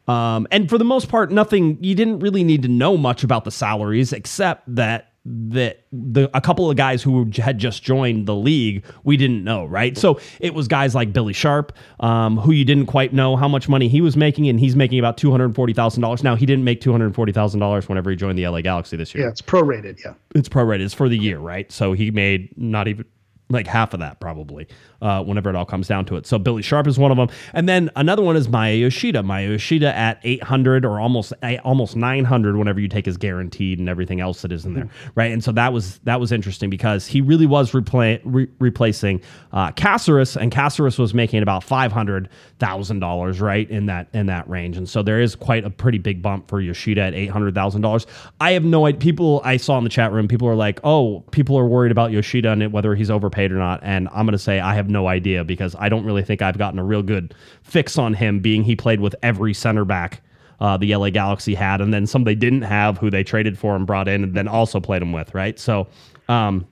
Um, 0.08 0.46
and 0.52 0.70
for 0.70 0.78
the 0.78 0.86
most 0.86 1.10
part, 1.10 1.32
nothing. 1.32 1.78
You 1.82 1.96
didn't 1.96 2.20
really 2.20 2.44
need 2.44 2.62
to 2.62 2.68
know 2.68 2.98
much 2.98 3.24
about 3.24 3.44
the 3.44 3.52
salaries, 3.52 4.13
except 4.13 4.63
that 4.76 5.13
that 5.28 5.86
the 5.92 6.30
a 6.38 6.42
couple 6.42 6.70
of 6.70 6.78
guys 6.78 7.02
who 7.02 7.30
had 7.38 7.58
just 7.58 7.82
joined 7.82 8.28
the 8.28 8.36
league 8.36 8.84
we 9.04 9.18
didn't 9.18 9.44
know 9.44 9.66
right 9.66 9.98
so 9.98 10.20
it 10.40 10.54
was 10.54 10.68
guys 10.68 10.94
like 10.94 11.12
billy 11.12 11.34
sharp 11.34 11.76
um, 12.00 12.38
who 12.38 12.52
you 12.52 12.64
didn't 12.64 12.86
quite 12.86 13.12
know 13.12 13.36
how 13.36 13.48
much 13.48 13.68
money 13.68 13.88
he 13.88 14.02
was 14.02 14.16
making 14.16 14.48
and 14.48 14.60
he's 14.60 14.76
making 14.76 15.00
about 15.00 15.18
$240000 15.18 16.24
now 16.24 16.36
he 16.36 16.46
didn't 16.46 16.64
make 16.64 16.80
$240000 16.80 17.90
whenever 17.90 18.10
he 18.12 18.16
joined 18.16 18.38
the 18.38 18.48
la 18.48 18.62
galaxy 18.62 18.96
this 18.98 19.16
year 19.16 19.24
Yeah, 19.24 19.30
it's 19.32 19.42
prorated. 19.42 20.04
Yeah. 20.04 20.14
it's 20.36 20.48
prorated. 20.50 20.82
It's 20.82 20.94
for 20.94 21.10
the 21.10 21.18
year, 21.18 21.40
right? 21.40 21.72
So 21.72 21.94
he 21.94 22.12
made 22.12 22.56
not 22.58 22.88
even 22.88 23.06
like 23.50 23.68
half 23.68 23.94
of 23.94 24.00
that 24.02 24.20
probably 24.20 24.68
uh, 25.02 25.24
whenever 25.24 25.50
it 25.50 25.56
all 25.56 25.66
comes 25.66 25.88
down 25.88 26.06
to 26.06 26.16
it. 26.16 26.26
So 26.26 26.38
Billy 26.38 26.62
Sharp 26.62 26.88
is 26.88 26.98
one 26.98 27.12
of 27.12 27.18
them, 27.18 27.30
and 27.54 27.68
then 27.68 27.90
another 27.96 28.22
one 28.22 28.36
is 28.36 28.50
Maya 28.50 28.74
Yoshida. 28.74 29.24
Maya 29.24 29.50
Yoshida 29.50 29.96
at 29.96 30.20
800 30.24 30.86
or 30.86 31.00
almost 31.00 31.34
eh, 31.42 31.58
almost 31.64 31.96
900 31.96 32.56
whenever 32.56 32.80
you 32.80 32.88
take 32.88 33.06
his 33.06 33.18
guaranteed 33.18 33.80
and 33.80 33.90
everything 33.90 34.20
else 34.20 34.42
that 34.42 34.52
is 34.52 34.66
in 34.66 34.74
there, 34.74 34.90
right? 35.16 35.32
And 35.32 35.44
so 35.44 35.52
that 35.54 35.74
was 35.74 36.00
that 36.00 36.20
was 36.20 36.32
interesting 36.32 36.70
because 36.70 37.08
he 37.08 37.22
really 37.22 37.46
was 37.46 37.72
repla- 37.72 38.22
re- 38.24 38.48
replacing 38.60 39.22
uh, 39.54 39.72
Caceres, 39.72 40.38
and 40.38 40.52
Caceres 40.52 40.98
was 40.98 41.14
making 41.14 41.42
about 41.42 41.64
five 41.64 41.92
hundred 41.92 42.30
thousand 42.60 43.00
dollars, 43.00 43.42
right 43.42 43.70
in 43.70 43.86
that 43.88 44.08
in 44.14 44.28
that 44.28 44.50
range. 44.50 44.78
And 44.78 44.88
so 44.88 45.04
there 45.04 45.22
is 45.22 45.36
quite 45.36 45.64
a 45.66 45.70
pretty 45.70 45.98
big 45.98 46.22
bump 46.22 46.48
for 46.50 46.62
Yoshida 46.62 47.02
at 47.02 47.14
eight 47.14 47.30
hundred 47.30 47.56
thousand 47.56 47.82
dollars. 47.82 48.06
I 48.40 48.52
have 48.52 48.64
no 48.64 48.86
idea. 48.86 49.00
People 49.00 49.42
I 49.44 49.58
saw 49.58 49.78
in 49.78 49.84
the 49.84 49.90
chat 49.90 50.12
room, 50.12 50.28
people 50.28 50.48
are 50.48 50.56
like, 50.56 50.80
"Oh, 50.84 51.24
people 51.32 51.58
are 51.58 51.66
worried 51.66 51.92
about 51.92 52.12
Yoshida 52.12 52.52
and 52.52 52.72
whether 52.72 52.96
he's 52.96 53.12
overpaid 53.12 53.52
or 53.52 53.56
not." 53.56 53.80
And 53.84 54.08
I'm 54.10 54.26
going 54.26 54.34
to 54.34 54.38
say 54.38 54.60
I 54.60 54.76
have 54.76 54.85
no 54.89 55.08
idea 55.08 55.43
because 55.43 55.76
I 55.78 55.89
don't 55.89 56.06
really 56.06 56.24
think 56.24 56.41
I've 56.41 56.58
gotten 56.58 56.80
a 56.80 56.84
real 56.84 57.04
good 57.04 57.34
fix 57.63 57.98
on 57.98 58.13
him, 58.13 58.39
being 58.39 58.63
he 58.63 58.76
played 58.76 59.00
with 59.00 59.15
every 59.24 59.54
center 59.54 59.86
back. 59.86 60.21
Uh, 60.60 60.78
the 60.78 60.95
LA 60.95 61.10
Galaxy 61.10 61.54
had, 61.54 61.82
and 61.82 61.93
then 61.93 62.08
some 62.08 62.24
they 62.24 62.36
didn't 62.36 62.62
have, 62.62 62.98
who 62.98 63.10
they 63.10 63.24
traded 63.24 63.58
for 63.58 63.76
and 63.76 63.86
brought 63.86 64.08
in, 64.08 64.24
and 64.24 64.34
then 64.36 64.48
also 64.48 64.80
played 64.80 65.02
him 65.02 65.12
with, 65.12 65.34
right? 65.36 65.60
So, 65.60 65.88
um, 66.30 66.65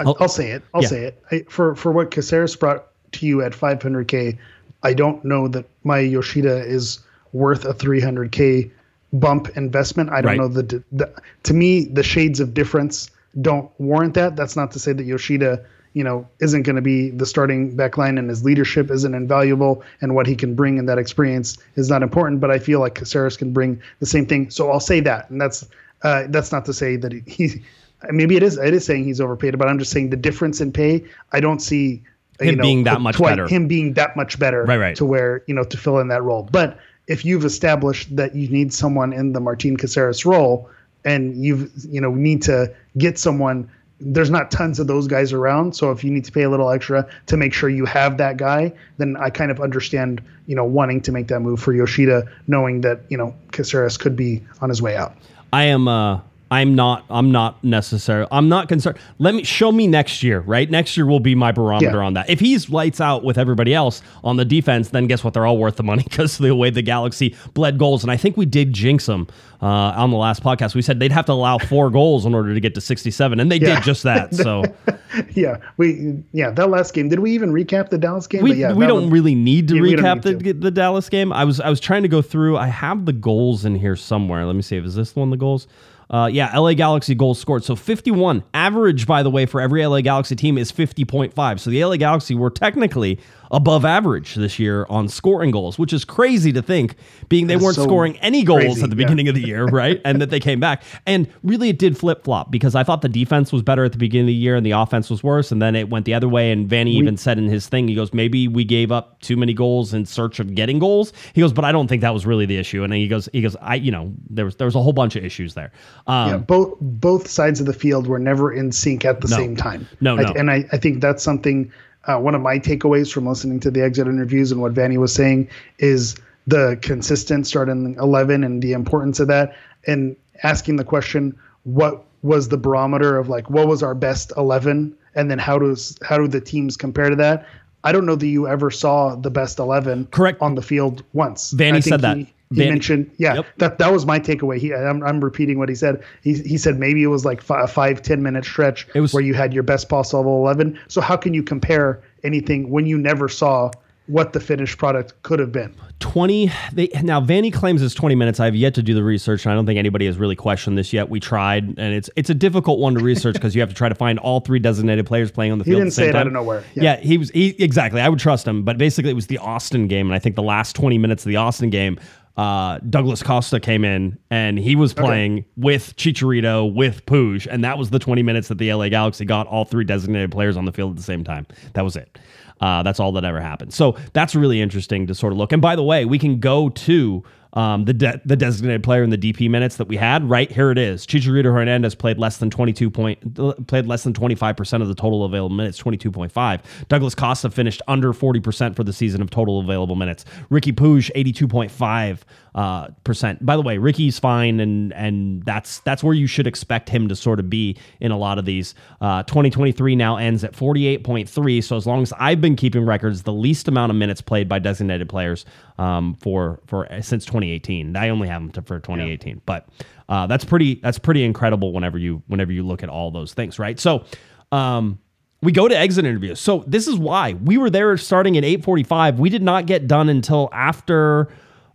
I- 0.00 0.12
I'll 0.18 0.28
say 0.28 0.50
it. 0.50 0.62
I'll 0.74 0.82
yeah. 0.82 0.88
say 0.88 1.04
it. 1.04 1.22
I, 1.30 1.44
for 1.48 1.74
for 1.76 1.92
what 1.92 2.10
Caceres 2.10 2.56
brought 2.56 2.86
to 3.12 3.26
you 3.26 3.42
at 3.42 3.52
500k, 3.52 4.36
I 4.82 4.92
don't 4.92 5.24
know 5.24 5.46
that 5.48 5.66
Maya 5.84 6.02
Yoshida 6.02 6.64
is 6.66 6.98
worth 7.32 7.64
a 7.64 7.72
300k 7.72 8.70
bump 9.12 9.56
investment. 9.56 10.10
I 10.10 10.20
don't 10.20 10.30
Right. 10.30 10.38
know 10.38 10.48
the, 10.48 10.82
the 10.92 11.10
to 11.44 11.54
me 11.54 11.84
the 11.84 12.02
shades 12.02 12.40
of 12.40 12.54
difference 12.54 13.10
don't 13.40 13.70
warrant 13.78 14.14
that. 14.14 14.36
That's 14.36 14.56
not 14.56 14.72
to 14.72 14.78
say 14.78 14.92
that 14.92 15.04
Yoshida, 15.04 15.64
you 15.96 16.04
know, 16.04 16.28
isn't 16.40 16.64
going 16.64 16.76
to 16.76 16.82
be 16.82 17.08
the 17.08 17.24
starting 17.24 17.74
back 17.74 17.96
line 17.96 18.18
and 18.18 18.28
his 18.28 18.44
leadership 18.44 18.90
isn't 18.90 19.14
invaluable 19.14 19.82
and 20.02 20.14
what 20.14 20.26
he 20.26 20.36
can 20.36 20.54
bring 20.54 20.76
in 20.76 20.84
that 20.84 20.98
experience 20.98 21.56
is 21.76 21.88
not 21.88 22.02
important. 22.02 22.38
But 22.38 22.50
I 22.50 22.58
feel 22.58 22.80
like 22.80 22.94
Caceres 22.94 23.34
can 23.34 23.50
bring 23.50 23.80
the 24.00 24.04
same 24.04 24.26
thing. 24.26 24.50
So 24.50 24.70
I'll 24.70 24.78
say 24.78 25.00
that, 25.00 25.30
and 25.30 25.40
that's 25.40 25.66
uh, 26.02 26.24
that's 26.28 26.52
not 26.52 26.66
to 26.66 26.74
say 26.74 26.96
that 26.96 27.12
he. 27.12 27.22
he 27.26 27.62
Maybe 28.10 28.36
it 28.36 28.42
is. 28.42 28.58
It 28.58 28.74
is 28.74 28.84
saying 28.84 29.04
he's 29.04 29.22
overpaid, 29.22 29.58
but 29.58 29.68
I'm 29.68 29.78
just 29.78 29.90
saying 29.90 30.10
the 30.10 30.18
difference 30.18 30.60
in 30.60 30.70
pay. 30.70 31.02
I 31.32 31.40
don't 31.40 31.60
see 31.60 32.02
Him 32.38 32.58
being 32.58 32.84
that 32.84 33.00
much 33.00 33.16
twi- 33.16 33.30
better. 33.30 33.48
Him 33.48 33.66
being 33.66 33.94
that 33.94 34.16
much 34.16 34.38
better, 34.38 34.64
Right, 34.64 34.76
right. 34.76 34.96
to 34.96 35.06
where 35.06 35.42
you 35.46 35.54
know 35.54 35.64
to 35.64 35.76
fill 35.78 35.98
in 36.00 36.08
that 36.08 36.22
role. 36.22 36.46
But 36.52 36.78
if 37.06 37.24
you've 37.24 37.46
established 37.46 38.14
that 38.14 38.34
you 38.34 38.50
need 38.50 38.74
someone 38.74 39.14
in 39.14 39.32
the 39.32 39.40
Martin 39.40 39.78
Caceres 39.78 40.26
role, 40.26 40.68
and 41.06 41.42
you've 41.42 41.72
you 41.88 42.02
know 42.02 42.12
need 42.14 42.42
to 42.42 42.70
get 42.98 43.18
someone, 43.18 43.66
there's 44.00 44.30
not 44.30 44.50
tons 44.50 44.78
of 44.78 44.86
those 44.86 45.06
guys 45.06 45.32
around. 45.32 45.74
So 45.74 45.90
if 45.90 46.04
you 46.04 46.10
need 46.10 46.24
to 46.26 46.32
pay 46.32 46.42
a 46.42 46.50
little 46.50 46.70
extra 46.70 47.08
to 47.26 47.36
make 47.36 47.54
sure 47.54 47.68
you 47.68 47.86
have 47.86 48.18
that 48.18 48.36
guy, 48.36 48.72
then 48.98 49.16
I 49.16 49.30
kind 49.30 49.50
of 49.50 49.60
understand 49.60 50.22
you 50.46 50.54
know 50.54 50.64
wanting 50.64 51.00
to 51.02 51.12
make 51.12 51.28
that 51.28 51.40
move 51.40 51.60
for 51.60 51.72
Yoshida, 51.72 52.30
knowing 52.46 52.82
that 52.82 53.00
you 53.08 53.16
know 53.16 53.34
Caceres 53.52 53.96
could 53.96 54.16
be 54.16 54.42
on 54.60 54.68
his 54.68 54.82
way 54.82 54.96
out. 54.96 55.16
I 55.52 55.64
am 55.64 55.88
uh 55.88 56.20
I'm 56.48 56.76
not. 56.76 57.04
I'm 57.10 57.32
not 57.32 57.62
necessarily. 57.64 58.28
I'm 58.30 58.48
not 58.48 58.68
concerned. 58.68 58.98
Let 59.18 59.34
me 59.34 59.42
show 59.42 59.72
me 59.72 59.88
next 59.88 60.22
year. 60.22 60.40
Right, 60.40 60.70
next 60.70 60.96
year 60.96 61.04
will 61.04 61.18
be 61.18 61.34
my 61.34 61.50
barometer 61.50 61.96
Yeah. 61.98 62.04
on 62.04 62.14
that. 62.14 62.30
If 62.30 62.38
he's 62.38 62.70
lights 62.70 63.00
out 63.00 63.24
with 63.24 63.36
everybody 63.36 63.74
else 63.74 64.00
on 64.22 64.36
the 64.36 64.44
defense, 64.44 64.90
then 64.90 65.08
guess 65.08 65.24
what? 65.24 65.34
They're 65.34 65.44
all 65.46 65.58
worth 65.58 65.74
the 65.76 65.82
money 65.82 66.04
because 66.08 66.38
the 66.38 66.54
way 66.54 66.70
the 66.70 66.82
Galaxy 66.82 67.34
bled 67.54 67.78
goals. 67.78 68.04
And 68.04 68.12
I 68.12 68.16
think 68.16 68.36
we 68.36 68.46
did 68.46 68.72
jinx 68.72 69.06
them 69.06 69.26
uh, 69.60 69.66
on 69.66 70.10
the 70.12 70.16
last 70.16 70.40
podcast. 70.42 70.76
We 70.76 70.82
said 70.82 71.00
they'd 71.00 71.10
have 71.10 71.26
to 71.26 71.32
allow 71.32 71.58
four 71.58 71.90
goals 71.90 72.24
in 72.26 72.32
order 72.34 72.54
to 72.54 72.60
get 72.60 72.76
to 72.76 72.80
67, 72.80 73.40
and 73.40 73.50
they 73.50 73.56
Yeah. 73.56 73.74
did 73.76 73.82
just 73.82 74.04
that. 74.04 74.32
So 74.34 74.62
Yeah, 75.34 75.56
we 75.78 76.22
yeah 76.32 76.50
that 76.50 76.70
last 76.70 76.94
game. 76.94 77.08
Did 77.08 77.18
we 77.20 77.32
even 77.32 77.50
recap 77.52 77.88
the 77.88 77.98
Dallas 77.98 78.26
game? 78.28 78.42
we, 78.42 78.54
yeah, 78.54 78.72
we 78.72 78.86
don't 78.86 79.02
one- 79.04 79.10
really 79.10 79.34
need 79.34 79.66
to 79.68 79.74
recap 79.74 80.24
need 80.24 80.38
the 80.44 80.52
the 80.52 80.70
Dallas 80.70 81.08
game. 81.08 81.32
I 81.32 81.44
was 81.44 81.58
I 81.58 81.70
was 81.70 81.80
trying 81.80 82.02
to 82.02 82.08
go 82.08 82.22
through. 82.22 82.56
I 82.56 82.68
have 82.68 83.04
the 83.06 83.12
goals 83.12 83.64
in 83.64 83.74
here 83.74 83.96
somewhere. 83.96 84.44
Let 84.46 84.54
me 84.54 84.62
see. 84.62 84.76
If 84.76 84.84
is 84.84 84.94
this 84.94 85.10
the 85.12 85.18
one 85.20 85.30
the 85.30 85.36
goals? 85.36 85.66
Uh, 86.08 86.28
yeah, 86.32 86.56
LA 86.56 86.74
Galaxy 86.74 87.14
goals 87.14 87.40
scored. 87.40 87.64
So 87.64 87.74
51. 87.74 88.44
Average, 88.54 89.06
by 89.06 89.22
the 89.22 89.30
way, 89.30 89.46
for 89.46 89.60
every 89.60 89.84
LA 89.84 90.00
Galaxy 90.00 90.36
team 90.36 90.56
is 90.56 90.70
50.5. 90.70 91.60
So 91.60 91.70
the 91.70 91.84
LA 91.84 91.96
Galaxy 91.96 92.34
were 92.34 92.50
technically 92.50 93.18
above 93.50 93.84
average 93.84 94.34
this 94.34 94.58
year 94.58 94.86
on 94.88 95.08
scoring 95.08 95.50
goals, 95.50 95.78
which 95.78 95.92
is 95.92 96.04
crazy 96.04 96.52
to 96.52 96.62
think, 96.62 96.96
being 97.28 97.46
they 97.46 97.56
weren't 97.56 97.76
so 97.76 97.84
scoring 97.84 98.16
any 98.18 98.42
goals 98.42 98.62
crazy, 98.62 98.82
at 98.82 98.90
the 98.90 98.96
yeah. 98.96 99.04
beginning 99.04 99.28
of 99.28 99.34
the 99.34 99.42
year, 99.46 99.64
right? 99.66 100.00
and 100.04 100.20
that 100.20 100.30
they 100.30 100.40
came 100.40 100.60
back. 100.60 100.82
And 101.06 101.28
really, 101.42 101.68
it 101.68 101.78
did 101.78 101.96
flip 101.96 102.24
flop 102.24 102.50
because 102.50 102.74
I 102.74 102.82
thought 102.82 103.02
the 103.02 103.08
defense 103.08 103.52
was 103.52 103.62
better 103.62 103.84
at 103.84 103.92
the 103.92 103.98
beginning 103.98 104.24
of 104.24 104.28
the 104.28 104.34
year 104.34 104.56
and 104.56 104.64
the 104.64 104.70
offense 104.72 105.10
was 105.10 105.22
worse. 105.22 105.52
And 105.52 105.60
then 105.60 105.74
it 105.74 105.90
went 105.90 106.04
the 106.06 106.14
other 106.14 106.28
way. 106.28 106.50
And 106.52 106.68
Vanney 106.68 106.92
even 106.92 107.16
said 107.16 107.38
in 107.38 107.48
his 107.48 107.68
thing, 107.68 107.88
he 107.88 107.94
goes, 107.94 108.12
maybe 108.12 108.48
we 108.48 108.64
gave 108.64 108.92
up 108.92 109.20
too 109.20 109.36
many 109.36 109.54
goals 109.54 109.94
in 109.94 110.06
search 110.06 110.38
of 110.40 110.54
getting 110.54 110.78
goals. 110.78 111.12
He 111.32 111.40
goes, 111.40 111.52
but 111.52 111.64
I 111.64 111.72
don't 111.72 111.88
think 111.88 112.02
that 112.02 112.14
was 112.14 112.26
really 112.26 112.46
the 112.46 112.56
issue. 112.56 112.82
And 112.82 112.92
then 112.92 113.00
he 113.00 113.08
goes, 113.08 113.28
he 113.32 113.40
goes, 113.42 113.56
I, 113.60 113.76
you 113.76 113.90
know, 113.90 114.12
there 114.30 114.44
was 114.44 114.56
there 114.56 114.66
was 114.66 114.74
a 114.74 114.82
whole 114.82 114.92
bunch 114.92 115.16
of 115.16 115.24
issues 115.24 115.54
there. 115.54 115.72
Um, 116.06 116.28
Yeah, 116.30 116.36
both 116.38 116.76
both 116.80 117.28
sides 117.28 117.60
of 117.60 117.66
the 117.66 117.72
field 117.72 118.06
were 118.06 118.18
never 118.18 118.52
in 118.52 118.72
sync 118.72 119.04
at 119.04 119.20
the 119.20 119.28
No. 119.28 119.36
same 119.36 119.56
time. 119.56 119.86
No, 120.00 120.16
I- 120.16 120.22
no. 120.22 120.32
and 120.36 120.50
I, 120.50 120.64
I 120.72 120.78
think 120.78 121.00
that's 121.00 121.22
something. 121.22 121.70
Uh, 122.06 122.18
one 122.18 122.34
of 122.34 122.40
my 122.40 122.58
takeaways 122.58 123.12
from 123.12 123.26
listening 123.26 123.60
to 123.60 123.70
the 123.70 123.82
exit 123.82 124.06
interviews 124.06 124.52
and 124.52 124.60
what 124.60 124.72
Vanney 124.74 124.96
was 124.96 125.12
saying 125.12 125.48
is 125.78 126.16
the 126.46 126.78
consistent 126.80 127.46
starting 127.46 127.96
eleven 128.00 128.44
and 128.44 128.62
the 128.62 128.72
importance 128.72 129.18
of 129.18 129.28
that, 129.28 129.56
and 129.86 130.16
asking 130.42 130.76
the 130.76 130.84
question, 130.84 131.36
what 131.64 132.04
was 132.22 132.48
the 132.48 132.56
barometer 132.56 133.18
of 133.18 133.28
like 133.28 133.50
what 133.50 133.66
was 133.66 133.82
our 133.82 133.94
best 133.94 134.32
eleven, 134.36 134.96
and 135.14 135.30
then 135.30 135.38
how 135.38 135.58
does 135.58 135.98
how 136.02 136.16
do 136.16 136.28
the 136.28 136.40
teams 136.40 136.76
compare 136.76 137.10
to 137.10 137.16
that? 137.16 137.46
I 137.84 137.92
don't 137.92 138.06
know 138.06 138.16
that 138.16 138.26
you 138.26 138.48
ever 138.48 138.70
saw 138.70 139.14
the 139.14 139.30
best 139.30 139.58
eleven 139.58 140.06
Correct. 140.06 140.40
on 140.40 140.54
the 140.54 140.62
field 140.62 141.02
once. 141.12 141.52
Vanney 141.52 141.82
said 141.82 142.00
that. 142.00 142.18
He, 142.54 142.68
mentioned, 142.68 143.10
yeah, 143.18 143.34
Yep. 143.34 143.46
that 143.56 143.78
that 143.78 143.92
was 143.92 144.06
my 144.06 144.20
takeaway. 144.20 144.58
He, 144.58 144.72
I'm, 144.72 145.02
I'm 145.02 145.20
repeating 145.22 145.58
what 145.58 145.68
he 145.68 145.74
said. 145.74 146.02
He, 146.22 146.34
he 146.34 146.56
said 146.58 146.78
maybe 146.78 147.02
it 147.02 147.08
was 147.08 147.24
like 147.24 147.42
fi- 147.42 147.62
a 147.62 147.66
five 147.66 148.02
ten 148.02 148.22
minute 148.22 148.44
stretch 148.44 148.86
was- 148.94 149.12
where 149.12 149.22
you 149.22 149.34
had 149.34 149.52
your 149.52 149.64
best 149.64 149.88
possible 149.88 150.36
eleven. 150.40 150.78
So 150.88 151.00
how 151.00 151.16
can 151.16 151.34
you 151.34 151.42
compare 151.42 152.02
anything 152.22 152.70
when 152.70 152.86
you 152.86 152.98
never 152.98 153.28
saw 153.28 153.72
what 154.06 154.32
the 154.32 154.38
finished 154.38 154.78
product 154.78 155.20
could 155.24 155.40
have 155.40 155.50
been? 155.50 155.74
20 155.98 156.52
they 156.74 156.88
now 157.02 157.20
Vanney 157.20 157.52
claims 157.52 157.82
it's 157.82 157.94
20 157.94 158.14
minutes. 158.14 158.38
I've 158.38 158.54
yet 158.54 158.74
to 158.74 158.82
do 158.82 158.94
the 158.94 159.02
research 159.02 159.44
and 159.44 159.52
I 159.52 159.56
don't 159.56 159.66
think 159.66 159.78
anybody 159.78 160.06
has 160.06 160.16
really 160.18 160.36
questioned 160.36 160.78
this 160.78 160.92
yet. 160.92 161.08
We 161.08 161.18
tried 161.18 161.64
and 161.64 161.80
it's 161.94 162.08
it's 162.14 162.30
a 162.30 162.34
difficult 162.34 162.78
one 162.78 162.94
to 162.94 163.00
research 163.02 163.32
because 163.34 163.54
you 163.56 163.60
have 163.62 163.70
to 163.70 163.74
try 163.74 163.88
to 163.88 163.94
find 163.96 164.18
all 164.20 164.38
three 164.40 164.58
designated 164.60 165.06
players 165.06 165.32
playing 165.32 165.50
on 165.52 165.58
the 165.58 165.64
field. 165.64 165.82
He 165.82 165.90
field. 165.90 165.92
didn't 165.92 165.92
at 165.92 165.96
the 165.96 166.02
same 166.02 166.04
say 166.04 166.08
it 166.10 166.12
time. 166.12 166.20
out 166.20 166.26
of 166.28 166.32
nowhere. 166.34 166.64
Yeah. 166.74 166.82
Yeah. 166.82 166.96
he 166.98 167.18
was 167.18 167.30
he 167.30 167.48
exactly. 167.58 168.00
I 168.00 168.08
would 168.08 168.20
trust 168.20 168.46
him, 168.46 168.62
but 168.62 168.78
basically 168.78 169.10
it 169.10 169.14
was 169.14 169.26
the 169.26 169.38
Austin 169.38 169.88
game 169.88 170.06
and 170.06 170.14
I 170.14 170.18
think 170.20 170.36
the 170.36 170.42
last 170.42 170.76
20 170.76 170.98
minutes 170.98 171.24
of 171.24 171.30
the 171.30 171.36
Austin 171.36 171.70
game 171.70 171.98
uh, 172.36 172.78
Douglas 172.90 173.22
Costa 173.22 173.58
came 173.60 173.84
in 173.84 174.18
and 174.30 174.58
he 174.58 174.76
was 174.76 174.92
playing 174.92 175.44
with 175.56 175.96
Chicharito, 175.96 176.72
with 176.72 177.06
Puig, 177.06 177.46
and 177.50 177.64
that 177.64 177.78
was 177.78 177.90
the 177.90 177.98
20 177.98 178.22
minutes 178.22 178.48
that 178.48 178.58
the 178.58 178.72
LA 178.72 178.88
Galaxy 178.88 179.24
got 179.24 179.46
all 179.46 179.64
three 179.64 179.84
designated 179.84 180.30
players 180.30 180.56
on 180.56 180.66
the 180.66 180.72
field 180.72 180.90
at 180.90 180.96
the 180.96 181.02
same 181.02 181.24
time. 181.24 181.46
That 181.72 181.82
was 181.82 181.96
it. 181.96 182.18
Uh, 182.60 182.82
that's 182.82 183.00
all 183.00 183.12
that 183.12 183.24
ever 183.24 183.40
happened. 183.40 183.72
So 183.72 183.96
that's 184.12 184.34
really 184.34 184.60
interesting 184.60 185.06
to 185.06 185.14
sort 185.14 185.32
of 185.32 185.38
look. 185.38 185.52
And 185.52 185.62
by 185.62 185.76
the 185.76 185.82
way, 185.82 186.04
we 186.04 186.18
can 186.18 186.38
go 186.40 186.68
to 186.70 187.22
um, 187.56 187.86
the 187.86 187.94
de- 187.94 188.20
the 188.24 188.36
designated 188.36 188.84
player 188.84 189.02
in 189.02 189.10
the 189.10 189.18
DP 189.18 189.50
minutes 189.50 189.78
that 189.78 189.88
we 189.88 189.96
had. 189.96 190.28
Right 190.28 190.52
here 190.52 190.70
it 190.70 190.78
is. 190.78 191.06
Chicharito 191.06 191.44
Hernandez 191.46 191.94
played 191.94 192.18
less 192.18 192.36
than 192.36 192.50
twenty 192.50 192.72
two 192.72 192.90
point 192.90 193.66
played 193.66 193.86
less 193.86 194.04
than 194.04 194.12
twenty 194.12 194.34
five 194.34 194.56
percent 194.56 194.82
of 194.82 194.88
the 194.88 194.94
total 194.94 195.24
available 195.24 195.56
minutes, 195.56 195.78
twenty 195.78 195.96
two 195.96 196.12
point 196.12 196.30
five. 196.30 196.62
Douglas 196.88 197.14
Costa 197.14 197.50
finished 197.50 197.80
under 197.88 198.12
forty 198.12 198.40
percent 198.40 198.76
for 198.76 198.84
the 198.84 198.92
season 198.92 199.22
of 199.22 199.30
total 199.30 199.58
available 199.58 199.96
minutes. 199.96 200.26
Ricky 200.50 200.70
point 200.72 201.70
five 201.70 202.24
uh, 202.54 202.88
percent. 203.04 203.44
By 203.44 203.56
the 203.56 203.62
way, 203.62 203.78
Ricky's 203.78 204.18
fine, 204.18 204.60
and 204.60 204.92
and 204.92 205.42
that's 205.44 205.80
that's 205.80 206.04
where 206.04 206.14
you 206.14 206.26
should 206.26 206.46
expect 206.46 206.88
him 206.88 207.08
to 207.08 207.16
sort 207.16 207.40
of 207.40 207.48
be 207.48 207.76
in 208.00 208.10
a 208.10 208.18
lot 208.18 208.38
of 208.38 208.44
these. 208.44 208.74
Uh, 209.00 209.22
2023 209.24 209.94
now 209.94 210.16
ends 210.16 210.42
at 210.44 210.52
48.3. 210.52 211.62
So 211.62 211.76
as 211.76 211.86
long 211.86 212.02
as 212.02 212.12
I've 212.18 212.40
been 212.40 212.56
keeping 212.56 212.84
records, 212.84 213.22
the 213.22 213.32
least 213.32 213.68
amount 213.68 213.90
of 213.90 213.96
minutes 213.96 214.20
played 214.20 214.48
by 214.48 214.58
designated 214.58 215.08
players 215.08 215.44
um, 215.78 216.14
for 216.14 216.60
for 216.66 216.86
since 217.00 217.24
2018. 217.24 217.96
I 217.96 218.08
only 218.08 218.28
have 218.28 218.42
them 218.42 218.52
to, 218.52 218.62
for 218.62 218.78
2018, 218.78 219.42
but 219.46 219.68
uh, 220.08 220.26
that's 220.26 220.44
pretty 220.44 220.76
that's 220.76 220.98
pretty 220.98 221.24
incredible. 221.24 221.72
Whenever 221.72 221.98
you 221.98 222.22
whenever 222.26 222.52
you 222.52 222.64
look 222.64 222.82
at 222.82 222.88
all 222.88 223.10
those 223.10 223.34
things, 223.34 223.58
right? 223.58 223.78
So. 223.78 224.04
Um, 224.52 225.00
we 225.42 225.52
go 225.52 225.68
to 225.68 225.76
exit 225.76 226.04
interviews. 226.04 226.40
So 226.40 226.64
this 226.66 226.88
is 226.88 226.96
why 226.96 227.34
we 227.34 227.58
were 227.58 227.70
there 227.70 227.96
starting 227.96 228.36
at 228.36 228.44
8:45. 228.44 229.18
We 229.18 229.28
did 229.28 229.42
not 229.42 229.66
get 229.66 229.86
done 229.86 230.08
until 230.08 230.48
after 230.52 231.28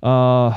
uh 0.03 0.49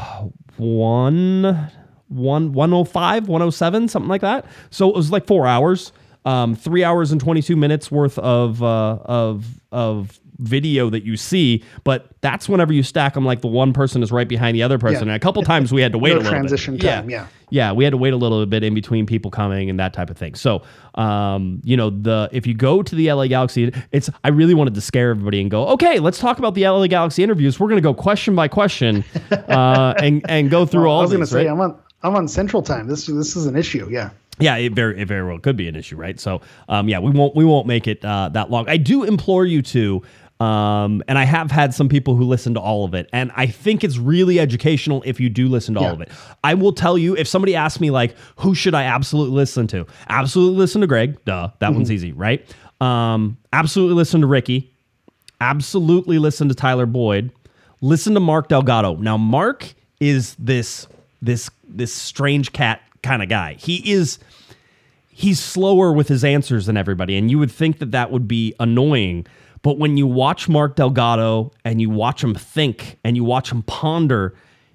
1 0.57 1.71
1 2.09 2.53
105, 2.53 3.29
107, 3.29 3.89
something 3.89 4.09
like 4.09 4.23
that. 4.23 4.47
So 4.71 4.89
it 4.89 4.97
was 4.97 5.11
like 5.13 5.27
4 5.27 5.47
hours. 5.47 5.93
Um 6.25 6.57
3 6.57 6.83
hours 6.83 7.13
and 7.13 7.21
22 7.21 7.55
minutes 7.57 7.91
worth 7.91 8.19
of 8.19 8.63
uh 8.63 8.99
of 9.05 9.61
of 9.71 10.19
video 10.39 10.91
that 10.91 11.05
you 11.05 11.17
see, 11.17 11.63
but 11.85 12.09
that's 12.21 12.49
whenever 12.49 12.73
you 12.73 12.83
stack 12.83 13.15
them 13.15 13.25
like 13.25 13.41
the 13.41 13.49
one 13.49 13.73
person 13.73 14.03
is 14.03 14.11
right 14.11 14.29
behind 14.29 14.55
the 14.55 14.63
other 14.63 14.79
person. 14.79 15.07
Yeah. 15.07 15.15
And 15.15 15.17
a 15.17 15.19
couple 15.19 15.43
times 15.43 15.73
we 15.73 15.81
had 15.83 15.93
to 15.93 15.99
wait 15.99 16.11
No 16.11 16.17
a 16.17 16.19
little 16.19 16.33
transition 16.33 16.77
bit. 16.77 16.83
time, 16.89 17.11
yeah. 17.11 17.21
Yeah, 17.21 17.27
Yeah, 17.51 17.73
we 17.73 17.85
had 17.85 17.91
to 17.91 17.97
wait 17.97 18.13
a 18.13 18.17
little 18.17 18.45
bit 18.47 18.63
in 18.65 18.75
between 18.75 19.07
people 19.07 19.31
coming 19.31 19.71
and 19.71 19.79
that 19.79 19.93
type 19.93 20.11
of 20.11 20.17
thing. 20.17 20.35
So, 20.35 20.63
um, 20.97 21.61
you 21.65 21.77
know, 21.77 21.91
the 21.91 22.29
if 22.33 22.47
you 22.47 22.55
go 22.55 22.83
to 22.83 22.95
the 22.95 23.13
LA 23.13 23.27
Galaxy, 23.27 23.73
it's 23.93 24.11
I 24.25 24.29
really 24.29 24.55
wanted 24.55 24.75
to 24.75 24.81
scare 24.81 25.11
everybody 25.11 25.41
and 25.41 25.51
go, 25.51 25.67
okay, 25.69 25.99
let's 25.99 26.19
talk 26.19 26.39
about 26.39 26.55
the 26.55 26.67
LA 26.67 26.87
Galaxy 26.87 27.23
interviews. 27.23 27.61
We're 27.61 27.69
going 27.69 27.83
to 27.83 27.89
go 27.89 27.95
question 27.95 28.35
by 28.35 28.49
question, 28.49 29.05
uh, 29.31 29.95
and 29.99 30.25
and 30.29 30.51
go 30.51 30.67
through 30.67 30.89
all. 30.89 31.01
I 31.01 31.03
was 31.03 31.11
going 31.11 31.21
to 31.21 31.27
say 31.27 31.47
right? 31.47 31.49
I'm 31.49 31.61
on 31.61 31.79
I'm 32.03 32.15
on 32.17 32.29
Central 32.29 32.63
Time. 32.63 32.87
This 32.87 33.07
this 33.07 33.37
is 33.37 33.47
an 33.47 33.57
issue. 33.57 33.89
Yeah. 33.91 34.11
Yeah, 34.41 34.57
it 34.57 34.73
very 34.73 35.01
it 35.01 35.07
very 35.07 35.25
well 35.25 35.39
could 35.39 35.57
be 35.57 35.69
an 35.69 35.77
issue, 35.77 35.97
right? 35.97 36.19
So, 36.19 36.41
um, 36.69 36.89
yeah, 36.89 36.99
we 36.99 37.13
won't 37.13 37.37
we 37.37 37.45
won't 37.45 37.69
make 37.69 37.87
it 37.87 38.05
uh, 38.05 38.31
that 38.31 38.51
long. 38.51 38.69
I 38.69 38.77
do 38.79 39.05
implore 39.05 39.47
you 39.47 39.63
to, 39.63 40.03
um, 40.41 41.03
and 41.07 41.19
I 41.19 41.25
have 41.25 41.51
had 41.51 41.73
some 41.75 41.89
people 41.89 42.17
who 42.17 42.25
listen 42.25 42.55
to 42.55 42.61
all 42.61 42.85
of 42.85 42.95
it, 42.95 43.09
and 43.13 43.31
I 43.37 43.47
think 43.47 43.85
it's 43.85 43.99
really 43.99 44.41
educational 44.41 45.03
if 45.07 45.21
you 45.21 45.29
do 45.29 45.49
listen 45.49 45.75
to 45.75 45.81
all 45.81 45.93
of 45.93 46.01
it. 46.01 46.11
I 46.43 46.55
will 46.55 46.73
tell 46.73 46.99
you 46.99 47.17
if 47.17 47.29
somebody 47.29 47.55
asks 47.55 47.81
me 47.81 47.91
like, 47.91 48.17
who 48.37 48.55
should 48.55 48.75
I 48.75 48.85
absolutely 48.85 49.37
listen 49.37 49.67
to? 49.69 49.87
Absolutely 50.09 50.59
listen 50.59 50.81
to 50.81 50.87
Greg. 50.87 51.25
Duh, 51.25 51.51
that 51.61 51.73
one's 51.73 51.91
easy, 51.91 52.13
right? 52.13 52.45
Um, 52.81 53.39
absolutely 53.53 53.95
listen 53.95 54.21
to 54.21 54.27
Ricky. 54.27 54.73
Absolutely 55.41 56.19
listen 56.19 56.49
to 56.49 56.55
Tyler 56.55 56.87
Boyd. 56.87 57.31
Listen 57.81 58.15
to 58.15 58.21
Mark 58.21 58.49
Delgado. 58.49 58.97
Now, 58.97 59.17
Mark 59.17 59.75
is 60.01 60.35
this 60.39 60.87
this 61.23 61.51
this 61.69 61.93
strange 61.93 62.53
cat 62.53 62.83
kind 63.03 63.23
of 63.23 63.29
guy. 63.29 63.55
He 63.55 63.93
is 63.93 64.19
he's 65.11 65.39
slower 65.41 65.93
with 65.93 66.09
his 66.09 66.25
answers 66.25 66.67
than 66.67 66.77
everybody, 66.77 67.17
and 67.17 67.31
you 67.31 67.39
would 67.39 67.53
think 67.53 67.79
that 67.79 67.93
that 67.93 68.11
would 68.11 68.27
be 68.27 68.55
annoying. 68.59 69.27
But 69.65 69.79
when 69.79 69.97
you 69.97 70.07
watch 70.07 70.49
Mark 70.49 70.77
Delgado 70.77 71.51
and 71.65 71.81
you 71.81 71.91
watch 71.91 72.23
him 72.23 72.35
think 72.35 72.99
and 73.03 73.17
you 73.17 73.25
watch 73.25 73.51
him 73.51 73.63
ponder, 73.63 74.35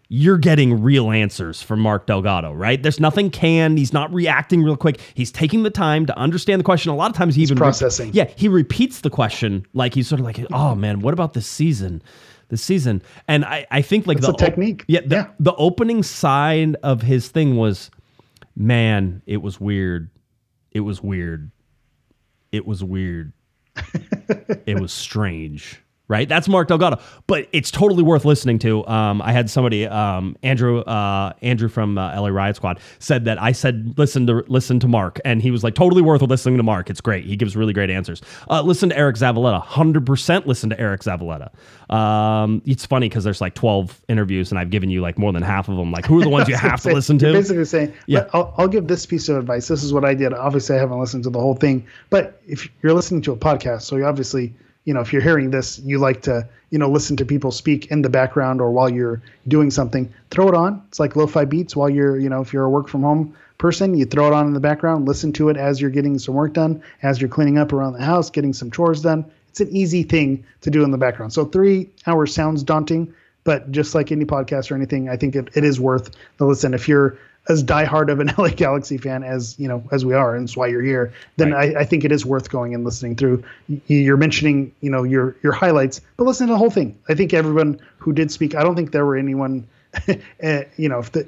you're 0.09 0.39
getting 0.39 0.81
real 0.81 1.11
answers 1.11 1.61
from 1.61 1.79
Mark 1.79 2.07
Delgado, 2.07 2.51
right? 2.51 2.81
There's 2.81 2.99
nothing 2.99 3.29
canned. 3.29 3.77
He's 3.77 3.93
not 3.93 4.11
reacting 4.11 4.63
real 4.63 4.75
quick. 4.75 4.99
He's 5.13 5.31
taking 5.31 5.61
the 5.61 5.69
time 5.69 6.07
to 6.07 6.17
understand 6.17 6.59
the 6.59 6.63
question. 6.63 6.91
A 6.91 6.95
lot 6.95 7.11
of 7.11 7.15
times 7.15 7.35
he 7.35 7.43
even 7.43 7.55
re- 7.57 7.59
processing. 7.61 8.09
yeah, 8.13 8.25
he 8.35 8.47
repeats 8.47 9.01
the 9.01 9.11
question 9.11 9.63
like 9.73 9.93
he's 9.93 10.07
sort 10.07 10.19
of 10.19 10.25
like, 10.25 10.43
"Oh 10.51 10.73
man, 10.73 11.01
what 11.01 11.13
about 11.13 11.33
this 11.33 11.45
season?" 11.45 12.01
This 12.47 12.63
season, 12.63 13.03
and 13.27 13.45
I, 13.45 13.67
I 13.69 13.83
think 13.83 14.07
like 14.07 14.17
It's 14.17 14.25
the 14.25 14.33
technique. 14.33 14.83
yeah, 14.87 15.01
the, 15.05 15.15
Yeah. 15.15 15.27
the 15.39 15.53
opening 15.53 16.01
side 16.01 16.75
of 16.81 17.03
his 17.03 17.27
thing 17.29 17.55
was, 17.57 17.91
man, 18.55 19.21
it 19.27 19.43
was 19.43 19.59
weird. 19.61 20.09
It 20.71 20.79
was 20.79 21.03
weird. 21.03 21.51
It 22.51 22.65
was 22.65 22.83
weird. 22.83 23.33
It 24.65 24.79
was 24.79 24.91
strange. 24.91 25.81
Right? 26.09 26.27
That's 26.27 26.49
Mark 26.49 26.67
Delgado, 26.67 26.99
but 27.27 27.47
it's 27.53 27.69
totally 27.69 28.01
worth 28.01 28.25
listening 28.25 28.57
to. 28.59 28.85
Um, 28.87 29.21
I 29.21 29.31
had 29.31 29.47
somebody, 29.47 29.85
um, 29.85 30.35
Andrew, 30.41 30.79
uh, 30.79 31.33
Andrew 31.43 31.69
from 31.69 31.99
uh, 31.99 32.19
LA 32.19 32.29
Riot 32.29 32.55
Squad, 32.55 32.79
said 32.97 33.25
that 33.25 33.39
I 33.39 33.51
said 33.51 33.93
listen 33.95 34.25
to 34.25 34.43
listen 34.47 34.79
to 34.79 34.87
Mark, 34.87 35.19
and 35.23 35.39
he 35.39 35.51
was 35.51 35.63
like 35.63 35.75
totally 35.75 36.01
worth 36.01 36.23
listening 36.23 36.57
to 36.57 36.63
Mark. 36.63 36.89
It's 36.89 36.99
great. 36.99 37.25
He 37.25 37.35
gives 37.35 37.55
really 37.55 37.73
great 37.73 37.91
answers. 37.91 38.23
Uh, 38.49 38.63
listen 38.63 38.89
to 38.89 38.95
Eriq 38.95 39.17
Zavaleta, 39.19 39.61
hundred 39.61 40.05
percent. 40.07 40.47
Listen 40.47 40.71
to 40.71 40.75
Eriq 40.77 41.03
Zavaleta. 41.03 41.93
Um, 41.93 42.61
it's 42.65 42.87
funny 42.87 43.07
because 43.07 43.23
there's 43.23 43.39
like 43.39 43.53
twelve 43.53 44.01
interviews, 44.07 44.51
and 44.51 44.57
I've 44.57 44.71
given 44.71 44.89
you 44.89 45.01
like 45.01 45.19
more 45.19 45.31
than 45.31 45.43
half 45.43 45.69
of 45.69 45.77
them. 45.77 45.91
Like, 45.91 46.07
who 46.07 46.19
are 46.19 46.23
the 46.23 46.29
ones 46.29 46.47
you 46.49 46.55
have 46.57 46.77
to 46.81 46.89
Say- 46.89 46.93
listen 46.93 47.19
you're 47.19 47.33
to? 47.33 47.37
Basically 47.37 47.65
saying, 47.65 47.93
yeah, 48.07 48.27
I'll, 48.33 48.51
I'll 48.57 48.67
give 48.67 48.87
this 48.87 49.05
piece 49.05 49.29
of 49.29 49.37
advice. 49.37 49.67
This 49.67 49.83
is 49.83 49.93
what 49.93 50.05
I 50.05 50.15
did. 50.15 50.33
Obviously, 50.33 50.75
I 50.75 50.79
haven't 50.79 50.99
listened 50.99 51.23
to 51.25 51.29
the 51.29 51.39
whole 51.39 51.55
thing, 51.55 51.85
but 52.09 52.41
if 52.47 52.67
you're 52.81 52.93
listening 52.95 53.21
to 53.23 53.31
a 53.31 53.37
podcast, 53.37 53.83
so 53.83 53.95
you 53.95 54.05
obviously, 54.05 54.55
you 54.89 54.95
know, 54.95 55.01
if 55.01 55.13
you're 55.13 55.21
hearing 55.21 55.51
this, 55.51 55.77
you 55.77 55.99
like 55.99 56.23
to, 56.23 56.49
you 56.71 56.79
know, 56.79 56.89
listen 56.89 57.15
to 57.17 57.23
people 57.23 57.51
speak 57.51 57.91
in 57.91 58.01
the 58.01 58.09
background 58.09 58.59
or 58.59 58.71
while 58.71 58.89
you're 58.89 59.21
doing 59.47 59.69
something. 59.69 60.11
Throw 60.31 60.47
it 60.47 60.55
on. 60.55 60.81
It's 60.87 60.99
like 60.99 61.15
lo-fi 61.15 61.45
beats 61.45 61.75
while 61.75 61.91
you're, 61.91 62.17
you 62.17 62.27
know, 62.27 62.41
if 62.41 62.51
you're 62.51 62.63
a 62.63 62.69
work 62.71 62.87
from 62.87 63.03
home 63.03 63.35
person, 63.59 63.93
you 63.93 64.05
throw 64.05 64.25
it 64.25 64.33
on 64.33 64.47
in 64.47 64.53
the 64.53 64.59
background, 64.59 65.07
listen 65.07 65.31
to 65.33 65.49
it 65.49 65.57
as 65.57 65.79
you're 65.79 65.91
getting 65.91 66.17
some 66.17 66.33
work 66.33 66.53
done, 66.53 66.81
as 67.03 67.21
you're 67.21 67.29
cleaning 67.29 67.59
up 67.59 67.71
around 67.71 67.93
the 67.93 68.03
house, 68.03 68.31
getting 68.31 68.51
some 68.51 68.71
chores 68.71 69.03
done. 69.03 69.23
It's 69.49 69.59
an 69.59 69.69
easy 69.69 70.01
thing 70.01 70.43
to 70.61 70.71
do 70.71 70.83
in 70.83 70.89
the 70.89 70.97
background. 70.97 71.33
So 71.33 71.45
three 71.45 71.91
hours 72.07 72.33
sounds 72.33 72.63
daunting, 72.63 73.13
but 73.43 73.71
just 73.71 73.93
like 73.93 74.11
any 74.11 74.25
podcast 74.25 74.71
or 74.71 74.75
anything, 74.75 75.07
I 75.07 75.17
think 75.17 75.35
it, 75.35 75.49
it 75.53 75.63
is 75.63 75.79
worth 75.79 76.09
the 76.37 76.47
listen. 76.47 76.73
If 76.73 76.87
you're 76.87 77.15
as 77.47 77.63
diehard 77.63 78.11
of 78.11 78.19
an 78.19 78.31
LA 78.37 78.49
Galaxy 78.49 78.97
fan 78.97 79.23
as 79.23 79.57
you 79.59 79.67
know 79.67 79.83
as 79.91 80.05
we 80.05 80.13
are, 80.13 80.35
and 80.35 80.43
it's 80.43 80.57
why 80.57 80.67
you're 80.67 80.81
here, 80.81 81.13
then 81.37 81.53
I, 81.53 81.79
I 81.79 81.85
think 81.85 82.03
it 82.03 82.11
is 82.11 82.25
worth 82.25 82.49
going 82.49 82.73
and 82.73 82.83
listening 82.83 83.15
through. 83.15 83.43
You're 83.87 84.17
mentioning 84.17 84.71
you 84.81 84.89
know 84.89 85.03
your 85.03 85.35
your 85.41 85.53
highlights, 85.53 86.01
but 86.17 86.25
listen 86.25 86.47
to 86.47 86.53
the 86.53 86.57
whole 86.57 86.69
thing. 86.69 86.97
I 87.09 87.15
think 87.15 87.33
everyone 87.33 87.79
who 87.97 88.13
did 88.13 88.31
speak, 88.31 88.55
I 88.55 88.63
don't 88.63 88.75
think 88.75 88.91
there 88.91 89.05
were 89.05 89.15
anyone, 89.17 89.67
eh, 90.39 90.63
you 90.77 90.89
know, 90.89 90.99
if 90.99 91.11
the 91.11 91.27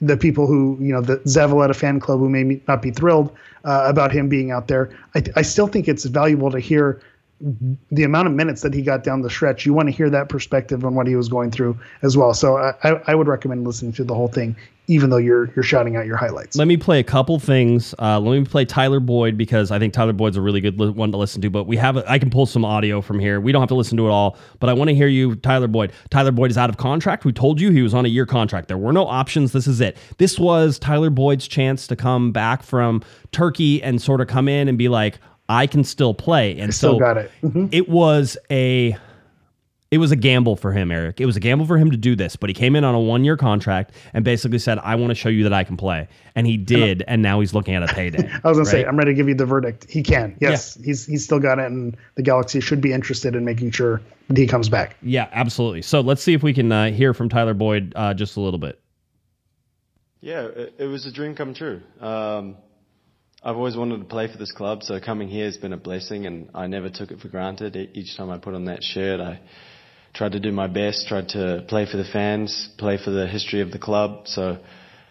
the 0.00 0.16
people 0.16 0.46
who 0.46 0.76
you 0.80 0.92
know 0.92 1.00
the 1.00 1.18
Zavaleta 1.18 1.74
fan 1.74 2.00
club 2.00 2.20
who 2.20 2.28
may 2.28 2.60
not 2.68 2.82
be 2.82 2.90
thrilled 2.90 3.34
uh, 3.64 3.84
about 3.86 4.12
him 4.12 4.28
being 4.28 4.50
out 4.50 4.68
there. 4.68 4.90
I, 5.14 5.22
I 5.36 5.42
still 5.42 5.66
think 5.66 5.88
it's 5.88 6.04
valuable 6.04 6.50
to 6.50 6.60
hear 6.60 7.00
the 7.40 8.02
amount 8.02 8.26
of 8.26 8.34
minutes 8.34 8.62
that 8.62 8.74
he 8.74 8.82
got 8.82 9.04
down 9.04 9.22
the 9.22 9.30
stretch. 9.30 9.64
You 9.64 9.72
want 9.72 9.88
to 9.88 9.92
hear 9.92 10.10
that 10.10 10.28
perspective 10.28 10.84
on 10.84 10.94
what 10.94 11.06
he 11.06 11.14
was 11.14 11.28
going 11.28 11.50
through 11.52 11.78
as 12.02 12.16
well. 12.16 12.34
So 12.34 12.56
I, 12.56 13.00
I, 13.06 13.14
would 13.14 13.28
recommend 13.28 13.64
listening 13.64 13.92
to 13.92 14.04
the 14.04 14.14
whole 14.14 14.26
thing, 14.26 14.56
even 14.88 15.10
though 15.10 15.18
you're 15.18 15.52
you're 15.54 15.62
shouting 15.62 15.94
out 15.94 16.04
your 16.04 16.16
highlights. 16.16 16.56
Let 16.56 16.66
me 16.66 16.76
play 16.76 16.98
a 16.98 17.04
couple 17.04 17.38
things. 17.38 17.94
Uh, 18.00 18.18
let 18.18 18.36
me 18.40 18.44
play 18.44 18.64
Tyler 18.64 18.98
Boyd 18.98 19.38
because 19.38 19.70
I 19.70 19.78
think 19.78 19.92
Tyler 19.92 20.12
Boyd's 20.12 20.36
a 20.36 20.40
really 20.40 20.60
good 20.60 20.80
li- 20.80 20.90
one 20.90 21.12
to 21.12 21.18
listen 21.18 21.40
to. 21.42 21.50
But 21.50 21.64
we 21.64 21.76
have, 21.76 21.96
a, 21.96 22.10
I 22.10 22.18
can 22.18 22.28
pull 22.28 22.46
some 22.46 22.64
audio 22.64 23.00
from 23.00 23.20
here. 23.20 23.40
We 23.40 23.52
don't 23.52 23.62
have 23.62 23.68
to 23.68 23.76
listen 23.76 23.96
to 23.98 24.06
it 24.06 24.10
all, 24.10 24.36
but 24.58 24.68
I 24.68 24.72
want 24.72 24.88
to 24.88 24.94
hear 24.94 25.08
you, 25.08 25.36
Tyler 25.36 25.68
Boyd. 25.68 25.92
Tyler 26.10 26.32
Boyd 26.32 26.50
is 26.50 26.58
out 26.58 26.70
of 26.70 26.76
contract. 26.76 27.24
We 27.24 27.32
told 27.32 27.60
you 27.60 27.70
he 27.70 27.82
was 27.82 27.94
on 27.94 28.04
a 28.04 28.08
year 28.08 28.26
contract. 28.26 28.66
There 28.66 28.78
were 28.78 28.92
no 28.92 29.06
options. 29.06 29.52
This 29.52 29.68
is 29.68 29.80
it. 29.80 29.96
This 30.16 30.40
was 30.40 30.76
Tyler 30.80 31.10
Boyd's 31.10 31.46
chance 31.46 31.86
to 31.86 31.94
come 31.94 32.32
back 32.32 32.64
from 32.64 33.00
Turkey 33.30 33.80
and 33.80 34.02
sort 34.02 34.20
of 34.20 34.26
come 34.26 34.48
in 34.48 34.66
and 34.66 34.76
be 34.76 34.88
like, 34.88 35.20
I 35.48 35.66
can 35.66 35.84
still 35.84 36.14
play. 36.14 36.58
And 36.58 36.74
Still 36.74 36.94
so 36.94 36.98
got 36.98 37.16
it. 37.16 37.30
Mhm. 37.42 37.68
it 37.72 37.88
was 37.88 38.36
a 38.50 38.96
it 39.90 39.96
was 39.96 40.12
a 40.12 40.16
gamble 40.16 40.54
for 40.54 40.72
him, 40.72 40.90
Eric. 40.90 41.18
It 41.18 41.24
was 41.24 41.36
a 41.36 41.40
gamble 41.40 41.64
for 41.64 41.78
him 41.78 41.90
to 41.90 41.96
do 41.96 42.14
this, 42.14 42.36
but 42.36 42.50
he 42.50 42.54
came 42.54 42.76
in 42.76 42.84
on 42.84 42.94
a 42.94 43.00
one 43.00 43.24
year 43.24 43.38
contract 43.38 43.92
and 44.12 44.22
basically 44.22 44.58
said, 44.58 44.78
I 44.80 44.96
want 44.96 45.10
to 45.10 45.14
show 45.14 45.30
you 45.30 45.44
that 45.44 45.52
I 45.54 45.64
can 45.64 45.78
play. 45.78 46.08
And 46.34 46.46
he 46.46 46.58
did, 46.58 47.02
and 47.08 47.22
now 47.22 47.40
he's 47.40 47.54
looking 47.54 47.74
at 47.74 47.82
a 47.82 47.86
payday. 47.94 48.28
I 48.44 48.48
was 48.48 48.58
gonna 48.58 48.66
say? 48.66 48.84
I'm 48.84 48.98
ready 48.98 49.12
to 49.12 49.14
give 49.14 49.28
you 49.28 49.34
the 49.34 49.46
verdict. 49.46 49.86
He 49.88 50.02
can. 50.02 50.36
Yes, 50.40 50.74
he's 50.84 51.06
he's 51.06 51.24
still 51.24 51.40
got 51.40 51.58
it, 51.58 51.66
and 51.66 51.96
the 52.16 52.22
Galaxy 52.22 52.60
should 52.60 52.82
be 52.82 52.92
interested 52.92 53.34
in 53.34 53.44
making 53.46 53.70
sure 53.70 54.02
that 54.28 54.36
he 54.36 54.46
comes 54.46 54.68
back. 54.68 54.96
Yeah, 55.02 55.28
absolutely. 55.32 55.80
So 55.82 56.02
let's 56.02 56.22
see 56.22 56.34
if 56.34 56.42
we 56.42 56.52
can 56.52 56.70
uh, 56.70 56.90
hear 56.90 57.14
from 57.14 57.30
Tyler 57.30 57.54
Boyd 57.54 57.94
uh, 57.96 58.12
just 58.12 58.36
a 58.36 58.40
little 58.40 58.58
bit. 58.58 58.78
Yeah, 60.20 60.42
it, 60.42 60.74
it 60.78 60.86
was 60.86 61.06
a 61.06 61.12
dream 61.12 61.34
come 61.34 61.54
true. 61.54 61.80
Um, 62.00 62.56
I've 63.40 63.56
always 63.56 63.76
wanted 63.76 63.98
to 63.98 64.04
play 64.04 64.26
for 64.26 64.36
this 64.36 64.50
club, 64.50 64.82
so 64.82 64.98
coming 64.98 65.28
here 65.28 65.44
has 65.44 65.56
been 65.56 65.72
a 65.72 65.76
blessing, 65.76 66.26
and 66.26 66.50
I 66.54 66.66
never 66.66 66.90
took 66.90 67.12
it 67.12 67.20
for 67.20 67.28
granted. 67.28 67.76
Each 67.94 68.16
time 68.16 68.30
I 68.30 68.38
put 68.38 68.54
on 68.54 68.64
that 68.64 68.82
shirt, 68.82 69.20
I 69.20 69.38
tried 70.12 70.32
to 70.32 70.40
do 70.40 70.50
my 70.50 70.66
best, 70.66 71.06
tried 71.06 71.28
to 71.30 71.64
play 71.68 71.86
for 71.88 71.98
the 71.98 72.04
fans, 72.04 72.68
play 72.78 72.98
for 73.02 73.12
the 73.12 73.28
history 73.28 73.60
of 73.60 73.70
the 73.70 73.78
club. 73.78 74.26
So 74.26 74.58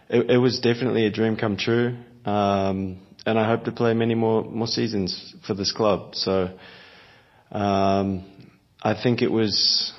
it, 0.09 0.29
it 0.31 0.37
was 0.39 0.59
definitely 0.59 1.05
a 1.05 1.09
dream 1.09 1.37
come 1.37 1.55
true, 1.55 1.95
um, 2.25 2.99
and 3.25 3.39
I 3.39 3.47
hope 3.47 3.63
to 3.63 3.71
play 3.71 3.93
many 3.93 4.13
more 4.13 4.43
more 4.43 4.67
seasons 4.67 5.33
for 5.47 5.53
this 5.53 5.71
club. 5.71 6.15
So 6.15 6.49
um, 7.49 8.25
I 8.83 9.01
think 9.01 9.21
it 9.21 9.31
was 9.31 9.93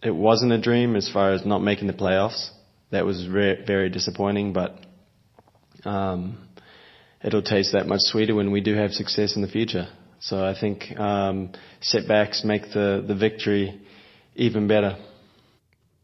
it 0.00 0.14
wasn't 0.14 0.52
a 0.52 0.60
dream 0.60 0.94
as 0.94 1.10
far 1.12 1.32
as 1.32 1.44
not 1.44 1.58
making 1.58 1.88
the 1.88 1.92
playoffs. 1.92 2.50
That 2.92 3.04
was 3.04 3.26
re- 3.26 3.64
very 3.66 3.90
disappointing, 3.90 4.52
but 4.52 4.78
um, 5.84 6.46
it'll 7.22 7.42
taste 7.42 7.72
that 7.72 7.86
much 7.86 8.00
sweeter 8.02 8.34
when 8.34 8.50
we 8.50 8.60
do 8.60 8.74
have 8.74 8.92
success 8.92 9.36
in 9.36 9.42
the 9.42 9.48
future. 9.48 9.88
So 10.20 10.44
I 10.44 10.54
think 10.58 10.98
um, 10.98 11.52
setbacks 11.80 12.44
make 12.44 12.72
the, 12.72 13.02
the 13.06 13.14
victory 13.14 13.80
even 14.36 14.68
better. 14.68 14.98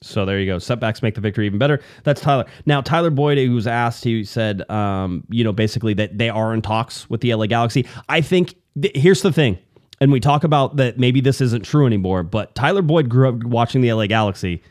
So 0.03 0.27
there 0.27 0.39
you 0.39 0.47
go. 0.47 0.59
Setbacks 0.59 1.03
make 1.03 1.14
the 1.14 1.21
victory 1.21 1.47
even 1.47 1.59
better. 1.59 1.81
That's 2.05 2.21
Tyler. 2.21 2.45
Now, 2.64 2.81
Tyler 2.81 3.11
Boyd, 3.11 3.39
who 3.39 3.55
was 3.55 3.67
asked, 3.67 4.05
he 4.05 4.25
said, 4.25 4.69
um, 4.71 5.25
you 5.31 5.43
know, 5.43 5.53
basically 5.53 5.95
that 5.95 6.17
they 6.17 6.29
are 6.29 6.53
in 6.55 6.62
talks 6.62 7.09
with 7.09 7.23
the 7.23 7.35
LA 7.35 7.47
Galaxy. 7.47 7.87
I 8.09 8.21
think 8.21 8.55
th- 8.81 8.95
here's 8.95 9.23
the 9.23 9.33
thing, 9.33 9.59
and 10.01 10.12
we 10.12 10.21
talk 10.21 10.45
about 10.45 10.77
that 10.77 10.99
maybe 10.99 11.21
this 11.21 11.41
isn't 11.41 11.64
true 11.64 11.87
anymore, 11.87 12.23
but 12.23 12.55
Tyler 12.55 12.83
Boyd 12.83 13.09
grew 13.09 13.29
up 13.31 13.45
watching 13.45 13.81
the 13.81 13.93
LA 13.93 14.07
Galaxy. 14.07 14.62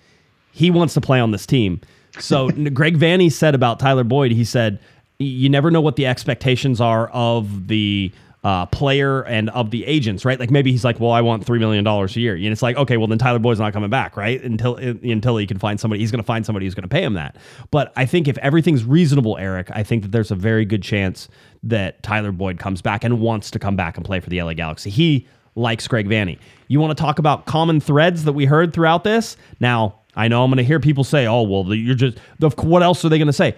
He 0.52 0.72
wants 0.72 0.94
to 0.94 1.02
play 1.02 1.20
on 1.20 1.32
this 1.32 1.46
team. 1.46 1.82
So 2.20 2.50
Greg 2.74 2.98
Vanney 2.98 3.32
said 3.32 3.56
about 3.56 3.80
Tyler 3.80 4.04
Boyd, 4.04 4.32
he 4.32 4.46
said, 4.46 4.80
you 5.20 5.50
never 5.50 5.72
know 5.72 5.82
what 5.82 5.96
the 5.96 6.06
expectations 6.06 6.82
are 6.82 7.08
of 7.10 7.68
the 7.68 8.12
uh, 8.46 8.64
player 8.68 9.24
and 9.24 9.50
of 9.50 9.72
the 9.72 9.84
agents, 9.86 10.24
right? 10.24 10.40
Like 10.40 10.52
maybe 10.52 10.72
he's 10.72 10.86
like, 10.86 11.00
well, 11.00 11.10
I 11.10 11.22
want 11.22 11.44
three 11.44 11.58
million 11.58 11.84
dollars 11.84 12.16
a 12.16 12.20
year, 12.20 12.36
and 12.36 12.46
it's 12.46 12.62
like, 12.62 12.78
okay, 12.78 12.96
well 12.96 13.08
then 13.08 13.18
Tyler 13.18 13.40
Boyd's 13.40 13.60
not 13.60 13.74
coming 13.74 13.90
back, 13.90 14.16
right? 14.16 14.40
Until 14.44 14.76
until 14.76 15.38
he 15.38 15.48
can 15.48 15.58
find 15.58 15.80
somebody, 15.80 16.02
he's 16.02 16.12
going 16.12 16.22
to 16.22 16.26
find 16.26 16.46
somebody 16.46 16.68
who's 16.68 16.76
going 16.76 16.84
to 16.84 16.90
pay 16.90 17.04
him 17.04 17.14
that. 17.14 17.38
But 17.72 17.92
I 17.96 18.06
think 18.06 18.28
if 18.28 18.38
everything's 18.38 18.84
reasonable, 18.84 19.36
Eric, 19.38 19.72
I 19.72 19.82
think 19.82 20.04
that 20.04 20.12
there's 20.12 20.30
a 20.30 20.36
very 20.36 20.64
good 20.64 20.84
chance 20.84 21.28
that 21.64 22.04
Tyler 22.04 22.32
Boyd 22.32 22.60
comes 22.60 22.84
back 22.84 23.04
and 23.04 23.20
wants 23.20 23.50
to 23.50 23.58
come 23.58 23.76
back 23.76 23.98
and 23.98 24.06
play 24.06 24.20
for 24.20 24.30
the 24.30 24.40
LA 24.44 24.54
Galaxy. 24.54 24.92
He 24.92 25.28
likes 25.56 25.88
Greg 25.88 26.08
Vanney. 26.08 26.38
You 26.68 26.80
want 26.80 26.96
to 26.96 27.02
talk 27.02 27.18
about 27.18 27.48
common 27.48 27.80
threads 27.80 28.26
that 28.26 28.34
we 28.34 28.46
heard 28.46 28.74
throughout 28.74 29.04
this? 29.04 29.38
Now, 29.60 30.02
I 30.16 30.28
know 30.28 30.44
I'm 30.44 30.52
going 30.52 30.58
to 30.58 30.64
hear 30.64 30.80
people 30.80 31.04
say, 31.04 31.26
"Oh, 31.26 31.42
well, 31.42 31.74
you're 31.74 31.96
just 31.96 32.20
what 32.58 32.84
else 32.84 33.04
are 33.04 33.10
they 33.10 33.18
going 33.18 33.26
to 33.26 33.34
say?" 33.34 33.56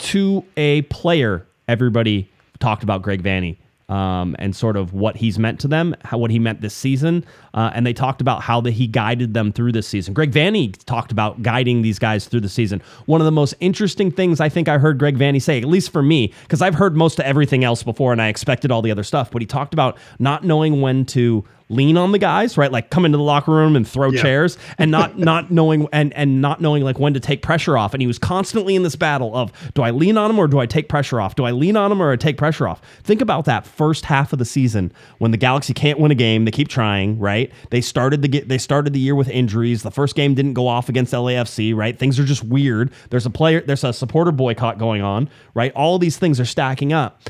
To 0.00 0.44
a 0.56 0.82
player, 0.82 1.46
everybody 1.68 2.28
talked 2.58 2.82
about 2.82 3.02
Greg 3.02 3.22
Vanney 3.22 3.58
um, 3.88 4.34
and 4.38 4.54
sort 4.54 4.76
of 4.76 4.94
what 4.94 5.16
he's 5.16 5.38
meant 5.38 5.60
to 5.60 5.68
them, 5.68 5.94
how 6.04 6.16
what 6.16 6.30
he 6.30 6.38
meant 6.38 6.60
this 6.60 6.74
season, 6.74 7.24
uh, 7.54 7.70
and 7.74 7.86
they 7.86 7.92
talked 7.92 8.20
about 8.20 8.42
how 8.42 8.60
that 8.60 8.72
he 8.72 8.86
guided 8.86 9.34
them 9.34 9.52
through 9.52 9.72
this 9.72 9.86
season. 9.86 10.14
Greg 10.14 10.30
Vanney 10.32 10.74
talked 10.86 11.12
about 11.12 11.42
guiding 11.42 11.82
these 11.82 11.98
guys 11.98 12.26
through 12.26 12.40
the 12.40 12.48
season. 12.48 12.82
One 13.06 13.20
of 13.20 13.24
the 13.24 13.32
most 13.32 13.54
interesting 13.60 14.10
things 14.10 14.40
I 14.40 14.48
think 14.48 14.68
I 14.68 14.78
heard 14.78 14.98
Greg 14.98 15.16
Vanney 15.18 15.40
say, 15.42 15.58
at 15.58 15.64
least 15.64 15.92
for 15.92 16.02
me, 16.02 16.32
because 16.42 16.62
I've 16.62 16.74
heard 16.74 16.96
most 16.96 17.18
of 17.18 17.24
everything 17.24 17.64
else 17.64 17.82
before 17.82 18.12
and 18.12 18.20
I 18.22 18.28
expected 18.28 18.70
all 18.70 18.82
the 18.82 18.90
other 18.90 19.04
stuff, 19.04 19.30
but 19.30 19.42
he 19.42 19.46
talked 19.46 19.74
about 19.74 19.98
not 20.18 20.44
knowing 20.44 20.80
when 20.80 21.04
to 21.06 21.44
lean 21.72 21.96
on 21.96 22.10
the 22.10 22.18
guys, 22.18 22.58
right? 22.58 22.72
Like 22.72 22.90
come 22.90 23.04
into 23.04 23.16
the 23.16 23.22
locker 23.22 23.52
room 23.52 23.76
and 23.76 23.86
throw 23.86 24.10
Yeah. 24.10 24.20
chairs 24.22 24.58
and 24.76 24.90
not 24.90 25.18
not 25.30 25.52
knowing 25.52 25.86
and 25.92 26.12
and 26.14 26.42
not 26.42 26.60
knowing 26.60 26.82
like 26.82 26.98
when 26.98 27.14
to 27.14 27.20
take 27.20 27.42
pressure 27.42 27.78
off. 27.78 27.94
And 27.94 28.00
he 28.02 28.08
was 28.08 28.18
constantly 28.18 28.74
in 28.74 28.82
this 28.82 28.96
battle 28.96 29.36
of 29.36 29.52
do 29.74 29.82
I 29.82 29.92
lean 29.92 30.18
on 30.18 30.30
him 30.32 30.38
or 30.40 30.48
do 30.48 30.58
I 30.58 30.66
take 30.66 30.88
pressure 30.88 31.20
off? 31.20 31.36
Do 31.36 31.44
I 31.44 31.52
lean 31.52 31.76
on 31.76 31.92
him 31.92 32.02
or 32.02 32.10
I 32.10 32.16
take 32.16 32.36
pressure 32.38 32.66
off? 32.66 32.80
Think 33.04 33.20
about 33.20 33.44
that 33.44 33.64
first 33.64 34.04
half 34.06 34.32
of 34.32 34.40
the 34.40 34.44
season 34.44 34.90
when 35.18 35.30
the 35.30 35.36
Galaxy 35.36 35.72
can't 35.72 36.00
win 36.00 36.10
a 36.10 36.16
game, 36.16 36.44
they 36.44 36.50
keep 36.50 36.66
trying, 36.66 37.20
right? 37.20 37.39
They 37.70 37.80
started 37.80 38.22
the 38.22 38.28
get 38.28 38.48
they 38.48 38.58
started 38.58 38.92
the 38.92 39.00
year 39.00 39.14
with 39.14 39.28
injuries. 39.28 39.82
The 39.82 39.90
first 39.90 40.14
game 40.14 40.34
didn't 40.34 40.54
go 40.54 40.66
off 40.66 40.88
against 40.88 41.12
LAFC, 41.12 41.74
right? 41.74 41.98
Things 41.98 42.18
are 42.18 42.24
just 42.24 42.44
weird. 42.44 42.92
There's 43.10 43.26
a 43.26 43.30
player, 43.30 43.60
there's 43.60 43.84
a 43.84 43.92
supporter 43.92 44.32
boycott 44.32 44.78
going 44.78 45.02
on, 45.02 45.30
right? 45.54 45.72
All 45.74 45.98
these 45.98 46.18
things 46.18 46.40
are 46.40 46.44
stacking 46.44 46.92
up 46.92 47.22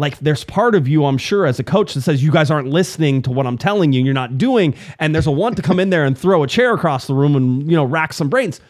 like 0.00 0.18
there's 0.20 0.44
part 0.44 0.74
of 0.74 0.88
you 0.88 1.04
i'm 1.04 1.18
sure 1.18 1.46
as 1.46 1.58
a 1.58 1.64
coach 1.64 1.94
that 1.94 2.00
says 2.00 2.22
you 2.22 2.32
guys 2.32 2.50
aren't 2.50 2.68
listening 2.68 3.20
to 3.20 3.30
what 3.30 3.46
i'm 3.46 3.58
telling 3.58 3.92
you 3.92 3.98
and 3.98 4.06
you're 4.06 4.14
not 4.14 4.38
doing 4.38 4.74
and 4.98 5.14
there's 5.14 5.26
a 5.26 5.30
want 5.30 5.56
to 5.56 5.62
come 5.62 5.78
in 5.78 5.90
there 5.90 6.04
and 6.04 6.16
throw 6.16 6.42
a 6.42 6.46
chair 6.46 6.74
across 6.74 7.06
the 7.06 7.14
room 7.14 7.36
and 7.36 7.70
you 7.70 7.76
know 7.76 7.84
rack 7.84 8.12
some 8.12 8.28
brains 8.28 8.60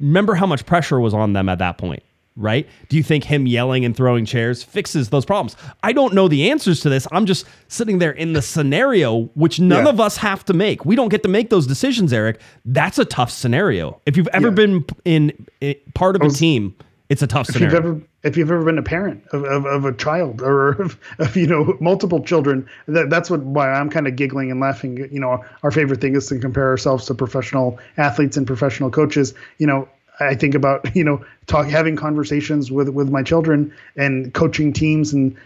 remember 0.00 0.34
how 0.34 0.46
much 0.46 0.64
pressure 0.64 0.98
was 0.98 1.12
on 1.12 1.34
them 1.34 1.48
at 1.48 1.58
that 1.58 1.76
point 1.76 2.02
right? 2.36 2.68
Do 2.88 2.96
you 2.96 3.02
think 3.02 3.24
him 3.24 3.46
yelling 3.46 3.84
and 3.84 3.96
throwing 3.96 4.24
chairs 4.24 4.62
fixes 4.62 5.10
those 5.10 5.24
problems? 5.24 5.56
I 5.82 5.92
don't 5.92 6.14
know 6.14 6.26
the 6.28 6.50
answers 6.50 6.80
to 6.80 6.88
this. 6.88 7.06
I'm 7.12 7.26
just 7.26 7.46
sitting 7.68 7.98
there 7.98 8.10
in 8.12 8.32
the 8.32 8.42
scenario 8.42 9.24
which 9.34 9.60
none 9.60 9.84
Yeah. 9.84 9.90
of 9.90 10.00
us 10.00 10.16
have 10.18 10.44
to 10.46 10.52
make. 10.52 10.84
We 10.84 10.96
don't 10.96 11.08
get 11.10 11.22
to 11.22 11.28
make 11.28 11.50
those 11.50 11.66
decisions 11.66 12.12
eric. 12.12 12.40
That's 12.64 12.98
a 12.98 13.04
tough 13.04 13.30
scenario. 13.30 14.00
If 14.06 14.16
you've 14.16 14.28
ever 14.28 14.48
Yeah. 14.48 14.54
been 14.54 14.84
in, 15.04 15.46
in 15.60 15.74
part 15.94 16.16
of 16.16 16.22
a 16.22 16.28
team 16.30 16.74
it's 17.10 17.20
a 17.20 17.26
tough 17.26 17.50
if 17.50 17.60
you've 17.60 17.74
ever 17.74 18.00
if 18.22 18.34
you've 18.34 18.50
ever 18.50 18.64
been 18.64 18.78
a 18.78 18.82
parent 18.82 19.22
of, 19.32 19.44
of, 19.44 19.66
of 19.66 19.84
a 19.84 19.92
child 19.92 20.40
or 20.40 20.70
of, 20.82 20.98
of 21.18 21.36
you 21.36 21.46
know 21.46 21.76
multiple 21.78 22.18
children 22.22 22.66
that, 22.88 23.10
that's 23.10 23.28
what 23.30 23.40
why 23.42 23.70
i'm 23.70 23.90
kind 23.90 24.08
of 24.08 24.16
giggling 24.16 24.50
and 24.50 24.58
laughing. 24.58 24.96
You 25.12 25.20
know 25.20 25.44
our 25.62 25.70
favorite 25.70 26.00
thing 26.00 26.16
is 26.16 26.26
to 26.28 26.38
compare 26.38 26.66
ourselves 26.66 27.04
to 27.06 27.14
professional 27.14 27.78
athletes 27.98 28.38
and 28.38 28.46
professional 28.46 28.90
coaches. 28.90 29.34
You 29.58 29.66
know 29.66 29.86
i 30.20 30.34
think 30.34 30.54
about 30.54 30.94
you 30.96 31.04
know 31.04 31.24
talk 31.46 31.66
having 31.66 31.96
conversations 31.96 32.70
with 32.70 32.88
with 32.88 33.10
my 33.10 33.22
children 33.22 33.72
and 33.96 34.32
coaching 34.34 34.72
teams 34.72 35.12
and 35.12 35.36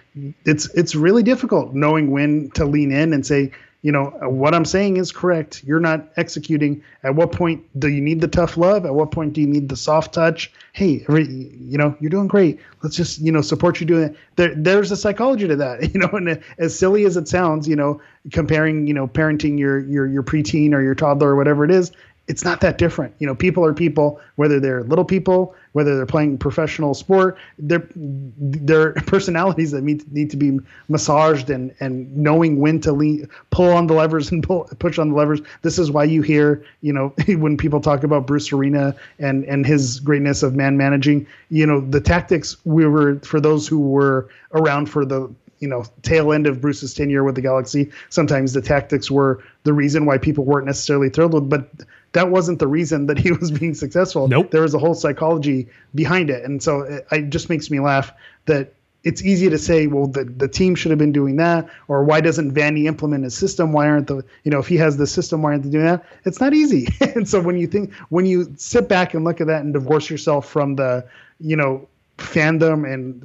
it's 0.44 0.68
it's 0.74 0.94
really 0.94 1.22
difficult 1.22 1.74
knowing 1.74 2.10
when 2.10 2.50
to 2.50 2.64
lean 2.64 2.90
in 2.92 3.12
and 3.12 3.26
say 3.26 3.50
you 3.82 3.92
know 3.92 4.06
what 4.22 4.54
i'm 4.54 4.64
saying 4.64 4.96
is 4.96 5.12
correct. 5.12 5.62
You're 5.62 5.78
not 5.78 6.08
executing. 6.16 6.82
At 7.04 7.14
what 7.14 7.30
point 7.30 7.64
do 7.78 7.88
you 7.88 8.00
need 8.00 8.20
the 8.20 8.26
tough 8.26 8.56
love? 8.56 8.84
At 8.84 8.92
what 8.92 9.12
point 9.12 9.34
do 9.34 9.40
you 9.40 9.46
need 9.46 9.68
the 9.68 9.76
soft 9.76 10.12
touch? 10.12 10.52
Hey 10.72 11.04
every, 11.08 11.26
you 11.26 11.78
know 11.78 11.96
you're 12.00 12.10
doing 12.10 12.26
great. 12.26 12.58
Let's 12.82 12.96
just 12.96 13.20
you 13.20 13.30
know 13.30 13.40
support 13.40 13.78
you 13.78 13.86
doing 13.86 14.02
it 14.02 14.16
there 14.38 14.54
there's 14.54 14.90
a 14.90 14.96
psychology 14.96 15.46
to 15.46 15.56
that 15.56 15.94
you 15.94 16.00
know 16.00 16.08
and 16.12 16.42
as 16.58 16.78
silly 16.78 17.04
as 17.04 17.16
it 17.16 17.28
sounds 17.28 17.68
you 17.68 17.76
know 17.76 18.00
comparing 18.32 18.86
you 18.86 18.94
know 18.94 19.06
parenting 19.06 19.58
your 19.58 19.80
your 19.80 20.06
your 20.06 20.22
preteen 20.22 20.72
or 20.72 20.80
your 20.80 20.94
toddler 20.94 21.30
or 21.30 21.36
whatever 21.36 21.64
it 21.64 21.70
is 21.70 21.92
it's 22.28 22.44
not 22.44 22.60
that 22.60 22.76
different. 22.76 23.14
You 23.18 23.26
know, 23.26 23.34
people 23.34 23.64
are 23.64 23.72
people, 23.72 24.20
whether 24.36 24.60
they're 24.60 24.82
little 24.84 25.04
people, 25.04 25.54
whether 25.72 25.96
they're 25.96 26.06
playing 26.06 26.36
professional 26.36 26.92
sport, 26.92 27.38
their 27.58 28.92
personalities 29.06 29.70
that 29.70 29.82
need, 29.82 30.10
need 30.12 30.30
to 30.30 30.36
be 30.36 30.60
massaged 30.88 31.48
and 31.48 31.74
and 31.80 32.14
knowing 32.14 32.60
when 32.60 32.80
to 32.82 32.92
lean, 32.92 33.28
pull 33.50 33.72
on 33.72 33.86
the 33.86 33.94
levers 33.94 34.30
and 34.30 34.42
pull, 34.42 34.68
push 34.78 34.98
on 34.98 35.08
the 35.10 35.16
levers. 35.16 35.40
This 35.62 35.78
is 35.78 35.90
why 35.90 36.04
you 36.04 36.20
hear, 36.20 36.62
you 36.82 36.92
know, 36.92 37.08
when 37.28 37.56
people 37.56 37.80
talk 37.80 38.04
about 38.04 38.26
Bruce 38.26 38.52
Arena 38.52 38.94
and 39.18 39.44
and 39.44 39.66
his 39.66 39.98
greatness 39.98 40.42
of 40.42 40.54
man 40.54 40.76
managing, 40.76 41.26
you 41.48 41.66
know, 41.66 41.80
the 41.80 42.00
tactics 42.00 42.56
we 42.66 42.86
were 42.86 43.18
for 43.20 43.40
those 43.40 43.66
who 43.66 43.80
were 43.80 44.28
around 44.52 44.86
for 44.86 45.06
the 45.06 45.32
you 45.60 45.68
know 45.68 45.84
tail 46.02 46.32
end 46.32 46.46
of 46.46 46.60
Bruce's 46.60 46.94
tenure 46.94 47.24
with 47.24 47.34
the 47.34 47.40
Galaxy. 47.40 47.90
Sometimes 48.10 48.52
the 48.52 48.62
tactics 48.62 49.10
were 49.10 49.42
the 49.64 49.72
reason 49.72 50.06
why 50.06 50.18
people 50.18 50.44
weren't 50.44 50.66
necessarily 50.66 51.08
thrilled 51.08 51.34
with, 51.34 51.48
but 51.48 51.68
that 52.12 52.30
wasn't 52.30 52.58
the 52.58 52.66
reason 52.66 53.06
that 53.06 53.18
he 53.18 53.32
was 53.40 53.50
being 53.50 53.74
successful. 53.74 54.28
Nope. 54.28 54.50
There 54.50 54.62
was 54.62 54.74
a 54.74 54.78
whole 54.78 54.94
psychology 54.94 55.68
behind 55.94 56.30
it, 56.30 56.44
and 56.44 56.62
so 56.62 56.80
it, 56.80 57.06
it 57.10 57.30
just 57.30 57.48
makes 57.48 57.70
me 57.70 57.80
laugh 57.80 58.12
that 58.46 58.72
it's 59.04 59.22
easy 59.22 59.48
to 59.48 59.58
say, 59.58 59.86
well, 59.86 60.06
the, 60.06 60.24
the 60.24 60.48
team 60.48 60.74
should 60.74 60.90
have 60.90 60.98
been 60.98 61.12
doing 61.12 61.36
that, 61.36 61.68
or 61.86 62.02
why 62.04 62.20
doesn't 62.20 62.52
Vanney 62.52 62.86
implement 62.86 63.24
his 63.24 63.36
system? 63.36 63.72
Why 63.72 63.88
aren't 63.88 64.08
the 64.08 64.24
you 64.44 64.50
know 64.50 64.58
if 64.58 64.68
he 64.68 64.76
has 64.76 64.96
the 64.96 65.06
system, 65.06 65.42
why 65.42 65.52
aren't 65.52 65.62
they 65.64 65.70
doing 65.70 65.86
that? 65.86 66.04
It's 66.24 66.40
not 66.40 66.52
easy. 66.54 66.88
and 67.00 67.28
so 67.28 67.40
when 67.40 67.56
you 67.56 67.66
think 67.66 67.94
when 68.08 68.26
you 68.26 68.52
sit 68.56 68.88
back 68.88 69.14
and 69.14 69.24
look 69.24 69.40
at 69.40 69.46
that 69.46 69.62
and 69.62 69.72
divorce 69.72 70.10
yourself 70.10 70.48
from 70.48 70.76
the 70.76 71.06
you 71.40 71.56
know 71.56 71.88
fandom 72.18 72.84
and 72.92 73.22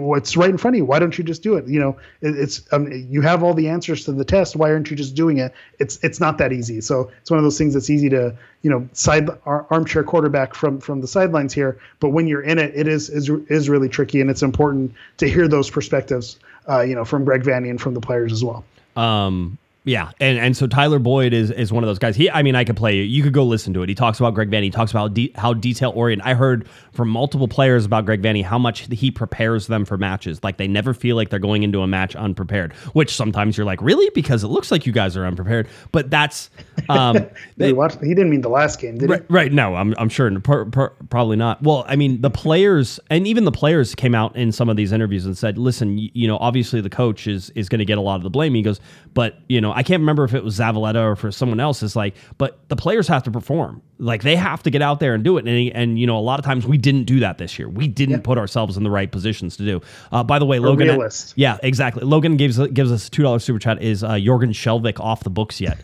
what's 0.00 0.36
right 0.36 0.48
in 0.48 0.56
front 0.56 0.76
of 0.76 0.78
you. 0.78 0.84
Why 0.84 0.98
don't 0.98 1.18
you 1.18 1.24
just 1.24 1.42
do 1.42 1.56
it? 1.56 1.66
You 1.66 1.80
know 1.80 1.98
it, 2.20 2.38
it's 2.38 2.62
um, 2.72 2.90
you 2.90 3.20
have 3.20 3.42
all 3.42 3.52
the 3.52 3.68
answers 3.68 4.04
to 4.04 4.12
the 4.12 4.24
test. 4.24 4.56
Why 4.56 4.70
aren't 4.70 4.90
you 4.90 4.96
just 4.96 5.14
doing 5.14 5.38
it? 5.38 5.52
It's 5.78 6.02
it's 6.02 6.20
not 6.20 6.38
that 6.38 6.52
easy. 6.52 6.80
So 6.80 7.10
it's 7.20 7.30
one 7.30 7.38
of 7.38 7.44
those 7.44 7.58
things 7.58 7.74
that's 7.74 7.90
easy 7.90 8.08
to 8.10 8.34
you 8.62 8.70
know 8.70 8.88
side 8.92 9.28
ar- 9.44 9.66
armchair 9.70 10.04
quarterback 10.04 10.54
from 10.54 10.80
from 10.80 11.00
the 11.00 11.08
sidelines 11.08 11.52
here. 11.52 11.78
But 12.00 12.10
when 12.10 12.26
you're 12.26 12.42
in 12.42 12.58
it 12.58 12.72
it 12.74 12.86
is 12.86 13.10
is 13.10 13.28
is 13.28 13.68
really 13.68 13.88
tricky 13.88 14.20
and 14.20 14.30
it's 14.30 14.42
important 14.42 14.94
to 15.18 15.28
hear 15.28 15.48
those 15.48 15.68
perspectives 15.68 16.38
uh, 16.68 16.80
you 16.80 16.94
know 16.94 17.04
from 17.04 17.24
Greg 17.24 17.42
Vanney 17.42 17.70
and 17.70 17.80
from 17.80 17.94
the 17.94 18.00
players 18.00 18.32
as 18.32 18.44
well. 18.44 18.64
Um, 18.96 19.58
yeah, 19.84 20.10
and 20.20 20.38
and 20.38 20.56
so 20.56 20.66
Tyler 20.66 20.98
Boyd 20.98 21.32
is 21.32 21.50
is 21.50 21.72
one 21.72 21.82
of 21.82 21.88
those 21.88 21.98
guys. 21.98 22.14
He, 22.14 22.30
I 22.30 22.42
mean, 22.42 22.54
I 22.54 22.64
could 22.64 22.76
play. 22.76 22.96
You 22.96 23.02
you 23.02 23.22
could 23.22 23.32
go 23.32 23.44
listen 23.44 23.72
to 23.74 23.82
it. 23.82 23.88
He 23.88 23.94
talks 23.94 24.20
about 24.20 24.34
Greg 24.34 24.50
Vanney. 24.50 24.64
He 24.64 24.70
talks 24.70 24.90
about 24.90 25.14
de- 25.14 25.32
how 25.34 25.54
detail 25.54 25.92
oriented. 25.94 26.26
I 26.26 26.34
heard 26.34 26.68
from 26.92 27.08
multiple 27.08 27.48
players 27.48 27.86
about 27.86 28.04
Greg 28.04 28.20
Vanney 28.20 28.44
how 28.44 28.58
much 28.58 28.86
he 28.92 29.10
prepares 29.10 29.66
them 29.66 29.84
for 29.84 29.96
matches. 29.96 30.44
Like 30.44 30.58
they 30.58 30.68
never 30.68 30.92
feel 30.92 31.16
like 31.16 31.30
they're 31.30 31.38
going 31.38 31.62
into 31.62 31.80
a 31.80 31.86
match 31.86 32.14
unprepared. 32.16 32.74
Which 32.92 33.14
sometimes 33.14 33.56
you're 33.56 33.64
like, 33.64 33.80
really, 33.80 34.10
because 34.10 34.44
it 34.44 34.48
looks 34.48 34.70
like 34.70 34.84
you 34.84 34.92
guys 34.92 35.16
are 35.16 35.24
unprepared. 35.24 35.68
But 35.90 36.10
that's 36.10 36.50
um, 36.88 37.26
he, 37.56 37.72
watched, 37.72 38.00
he 38.02 38.08
didn't 38.08 38.30
mean 38.30 38.42
the 38.42 38.50
last 38.50 38.80
game 38.80 38.98
did 38.98 39.08
right, 39.08 39.24
he 39.26 39.32
right. 39.32 39.52
No, 39.52 39.74
I'm 39.74 39.94
I'm 39.96 40.10
sure 40.10 40.38
pr- 40.40 40.64
pr- 40.64 40.86
probably 41.08 41.36
not. 41.36 41.62
Well, 41.62 41.84
I 41.88 41.96
mean, 41.96 42.20
the 42.20 42.30
players 42.30 43.00
and 43.08 43.26
even 43.26 43.44
the 43.44 43.52
players 43.52 43.94
came 43.94 44.14
out 44.14 44.36
in 44.36 44.52
some 44.52 44.68
of 44.68 44.76
these 44.76 44.92
interviews 44.92 45.24
and 45.24 45.38
said, 45.38 45.56
listen, 45.56 45.96
you, 45.96 46.10
you 46.12 46.28
know, 46.28 46.36
obviously 46.38 46.82
the 46.82 46.90
coach 46.90 47.26
is 47.26 47.48
is 47.50 47.70
going 47.70 47.78
to 47.78 47.86
get 47.86 47.96
a 47.96 48.02
lot 48.02 48.16
of 48.16 48.22
the 48.22 48.30
blame. 48.30 48.54
He 48.54 48.60
goes, 48.60 48.80
but 49.14 49.38
you 49.48 49.60
know, 49.60 49.72
I 49.78 49.84
can't 49.84 50.00
remember 50.00 50.24
if 50.24 50.34
it 50.34 50.42
was 50.42 50.58
Zavaleta 50.58 51.12
or 51.12 51.14
for 51.14 51.30
someone 51.30 51.60
else. 51.60 51.84
It's 51.84 51.94
like, 51.94 52.16
but 52.36 52.58
the 52.68 52.74
players 52.74 53.06
have 53.06 53.22
to 53.22 53.30
perform. 53.30 53.80
Like 54.00 54.24
they 54.24 54.34
have 54.34 54.60
to 54.64 54.70
get 54.70 54.82
out 54.82 54.98
there 54.98 55.14
and 55.14 55.22
do 55.22 55.38
it. 55.38 55.46
And 55.46 55.72
and 55.72 56.00
you 56.00 56.04
know, 56.04 56.18
a 56.18 56.20
lot 56.20 56.40
of 56.40 56.44
times 56.44 56.66
we 56.66 56.78
didn't 56.78 57.04
do 57.04 57.20
that 57.20 57.38
this 57.38 57.60
year. 57.60 57.68
We 57.68 57.86
didn't 57.86 58.22
put 58.22 58.38
ourselves 58.38 58.76
in 58.76 58.82
the 58.82 58.90
right 58.90 59.08
positions 59.08 59.56
to 59.58 59.64
do. 59.64 59.80
Uh, 60.10 60.24
by 60.24 60.40
the 60.40 60.46
way, 60.46 60.58
Logan. 60.58 60.88
realist. 60.88 61.32
Yeah, 61.36 61.58
exactly. 61.62 62.02
Logan 62.02 62.36
gives 62.36 62.58
gives 62.70 62.90
us 62.90 63.06
a 63.06 63.10
two 63.12 63.22
dollar 63.22 63.38
super 63.38 63.60
chat. 63.60 63.80
Is 63.80 64.02
uh, 64.02 64.14
Jørgen 64.14 64.50
Skjelvik 64.50 64.98
off 64.98 65.22
the 65.22 65.30
books 65.30 65.60
yet? 65.60 65.78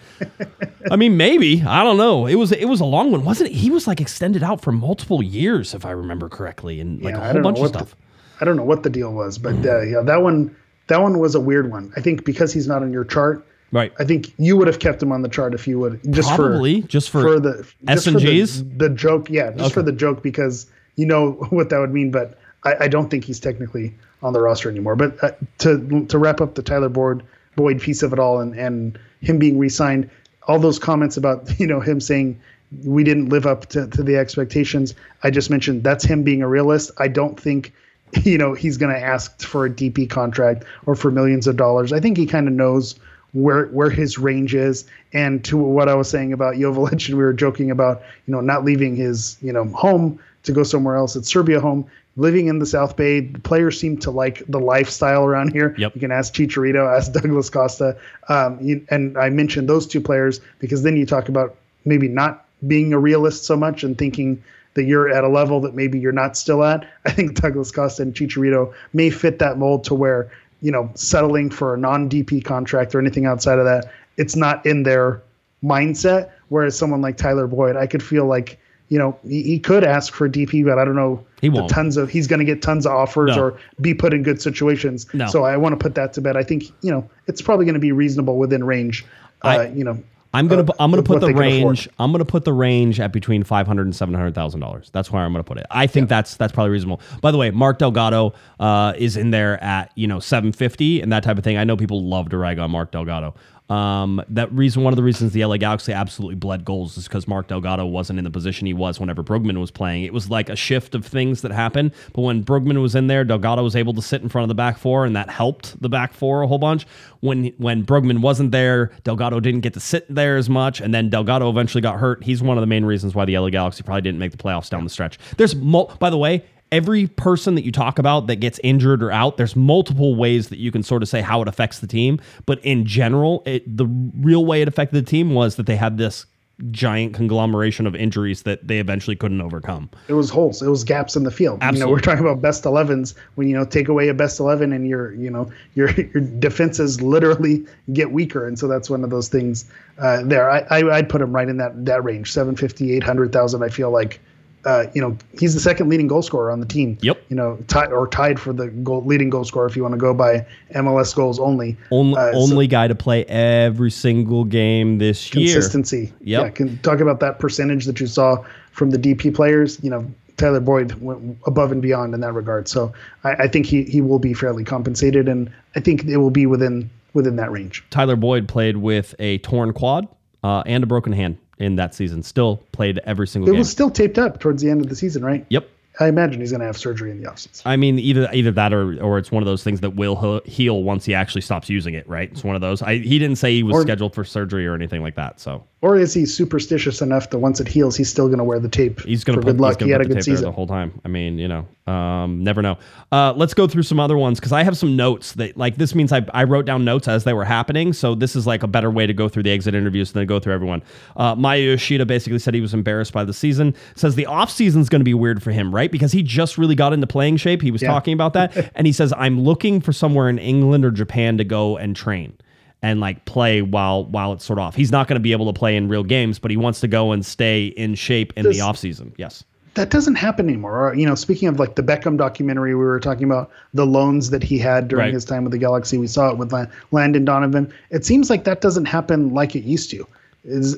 I 0.91 0.97
mean, 0.97 1.17
maybe. 1.17 1.63
I 1.63 1.85
don't 1.85 1.97
know. 1.97 2.27
It 2.27 2.35
was 2.35 2.51
it 2.51 2.69
was 2.69 2.81
a 2.81 2.85
long 2.85 3.13
one, 3.13 3.25
wasn't 3.25 3.51
it? 3.51 3.55
He 3.55 3.71
was 3.71 3.87
like 3.87 4.01
extended 4.01 4.43
out 4.43 4.61
for 4.61 4.73
multiple 4.73 5.23
years, 5.23 5.73
if 5.73 5.87
I 5.87 5.93
remember 5.93 6.29
correctly, 6.29 6.81
and 6.81 7.01
like 7.01 7.15
Yeah, 7.15 7.31
a 7.31 7.33
whole 7.33 7.43
bunch 7.43 7.61
of 7.61 7.69
stuff. 7.69 7.91
The, 7.91 7.97
I 8.41 8.45
don't 8.45 8.57
know 8.57 8.65
what 8.65 8.83
the 8.83 8.91
deal 8.91 9.13
was, 9.13 9.39
but 9.39 9.55
uh, 9.65 9.83
yeah, 9.83 10.01
that 10.03 10.21
one 10.21 10.57
that 10.89 11.01
one 11.01 11.21
was 11.21 11.37
a 11.37 11.41
weird 11.41 11.71
one. 11.71 11.93
I 11.97 12.01
think 12.01 12.25
because 12.25 12.53
he's 12.53 12.67
not 12.67 12.83
on 12.83 12.93
your 12.93 13.05
chart, 13.05 13.47
right. 13.75 13.93
I 13.99 14.05
think 14.05 14.33
you 14.39 14.57
would 14.57 14.67
have 14.67 14.79
kept 14.79 15.03
him 15.03 15.13
on 15.13 15.23
the 15.23 15.29
chart 15.29 15.53
if 15.53 15.67
you 15.69 15.79
would 15.81 16.01
just 16.13 16.35
Probably 16.35 16.83
for 16.83 16.89
just 16.89 17.11
for, 17.11 17.41
the 17.41 17.71
S 17.89 18.07
and 18.07 18.17
Gs. 18.17 18.63
The, 18.77 18.89
joke, 18.89 19.29
yeah, 19.29 19.51
just 19.51 19.75
for 19.75 19.83
the 19.83 19.93
joke 19.93 20.23
because 20.23 20.67
you 20.97 21.05
know 21.05 21.33
what 21.51 21.69
that 21.71 21.79
would 21.79 21.93
mean. 21.93 22.11
But 22.11 22.39
I, 22.63 22.85
I 22.85 22.89
don't 22.89 23.11
think 23.11 23.25
he's 23.25 23.41
technically 23.41 23.95
on 24.23 24.33
the 24.33 24.41
roster 24.41 24.71
anymore. 24.71 24.97
But 24.97 25.23
uh, 25.23 25.33
to 25.59 26.07
to 26.07 26.19
wrap 26.19 26.41
up 26.41 26.55
the 26.55 26.63
Tyler 26.63 26.89
Boyd 26.89 27.23
Boyd 27.57 27.81
piece 27.81 28.03
of 28.03 28.13
it 28.13 28.19
all 28.19 28.41
and 28.41 28.55
and 28.55 28.99
him 29.21 29.39
being 29.39 29.59
re-signed, 29.59 30.11
all 30.47 30.59
those 30.59 30.79
comments 30.79 31.17
about 31.17 31.49
you 31.61 31.67
know 31.67 31.81
him 31.81 32.01
saying 32.01 32.41
we 32.85 33.05
didn't 33.05 33.29
live 33.29 33.47
up 33.47 33.67
to, 33.67 33.87
to 33.89 34.03
the 34.03 34.17
expectations. 34.17 34.95
I 35.23 35.31
just 35.31 35.51
mentioned 35.51 35.85
that's 35.85 36.05
him 36.05 36.23
being 36.23 36.43
a 36.43 36.49
realist. 36.49 36.91
I 36.99 37.09
don't 37.09 37.39
think 37.39 37.73
you 38.23 38.39
know 38.39 38.55
he's 38.55 38.77
going 38.77 38.95
to 38.95 39.01
ask 39.01 39.43
for 39.43 39.67
a 39.67 39.71
DP 39.71 40.09
contract 40.09 40.65
or 40.87 40.95
for 40.95 41.11
millions 41.11 41.47
of 41.47 41.57
dollars. 41.57 41.93
I 41.93 42.01
think 42.01 42.17
he 42.17 42.27
kind 42.27 42.49
of 42.49 42.55
knows 42.55 42.99
where 43.35 43.67
where 43.67 43.91
his 43.91 44.19
range 44.19 44.55
is. 44.55 44.85
And 45.13 45.45
to 45.45 45.59
what 45.59 45.89
I 45.89 45.95
was 45.95 46.09
saying 46.09 46.33
about 46.33 46.55
Joveljić, 46.55 47.11
we 47.11 47.15
were 47.17 47.35
joking 47.35 47.71
about 47.71 48.03
you 48.27 48.33
know 48.33 48.41
not 48.41 48.65
leaving 48.65 48.97
his 48.97 49.37
you 49.43 49.53
know 49.53 49.65
home 49.67 50.19
to 50.45 50.53
go 50.53 50.63
somewhere 50.63 50.97
else. 50.97 51.17
It's 51.17 51.29
Serbia 51.29 51.61
home. 51.61 51.87
Living 52.17 52.47
in 52.47 52.61
the 52.61 52.67
South 52.67 52.97
Bay, 52.97 53.21
the 53.21 53.41
players 53.41 53.81
seem 53.81 53.97
to 53.99 54.11
like 54.13 54.45
the 54.47 54.61
lifestyle 54.61 55.25
around 55.25 55.53
here. 55.53 55.75
Yep. 55.77 55.97
You 55.97 56.01
can 56.01 56.13
ask 56.13 56.33
Chicharito, 56.33 56.97
ask 56.97 57.13
Douglas 57.13 57.51
Costa, 57.51 57.97
um, 58.29 58.57
you, 58.61 58.87
and 58.89 59.19
I 59.19 59.31
mentioned 59.31 59.69
those 59.69 59.85
two 59.85 60.01
players 60.01 60.41
because 60.61 60.85
then 60.85 60.97
you 60.97 61.07
talk 61.07 61.29
about 61.29 61.57
maybe 61.85 62.07
not 62.07 62.47
being 62.69 62.93
a 62.93 62.99
realist 63.01 63.45
so 63.45 63.57
much 63.57 63.83
and 63.83 63.99
thinking 63.99 64.43
that 64.75 64.85
you're 64.85 65.09
at 65.09 65.25
a 65.25 65.29
level 65.29 65.61
that 65.61 65.75
maybe 65.75 65.99
you're 65.99 66.13
not 66.13 66.37
still 66.37 66.63
at. 66.63 66.89
I 67.05 67.11
think 67.11 67.35
Douglas 67.41 67.71
Costa 67.71 68.03
and 68.03 68.15
Chicharito 68.15 68.73
may 68.93 69.11
fit 69.11 69.39
that 69.39 69.59
mold 69.59 69.85
to 69.85 69.95
where, 69.95 70.31
you 70.65 70.73
know, 70.73 70.91
settling 70.95 71.51
for 71.51 71.75
a 71.75 71.77
non 71.79 72.09
DP 72.09 72.43
contract 72.43 72.95
or 72.95 72.99
anything 72.99 73.27
outside 73.27 73.59
of 73.59 73.67
that, 73.67 73.93
it's 74.17 74.35
not 74.35 74.65
in 74.65 74.83
their 74.83 75.21
mindset. 75.63 76.31
Whereas 76.49 76.77
someone 76.77 77.03
like 77.03 77.19
Tyler 77.19 77.47
Boyd, 77.47 77.77
I 77.77 77.87
could 77.87 78.03
feel 78.03 78.25
like, 78.25 78.59
you 78.89 78.99
know, 78.99 79.19
he, 79.29 79.43
he 79.43 79.59
could 79.59 79.85
ask 79.85 80.15
for 80.15 80.25
a 80.25 80.31
DP, 80.31 80.65
but 80.65 80.79
I 80.79 80.85
don't 80.87 80.97
know 80.97 81.23
He 81.43 81.51
won't. 81.51 81.69
tons 81.69 81.99
of 81.99 82.09
he's 82.09 82.27
going 82.27 82.39
to 82.39 82.47
get 82.47 82.63
tons 82.63 82.87
of 82.87 82.93
offers 82.93 83.37
No. 83.37 83.43
or 83.43 83.59
be 83.83 83.93
put 83.93 84.15
in 84.15 84.23
good 84.23 84.41
situations. 84.41 85.07
No. 85.13 85.27
So 85.27 85.45
I 85.45 85.57
want 85.59 85.79
to 85.79 85.83
put 85.83 85.95
that 85.97 86.15
to 86.15 86.23
bed. 86.23 86.35
I 86.37 86.43
think, 86.43 86.65
you 86.81 86.91
know, 86.91 87.09
it's 87.27 87.43
probably 87.43 87.67
going 87.67 87.75
to 87.75 87.81
be 87.81 87.93
reasonable 87.93 88.39
within 88.39 88.65
range. 88.65 89.05
Uh, 89.43 89.49
I- 89.49 89.67
you 89.69 89.85
know, 89.85 90.03
I'm 90.35 90.49
gonna 90.49 90.63
uh, 90.63 90.75
I'm 90.79 90.91
gonna 90.91 91.03
put 91.03 91.21
the 91.21 91.33
range. 91.33 91.89
I'm 91.99 92.13
gonna 92.13 92.25
put 92.25 92.45
the 92.45 92.53
range 92.53 92.99
at 93.01 93.13
between 93.13 93.45
five 93.45 93.67
hundred 93.67 93.87
and 93.87 93.95
seven 93.95 94.15
hundred 94.15 94.35
thousand 94.35 94.61
dollars. 94.61 94.91
That's 94.93 95.11
where 95.11 95.23
I'm 95.23 95.33
gonna 95.33 95.45
put 95.45 95.59
it. 95.59 95.67
I 95.71 95.87
think 95.87 96.09
that's 96.09 96.37
that's 96.37 96.53
probably 96.53 96.71
reasonable. 96.71 97.01
By 97.21 97.31
the 97.31 97.39
way, 97.39 97.51
Mark 97.51 97.79
Delgado 97.79 98.35
uh, 98.59 98.95
is 98.97 99.17
in 99.17 99.31
there 99.31 99.63
at 99.63 99.93
you 99.95 100.07
know 100.07 100.19
seven 100.21 100.53
fifty 100.53 101.01
and 101.01 101.13
that 101.13 101.23
type 101.23 101.39
of 101.39 101.45
thing. 101.45 101.57
I 101.57 101.65
know 101.65 101.77
people 101.77 102.03
love 102.03 102.31
to 102.31 102.37
rag 102.37 102.59
on 102.59 102.71
Mark 102.73 102.91
Delgado. 102.91 103.35
Um, 103.71 104.23
that 104.29 104.53
reason, 104.53 104.83
one 104.83 104.93
of 104.93 104.97
the 104.97 105.03
reasons 105.03 105.33
the 105.33 105.43
LA 105.43 105.57
Galaxy 105.57 105.93
absolutely 105.93 106.35
bled 106.35 106.67
goals 106.67 106.99
is 106.99 107.05
because 107.09 107.27
Mark 107.27 107.49
Delgado 107.49 107.87
wasn't 107.87 108.19
in 108.19 108.25
the 108.25 108.31
position 108.31 108.67
he 108.67 108.75
was 108.75 109.01
whenever 109.01 109.23
Brugman 109.23 109.59
was 109.59 109.71
playing. 109.71 110.05
It 110.05 110.13
was 110.13 110.29
like 110.29 110.51
a 110.51 110.57
shift 110.57 110.95
of 110.95 111.07
things 111.07 111.41
that 111.41 111.51
happened. 111.51 111.93
But 112.13 112.23
when 112.23 112.45
Brugman 112.45 112.83
was 112.83 112.95
in 112.95 113.07
there, 113.07 113.25
Delgado 113.25 113.63
was 113.63 113.75
able 113.75 113.95
to 113.95 114.03
sit 114.03 114.21
in 114.21 114.29
front 114.29 114.45
of 114.45 114.49
the 114.49 114.55
back 114.55 114.77
four, 114.77 115.07
and 115.07 115.17
that 115.17 115.31
helped 115.31 115.81
the 115.81 115.89
back 115.89 116.13
four 116.13 116.43
a 116.43 116.47
whole 116.47 116.59
bunch. 116.59 116.87
When 117.21 117.47
when 117.57 117.87
Brugman 117.87 118.21
wasn't 118.21 118.53
there, 118.53 118.93
Delgado 119.03 119.41
didn't 119.41 119.61
get 119.61 119.73
to 119.75 119.81
sit 119.81 120.07
there 120.15 120.37
as 120.37 120.51
much, 120.51 120.83
and 120.83 120.95
then 120.95 121.09
Delgado 121.09 121.49
eventually 121.49 121.81
got 121.81 121.99
hurt. 121.99 122.23
He's 122.23 122.43
one 122.43 122.59
of 122.59 122.63
the 122.63 122.67
main 122.67 122.85
reasons 122.85 123.15
why 123.15 123.25
the 123.25 123.39
LA 123.39 123.49
Galaxy 123.49 123.83
probably 123.83 124.03
didn't 124.03 124.19
make 124.19 124.33
the 124.33 124.39
playoffs 124.39 124.69
down 124.69 124.85
the 124.85 124.91
stretch. 124.91 125.19
There's, 125.39 125.55
mul- 125.57 125.91
by 125.99 126.11
the 126.11 126.19
way, 126.19 126.45
every 126.75 127.07
person 127.07 127.55
that 127.55 127.65
you 127.65 127.71
talk 127.71 128.01
about 128.01 128.27
that 128.27 128.37
gets 128.37 128.59
injured 128.65 129.03
or 129.03 129.13
out, 129.13 129.37
there's 129.37 129.55
multiple 129.55 130.17
ways 130.17 130.49
that 130.49 130.59
you 130.59 130.73
can 130.73 130.83
sort 130.83 131.03
of 131.03 131.09
say 131.09 131.21
how 131.21 131.41
it 131.41 131.47
affects 131.47 131.79
the 131.79 131.87
team. 131.87 132.21
But 132.47 132.59
in 132.65 132.85
general, 132.85 133.45
it, 133.47 133.77
the 133.77 133.87
real 133.87 134.45
way 134.45 134.61
it 134.61 134.67
affected 134.67 134.97
the 134.97 135.09
team 135.09 135.35
was 135.35 135.55
that 135.55 135.67
they 135.67 135.77
had 135.77 135.99
this 135.99 136.27
giant 136.71 137.15
conglomeration 137.15 137.87
of 137.87 137.95
injuries 137.95 138.43
that 138.43 138.67
they 138.67 138.79
eventually 138.79 139.15
couldn't 139.15 139.41
overcome. 139.41 139.89
It 140.09 140.15
was 140.15 140.31
holes. 140.31 140.63
It 140.63 140.69
was 140.69 140.83
gaps 140.83 141.15
in 141.15 141.23
the 141.23 141.31
field. 141.31 141.59
Absolutely. 141.61 141.79
You 141.79 141.87
know, 141.87 141.93
we're 141.93 142.01
talking 142.01 142.25
about 142.25 142.43
best 142.43 142.65
11s 142.65 143.15
when 143.37 143.49
you 143.49 143.57
know 143.57 143.65
take 143.65 143.89
away 143.89 144.09
a 144.09 144.15
best 144.15 144.41
11 144.41 144.73
and 144.73 144.89
your 144.89 145.15
you 145.15 145.31
know 145.31 145.51
your 145.75 145.91
your 146.15 146.23
defenses 146.23 147.01
literally 147.01 147.65
get 147.93 148.11
weaker, 148.13 148.47
and 148.47 148.59
so 148.59 148.67
that's 148.67 148.91
one 148.91 149.05
of 149.05 149.11
those 149.11 149.29
things. 149.29 149.65
Uh, 149.99 150.23
there, 150.25 150.51
I, 150.51 150.61
I 150.71 150.97
I'd 150.97 151.09
put 151.09 151.21
him 151.21 151.33
right 151.33 151.49
in 151.49 151.57
that 151.59 151.85
that 151.85 152.03
range, 152.03 152.33
750, 152.33 152.97
800,000. 152.97 153.63
I 153.63 153.69
feel 153.69 153.91
like. 153.91 154.21
Uh, 154.65 154.87
you 154.95 155.01
know, 155.01 155.17
he's 155.39 155.55
the 155.55 155.61
second 155.61 155.89
leading 155.89 156.07
goal 156.07 156.23
scorer 156.23 156.51
on 156.51 156.61
the 156.61 156.67
team. 156.67 156.97
Yep. 157.03 157.23
You 157.29 157.37
know, 157.37 157.59
tied 157.69 157.93
or 157.93 158.09
tied 158.09 158.41
for 158.41 158.53
the 158.53 158.69
goal, 158.69 159.05
leading 159.05 159.29
goal 159.31 159.45
scorer 159.45 159.67
if 159.67 159.77
you 159.77 159.83
want 159.83 159.93
to 159.93 159.99
go 159.99 160.15
by 160.15 160.47
MLS 160.75 161.15
goals 161.15 161.39
only. 161.39 161.77
Only, 161.91 162.19
Uh, 162.19 162.33
so- 162.33 162.39
only 162.39 162.67
guy 162.67 162.89
to 162.89 162.95
play 162.95 163.25
every 163.27 163.91
single 163.91 164.45
game 164.45 164.99
this 164.99 165.35
year. 165.35 165.47
consistency. 165.55 166.13
Yep. 166.23 166.43
Yeah, 166.43 166.49
can 166.51 166.79
talk 166.79 167.01
about 167.01 167.21
that 167.21 167.39
percentage 167.39 167.85
that 167.87 168.01
you 168.01 168.07
saw 168.07 168.39
from 168.73 168.91
the 168.91 168.99
DP 168.99 169.35
players. 169.35 169.79
You 169.83 169.91
know, 169.91 170.07
Tyler 170.37 170.61
Boyd 170.61 170.95
went 170.95 171.37
above 171.47 171.71
and 171.71 171.81
beyond 171.81 172.15
in 172.15 172.21
that 172.21 172.33
regard. 172.33 172.67
So 172.69 172.93
I, 173.23 173.33
I 173.45 173.49
think 173.49 173.67
he 173.67 173.85
he 173.85 174.01
will 174.01 174.19
be 174.19 174.35
fairly 174.35 174.65
compensated, 174.65 175.29
and 175.29 175.51
I 175.77 175.81
think 175.81 176.05
it 176.05 176.17
will 176.17 176.31
be 176.31 176.47
within 176.47 176.91
within 177.13 177.37
that 177.37 177.53
range. 177.53 177.85
Tyler 177.91 178.17
Boyd 178.17 178.49
played 178.49 178.79
with 178.79 179.15
a 179.19 179.39
torn 179.39 179.73
quad 179.73 180.09
uh, 180.43 180.63
and 180.67 180.83
a 180.83 180.87
broken 180.87 181.13
hand 181.13 181.39
in 181.59 181.77
that 181.77 181.95
season. 181.95 182.23
Still 182.23 182.57
played 182.73 182.99
every 183.05 183.27
single 183.27 183.49
It 183.49 183.53
game. 183.53 183.59
was 183.59 183.71
still 183.71 183.91
taped 183.91 184.19
up 184.19 184.41
towards 184.41 184.63
the 184.63 184.71
end 184.71 184.81
of 184.83 184.89
the 184.89 184.97
season, 184.97 185.25
right? 185.25 185.45
yep. 185.49 185.69
I 186.01 186.09
imagine 186.09 186.41
he's 186.41 186.51
going 186.51 186.59
to 186.61 186.67
have 186.67 186.77
surgery 186.77 187.13
in 187.13 187.23
the 187.23 187.31
offseason. 187.31 187.63
I 187.65 187.77
mean, 187.77 188.01
either 188.01 188.29
either 188.33 188.51
that 188.51 188.73
or 188.75 189.01
or 189.01 189.17
it's 189.17 189.31
one 189.31 189.45
of 189.45 189.47
those 189.47 189.63
things 189.63 189.81
that 189.83 189.91
will 189.95 190.41
heal 190.45 190.83
once 190.83 191.05
he 191.05 191.15
actually 191.15 191.43
stops 191.43 191.71
using 191.71 191.95
it. 191.95 192.09
Right? 192.09 192.33
It's 192.33 192.43
one 192.43 192.57
of 192.57 192.61
those. 192.61 192.83
I, 192.83 192.97
he 192.97 193.17
didn't 193.21 193.37
say 193.37 193.53
he 193.55 193.63
was 193.63 193.77
Or- 193.77 193.83
scheduled 193.83 194.13
for 194.13 194.25
surgery 194.25 194.67
or 194.67 194.75
anything 194.75 195.03
like 195.03 195.15
that. 195.15 195.39
So 195.39 195.63
Or 195.85 195.99
is 195.99 196.15
he 196.15 196.25
superstitious 196.25 197.03
enough 197.03 197.29
that 197.29 197.41
once 197.41 197.61
it 197.61 197.69
heals, 197.69 197.95
he's 197.95 198.09
still 198.09 198.29
going 198.29 198.39
to 198.39 198.45
wear 198.45 198.59
the 198.59 198.71
tape? 198.71 199.01
he's 199.03 199.23
going 199.23 199.39
for 199.39 199.43
to 199.43 199.53
good 199.53 199.61
luck. 199.61 199.83
He 199.83 199.91
had 199.91 200.01
a 200.01 200.05
the 200.05 200.09
good 200.09 200.15
tape 200.15 200.25
season. 200.25 200.47
the 200.47 200.51
whole 200.51 200.67
time. 200.67 200.99
I 201.05 201.09
mean, 201.09 201.39
you 201.39 201.47
know, 201.47 201.69
um, 201.93 202.43
never 202.43 202.63
know. 202.63 202.79
Uh, 203.13 203.35
let's 203.37 203.53
go 203.53 203.69
through 203.69 203.83
some 203.83 204.01
other 204.01 204.17
ones 204.17 204.41
because 204.41 204.51
I 204.53 204.63
have 204.63 204.79
some 204.79 204.97
notes 204.97 205.33
that 205.33 205.59
like 205.59 205.77
this 205.77 205.95
means 205.95 206.11
I, 206.11 206.25
I 206.33 206.45
wrote 206.45 206.65
down 206.65 206.87
notes 206.87 207.07
as 207.07 207.25
they 207.25 207.35
were 207.35 207.45
happening. 207.45 207.93
So 207.93 208.15
this 208.15 208.35
is 208.35 208.47
like 208.47 208.63
a 208.63 208.67
better 208.67 208.91
way 208.91 209.07
to 209.07 209.13
go 209.13 209.29
through 209.29 209.43
the 209.43 209.51
exit 209.51 209.75
interviews 209.75 210.13
than 210.13 210.21
to 210.23 210.27
go 210.27 210.41
through 210.41 210.55
everyone. 210.55 210.83
Uh, 211.17 211.35
Maya 211.35 211.61
Yoshida 211.61 212.07
basically 212.07 212.39
said 212.39 212.55
he 212.55 212.63
was 212.63 212.73
embarrassed 212.73 213.13
by 213.13 213.23
the 213.25 213.35
season. 213.35 213.75
Says 213.95 214.15
the 214.15 214.25
off 214.25 214.51
season 214.51 214.81
is 214.81 214.89
going 214.89 215.01
to 215.01 215.05
be 215.05 215.13
weird 215.13 215.43
for 215.43 215.51
him, 215.51 215.75
right? 215.75 215.93
Because 215.93 216.13
he 216.13 216.23
just 216.23 216.57
really 216.57 216.75
got 216.75 216.95
into 216.95 217.07
playing 217.07 217.37
shape. 217.37 217.61
He 217.61 217.71
was 217.71 217.83
Yeah. 217.83 217.89
talking 217.91 218.15
about 218.15 218.33
that, 218.33 218.73
and 218.75 218.87
he 218.87 218.93
says 218.95 219.13
I'm 219.19 219.39
looking 219.39 219.83
for 219.83 219.93
somewhere 219.93 220.31
in 220.31 220.39
England 220.39 220.83
or 220.87 220.91
Japan 220.91 221.37
to 221.37 221.45
go 221.45 221.77
and 221.77 221.95
train 221.95 222.39
and 222.85 223.01
like 223.01 223.25
play 223.25 223.63
while 223.63 224.05
while 224.05 224.35
it's 224.35 224.45
sort 224.45 224.59
of 224.59 224.65
off. 224.67 224.75
He's 224.75 224.93
not 224.93 225.09
going 225.09 225.17
to 225.17 225.21
be 225.21 225.33
able 225.33 225.51
to 225.51 225.59
play 225.59 225.75
in 225.75 225.89
real 225.89 226.05
games, 226.05 226.39
but 226.39 226.51
he 226.51 226.57
wants 226.59 226.81
to 226.81 226.89
go 226.89 227.13
and 227.13 227.25
stay 227.25 227.67
in 227.69 227.95
shape 227.95 228.33
in 228.37 228.45
Does- 228.45 228.57
the 228.57 228.61
off 228.63 228.77
season. 228.77 229.13
Yes. 229.17 229.43
that 229.75 229.91
doesn't 229.91 230.15
happen 230.15 230.49
anymore. 230.49 230.91
Uh, 230.91 230.95
you 230.95 231.05
know, 231.07 231.15
speaking 231.17 231.49
of 231.49 231.59
like 231.59 231.75
the 231.77 231.83
Beckham 231.83 232.17
documentary, 232.17 232.75
we 232.77 232.85
were 232.85 233.01
talking 233.01 233.25
about 233.25 233.51
the 233.73 233.85
loans 233.87 234.31
that 234.31 234.43
he 234.45 234.57
had 234.59 234.87
during 234.87 235.07
Right. 235.07 235.15
his 235.15 235.25
time 235.25 235.43
with 235.45 235.51
the 235.53 235.59
Galaxy. 235.59 235.99
We 235.99 236.07
saw 236.07 236.29
it 236.31 236.37
with 236.39 236.53
Landon 236.93 237.25
Donovan. 237.25 237.73
It 237.91 238.05
seems 238.05 238.29
like 238.31 238.45
that 238.45 238.61
doesn't 238.61 238.85
happen 238.85 239.33
like 239.35 239.57
it 239.57 239.65
used 239.65 239.91
to. 239.91 240.07
Is 240.45 240.77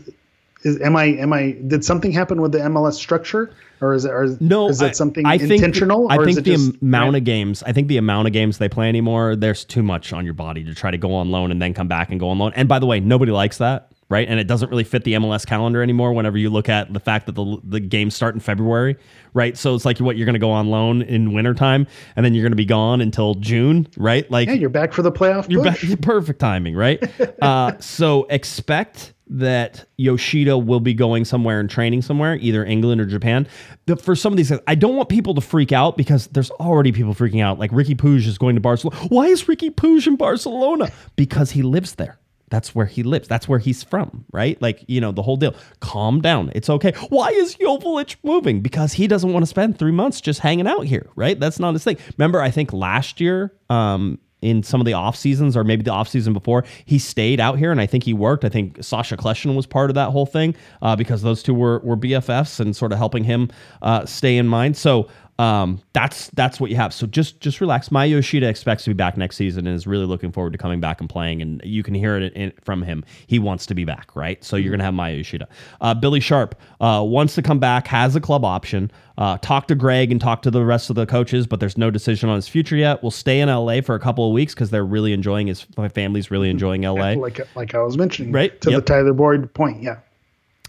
is 0.64 0.80
am 0.80 0.96
I 0.96 1.04
am 1.04 1.32
I 1.32 1.56
did 1.66 1.84
something 1.84 2.12
happen 2.12 2.40
with 2.40 2.52
the 2.52 2.58
MLS 2.58 2.94
structure 2.94 3.52
or 3.80 3.94
is 3.94 4.04
it 4.04 4.10
or 4.10 4.24
is, 4.24 4.40
No, 4.40 4.68
is 4.68 4.78
that 4.78 4.96
something 4.96 5.26
I 5.26 5.38
think, 5.38 5.52
intentional? 5.52 6.10
I 6.10 6.16
or 6.16 6.24
think 6.24 6.30
is 6.30 6.38
it 6.38 6.44
the 6.44 6.56
just 6.56 6.82
amount 6.82 7.16
of 7.16 7.24
games. 7.24 7.62
I 7.62 7.72
think 7.72 7.88
the 7.88 7.98
amount 7.98 8.26
of 8.26 8.32
games 8.32 8.58
they 8.58 8.68
play 8.68 8.88
anymore. 8.88 9.36
There's 9.36 9.64
too 9.64 9.82
much 9.82 10.12
on 10.12 10.24
your 10.24 10.34
body 10.34 10.64
to 10.64 10.74
try 10.74 10.90
to 10.90 10.98
go 10.98 11.14
on 11.14 11.30
loan 11.30 11.50
and 11.50 11.60
then 11.60 11.74
come 11.74 11.88
back 11.88 12.10
and 12.10 12.18
go 12.18 12.28
on 12.28 12.38
loan. 12.38 12.52
And 12.56 12.68
by 12.68 12.78
the 12.78 12.86
way, 12.86 13.00
nobody 13.00 13.32
likes 13.32 13.58
that, 13.58 13.92
right? 14.08 14.26
And 14.26 14.40
it 14.40 14.46
doesn't 14.46 14.70
really 14.70 14.84
fit 14.84 15.04
the 15.04 15.14
MLS 15.14 15.44
calendar 15.46 15.82
anymore. 15.82 16.12
Whenever 16.14 16.38
you 16.38 16.48
look 16.48 16.68
at 16.68 16.92
the 16.92 17.00
fact 17.00 17.26
that 17.26 17.34
the 17.34 17.58
the 17.64 17.80
games 17.80 18.16
start 18.16 18.34
in 18.34 18.40
February, 18.40 18.96
right? 19.34 19.56
So 19.58 19.74
it's 19.74 19.84
like 19.84 19.98
what 19.98 20.16
you're 20.16 20.26
going 20.26 20.34
to 20.34 20.40
go 20.40 20.50
on 20.50 20.68
loan 20.68 21.02
in 21.02 21.34
wintertime, 21.34 21.86
and 22.16 22.24
then 22.24 22.34
you're 22.34 22.44
going 22.44 22.52
to 22.52 22.56
be 22.56 22.64
gone 22.64 23.00
until 23.02 23.34
June, 23.34 23.88
right? 23.98 24.28
Like 24.30 24.48
yeah, 24.48 24.54
you're 24.54 24.70
back 24.70 24.92
for 24.94 25.02
the 25.02 25.12
playoff. 25.12 25.50
you're 25.50 25.62
push. 25.62 25.88
back, 25.88 26.00
perfect 26.00 26.40
timing, 26.40 26.74
right? 26.74 27.02
uh, 27.42 27.78
so 27.78 28.24
expect 28.30 29.12
that 29.28 29.84
Yoshida 29.96 30.56
will 30.56 30.80
be 30.80 30.94
going 30.94 31.24
somewhere 31.24 31.58
and 31.60 31.68
training 31.68 32.02
somewhere, 32.02 32.36
either 32.36 32.64
England 32.64 33.00
or 33.00 33.06
Japan. 33.06 33.46
The, 33.86 33.96
for 33.96 34.14
some 34.14 34.32
of 34.32 34.36
these, 34.36 34.52
I 34.66 34.74
don't 34.74 34.96
want 34.96 35.08
people 35.08 35.34
to 35.34 35.40
freak 35.40 35.72
out 35.72 35.96
because 35.96 36.28
there's 36.28 36.50
already 36.52 36.92
people 36.92 37.14
freaking 37.14 37.42
out. 37.42 37.58
Like 37.58 37.70
Riqui 37.70 37.96
Puig 37.96 38.26
is 38.26 38.38
going 38.38 38.54
to 38.54 38.60
Barcelona. 38.60 38.96
Why 39.08 39.26
is 39.26 39.44
Riqui 39.44 39.70
Puig 39.70 40.06
in 40.06 40.16
Barcelona? 40.16 40.90
Because 41.16 41.50
he 41.50 41.62
lives 41.62 41.96
there. 41.96 42.18
That's 42.48 42.74
where 42.74 42.86
he 42.86 43.02
lives. 43.02 43.26
That's 43.26 43.48
where 43.48 43.58
he's 43.58 43.82
from, 43.82 44.24
right? 44.32 44.60
Like, 44.62 44.84
you 44.86 45.00
know, 45.00 45.10
the 45.10 45.22
whole 45.22 45.36
deal. 45.36 45.54
Calm 45.80 46.20
down. 46.20 46.52
It's 46.54 46.70
okay. 46.70 46.92
Why 47.08 47.30
is 47.30 47.56
Joveljić 47.56 48.16
moving? 48.22 48.60
Because 48.60 48.92
he 48.92 49.08
doesn't 49.08 49.32
want 49.32 49.42
to 49.42 49.48
spend 49.48 49.78
three 49.78 49.90
months 49.90 50.20
just 50.20 50.40
hanging 50.40 50.68
out 50.68 50.86
here, 50.86 51.08
right? 51.16 51.38
That's 51.38 51.58
not 51.58 51.72
his 51.72 51.82
thing. 51.82 51.98
Remember, 52.16 52.40
I 52.40 52.52
think 52.52 52.72
last 52.72 53.20
year, 53.20 53.52
um, 53.68 54.20
in 54.42 54.62
some 54.62 54.80
of 54.80 54.84
the 54.84 54.92
off 54.92 55.16
seasons 55.16 55.56
or 55.56 55.64
maybe 55.64 55.82
the 55.82 55.90
off 55.90 56.08
season 56.08 56.32
before, 56.32 56.64
he 56.84 56.98
stayed 56.98 57.40
out 57.40 57.58
here 57.58 57.72
and 57.72 57.80
I 57.80 57.86
think 57.86 58.04
he 58.04 58.12
worked. 58.12 58.44
I 58.44 58.48
think 58.48 58.82
Sacha 58.82 59.16
Kljestan 59.16 59.56
was 59.56 59.66
part 59.66 59.90
of 59.90 59.94
that 59.94 60.10
whole 60.10 60.26
thing 60.26 60.54
uh, 60.82 60.96
because 60.96 61.22
those 61.22 61.42
two 61.42 61.54
were 61.54 61.80
were 61.80 61.96
BFFs 61.96 62.60
and 62.60 62.76
sort 62.76 62.92
of 62.92 62.98
helping 62.98 63.24
him 63.24 63.50
uh, 63.82 64.04
stay 64.06 64.36
in 64.36 64.46
mind. 64.46 64.76
So 64.76 65.08
um, 65.38 65.80
that's 65.92 66.28
that's 66.30 66.58
what 66.58 66.70
you 66.70 66.76
have. 66.76 66.94
So 66.94 67.06
just 67.06 67.40
just 67.40 67.60
relax. 67.60 67.90
Maya 67.90 68.06
Yoshida 68.08 68.48
expects 68.48 68.84
to 68.84 68.90
be 68.90 68.94
back 68.94 69.16
next 69.16 69.36
season 69.36 69.66
and 69.66 69.76
is 69.76 69.86
really 69.86 70.06
looking 70.06 70.32
forward 70.32 70.52
to 70.52 70.58
coming 70.58 70.80
back 70.80 71.00
and 71.00 71.10
playing. 71.10 71.42
And 71.42 71.60
you 71.64 71.82
can 71.82 71.94
hear 71.94 72.16
it 72.16 72.32
in, 72.32 72.52
from 72.62 72.82
him. 72.82 73.04
He 73.26 73.38
wants 73.38 73.66
to 73.66 73.74
be 73.74 73.84
back, 73.84 74.14
right? 74.16 74.42
So 74.42 74.56
you're 74.56 74.70
gonna 74.70 74.84
have 74.84 74.94
Maya 74.94 75.14
Yoshida. 75.14 75.48
Uh, 75.80 75.94
Billy 75.94 76.20
Sharp 76.20 76.58
uh, 76.80 77.02
wants 77.06 77.34
to 77.34 77.42
come 77.42 77.58
back, 77.58 77.86
has 77.88 78.16
a 78.16 78.20
club 78.20 78.44
option. 78.44 78.90
Uh, 79.18 79.38
talk 79.38 79.66
to 79.66 79.74
Greg 79.74 80.12
and 80.12 80.20
talk 80.20 80.42
to 80.42 80.50
the 80.50 80.64
rest 80.64 80.90
of 80.90 80.96
the 80.96 81.06
coaches, 81.06 81.46
but 81.46 81.58
there's 81.58 81.78
no 81.78 81.90
decision 81.90 82.28
on 82.28 82.36
his 82.36 82.48
future 82.48 82.76
yet. 82.76 83.02
We'll 83.02 83.10
stay 83.10 83.40
in 83.40 83.48
LA 83.48 83.80
for 83.80 83.94
a 83.94 84.00
couple 84.00 84.26
of 84.26 84.32
weeks 84.32 84.54
because 84.54 84.70
they're 84.70 84.84
really 84.84 85.12
enjoying 85.12 85.46
his 85.46 85.66
my 85.76 85.88
family's 85.88 86.30
really 86.30 86.50
enjoying 86.50 86.82
LA. 86.82 87.12
like 87.12 87.40
like 87.56 87.74
I 87.74 87.82
was 87.82 87.96
mentioning, 87.98 88.32
Right, 88.32 88.58
To 88.62 88.70
yep. 88.70 88.80
the 88.80 88.84
Tyler 88.84 89.12
Boyd 89.12 89.52
point, 89.54 89.82
yeah. 89.82 89.98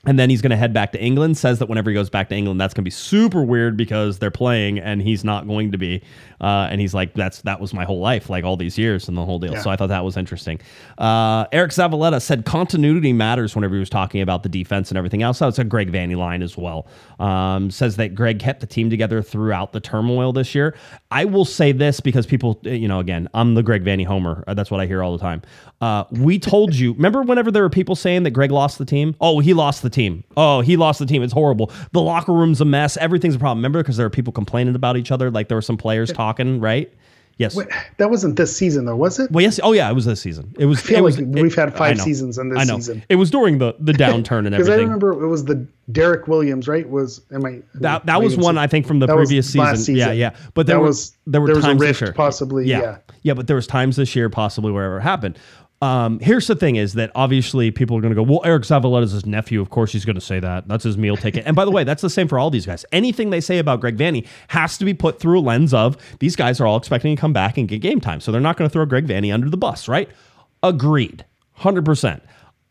And 0.07 0.17
then 0.17 0.29
he's 0.29 0.41
going 0.41 0.49
to 0.51 0.57
head 0.57 0.73
back 0.73 0.91
to 0.93 0.99
England. 0.99 1.37
Says 1.37 1.59
that 1.59 1.69
whenever 1.69 1.91
he 1.91 1.93
goes 1.93 2.09
back 2.09 2.29
to 2.29 2.35
England, 2.35 2.59
that's 2.59 2.73
going 2.73 2.83
to 2.83 2.87
be 2.87 2.91
super 2.91 3.43
weird 3.43 3.77
because 3.77 4.17
they're 4.17 4.31
playing 4.31 4.79
and 4.79 5.01
he's 5.01 5.23
not 5.23 5.45
going 5.45 5.71
to 5.73 5.77
be. 5.77 6.01
Uh, 6.39 6.67
and 6.71 6.79
he's 6.79 6.93
like, 6.93 7.13
"That's 7.13 7.41
that 7.41 7.59
was 7.59 7.73
my 7.73 7.83
whole 7.83 7.99
life, 7.99 8.29
like 8.29 8.43
all 8.43 8.55
these 8.57 8.77
years 8.77 9.07
and 9.07 9.17
the 9.17 9.25
whole 9.25 9.39
deal." 9.39 9.53
Yeah. 9.53 9.61
So 9.61 9.69
I 9.69 9.75
thought 9.75 9.89
that 9.89 10.03
was 10.05 10.17
interesting. 10.17 10.59
Uh, 10.97 11.45
Eriq 11.47 11.69
Zavaleta 11.69 12.21
said 12.21 12.45
continuity 12.45 13.11
matters 13.11 13.55
whenever 13.55 13.73
he 13.73 13.79
was 13.79 13.89
talking 13.89 14.21
about 14.21 14.43
the 14.43 14.49
defense 14.49 14.89
and 14.89 14.97
everything 14.97 15.23
else. 15.23 15.39
That's 15.39 15.59
a 15.59 15.63
Greg 15.63 15.91
Vanney 15.91 16.15
line 16.15 16.41
as 16.41 16.55
well. 16.55 16.87
Um, 17.19 17.69
says 17.71 17.97
that 17.97 18.15
Greg 18.15 18.39
kept 18.39 18.61
the 18.61 18.67
team 18.67 18.89
together 18.89 19.21
throughout 19.21 19.73
the 19.73 19.79
turmoil 19.79 20.31
this 20.31 20.55
year. 20.55 20.75
I 21.11 21.25
will 21.25 21.45
say 21.45 21.71
this 21.71 21.99
because 21.99 22.25
people, 22.25 22.61
uh, 22.65 22.69
you 22.69 22.87
know, 22.87 22.99
again, 22.99 23.27
I'm 23.33 23.55
the 23.55 23.63
Greg 23.63 23.83
Vanney 23.83 24.05
homer. 24.05 24.43
Uh, 24.47 24.53
That's 24.53 24.69
what 24.71 24.79
I 24.79 24.85
hear 24.85 25.03
all 25.03 25.11
the 25.17 25.21
time. 25.21 25.41
Uh, 25.81 26.03
we 26.11 26.39
told 26.39 26.75
you. 26.75 26.93
Remember 26.93 27.23
whenever 27.23 27.51
there 27.51 27.63
were 27.63 27.69
people 27.69 27.95
saying 27.95 28.23
that 28.23 28.31
Greg 28.31 28.51
lost 28.51 28.77
the 28.77 28.85
team? 28.85 29.15
Oh, 29.19 29.39
he 29.39 29.53
lost 29.53 29.81
the 29.81 29.89
team. 29.89 29.96
Oh, 30.35 30.61
he 30.61 30.77
lost 30.77 30.99
the 30.99 31.05
team. 31.05 31.23
It's 31.23 31.33
horrible. 31.33 31.71
The 31.91 32.01
locker 32.01 32.33
room's 32.33 32.61
a 32.61 32.65
mess. 32.65 32.97
Everything's 32.97 33.35
a 33.35 33.39
problem. 33.39 33.59
Remember 33.59 33.81
because 33.81 33.97
there 33.97 34.05
were 34.05 34.09
people 34.11 34.33
complaining 34.33 34.75
about 34.75 34.97
each 34.97 35.11
other. 35.11 35.31
Like 35.31 35.47
there 35.47 35.57
were 35.57 35.61
some 35.61 35.77
players 35.77 36.11
talking, 36.11 36.59
right? 36.59 36.91
Yes. 37.39 37.55
Wait, 37.55 37.67
that 37.97 38.09
wasn't 38.09 38.35
this 38.35 38.57
season 38.57 38.85
though, 38.85 38.95
was 38.95 39.19
it? 39.19 39.29
Well, 39.31 39.43
yes. 39.43 39.59
Oh, 39.61 39.71
yeah. 39.71 39.87
It 39.87 39.93
was 39.93 40.05
this 40.05 40.19
season. 40.19 40.55
It 40.57 40.65
was. 40.65 40.79
I 40.79 40.81
feel 40.81 40.97
it 40.97 41.01
was, 41.03 41.19
like 41.19 41.27
we've 41.29 41.53
had 41.53 41.77
five 41.77 42.01
seasons 42.01 42.39
in 42.39 42.49
this 42.49 42.57
I 42.57 42.63
know. 42.63 42.77
season. 42.77 43.03
It 43.09 43.17
was 43.17 43.29
during 43.29 43.59
the 43.59 43.75
the 43.79 43.91
downturn 44.05 44.47
and 44.47 44.55
everything. 44.55 44.57
Because 44.57 44.69
I 44.69 44.75
remember 44.77 45.23
it 45.23 45.27
was 45.27 45.45
the 45.45 45.67
Derrick 45.91 46.27
Williams, 46.27 46.67
right? 46.67 46.89
Was 46.89 47.21
am 47.31 47.45
I 47.45 47.61
that 47.75 48.07
that 48.07 48.23
was 48.23 48.37
one 48.37 48.57
I 48.57 48.65
think 48.65 48.87
from 48.87 48.97
the 48.97 49.05
previous 49.07 49.55
last 49.55 49.85
season. 49.85 49.95
Yeah, 49.97 50.11
yeah. 50.13 50.35
But 50.55 50.65
there 50.65 50.77
That 50.77 50.81
were 50.81 50.87
was- 50.87 51.15
there 51.27 51.39
were 51.41 51.47
there 51.47 51.55
was 51.57 51.65
a 51.65 51.67
times 51.67 51.81
rift 51.81 51.99
this 51.99 52.07
year. 52.07 52.13
possibly, 52.13 52.65
yeah. 52.65 52.97
yeah. 53.21 53.35
But 53.35 53.45
there 53.45 53.55
was 53.55 53.67
times 53.67 53.97
this 53.97 54.15
year 54.15 54.29
possibly 54.31 54.71
where 54.71 54.97
it 54.97 55.01
happened. 55.01 55.37
Um, 55.81 56.19
here's 56.19 56.47
the 56.47 56.55
thing: 56.55 56.75
is 56.75 56.93
that 56.93 57.11
obviously 57.13 57.69
people 57.69 57.97
are 57.97 58.01
going 58.01 58.13
to 58.13 58.15
go, 58.15 58.23
well, 58.23 58.41
Eriq 58.41 58.61
Zavaleta's 58.61 59.11
his 59.11 59.25
nephew. 59.25 59.61
Of 59.61 59.69
course, 59.69 59.91
he's 59.91 60.05
going 60.05 60.15
to 60.15 60.21
say 60.21 60.39
that. 60.39 60.67
That's 60.67 60.83
his 60.83 60.97
meal 60.97 61.15
ticket. 61.15 61.45
And 61.45 61.55
by 61.55 61.65
the 61.65 61.71
way, 61.71 61.83
that's 61.83 62.01
the 62.01 62.09
same 62.09 62.27
for 62.27 62.39
all 62.39 62.49
these 62.49 62.65
guys. 62.65 62.83
Anything 62.91 63.29
they 63.29 63.41
say 63.41 63.59
about 63.59 63.79
Greg 63.79 63.95
Vanney 63.95 64.25
has 64.47 64.77
to 64.79 64.85
be 64.85 64.93
put 64.93 65.19
through 65.19 65.39
a 65.39 65.41
lens 65.41 65.73
of 65.73 65.97
these 66.19 66.35
guys 66.35 66.59
are 66.59 66.65
all 66.65 66.77
expecting 66.77 67.15
to 67.15 67.19
come 67.19 67.33
back 67.33 67.57
and 67.57 67.67
get 67.67 67.79
game 67.79 68.01
time, 68.01 68.21
so 68.21 68.31
they're 68.31 68.41
not 68.41 68.57
going 68.57 68.67
to 68.67 68.73
throw 68.73 68.85
Greg 68.85 69.05
Vanney 69.05 69.31
under 69.33 69.49
the 69.49 69.57
bus, 69.57 69.87
right? 69.87 70.09
Agreed, 70.63 71.25
hundred 71.53 71.85
percent. 71.85 72.23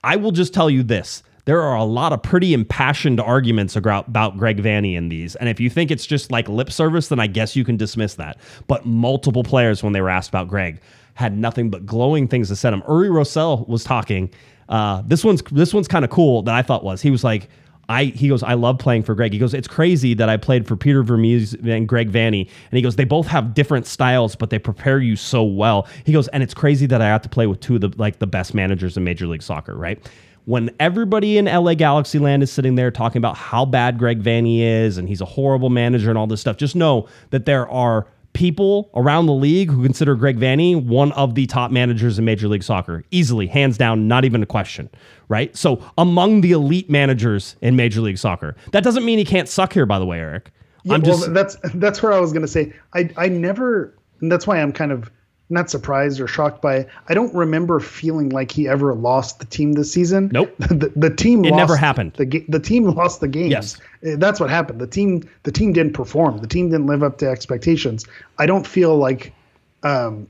I 0.02 0.16
will 0.16 0.32
just 0.32 0.52
tell 0.52 0.68
you 0.68 0.82
this. 0.82 1.22
There 1.46 1.62
are 1.62 1.76
a 1.76 1.84
lot 1.84 2.12
of 2.12 2.24
pretty 2.24 2.54
impassioned 2.54 3.20
arguments 3.20 3.76
about 3.76 4.36
Greg 4.36 4.60
Vanney 4.60 4.96
in 4.96 5.08
these. 5.10 5.36
And 5.36 5.48
if 5.48 5.60
you 5.60 5.70
think 5.70 5.92
it's 5.92 6.04
just 6.04 6.32
like 6.32 6.48
lip 6.48 6.72
service, 6.72 7.06
then 7.06 7.20
I 7.20 7.28
guess 7.28 7.54
you 7.54 7.64
can 7.64 7.76
dismiss 7.76 8.14
that. 8.16 8.38
But 8.66 8.84
multiple 8.84 9.44
players, 9.44 9.80
when 9.80 9.92
they 9.92 10.00
were 10.00 10.10
asked 10.10 10.28
about 10.28 10.48
Greg, 10.48 10.80
had 11.16 11.36
nothing 11.36 11.70
but 11.70 11.84
glowing 11.84 12.28
things 12.28 12.48
to 12.48 12.56
to 12.56 12.68
him. 12.68 12.82
Uri 12.88 13.08
Rosell 13.08 13.66
was 13.66 13.82
talking. 13.82 14.30
Uh, 14.68 15.02
this 15.06 15.24
one's 15.24 15.42
this 15.50 15.74
one's 15.74 15.88
kind 15.88 16.04
of 16.04 16.10
cool 16.10 16.42
that 16.42 16.54
I 16.54 16.62
thought 16.62 16.84
was. 16.84 17.02
He 17.02 17.10
was 17.10 17.24
like, 17.24 17.48
I 17.88 18.04
he 18.04 18.28
goes, 18.28 18.42
I 18.42 18.54
love 18.54 18.78
playing 18.78 19.02
for 19.02 19.14
Greg. 19.14 19.32
He 19.32 19.38
goes, 19.38 19.54
it's 19.54 19.68
crazy 19.68 20.14
that 20.14 20.28
I 20.28 20.36
played 20.36 20.66
for 20.66 20.76
Peter 20.76 21.02
Vermes 21.02 21.54
and 21.54 21.88
Greg 21.88 22.10
Vanney. 22.12 22.42
And 22.42 22.76
he 22.76 22.82
goes, 22.82 22.96
they 22.96 23.04
both 23.04 23.26
have 23.28 23.54
different 23.54 23.86
styles, 23.86 24.36
but 24.36 24.50
they 24.50 24.58
prepare 24.58 24.98
you 24.98 25.16
so 25.16 25.42
well. 25.42 25.88
He 26.04 26.12
goes, 26.12 26.28
and 26.28 26.42
it's 26.42 26.54
crazy 26.54 26.86
that 26.86 27.00
I 27.00 27.06
have 27.06 27.22
to 27.22 27.28
play 27.28 27.46
with 27.46 27.60
two 27.60 27.76
of 27.76 27.80
the 27.80 27.92
like 27.96 28.18
the 28.18 28.26
best 28.26 28.54
managers 28.54 28.96
in 28.96 29.04
Major 29.04 29.26
League 29.26 29.42
Soccer, 29.42 29.74
right? 29.74 29.98
when 30.46 30.70
everybody 30.78 31.38
in 31.38 31.46
LA 31.46 31.74
Galaxy 31.74 32.20
land 32.20 32.40
is 32.40 32.52
sitting 32.52 32.76
there 32.76 32.92
talking 32.92 33.18
about 33.18 33.36
how 33.36 33.64
bad 33.64 33.98
Greg 33.98 34.22
Vanney 34.22 34.60
is 34.60 34.96
and 34.96 35.08
he's 35.08 35.20
a 35.20 35.24
horrible 35.24 35.70
manager 35.70 36.08
and 36.08 36.16
all 36.16 36.28
this 36.28 36.40
stuff, 36.40 36.56
just 36.56 36.76
know 36.76 37.08
that 37.30 37.46
there 37.46 37.68
are 37.68 38.06
people 38.36 38.90
around 38.94 39.24
the 39.24 39.32
league 39.32 39.70
who 39.70 39.82
consider 39.82 40.14
Greg 40.14 40.38
Vanney 40.38 40.76
one 40.80 41.10
of 41.12 41.34
the 41.34 41.46
top 41.46 41.70
managers 41.70 42.18
in 42.18 42.26
Major 42.26 42.48
League 42.48 42.62
Soccer. 42.62 43.02
Easily, 43.10 43.46
hands 43.46 43.78
down, 43.78 44.06
not 44.06 44.26
even 44.26 44.42
a 44.42 44.46
question, 44.46 44.90
right? 45.28 45.56
So, 45.56 45.82
among 45.96 46.42
the 46.42 46.52
elite 46.52 46.90
managers 46.90 47.56
in 47.62 47.76
Major 47.76 48.02
League 48.02 48.18
Soccer. 48.18 48.54
That 48.72 48.84
doesn't 48.84 49.06
mean 49.06 49.18
he 49.18 49.24
can't 49.24 49.48
suck 49.48 49.72
here, 49.72 49.86
by 49.86 49.98
the 49.98 50.04
way, 50.04 50.20
Eric. 50.20 50.52
Yeah, 50.84 50.94
I'm 50.94 51.00
well, 51.00 51.16
just 51.16 51.32
that's 51.32 51.56
that's 51.74 52.02
where 52.02 52.12
I 52.12 52.20
was 52.20 52.32
going 52.32 52.42
to 52.42 52.48
say. 52.48 52.74
I 52.94 53.10
I 53.16 53.28
never. 53.28 53.96
And 54.20 54.30
that's 54.30 54.46
why 54.46 54.60
I'm 54.60 54.72
kind 54.72 54.92
of 54.92 55.10
not 55.48 55.70
surprised 55.70 56.20
or 56.20 56.26
shocked 56.26 56.60
by 56.60 56.76
it. 56.76 56.88
I 57.08 57.14
don't 57.14 57.32
remember 57.34 57.78
feeling 57.78 58.30
like 58.30 58.50
he 58.50 58.66
ever 58.68 58.94
lost 58.94 59.38
the 59.38 59.46
team 59.46 59.72
this 59.74 59.92
season. 59.92 60.30
Nope. 60.32 60.54
the, 60.58 60.92
the 60.96 61.10
team 61.10 61.44
It 61.44 61.50
lost 61.50 61.58
never 61.58 61.76
happened. 61.76 62.14
The 62.14 62.26
ga- 62.26 62.46
the 62.48 62.58
team 62.60 62.84
lost 62.84 63.20
the 63.20 63.28
games. 63.28 63.50
Yes. 63.50 63.76
Uh, 64.04 64.16
That's 64.18 64.40
what 64.40 64.50
happened. 64.50 64.80
The 64.80 64.86
team 64.86 65.28
the 65.44 65.52
team 65.52 65.72
didn't 65.72 65.92
perform. 65.92 66.38
The 66.38 66.48
team 66.48 66.70
didn't 66.70 66.86
live 66.86 67.02
up 67.02 67.18
to 67.18 67.28
expectations. 67.28 68.06
I 68.38 68.46
don't 68.46 68.66
feel 68.66 68.96
like 68.96 69.32
um 69.82 70.26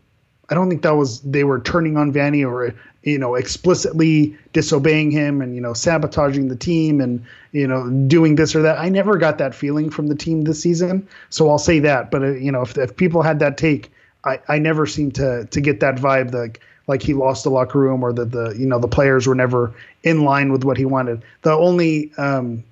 I 0.49 0.55
don't 0.55 0.69
think 0.69 0.83
that 0.83 0.95
was 0.95 1.21
they 1.23 1.45
were 1.45 1.61
turning 1.61 1.97
on 1.97 2.13
Vanney 2.13 2.47
or 2.47 2.75
you 3.03 3.19
know 3.19 3.37
explicitly 3.37 4.37
disobeying 4.53 5.11
him 5.11 5.41
and 5.41 5.55
you 5.55 5.61
know 5.61 5.73
sabotaging 5.73 6.49
the 6.49 6.57
team 6.57 7.01
and 7.01 7.25
you 7.53 7.67
know 7.67 7.89
doing 8.07 8.35
this 8.37 8.55
or 8.55 8.63
that. 8.63 8.79
I 8.79 8.91
never 8.91 9.17
got 9.17 9.39
that 9.39 9.55
feeling 9.55 9.91
from 9.91 10.09
the 10.09 10.15
team 10.15 10.43
this 10.43 10.61
season. 10.61 11.09
So 11.31 11.49
I'll 11.49 11.59
say 11.59 11.79
that. 11.81 12.11
But 12.11 12.23
uh, 12.23 12.33
you 12.33 12.53
know 12.53 12.63
if 12.63 12.77
if 12.77 12.97
people 12.97 13.23
had 13.23 13.39
that 13.39 13.57
take, 13.57 13.91
I 14.27 14.41
I 14.49 14.59
never 14.59 14.87
seemed 14.87 15.15
to 15.17 15.47
to 15.51 15.61
get 15.61 15.81
that 15.81 15.97
vibe 15.97 16.33
that 16.33 16.59
like 16.87 17.03
he 17.03 17.15
lost 17.15 17.45
the 17.45 17.51
locker 17.51 17.79
room 17.79 18.03
or 18.03 18.13
that 18.13 18.33
the 18.33 18.51
you 18.59 18.67
know 18.67 18.79
the 18.79 18.89
players 18.89 19.27
were 19.27 19.35
never 19.35 19.75
in 20.03 20.25
line 20.25 20.53
with 20.53 20.65
what 20.65 20.77
he 20.77 20.85
wanted. 20.85 21.23
The 21.43 21.53
only 21.53 22.13
um 22.19 22.65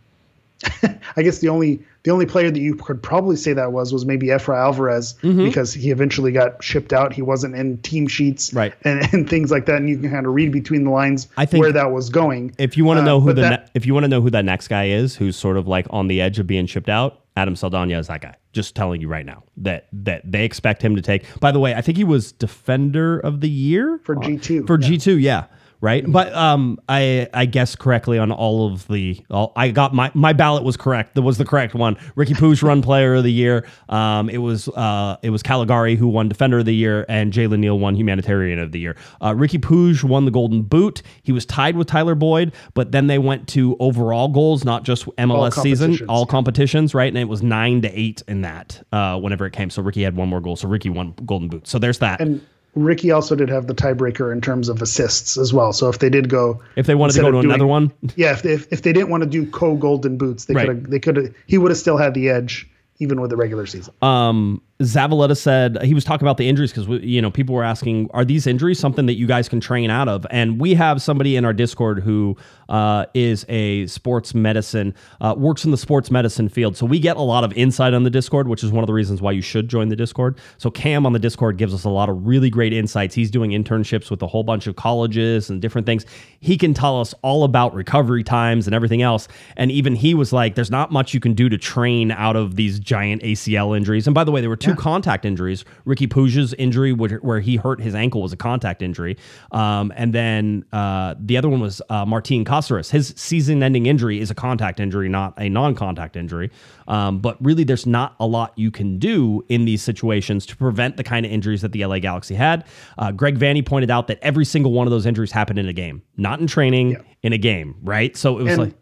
I 1.16 1.22
guess 1.22 1.38
the 1.38 1.48
only 1.48 1.80
the 2.04 2.10
only 2.10 2.26
player 2.26 2.50
that 2.50 2.60
you 2.60 2.74
could 2.76 3.02
probably 3.02 3.34
say 3.36 3.52
that 3.54 3.72
was 3.72 3.92
was 3.92 4.04
maybe 4.06 4.28
Efra 4.28 4.56
Alvarez 4.56 5.14
because 5.22 5.72
he 5.74 5.90
eventually 5.90 6.32
got 6.32 6.62
shipped 6.62 6.92
out. 6.92 7.12
He 7.12 7.22
wasn't 7.22 7.54
in 7.56 7.78
team 7.78 8.06
sheets 8.06 8.52
Right. 8.54 8.74
and, 8.84 9.08
and 9.12 9.28
things 9.28 9.50
like 9.50 9.66
that, 9.66 9.76
and 9.76 9.88
you 9.88 9.98
can 9.98 10.10
kind 10.10 10.26
of 10.26 10.34
read 10.34 10.52
between 10.52 10.84
the 10.84 10.90
lines 10.90 11.28
I 11.36 11.46
think- 11.46 11.62
where 11.62 11.72
that 11.72 11.90
was 11.92 12.10
going. 12.10 12.54
if 12.58 12.76
you 12.76 12.84
want 12.84 12.98
to 12.98 13.02
Uh, 13.02 13.06
know 13.06 13.20
who 13.20 13.32
the 13.32 13.42
that- 13.42 13.60
ne- 13.64 13.70
if 13.74 13.86
you 13.86 13.94
want 13.94 14.04
to 14.04 14.08
know 14.08 14.20
who 14.20 14.30
that 14.30 14.44
next 14.44 14.68
guy 14.68 14.88
is, 14.88 15.16
who's 15.16 15.34
sort 15.36 15.56
of 15.56 15.66
like 15.66 15.86
on 15.90 16.06
the 16.08 16.20
edge 16.20 16.38
of 16.38 16.46
being 16.46 16.66
shipped 16.66 16.88
out, 16.88 17.20
Adam 17.36 17.56
Saldana 17.56 17.98
is 17.98 18.06
that 18.06 18.20
guy. 18.20 18.34
Just 18.52 18.76
telling 18.76 19.00
you 19.00 19.08
right 19.08 19.26
now 19.26 19.42
that 19.56 19.88
that 19.92 20.30
they 20.30 20.44
expect 20.44 20.82
him 20.82 20.94
to 20.94 21.02
take. 21.02 21.24
By 21.40 21.50
the 21.50 21.58
way, 21.58 21.74
I 21.74 21.80
think 21.80 21.96
he 21.98 22.04
was 22.04 22.30
defender 22.30 23.18
of 23.18 23.40
the 23.40 23.48
year 23.48 23.98
For 24.04 24.14
G2, 24.14 24.66
For 24.66 24.78
yeah. 24.80 24.86
G 24.88 24.98
two, 24.98 25.18
yeah. 25.18 25.44
Right, 25.84 26.10
but 26.10 26.32
um, 26.32 26.80
I 26.88 27.28
I 27.34 27.44
guessed 27.44 27.78
correctly 27.78 28.18
on 28.18 28.32
all 28.32 28.72
of 28.72 28.88
the. 28.88 29.22
All, 29.30 29.52
I 29.54 29.68
got 29.68 29.92
my 29.92 30.10
my 30.14 30.32
ballot 30.32 30.64
was 30.64 30.78
correct. 30.78 31.14
That 31.14 31.20
was 31.20 31.36
the 31.36 31.44
correct 31.44 31.74
one. 31.74 31.96
Riqui 32.16 32.34
Puig 32.36 32.62
run 32.62 32.80
player 32.80 33.16
of 33.16 33.22
the 33.22 33.30
year. 33.30 33.66
Um, 33.90 34.30
it 34.30 34.38
was 34.38 34.66
uh, 34.68 35.18
it 35.20 35.28
was 35.28 35.42
Calegari 35.42 35.94
who 35.94 36.08
won 36.08 36.26
defender 36.26 36.60
of 36.60 36.64
the 36.64 36.74
year, 36.74 37.04
and 37.06 37.34
Jalen 37.34 37.58
Neal 37.58 37.78
won 37.78 37.96
humanitarian 37.96 38.58
of 38.60 38.72
the 38.72 38.80
year. 38.80 38.96
Uh, 39.20 39.32
Riqui 39.32 39.60
Puig 39.60 40.02
won 40.02 40.24
the 40.24 40.30
Golden 40.30 40.62
Boot. 40.62 41.02
He 41.22 41.32
was 41.32 41.44
tied 41.44 41.76
with 41.76 41.86
Tyler 41.86 42.14
Boyd, 42.14 42.54
but 42.72 42.92
then 42.92 43.06
they 43.06 43.18
went 43.18 43.46
to 43.48 43.76
overall 43.78 44.28
goals, 44.28 44.64
not 44.64 44.84
just 44.84 45.04
MLS 45.04 45.52
season, 45.60 45.98
all 46.08 46.24
competitions, 46.24 46.94
right? 46.94 47.08
And 47.08 47.18
it 47.18 47.28
was 47.28 47.42
nine 47.42 47.82
to 47.82 47.90
eight 47.90 48.22
in 48.26 48.40
that 48.40 48.82
uh, 48.90 49.18
whenever 49.18 49.44
it 49.44 49.52
came. 49.52 49.68
So 49.68 49.82
Ricky 49.82 50.02
had 50.02 50.16
one 50.16 50.30
more 50.30 50.40
goal, 50.40 50.56
so 50.56 50.66
Ricky 50.66 50.88
won 50.88 51.12
Golden 51.26 51.48
Boot. 51.48 51.68
So 51.68 51.78
there's 51.78 51.98
that. 51.98 52.22
and 52.22 52.40
Ricky 52.74 53.10
also 53.10 53.34
did 53.34 53.48
have 53.48 53.66
the 53.66 53.74
tiebreaker 53.74 54.32
in 54.32 54.40
terms 54.40 54.68
of 54.68 54.82
assists 54.82 55.36
as 55.36 55.52
well. 55.52 55.72
So 55.72 55.88
if 55.88 55.98
they 56.00 56.10
did 56.10 56.28
go, 56.28 56.60
if 56.76 56.86
they 56.86 56.94
wanted 56.94 57.14
to 57.14 57.20
go 57.20 57.26
to 57.30 57.32
doing- 57.32 57.44
another 57.46 57.66
one, 57.66 57.92
yeah, 58.16 58.32
if 58.32 58.42
they, 58.42 58.52
if, 58.52 58.66
if 58.72 58.82
they 58.82 58.92
didn't 58.92 59.10
want 59.10 59.22
to 59.22 59.28
do 59.28 59.46
co 59.46 59.76
golden 59.76 60.16
boots, 60.18 60.46
they 60.46 60.54
Right. 60.54 60.66
could 60.66 60.76
have 60.76 60.90
they 60.90 60.98
could 60.98 61.16
have 61.16 61.34
he 61.46 61.58
would 61.58 61.70
have 61.70 61.78
still 61.78 61.96
had 61.96 62.14
the 62.14 62.28
edge 62.30 62.68
even 63.00 63.20
with 63.20 63.30
the 63.30 63.36
regular 63.36 63.66
season. 63.66 63.92
um, 64.02 64.60
Zavaleta 64.80 65.36
said 65.36 65.80
he 65.82 65.94
was 65.94 66.04
talking 66.04 66.26
about 66.26 66.36
the 66.36 66.48
injuries 66.48 66.72
because 66.72 66.88
you 67.04 67.22
know 67.22 67.30
people 67.30 67.54
were 67.54 67.62
asking, 67.62 68.10
are 68.12 68.24
these 68.24 68.44
injuries 68.44 68.80
something 68.80 69.06
that 69.06 69.14
you 69.14 69.26
guys 69.26 69.48
can 69.48 69.60
train 69.60 69.88
out 69.88 70.08
of? 70.08 70.26
And 70.30 70.60
we 70.60 70.74
have 70.74 71.00
somebody 71.00 71.36
in 71.36 71.44
our 71.44 71.52
Discord 71.52 72.02
who 72.02 72.36
uh, 72.68 73.06
is 73.14 73.46
a 73.48 73.86
sports 73.86 74.34
medicine, 74.34 74.92
uh, 75.20 75.36
works 75.38 75.64
in 75.64 75.70
the 75.70 75.76
sports 75.76 76.10
medicine 76.10 76.48
field, 76.48 76.76
so 76.76 76.86
we 76.86 76.98
get 76.98 77.16
a 77.16 77.22
lot 77.22 77.44
of 77.44 77.52
insight 77.52 77.94
on 77.94 78.02
the 78.02 78.10
Discord, 78.10 78.48
which 78.48 78.64
is 78.64 78.72
one 78.72 78.82
of 78.82 78.88
the 78.88 78.92
reasons 78.92 79.22
why 79.22 79.30
you 79.30 79.42
should 79.42 79.68
join 79.68 79.90
the 79.90 79.96
Discord. 79.96 80.38
So 80.58 80.72
Cam 80.72 81.06
on 81.06 81.12
the 81.12 81.20
Discord 81.20 81.56
gives 81.56 81.72
us 81.72 81.84
a 81.84 81.90
lot 81.90 82.08
of 82.08 82.26
really 82.26 82.50
great 82.50 82.72
insights. 82.72 83.14
He's 83.14 83.30
doing 83.30 83.52
internships 83.52 84.10
with 84.10 84.22
a 84.22 84.26
whole 84.26 84.42
bunch 84.42 84.66
of 84.66 84.74
colleges 84.74 85.50
and 85.50 85.62
different 85.62 85.86
things. 85.86 86.04
He 86.40 86.58
can 86.58 86.74
tell 86.74 87.00
us 87.00 87.14
all 87.22 87.44
about 87.44 87.74
recovery 87.74 88.24
times 88.24 88.66
and 88.66 88.74
everything 88.74 89.02
else. 89.02 89.28
And 89.56 89.70
even 89.70 89.94
he 89.94 90.14
was 90.14 90.32
like, 90.32 90.56
"There's 90.56 90.70
not 90.70 90.90
much 90.90 91.14
you 91.14 91.20
can 91.20 91.34
do 91.34 91.48
to 91.48 91.58
train 91.58 92.10
out 92.10 92.34
of 92.34 92.56
these 92.56 92.80
giant 92.80 93.22
ACL 93.22 93.76
injuries." 93.76 94.08
And 94.08 94.14
by 94.14 94.24
the 94.24 94.32
way, 94.32 94.40
there 94.40 94.50
were 94.50 94.56
two 94.64 94.73
contact 94.76 95.24
injuries. 95.24 95.64
Riqui 95.86 96.10
Puig's 96.10 96.54
injury, 96.54 96.92
which, 96.92 97.12
where 97.22 97.40
he 97.40 97.56
hurt 97.56 97.80
his 97.80 97.94
ankle, 97.94 98.22
was 98.22 98.32
a 98.32 98.36
contact 98.36 98.82
injury, 98.82 99.16
um, 99.52 99.92
and 99.96 100.12
then 100.12 100.64
uh, 100.72 101.14
the 101.18 101.36
other 101.36 101.48
one 101.48 101.60
was 101.60 101.80
uh, 101.90 102.04
Martin 102.04 102.44
Caceres. 102.44 102.90
His 102.90 103.14
season-ending 103.16 103.86
injury 103.86 104.20
is 104.20 104.30
a 104.30 104.34
contact 104.34 104.80
injury, 104.80 105.08
not 105.08 105.34
a 105.38 105.48
non-contact 105.48 106.16
injury. 106.16 106.50
Um, 106.86 107.18
but 107.20 107.42
really, 107.42 107.64
there's 107.64 107.86
not 107.86 108.14
a 108.20 108.26
lot 108.26 108.52
you 108.56 108.70
can 108.70 108.98
do 108.98 109.44
in 109.48 109.64
these 109.64 109.82
situations 109.82 110.44
to 110.46 110.56
prevent 110.56 110.96
the 110.96 111.04
kind 111.04 111.24
of 111.24 111.32
injuries 111.32 111.62
that 111.62 111.72
the 111.72 111.84
LA 111.84 111.98
Galaxy 111.98 112.34
had. 112.34 112.64
Uh, 112.98 113.10
Greg 113.12 113.36
Vanny 113.38 113.62
pointed 113.62 113.90
out 113.90 114.06
that 114.08 114.18
every 114.20 114.44
single 114.44 114.72
one 114.72 114.86
of 114.86 114.90
those 114.90 115.06
injuries 115.06 115.32
happened 115.32 115.58
in 115.58 115.68
a 115.68 115.72
game, 115.72 116.02
not 116.16 116.40
in 116.40 116.46
training, 116.46 116.96
in 117.22 117.32
a 117.32 117.38
game, 117.38 117.74
right? 117.82 118.16
So 118.16 118.38
it 118.38 118.42
was 118.42 118.52
And 118.52 118.62
like. 118.62 118.74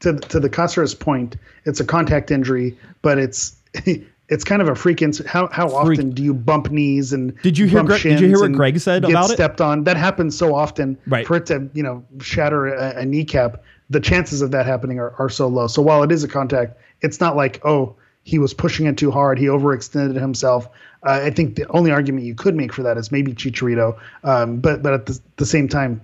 to 0.00 0.14
to 0.28 0.40
the 0.40 0.50
Caceres 0.50 0.94
point, 0.94 1.36
it's 1.64 1.80
a 1.80 1.84
contact 1.84 2.30
injury, 2.30 2.76
but 3.02 3.18
it's 3.18 3.56
it's 4.28 4.44
kind 4.44 4.60
of 4.60 4.68
a 4.68 4.74
freak. 4.74 5.02
Ins- 5.02 5.24
how 5.26 5.48
how 5.48 5.68
Freak. 5.68 5.98
often 5.98 6.10
do 6.10 6.22
you 6.22 6.34
bump 6.34 6.70
knees 6.70 7.12
and 7.12 7.34
Did 7.42 7.56
you 7.58 7.66
hear 7.66 7.82
did 7.82 8.20
you 8.20 8.28
hear 8.28 8.40
what 8.40 8.52
Greg 8.52 8.78
said 8.78 9.02
get 9.02 9.10
about 9.10 9.30
it? 9.30 9.34
Stepped 9.34 9.60
on. 9.60 9.84
That 9.84 9.96
happens 9.96 10.36
so 10.36 10.54
often. 10.54 10.98
Right. 11.06 11.26
For 11.26 11.36
it 11.36 11.46
to 11.46 11.68
you 11.74 11.82
know 11.82 12.04
shatter 12.20 12.66
a, 12.66 13.00
a 13.00 13.04
kneecap, 13.04 13.62
the 13.90 14.00
chances 14.00 14.42
of 14.42 14.50
that 14.50 14.66
happening 14.66 14.98
are, 14.98 15.14
are 15.18 15.28
so 15.28 15.48
low. 15.48 15.66
So 15.66 15.82
while 15.82 16.02
it 16.02 16.12
is 16.12 16.24
a 16.24 16.28
contact, 16.28 16.78
it's 17.00 17.20
not 17.20 17.36
like 17.36 17.64
oh 17.64 17.96
he 18.24 18.38
was 18.38 18.52
pushing 18.52 18.86
it 18.86 18.98
too 18.98 19.10
hard, 19.10 19.38
he 19.38 19.46
overextended 19.46 20.20
himself. 20.20 20.68
Uh, 21.02 21.20
I 21.24 21.30
think 21.30 21.56
the 21.56 21.66
only 21.70 21.90
argument 21.90 22.26
you 22.26 22.34
could 22.34 22.54
make 22.54 22.74
for 22.74 22.82
that 22.82 22.98
is 22.98 23.10
maybe 23.10 23.32
Chicharito, 23.32 23.98
um, 24.24 24.58
but 24.58 24.82
but 24.82 24.92
at 24.92 25.06
the, 25.06 25.18
the 25.36 25.46
same 25.46 25.68
time, 25.68 26.02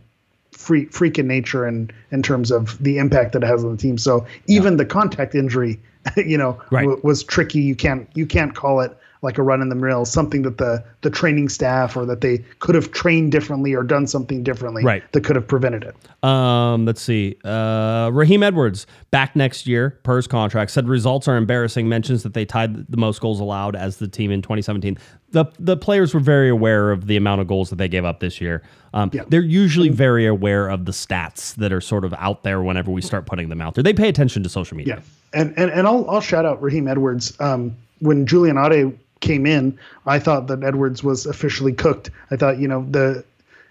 freak 0.55 0.93
freak 0.93 1.19
in 1.19 1.27
nature 1.27 1.65
and 1.67 1.93
in 2.11 2.23
terms 2.23 2.51
of 2.51 2.83
the 2.83 2.99
impact 2.99 3.33
that 3.33 3.43
it 3.43 3.47
has 3.47 3.65
on 3.65 3.73
the 3.73 3.77
team. 3.77 3.99
So 3.99 4.25
even 4.47 4.77
the 4.77 4.85
contact 4.87 5.35
injury, 5.35 5.81
you 6.17 6.39
know, 6.39 6.61
Right. 6.71 6.83
w- 6.83 7.01
was 7.03 7.23
tricky. 7.25 7.61
You 7.61 7.75
can't 7.75 8.09
you 8.15 8.27
can't 8.27 8.55
call 8.55 8.81
it 8.81 8.97
like 9.25 9.39
a 9.39 9.43
run 9.43 9.61
in 9.61 9.69
the 9.71 9.75
mill, 9.75 10.05
something 10.05 10.43
that 10.43 10.59
the 10.59 10.85
the 11.01 11.11
training 11.11 11.49
staff 11.49 11.97
or 11.97 12.07
that 12.07 12.21
they 12.21 12.39
could 12.61 12.75
have 12.75 12.93
trained 12.93 13.33
differently 13.33 13.75
or 13.75 13.83
done 13.83 14.07
something 14.07 14.43
differently 14.45 14.85
Right. 14.85 15.03
that 15.13 15.25
could 15.25 15.35
have 15.37 15.49
prevented 15.49 15.83
it. 15.85 15.97
Um, 16.25 16.85
let's 16.87 17.01
see. 17.03 17.37
Uh, 17.45 18.11
Raheem 18.13 18.43
Edwards 18.43 18.87
back 19.11 19.35
next 19.35 19.67
year 19.67 19.99
per 20.05 20.17
his 20.17 20.27
contract 20.27 20.71
said 20.71 20.89
results 20.89 21.27
are 21.27 21.37
embarrassing. 21.37 21.89
Mentions 21.89 22.23
that 22.23 22.35
they 22.35 22.45
tied 22.45 22.87
the 22.91 22.97
most 22.97 23.21
goals 23.21 23.41
allowed 23.41 23.75
as 23.75 23.97
the 23.97 24.07
team 24.09 24.31
in 24.31 24.41
2017. 24.43 24.97
The 25.33 25.47
the 25.59 25.77
players 25.77 26.15
were 26.15 26.21
very 26.21 26.49
aware 26.49 26.93
of 26.93 27.07
the 27.09 27.17
amount 27.17 27.41
of 27.41 27.49
goals 27.49 27.71
that 27.71 27.77
they 27.77 27.89
gave 27.89 28.05
up 28.05 28.21
this 28.21 28.41
year. 28.41 28.63
Um, 28.93 29.11
Yeah. 29.13 29.23
They're 29.29 29.41
usually 29.43 29.89
very 29.89 30.27
aware 30.27 30.69
of 30.69 30.85
the 30.85 30.93
stats 30.93 31.55
that 31.57 31.73
are 31.73 31.81
sort 31.81 32.05
of 32.05 32.15
out 32.19 32.45
there 32.45 32.63
whenever 32.63 32.91
we 32.93 33.01
start 33.03 33.27
putting 33.27 33.49
them 33.49 33.61
out 33.61 33.75
there. 33.75 33.83
They 33.83 33.95
pay 33.95 34.09
attention 34.09 34.43
to 34.45 34.49
social 34.49 34.77
media. 34.77 35.03
Yeah, 35.35 35.41
and 35.41 35.55
and 35.57 35.71
and 35.71 35.87
I'll 35.87 36.09
I'll 36.09 36.21
shout 36.21 36.45
out 36.45 36.63
Raheem 36.63 36.87
Edwards. 36.87 37.35
Um, 37.41 37.75
when 38.01 38.27
Julian 38.27 38.59
Aude 38.59 38.97
came 39.25 39.47
in, 39.47 39.77
I 40.07 40.19
thought 40.19 40.47
that 40.49 40.63
Edwards 40.63 41.03
was 41.03 41.27
officially 41.27 41.73
cooked. 41.73 42.11
I 42.31 42.37
thought 42.37 42.59
you 42.59 42.69
know 42.69 42.87
the, 42.89 43.25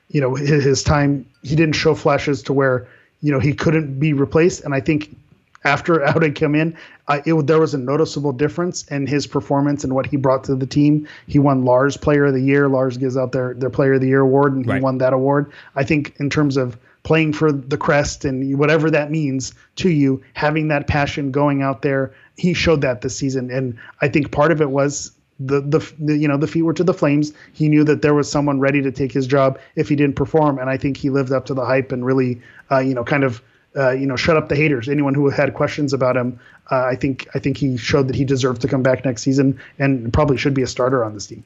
you 0.10 0.20
know 0.20 0.36
his, 0.36 0.64
his 0.64 0.84
time 0.84 1.26
he 1.44 1.56
didn't 1.56 1.76
show 1.76 1.96
flashes 1.96 2.42
to 2.44 2.54
where 2.54 2.88
you 3.22 3.32
know 3.32 3.40
he 3.40 3.54
couldn't 3.54 4.00
be 4.00 4.12
replaced, 4.14 4.64
and 4.66 4.74
I 4.74 4.82
think 4.82 5.16
after 5.64 6.06
Aude 6.10 6.36
came 6.36 6.56
in, 6.56 6.76
I, 7.08 7.22
it 7.26 7.48
there 7.48 7.60
was 7.60 7.74
a 7.74 7.78
noticeable 7.78 8.34
difference 8.34 8.84
in 8.88 9.08
his 9.08 9.28
performance 9.28 9.84
and 9.84 9.94
what 9.94 10.08
he 10.08 10.18
brought 10.18 10.44
to 10.46 10.56
the 10.56 10.66
team. 10.66 11.08
He 11.28 11.40
won 11.40 11.64
Lars 11.64 11.96
Player 11.96 12.26
of 12.26 12.34
the 12.34 12.42
Year. 12.42 12.68
Lars 12.68 12.98
gives 12.98 13.16
out 13.16 13.32
their 13.32 13.54
their 13.54 13.70
Player 13.70 13.94
of 13.94 14.02
the 14.02 14.08
Year 14.08 14.22
award, 14.22 14.54
and 14.54 14.66
he 14.70 14.80
won 14.80 14.98
that 14.98 15.14
award. 15.14 15.52
I 15.76 15.84
think 15.84 16.16
in 16.20 16.30
terms 16.30 16.58
of 16.58 16.78
playing 17.04 17.34
for 17.34 17.52
the 17.52 17.78
crest 17.78 18.26
and 18.26 18.58
whatever 18.58 18.90
that 18.90 19.12
means 19.12 19.54
to 19.76 19.90
you, 19.90 20.24
having 20.34 20.70
that 20.70 20.88
passion 20.88 21.32
going 21.32 21.62
out 21.62 21.82
there, 21.82 22.14
he 22.38 22.54
showed 22.54 22.82
that 22.82 23.02
this 23.02 23.16
season. 23.16 23.52
And 23.52 23.78
I 24.02 24.08
think 24.08 24.32
part 24.32 24.52
of 24.52 24.62
it 24.62 24.72
was 24.72 25.12
the, 25.40 25.62
the 25.62 25.94
the 26.00 26.18
you 26.18 26.28
know 26.28 26.38
the 26.38 26.48
feet 26.48 26.62
were 26.62 26.74
to 26.74 26.84
the 26.84 26.94
flames. 26.94 27.34
He 27.54 27.70
knew 27.70 27.84
that 27.84 28.02
there 28.02 28.14
was 28.14 28.30
someone 28.30 28.60
ready 28.60 28.82
to 28.82 28.92
take 28.92 29.12
his 29.12 29.28
job 29.28 29.60
if 29.76 29.90
he 29.90 29.96
didn't 29.96 30.16
perform, 30.16 30.60
and 30.60 30.70
I 30.70 30.78
think 30.78 30.98
he 30.98 31.10
lived 31.10 31.32
up 31.32 31.46
to 31.48 31.54
the 31.54 31.66
hype 31.66 31.92
and 31.92 32.06
really 32.06 32.42
uh, 32.72 32.80
you 32.80 32.94
know 32.94 33.04
kind 33.04 33.24
of. 33.24 33.42
Uh, 33.76 33.90
you 33.90 34.06
know, 34.06 34.16
shut 34.16 34.38
up 34.38 34.50
the 34.50 34.56
haters. 34.56 34.88
Anyone 34.88 35.16
who 35.16 35.30
had 35.30 35.56
questions 35.56 35.94
about 35.94 36.16
him, 36.16 36.40
uh, 36.70 36.84
I 36.84 36.96
think 36.96 37.28
I 37.34 37.40
think 37.40 37.58
he 37.58 37.76
showed 37.76 38.08
that 38.08 38.16
he 38.16 38.24
deserved 38.24 38.62
to 38.62 38.68
come 38.68 38.84
back 38.84 39.04
next 39.04 39.24
season 39.24 39.60
and 39.80 40.14
probably 40.14 40.38
should 40.38 40.54
be 40.54 40.62
a 40.62 40.68
starter 40.68 41.04
on 41.04 41.16
this 41.16 41.26
team. 41.26 41.44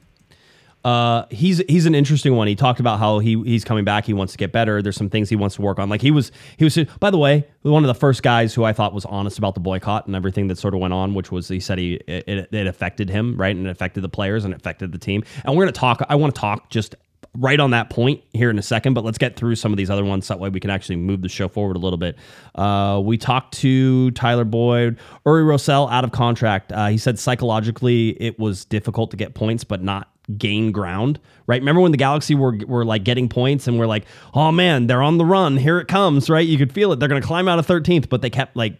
Uh, 0.84 1.26
he's 1.30 1.58
he's 1.68 1.86
an 1.86 1.94
interesting 1.94 2.36
one. 2.36 2.46
He 2.46 2.54
talked 2.54 2.80
about 2.80 2.98
how 2.98 3.18
he 3.18 3.42
he's 3.42 3.64
coming 3.64 3.84
back. 3.84 4.04
He 4.04 4.12
wants 4.12 4.32
to 4.32 4.38
get 4.38 4.52
better. 4.52 4.80
There's 4.80 4.96
some 4.96 5.10
things 5.10 5.28
he 5.28 5.36
wants 5.36 5.56
to 5.56 5.62
work 5.62 5.78
on. 5.78 5.88
Like 5.88 6.00
he 6.00 6.10
was 6.10 6.30
he 6.56 6.64
was. 6.64 6.78
By 7.00 7.10
the 7.10 7.18
way, 7.18 7.46
one 7.62 7.82
of 7.82 7.88
the 7.88 7.94
first 7.94 8.22
guys 8.22 8.54
who 8.54 8.64
I 8.64 8.72
thought 8.72 8.94
was 8.94 9.04
honest 9.04 9.38
about 9.38 9.54
the 9.54 9.60
boycott 9.60 10.06
and 10.06 10.14
everything 10.14 10.48
that 10.48 10.58
sort 10.58 10.74
of 10.74 10.80
went 10.80 10.94
on, 10.94 11.14
which 11.14 11.32
was 11.32 11.48
he 11.48 11.60
said 11.60 11.78
he 11.78 11.94
it, 12.06 12.48
it 12.52 12.66
affected 12.66 13.10
him 13.10 13.36
right 13.36 13.54
and 13.54 13.66
it 13.66 13.70
affected 13.70 14.02
the 14.02 14.08
players 14.08 14.44
and 14.44 14.54
it 14.54 14.60
affected 14.60 14.92
the 14.92 14.98
team. 14.98 15.24
And 15.44 15.56
we're 15.56 15.64
gonna 15.64 15.72
talk. 15.72 16.02
I 16.08 16.14
want 16.14 16.34
to 16.34 16.40
talk 16.40 16.70
just 16.70 16.94
right 17.36 17.60
on 17.60 17.70
that 17.70 17.90
point 17.90 18.22
here 18.32 18.50
in 18.50 18.58
a 18.58 18.62
second, 18.62 18.94
but 18.94 19.04
let's 19.04 19.18
get 19.18 19.36
through 19.36 19.54
some 19.54 19.72
of 19.72 19.76
these 19.76 19.90
other 19.90 20.04
ones. 20.04 20.26
So 20.26 20.34
That 20.34 20.40
way 20.40 20.48
we 20.48 20.60
can 20.60 20.70
actually 20.70 20.96
move 20.96 21.22
the 21.22 21.28
show 21.28 21.48
forward 21.48 21.76
a 21.76 21.78
little 21.78 21.98
bit. 21.98 22.16
Uh, 22.54 23.00
we 23.04 23.18
talked 23.18 23.54
to 23.58 24.10
Tyler 24.12 24.44
Boyd, 24.44 24.98
Uri 25.26 25.42
Rosell 25.42 25.90
out 25.90 26.04
of 26.04 26.12
contract. 26.12 26.72
Uh, 26.72 26.88
he 26.88 26.98
said 26.98 27.18
psychologically 27.18 28.10
it 28.22 28.38
was 28.38 28.64
difficult 28.64 29.10
to 29.10 29.16
get 29.16 29.34
points, 29.34 29.64
but 29.64 29.82
not 29.82 30.08
gain 30.36 30.72
ground, 30.72 31.18
right? 31.46 31.60
Remember 31.60 31.80
when 31.80 31.92
the 31.92 31.98
Galaxy 31.98 32.34
were 32.34 32.56
were 32.66 32.84
like 32.84 33.04
getting 33.04 33.28
points 33.28 33.66
and 33.66 33.78
we're 33.78 33.86
like, 33.86 34.04
oh 34.34 34.52
man, 34.52 34.86
they're 34.86 35.02
on 35.02 35.18
the 35.18 35.24
run. 35.24 35.56
Here 35.56 35.78
it 35.78 35.88
comes, 35.88 36.28
right? 36.28 36.46
You 36.46 36.58
could 36.58 36.72
feel 36.72 36.92
it. 36.92 37.00
They're 37.00 37.08
going 37.08 37.22
to 37.22 37.26
climb 37.26 37.48
out 37.48 37.58
of 37.58 37.66
13th, 37.66 38.08
but 38.08 38.20
they 38.20 38.30
kept 38.30 38.56
like 38.56 38.78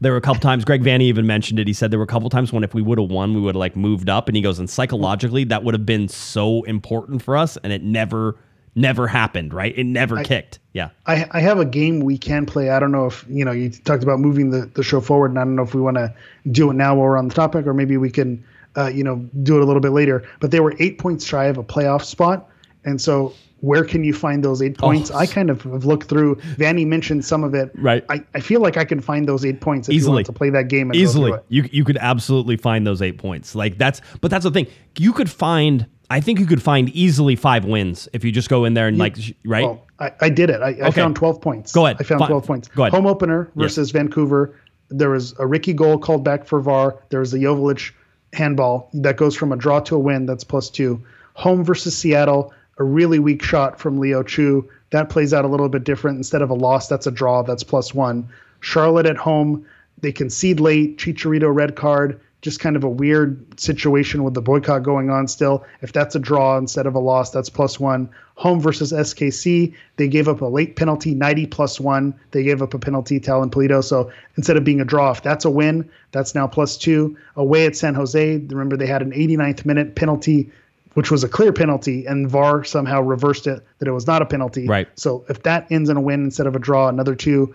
there 0.00 0.12
were 0.12 0.18
a 0.18 0.22
couple 0.22 0.40
times 0.40 0.64
Greg 0.64 0.82
Vanney 0.82 1.02
even 1.02 1.26
mentioned 1.26 1.58
it. 1.58 1.66
He 1.66 1.72
said 1.72 1.90
there 1.90 1.98
were 1.98 2.04
a 2.04 2.08
couple 2.08 2.30
times 2.30 2.52
when 2.52 2.64
if 2.64 2.74
we 2.74 2.82
would 2.82 2.98
have 2.98 3.10
won, 3.10 3.34
we 3.34 3.40
would 3.40 3.54
have 3.54 3.60
like 3.60 3.76
moved 3.76 4.08
up. 4.08 4.28
And 4.28 4.36
he 4.36 4.42
goes, 4.42 4.58
and 4.58 4.68
psychologically, 4.68 5.44
that 5.44 5.62
would 5.62 5.74
have 5.74 5.86
been 5.86 6.08
so 6.08 6.62
important 6.64 7.22
for 7.22 7.36
us, 7.36 7.56
and 7.58 7.72
it 7.72 7.82
never, 7.82 8.36
never 8.74 9.06
happened. 9.06 9.52
Right? 9.52 9.76
It 9.76 9.84
never 9.84 10.18
I, 10.18 10.24
kicked. 10.24 10.58
Yeah. 10.72 10.90
I, 11.06 11.26
I 11.32 11.40
have 11.40 11.58
a 11.58 11.64
game 11.64 12.00
we 12.00 12.16
can 12.16 12.46
play. 12.46 12.70
I 12.70 12.80
don't 12.80 12.92
know 12.92 13.06
if 13.06 13.24
you 13.28 13.44
know. 13.44 13.52
You 13.52 13.70
talked 13.70 14.02
about 14.02 14.20
moving 14.20 14.50
the, 14.50 14.66
the 14.74 14.82
show 14.82 15.00
forward, 15.00 15.32
and 15.32 15.38
I 15.38 15.44
don't 15.44 15.56
know 15.56 15.62
if 15.62 15.74
we 15.74 15.82
want 15.82 15.98
to 15.98 16.14
do 16.50 16.70
it 16.70 16.74
now 16.74 16.94
while 16.94 17.08
we're 17.08 17.18
on 17.18 17.28
the 17.28 17.34
topic, 17.34 17.66
or 17.66 17.74
maybe 17.74 17.96
we 17.96 18.10
can, 18.10 18.42
uh, 18.76 18.86
you 18.88 19.04
know, 19.04 19.16
do 19.42 19.56
it 19.56 19.62
a 19.62 19.64
little 19.64 19.80
bit 19.80 19.92
later. 19.92 20.26
But 20.40 20.50
they 20.50 20.60
were 20.60 20.74
eight 20.78 20.98
points 20.98 21.24
shy 21.24 21.46
of 21.46 21.58
a 21.58 21.62
playoff 21.62 22.04
spot, 22.04 22.48
and 22.84 23.00
so 23.00 23.34
where 23.60 23.84
can 23.84 24.04
you 24.04 24.14
find 24.14 24.42
those 24.42 24.62
eight 24.62 24.78
points? 24.78 25.10
Oh. 25.10 25.16
I 25.16 25.26
kind 25.26 25.50
of 25.50 25.62
have 25.62 25.84
looked 25.84 26.08
through. 26.08 26.36
Vanney 26.56 26.86
mentioned 26.86 27.24
some 27.24 27.44
of 27.44 27.54
it. 27.54 27.70
Right. 27.74 28.04
I, 28.08 28.24
I 28.34 28.40
feel 28.40 28.60
like 28.60 28.76
I 28.76 28.84
can 28.84 29.00
find 29.00 29.28
those 29.28 29.44
eight 29.44 29.60
points 29.60 29.88
if 29.88 29.94
Easily. 29.94 30.10
you 30.10 30.14
want 30.16 30.26
to 30.26 30.32
play 30.32 30.50
that 30.50 30.68
game. 30.68 30.94
Easily, 30.94 31.32
you 31.48 31.68
you 31.70 31.84
could 31.84 31.98
absolutely 31.98 32.56
find 32.56 32.86
those 32.86 33.02
eight 33.02 33.18
points. 33.18 33.54
Like 33.54 33.78
that's, 33.78 34.00
but 34.20 34.30
that's 34.30 34.44
the 34.44 34.50
thing. 34.50 34.66
You 34.98 35.12
could 35.12 35.30
find. 35.30 35.86
I 36.12 36.20
think 36.20 36.40
you 36.40 36.46
could 36.46 36.62
find 36.62 36.88
easily 36.88 37.36
five 37.36 37.64
wins 37.64 38.08
if 38.12 38.24
you 38.24 38.32
just 38.32 38.48
go 38.48 38.64
in 38.64 38.74
there 38.74 38.88
and 38.88 38.98
like 38.98 39.16
right. 39.44 39.64
Well, 39.64 39.86
I, 40.00 40.12
I 40.22 40.28
did 40.28 40.50
it. 40.50 40.60
I, 40.60 40.76
I 40.82 40.90
found 40.90 41.14
twelve 41.14 41.40
points. 41.40 41.72
Go 41.72 41.86
ahead. 41.86 41.98
I 42.00 42.02
found 42.02 42.24
twelve 42.26 42.44
points. 42.44 42.66
Go 42.66 42.82
ahead. 42.82 42.92
Home 42.92 43.06
opener 43.06 43.50
versus 43.54 43.88
yes. 43.88 43.92
Vancouver. 43.92 44.56
There 44.88 45.10
was 45.10 45.38
a 45.38 45.46
Ricky 45.46 45.72
goal 45.72 45.98
called 45.98 46.24
back 46.24 46.46
for 46.46 46.60
VAR. 46.60 47.00
There 47.10 47.20
was 47.20 47.32
a 47.32 47.38
Joveljić 47.38 47.92
handball 48.32 48.88
that 48.94 49.16
goes 49.16 49.34
from 49.36 49.52
a 49.52 49.56
draw 49.56 49.80
to 49.80 49.96
a 49.96 49.98
win. 49.98 50.26
That's 50.26 50.44
plus 50.44 50.70
two. 50.70 51.02
Home 51.34 51.64
versus 51.64 51.96
Seattle 51.96 52.52
a 52.80 52.84
really 52.84 53.18
weak 53.18 53.42
shot 53.42 53.78
from 53.78 53.98
Leo 53.98 54.22
Chu. 54.22 54.68
That 54.90 55.10
plays 55.10 55.34
out 55.34 55.44
a 55.44 55.48
little 55.48 55.68
bit 55.68 55.84
different. 55.84 56.16
Instead 56.16 56.42
of 56.42 56.50
a 56.50 56.54
loss, 56.54 56.88
that's 56.88 57.06
a 57.06 57.10
draw. 57.10 57.42
That's 57.42 57.62
plus 57.62 57.94
one. 57.94 58.28
Charlotte 58.60 59.06
at 59.06 59.18
home, 59.18 59.66
they 60.00 60.12
concede 60.12 60.60
late. 60.60 60.96
Chicharito 60.96 61.54
red 61.54 61.76
card. 61.76 62.20
Just 62.42 62.60
kind 62.60 62.74
of 62.74 62.84
a 62.84 62.88
weird 62.88 63.60
situation 63.60 64.24
with 64.24 64.34
the 64.34 64.40
boycott 64.40 64.82
going 64.82 65.10
on 65.10 65.28
still. 65.28 65.64
If 65.82 65.92
that's 65.92 66.14
a 66.14 66.18
draw 66.18 66.56
instead 66.56 66.86
of 66.86 66.94
a 66.94 66.98
loss, 66.98 67.30
that's 67.30 67.50
plus 67.50 67.78
one. 67.78 68.08
Home 68.36 68.60
versus 68.60 68.92
SKC, 68.92 69.74
they 69.96 70.08
gave 70.08 70.26
up 70.26 70.40
a 70.40 70.46
late 70.46 70.76
penalty, 70.76 71.14
90 71.14 71.46
plus 71.46 71.78
one. 71.78 72.18
They 72.30 72.42
gave 72.42 72.62
up 72.62 72.72
a 72.72 72.78
penalty 72.78 73.20
to 73.20 73.30
Alan 73.30 73.50
Pulido. 73.50 73.84
So 73.84 74.10
instead 74.36 74.56
of 74.56 74.64
being 74.64 74.80
a 74.80 74.84
draw, 74.84 75.10
if 75.10 75.22
that's 75.22 75.44
a 75.44 75.50
win, 75.50 75.90
that's 76.12 76.34
now 76.34 76.46
plus 76.46 76.78
two. 76.78 77.18
Away 77.36 77.66
at 77.66 77.76
San 77.76 77.94
Jose, 77.94 78.38
remember 78.38 78.76
they 78.78 78.86
had 78.86 79.02
an 79.02 79.12
89th 79.12 79.66
minute 79.66 79.94
penalty 79.94 80.50
which 80.94 81.10
was 81.10 81.22
a 81.22 81.28
clear 81.28 81.52
penalty, 81.52 82.04
and 82.06 82.28
VAR 82.28 82.64
somehow 82.64 83.00
reversed 83.00 83.46
it 83.46 83.64
that 83.78 83.88
it 83.88 83.92
was 83.92 84.06
not 84.06 84.22
a 84.22 84.26
penalty. 84.26 84.66
Right. 84.66 84.88
So 84.96 85.24
if 85.28 85.42
that 85.44 85.70
ends 85.70 85.88
in 85.88 85.96
a 85.96 86.00
win 86.00 86.24
instead 86.24 86.46
of 86.46 86.56
a 86.56 86.58
draw, 86.58 86.88
another 86.88 87.14
two 87.14 87.54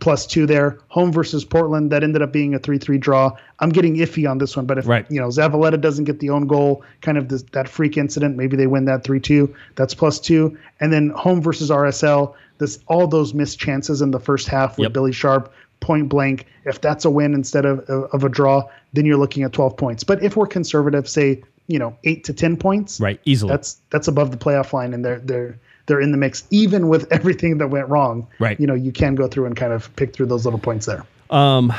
plus 0.00 0.26
two 0.26 0.46
there. 0.46 0.78
Home 0.88 1.12
versus 1.12 1.44
Portland, 1.44 1.92
that 1.92 2.02
ended 2.02 2.22
up 2.22 2.32
being 2.32 2.54
a 2.54 2.58
three-three 2.58 2.98
draw. 2.98 3.36
I'm 3.60 3.68
getting 3.68 3.96
iffy 3.96 4.28
on 4.28 4.38
this 4.38 4.56
one, 4.56 4.66
but 4.66 4.78
if 4.78 4.86
right. 4.86 5.06
you 5.10 5.20
know 5.20 5.28
Zavaleta 5.28 5.80
doesn't 5.80 6.04
get 6.04 6.20
the 6.20 6.30
own 6.30 6.46
goal, 6.46 6.82
kind 7.02 7.18
of 7.18 7.28
this, 7.28 7.42
that 7.52 7.68
freak 7.68 7.96
incident, 7.96 8.36
maybe 8.36 8.56
they 8.56 8.66
win 8.66 8.86
that 8.86 9.04
three-two. 9.04 9.54
That's 9.76 9.94
plus 9.94 10.18
two. 10.18 10.58
And 10.80 10.92
then 10.92 11.10
home 11.10 11.40
versus 11.40 11.70
RSL, 11.70 12.34
this 12.58 12.80
all 12.86 13.06
those 13.06 13.34
missed 13.34 13.58
chances 13.58 14.02
in 14.02 14.10
the 14.10 14.20
first 14.20 14.48
half 14.48 14.78
with 14.78 14.86
yep. 14.86 14.92
Billy 14.92 15.12
Sharp 15.12 15.52
point 15.80 16.08
blank. 16.08 16.46
If 16.64 16.80
that's 16.80 17.04
a 17.04 17.10
win 17.10 17.34
instead 17.34 17.64
of 17.64 17.80
of 17.88 18.24
a 18.24 18.28
draw, 18.28 18.68
then 18.92 19.04
you're 19.04 19.18
looking 19.18 19.42
at 19.42 19.52
12 19.52 19.76
points. 19.76 20.04
But 20.04 20.22
if 20.22 20.36
we're 20.36 20.46
conservative, 20.46 21.08
say 21.08 21.42
you 21.66 21.78
know 21.78 21.96
eight 22.04 22.24
to 22.24 22.32
ten 22.32 22.56
points. 22.56 23.00
Right, 23.00 23.20
easily. 23.24 23.50
That's 23.50 23.80
that's 23.90 24.08
above 24.08 24.30
the 24.30 24.36
playoff 24.36 24.72
line, 24.72 24.92
and 24.92 25.04
they're 25.04 25.20
they're 25.20 25.58
they're 25.90 26.00
in 26.00 26.12
the 26.12 26.16
mix, 26.16 26.44
even 26.50 26.88
with 26.88 27.06
everything 27.12 27.58
that 27.58 27.68
went 27.68 27.88
wrong. 27.88 28.26
Right. 28.38 28.58
You 28.58 28.66
know, 28.66 28.74
you 28.74 28.92
can 28.92 29.16
go 29.16 29.28
through 29.28 29.46
and 29.46 29.56
kind 29.56 29.72
of 29.72 29.94
pick 29.96 30.14
through 30.14 30.26
those 30.26 30.44
little 30.44 30.60
points 30.60 30.86
there. 30.86 31.04
Um, 31.28 31.72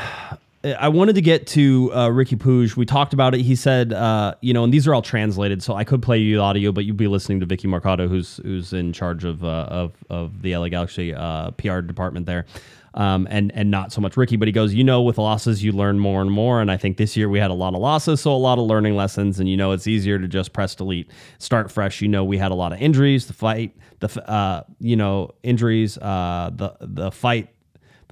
I 0.64 0.88
wanted 0.88 1.16
to 1.16 1.22
get 1.22 1.48
to 1.48 1.90
uh, 1.92 2.08
Riqui 2.08 2.38
Puig. 2.38 2.76
We 2.76 2.86
talked 2.86 3.12
about 3.12 3.34
it. 3.34 3.40
He 3.40 3.56
said, 3.56 3.92
uh, 3.92 4.34
you 4.40 4.54
know, 4.54 4.62
and 4.62 4.72
these 4.72 4.86
are 4.86 4.94
all 4.94 5.02
translated, 5.02 5.62
so 5.62 5.74
I 5.74 5.82
could 5.82 6.02
play 6.02 6.18
you 6.18 6.36
the 6.36 6.42
audio, 6.42 6.70
but 6.70 6.84
you'd 6.84 6.96
be 6.96 7.08
listening 7.08 7.40
to 7.40 7.46
Vicky 7.46 7.66
Mercado, 7.66 8.06
who's 8.06 8.36
who's 8.44 8.72
in 8.72 8.92
charge 8.92 9.24
of 9.24 9.42
uh, 9.42 9.66
of 9.68 9.92
of 10.08 10.42
the 10.42 10.56
LA 10.56 10.68
Galaxy 10.68 11.12
uh, 11.12 11.50
PR 11.52 11.80
department 11.80 12.26
there 12.26 12.46
um, 12.94 13.26
and 13.30 13.52
and 13.54 13.70
not 13.70 13.92
so 13.92 14.00
much 14.00 14.14
Riqui. 14.14 14.38
But 14.38 14.48
he 14.48 14.52
goes, 14.52 14.74
you 14.74 14.84
know, 14.84 15.02
with 15.02 15.18
losses 15.18 15.62
you 15.62 15.72
learn 15.72 15.98
more 15.98 16.20
and 16.20 16.30
more. 16.30 16.60
And 16.60 16.70
I 16.70 16.76
think 16.76 16.96
this 16.96 17.16
year 17.16 17.28
we 17.28 17.38
had 17.38 17.50
a 17.50 17.54
lot 17.54 17.74
of 17.74 17.80
losses, 17.80 18.20
so 18.20 18.32
a 18.32 18.36
lot 18.36 18.58
of 18.58 18.66
learning 18.66 18.96
lessons. 18.96 19.40
And 19.40 19.48
you 19.48 19.56
know, 19.56 19.72
it's 19.72 19.86
easier 19.86 20.18
to 20.18 20.28
just 20.28 20.52
press 20.52 20.74
delete, 20.74 21.10
start 21.38 21.70
fresh. 21.70 22.00
You 22.00 22.08
know, 22.08 22.24
we 22.24 22.38
had 22.38 22.50
a 22.50 22.54
lot 22.54 22.72
of 22.72 22.80
injuries. 22.80 23.26
The 23.26 23.32
fight, 23.32 23.76
the 24.00 24.30
uh, 24.30 24.64
you 24.80 24.96
know, 24.96 25.30
injuries. 25.42 25.98
Uh, 25.98 26.50
the 26.54 26.76
the 26.80 27.10
fight 27.10 27.48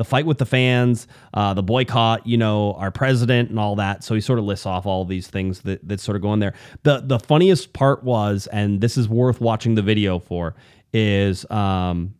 the 0.00 0.04
fight 0.04 0.24
with 0.24 0.38
the 0.38 0.46
fans, 0.46 1.06
uh, 1.34 1.52
the 1.52 1.62
boycott, 1.62 2.26
you 2.26 2.38
know, 2.38 2.72
our 2.78 2.90
president 2.90 3.50
and 3.50 3.58
all 3.58 3.76
that. 3.76 4.02
So 4.02 4.14
he 4.14 4.22
sort 4.22 4.38
of 4.38 4.46
lists 4.46 4.64
off 4.64 4.86
all 4.86 5.02
of 5.02 5.08
these 5.08 5.26
things 5.26 5.60
that, 5.60 5.86
that 5.86 6.00
sort 6.00 6.16
of 6.16 6.22
go 6.22 6.32
in 6.32 6.40
there. 6.40 6.54
The 6.84 7.02
the 7.04 7.18
funniest 7.18 7.74
part 7.74 8.02
was, 8.02 8.46
and 8.46 8.80
this 8.80 8.96
is 8.96 9.10
worth 9.10 9.42
watching 9.42 9.74
the 9.74 9.82
video 9.82 10.18
for, 10.18 10.54
is 10.94 11.44
um, 11.50 12.14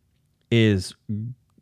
is 0.51 0.93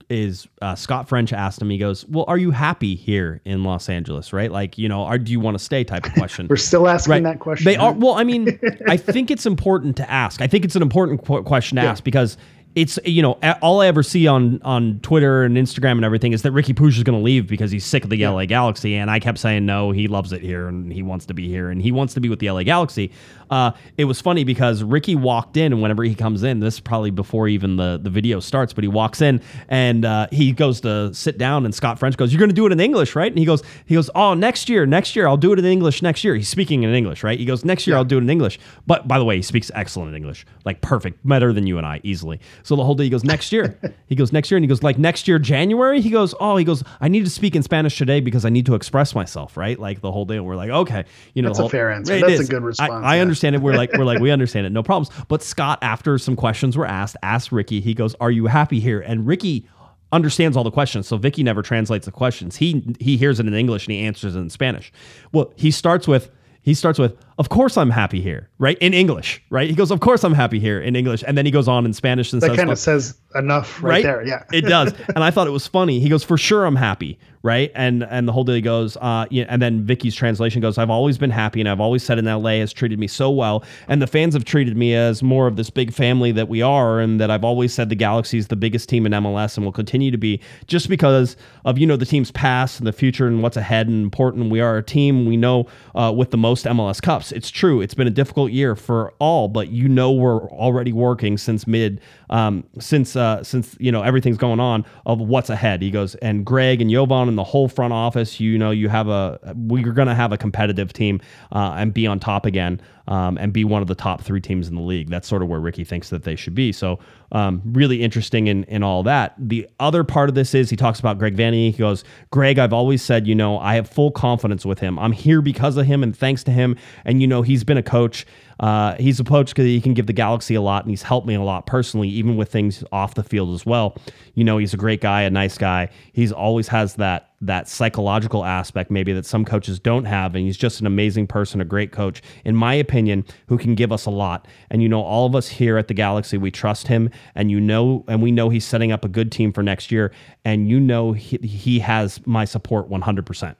is 0.09 0.47
uh, 0.61 0.75
Scott 0.75 1.07
French 1.07 1.31
asked 1.33 1.61
him. 1.61 1.69
He 1.69 1.77
goes, 1.77 2.05
"Well, 2.07 2.25
are 2.27 2.37
you 2.37 2.51
happy 2.51 2.95
here 2.95 3.41
in 3.45 3.63
Los 3.63 3.89
Angeles? 3.89 4.33
Right? 4.33 4.51
Like, 4.51 4.77
you 4.77 4.89
know, 4.89 5.03
are 5.03 5.17
do 5.17 5.31
you 5.31 5.39
want 5.39 5.57
to 5.57 5.63
stay?" 5.63 5.83
Type 5.83 6.05
of 6.05 6.13
question. 6.17 6.47
We're 6.49 6.57
still 6.57 6.87
asking 6.87 7.11
right? 7.11 7.23
that 7.23 7.39
question. 7.39 7.65
They 7.65 7.75
are. 7.75 7.93
Well, 7.93 8.13
I 8.13 8.23
mean, 8.23 8.59
I 8.87 8.97
think 8.97 9.31
it's 9.31 9.45
important 9.45 9.97
to 9.97 10.09
ask. 10.09 10.41
I 10.41 10.47
think 10.47 10.65
it's 10.65 10.75
an 10.75 10.81
important 10.81 11.23
qu- 11.23 11.43
question 11.43 11.75
to 11.77 11.83
yeah. 11.83 11.91
ask 11.91 12.03
because 12.03 12.37
it's 12.75 12.99
you 13.03 13.21
know 13.21 13.33
all 13.61 13.81
I 13.81 13.87
ever 13.87 14.03
see 14.03 14.27
on 14.27 14.61
on 14.63 14.99
Twitter 15.01 15.43
and 15.43 15.57
Instagram 15.57 15.93
and 15.93 16.05
everything 16.05 16.33
is 16.33 16.43
that 16.43 16.53
Riqui 16.53 16.75
Puig 16.75 16.89
is 16.89 17.03
going 17.03 17.17
to 17.17 17.23
leave 17.23 17.47
because 17.47 17.71
he's 17.71 17.83
sick 17.83 18.03
of 18.03 18.09
the 18.09 18.17
yeah. 18.17 18.29
LA 18.29 18.45
Galaxy, 18.45 18.95
and 18.95 19.09
I 19.09 19.19
kept 19.19 19.39
saying 19.39 19.65
no, 19.65 19.91
he 19.91 20.07
loves 20.07 20.31
it 20.31 20.41
here 20.41 20.67
and 20.67 20.93
he 20.93 21.01
wants 21.01 21.25
to 21.27 21.33
be 21.33 21.47
here 21.47 21.69
and 21.69 21.81
he 21.81 21.91
wants 21.91 22.13
to 22.13 22.19
be 22.19 22.29
with 22.29 22.39
the 22.39 22.51
LA 22.51 22.63
Galaxy. 22.63 23.11
Uh, 23.49 23.71
it 23.97 24.05
was 24.05 24.21
funny 24.21 24.43
because 24.43 24.83
Riqui 24.83 25.15
walked 25.15 25.57
in, 25.57 25.73
and 25.73 25.81
whenever 25.81 26.03
he 26.03 26.13
comes 26.13 26.43
in, 26.43 26.59
this 26.59 26.75
is 26.75 26.79
probably 26.79 27.09
before 27.09 27.47
even 27.47 27.75
the 27.75 27.99
the 28.01 28.09
video 28.09 28.39
starts, 28.39 28.73
but 28.73 28.83
he 28.83 28.87
walks 28.87 29.21
in 29.21 29.41
and 29.67 30.05
uh, 30.05 30.27
he 30.31 30.51
goes 30.51 30.81
to 30.81 31.13
sit 31.13 31.37
down, 31.37 31.65
and 31.65 31.73
Scott 31.73 31.97
French 31.97 32.17
goes, 32.17 32.31
"You're 32.31 32.39
going 32.39 32.49
to 32.49 32.55
do 32.55 32.67
it 32.67 32.71
in 32.71 32.79
English, 32.79 33.15
right?" 33.15 33.31
And 33.31 33.39
he 33.39 33.45
goes, 33.45 33.63
"He 33.87 33.95
goes, 33.95 34.09
oh, 34.13 34.35
next 34.35 34.69
year, 34.69 34.85
next 34.85 35.15
year, 35.15 35.27
I'll 35.27 35.37
do 35.37 35.51
it 35.53 35.59
in 35.59 35.65
English 35.65 36.03
next 36.03 36.23
year." 36.23 36.35
He's 36.35 36.49
speaking 36.49 36.83
in 36.83 36.93
English, 36.93 37.23
right? 37.23 37.39
He 37.39 37.45
goes, 37.45 37.65
"Next 37.65 37.87
year, 37.87 37.95
yeah. 37.95 37.99
I'll 37.99 38.05
do 38.05 38.17
it 38.17 38.21
in 38.21 38.29
English." 38.29 38.59
But 38.85 39.07
by 39.07 39.17
the 39.17 39.25
way, 39.25 39.37
he 39.37 39.41
speaks 39.41 39.71
excellent 39.73 40.15
English, 40.15 40.45
like 40.65 40.81
perfect, 40.81 41.25
better 41.27 41.51
than 41.51 41.65
you 41.65 41.77
and 41.77 41.87
I 41.87 41.99
easily. 42.03 42.39
So 42.63 42.75
the 42.75 42.83
whole 42.83 42.95
day 42.95 43.05
he 43.05 43.09
goes, 43.09 43.23
"Next 43.23 43.51
year," 43.51 43.79
he 44.05 44.15
goes, 44.15 44.31
"Next 44.31 44.51
year," 44.51 44.57
and 44.57 44.63
he 44.63 44.67
goes, 44.67 44.83
"Like 44.83 44.99
next 44.99 45.27
year, 45.27 45.39
January." 45.39 46.01
He 46.01 46.11
goes, 46.11 46.35
"Oh," 46.39 46.57
he 46.57 46.63
goes, 46.63 46.83
"I 47.01 47.07
need 47.07 47.23
to 47.23 47.31
speak 47.31 47.55
in 47.55 47.63
Spanish 47.63 47.97
today 47.97 48.19
because 48.19 48.45
I 48.45 48.49
need 48.49 48.67
to 48.67 48.75
express 48.75 49.15
myself, 49.15 49.57
right?" 49.57 49.79
Like 49.79 50.01
the 50.01 50.11
whole 50.11 50.25
day, 50.25 50.35
and 50.35 50.45
we're 50.45 50.55
like, 50.55 50.69
"Okay, 50.69 51.05
you 51.33 51.41
know." 51.41 51.49
That's 51.49 51.57
whole, 51.57 51.67
a 51.67 51.71
fair 51.71 51.91
answer. 51.91 52.19
That's 52.19 52.41
a 52.41 52.45
good 52.45 52.63
response. 52.63 52.91
I, 52.91 53.13
I 53.13 53.15
yeah. 53.15 53.21
understand 53.23 53.55
it. 53.55 53.61
We're 53.61 53.73
like, 53.73 53.91
we're 53.93 54.05
like 54.05 54.19
like 54.19 54.23
we 54.27 54.31
understand 54.31 54.65
it, 54.65 54.71
no 54.71 54.83
problems. 54.83 55.09
But 55.27 55.41
Scott, 55.41 55.79
after 55.81 56.17
some 56.17 56.35
questions 56.35 56.77
were 56.77 56.85
asked, 56.85 57.17
asked 57.23 57.51
Riqui, 57.51 57.81
he 57.81 57.93
goes, 57.93 58.15
"Are 58.15 58.31
you 58.31 58.47
happy 58.47 58.79
here?" 58.79 58.99
And 58.99 59.25
Riqui 59.25 59.65
understands 60.11 60.57
all 60.57 60.63
the 60.63 60.71
questions. 60.71 61.07
So 61.07 61.17
Vicky 61.17 61.43
never 61.43 61.61
translates 61.61 62.05
the 62.05 62.11
questions. 62.11 62.57
He 62.57 62.95
he 62.99 63.17
hears 63.17 63.39
it 63.39 63.47
in 63.47 63.53
English 63.53 63.87
and 63.87 63.93
he 63.93 64.01
answers 64.01 64.35
it 64.35 64.39
in 64.39 64.49
Spanish. 64.49 64.91
Well, 65.31 65.53
he 65.55 65.71
starts 65.71 66.07
with 66.07 66.29
he 66.61 66.73
starts 66.73 66.99
with, 66.99 67.15
"Of 67.39 67.49
course 67.49 67.77
I'm 67.77 67.89
happy 67.89 68.21
here," 68.21 68.49
right 68.59 68.77
in 68.79 68.93
English, 68.93 69.41
right? 69.49 69.67
He 69.67 69.75
goes, 69.75 69.89
"Of 69.89 69.99
course 69.99 70.23
I'm 70.23 70.35
happy 70.35 70.59
here" 70.59 70.79
in 70.79 70.95
English, 70.95 71.23
and 71.25 71.35
then 71.37 71.45
he 71.45 71.51
goes 71.51 71.67
on 71.67 71.85
in 71.85 71.93
Spanish 71.93 72.31
and 72.31 72.41
that 72.41 72.47
says, 72.47 72.55
"That 72.55 72.61
kind 72.61 72.71
of 72.71 72.77
says 72.77 73.17
enough 73.33 73.81
right, 73.81 73.91
right, 73.91 74.03
there." 74.03 74.27
Yeah, 74.27 74.43
it 74.51 74.61
does. 74.61 74.93
And 75.15 75.23
I 75.23 75.31
thought 75.31 75.47
it 75.47 75.51
was 75.51 75.65
funny. 75.65 75.99
He 75.99 76.09
goes, 76.09 76.23
"For 76.23 76.37
sure 76.37 76.65
I'm 76.65 76.75
happy," 76.75 77.17
right? 77.43 77.71
And 77.75 78.03
and 78.03 78.27
the 78.27 78.31
whole 78.31 78.43
day 78.43 78.55
he 78.55 78.61
goes, 78.61 78.97
uh, 78.97 79.25
yeah, 79.29 79.45
and 79.47 79.61
then 79.61 79.83
Vicky's 79.83 80.15
translation 80.15 80.61
goes, 80.61 80.77
"I've 80.77 80.89
always 80.89 81.17
been 81.17 81.29
happy, 81.29 81.59
and 81.59 81.69
I've 81.69 81.79
always 81.79 82.03
said 82.03 82.17
in 82.19 82.25
LA 82.25 82.59
has 82.59 82.73
treated 82.73 82.99
me 82.99 83.07
so 83.07 83.29
well, 83.29 83.63
and 83.87 84.01
the 84.01 84.07
fans 84.07 84.33
have 84.33 84.45
treated 84.45 84.75
me 84.77 84.93
as 84.93 85.23
more 85.23 85.47
of 85.47 85.55
this 85.55 85.69
big 85.69 85.93
family 85.93 86.31
that 86.33 86.49
we 86.49 86.61
are, 86.61 86.99
and 86.99 87.19
that 87.19 87.31
I've 87.31 87.43
always 87.43 87.73
said 87.73 87.89
the 87.89 87.95
Galaxy 87.95 88.37
is 88.37 88.47
the 88.47 88.55
biggest 88.55 88.89
team 88.89 89.05
in 89.05 89.13
MLS 89.13 89.55
and 89.55 89.65
will 89.65 89.71
continue 89.71 90.11
to 90.11 90.17
be, 90.17 90.41
just 90.67 90.89
because 90.89 91.35
of 91.65 91.77
you 91.77 91.87
know 91.87 91.95
the 91.95 92.05
team's 92.05 92.31
past 92.31 92.79
and 92.79 92.87
the 92.87 92.93
future 92.93 93.27
and 93.27 93.41
what's 93.41 93.57
ahead 93.57 93.87
and 93.87 94.03
important. 94.03 94.51
We 94.51 94.59
are 94.59 94.77
a 94.77 94.83
team 94.83 95.25
we 95.25 95.37
know 95.37 95.67
uh, 95.95 96.13
with 96.15 96.31
the 96.31 96.37
most 96.37 96.65
MLS 96.65 97.01
Cups." 97.01 97.28
It's 97.31 97.49
true. 97.49 97.81
It's 97.81 97.93
been 97.93 98.07
a 98.07 98.11
difficult 98.11 98.51
year 98.51 98.75
for 98.75 99.13
all, 99.19 99.47
but 99.47 99.69
you 99.69 99.87
know 99.87 100.11
we're 100.11 100.49
already 100.49 100.91
working 100.93 101.37
since 101.37 101.67
mid, 101.67 102.01
um, 102.29 102.63
since 102.79 103.15
uh, 103.15 103.43
since 103.43 103.75
you 103.79 103.91
know 103.91 104.01
everything's 104.01 104.37
going 104.37 104.59
on 104.59 104.85
of 105.05 105.19
what's 105.19 105.49
ahead. 105.49 105.81
He 105.81 105.91
goes 105.91 106.15
and 106.15 106.45
Greg 106.45 106.81
and 106.81 106.89
Jovan 106.89 107.27
and 107.27 107.37
the 107.37 107.43
whole 107.43 107.67
front 107.67 107.93
office. 107.93 108.39
You 108.39 108.57
know 108.57 108.71
you 108.71 108.89
have 108.89 109.07
a 109.07 109.39
we're 109.55 109.91
going 109.93 110.07
to 110.07 110.15
have 110.15 110.31
a 110.31 110.37
competitive 110.37 110.93
team 110.93 111.21
uh, 111.51 111.75
and 111.77 111.93
be 111.93 112.07
on 112.07 112.19
top 112.19 112.45
again 112.45 112.81
um, 113.09 113.37
and 113.39 113.51
be 113.51 113.65
one 113.65 113.81
of 113.81 113.87
the 113.87 113.95
top 113.95 114.21
three 114.21 114.39
teams 114.39 114.67
in 114.67 114.75
the 114.75 114.81
league. 114.81 115.09
That's 115.09 115.27
sort 115.27 115.41
of 115.41 115.49
where 115.49 115.59
Riqui 115.59 115.85
thinks 115.85 116.09
that 116.09 116.23
they 116.23 116.35
should 116.35 116.53
be. 116.53 116.71
So 116.71 116.99
um, 117.31 117.61
really 117.65 118.01
interesting 118.01 118.47
in 118.47 118.63
in 118.65 118.83
all 118.83 119.03
that. 119.03 119.33
The 119.37 119.67
other 119.79 120.03
part 120.03 120.29
of 120.29 120.35
this 120.35 120.53
is 120.53 120.69
he 120.69 120.75
talks 120.75 120.99
about 120.99 121.17
Greg 121.17 121.35
Vanney. 121.35 121.71
He 121.71 121.77
goes, 121.77 122.03
Greg, 122.31 122.59
I've 122.59 122.73
always 122.73 123.01
said, 123.01 123.27
you 123.27 123.35
know, 123.35 123.57
I 123.59 123.75
have 123.75 123.89
full 123.89 124.11
confidence 124.11 124.65
with 124.65 124.79
him. 124.79 124.99
I'm 124.99 125.11
here 125.11 125.41
because 125.41 125.75
of 125.77 125.85
him 125.85 126.03
and 126.03 126.15
thanks 126.15 126.43
to 126.45 126.51
him. 126.51 126.77
And 127.03 127.21
you 127.21 127.27
know, 127.27 127.41
he's 127.41 127.63
been 127.63 127.77
a 127.77 127.83
coach. 127.83 128.25
Uh, 128.59 128.95
he's 128.95 129.19
a 129.19 129.23
coach 129.23 129.49
because 129.49 129.65
he 129.65 129.79
can 129.79 129.93
give 129.93 130.05
the 130.05 130.13
Galaxy 130.13 130.55
a 130.55 130.61
lot, 130.61 130.83
and 130.83 130.89
he's 130.89 131.03
helped 131.03 131.25
me 131.25 131.35
a 131.35 131.41
lot 131.41 131.65
personally, 131.65 132.09
even 132.09 132.35
with 132.35 132.51
things 132.51 132.83
off 132.91 133.15
the 133.15 133.23
field 133.23 133.53
as 133.53 133.65
well. 133.65 133.95
You 134.33 134.43
know, 134.43 134.57
he's 134.57 134.73
a 134.73 134.77
great 134.77 135.01
guy, 135.01 135.21
a 135.21 135.29
nice 135.29 135.57
guy. 135.57 135.89
He's 136.11 136.31
always 136.31 136.67
has 136.67 136.95
that 136.95 137.27
that 137.41 137.69
psychological 137.69 138.43
aspect 138.43 138.91
maybe 138.91 139.13
that 139.13 139.25
some 139.25 139.45
coaches 139.45 139.79
don't 139.79 140.03
have, 140.03 140.35
and 140.35 140.45
he's 140.45 140.57
just 140.57 140.81
an 140.81 140.87
amazing 140.87 141.25
person, 141.25 141.61
a 141.61 141.65
great 141.65 141.93
coach, 141.93 142.21
in 142.43 142.53
my 142.53 142.73
opinion, 142.73 143.23
who 143.47 143.57
can 143.57 143.75
give 143.75 143.93
us 143.93 144.05
a 144.05 144.09
lot. 144.09 144.45
And 144.69 144.83
you 144.83 144.89
know, 144.89 145.01
all 145.01 145.25
of 145.25 145.35
us 145.35 145.47
here 145.47 145.77
at 145.77 145.87
the 145.87 145.93
Galaxy, 145.93 146.37
we 146.37 146.51
trust 146.51 146.87
him, 146.87 147.09
and 147.35 147.49
you 147.49 147.61
know, 147.61 148.03
and 148.09 148.21
we 148.21 148.31
know 148.31 148.49
he's 148.49 148.65
setting 148.65 148.91
up 148.91 149.05
a 149.05 149.09
good 149.09 149.31
team 149.31 149.53
for 149.53 149.63
next 149.63 149.89
year, 149.89 150.11
and 150.43 150.67
you 150.67 150.79
know, 150.79 151.13
he, 151.13 151.37
he 151.37 151.79
has 151.79 152.25
my 152.27 152.43
support 152.43 152.89
100 152.89 153.25
percent. 153.25 153.57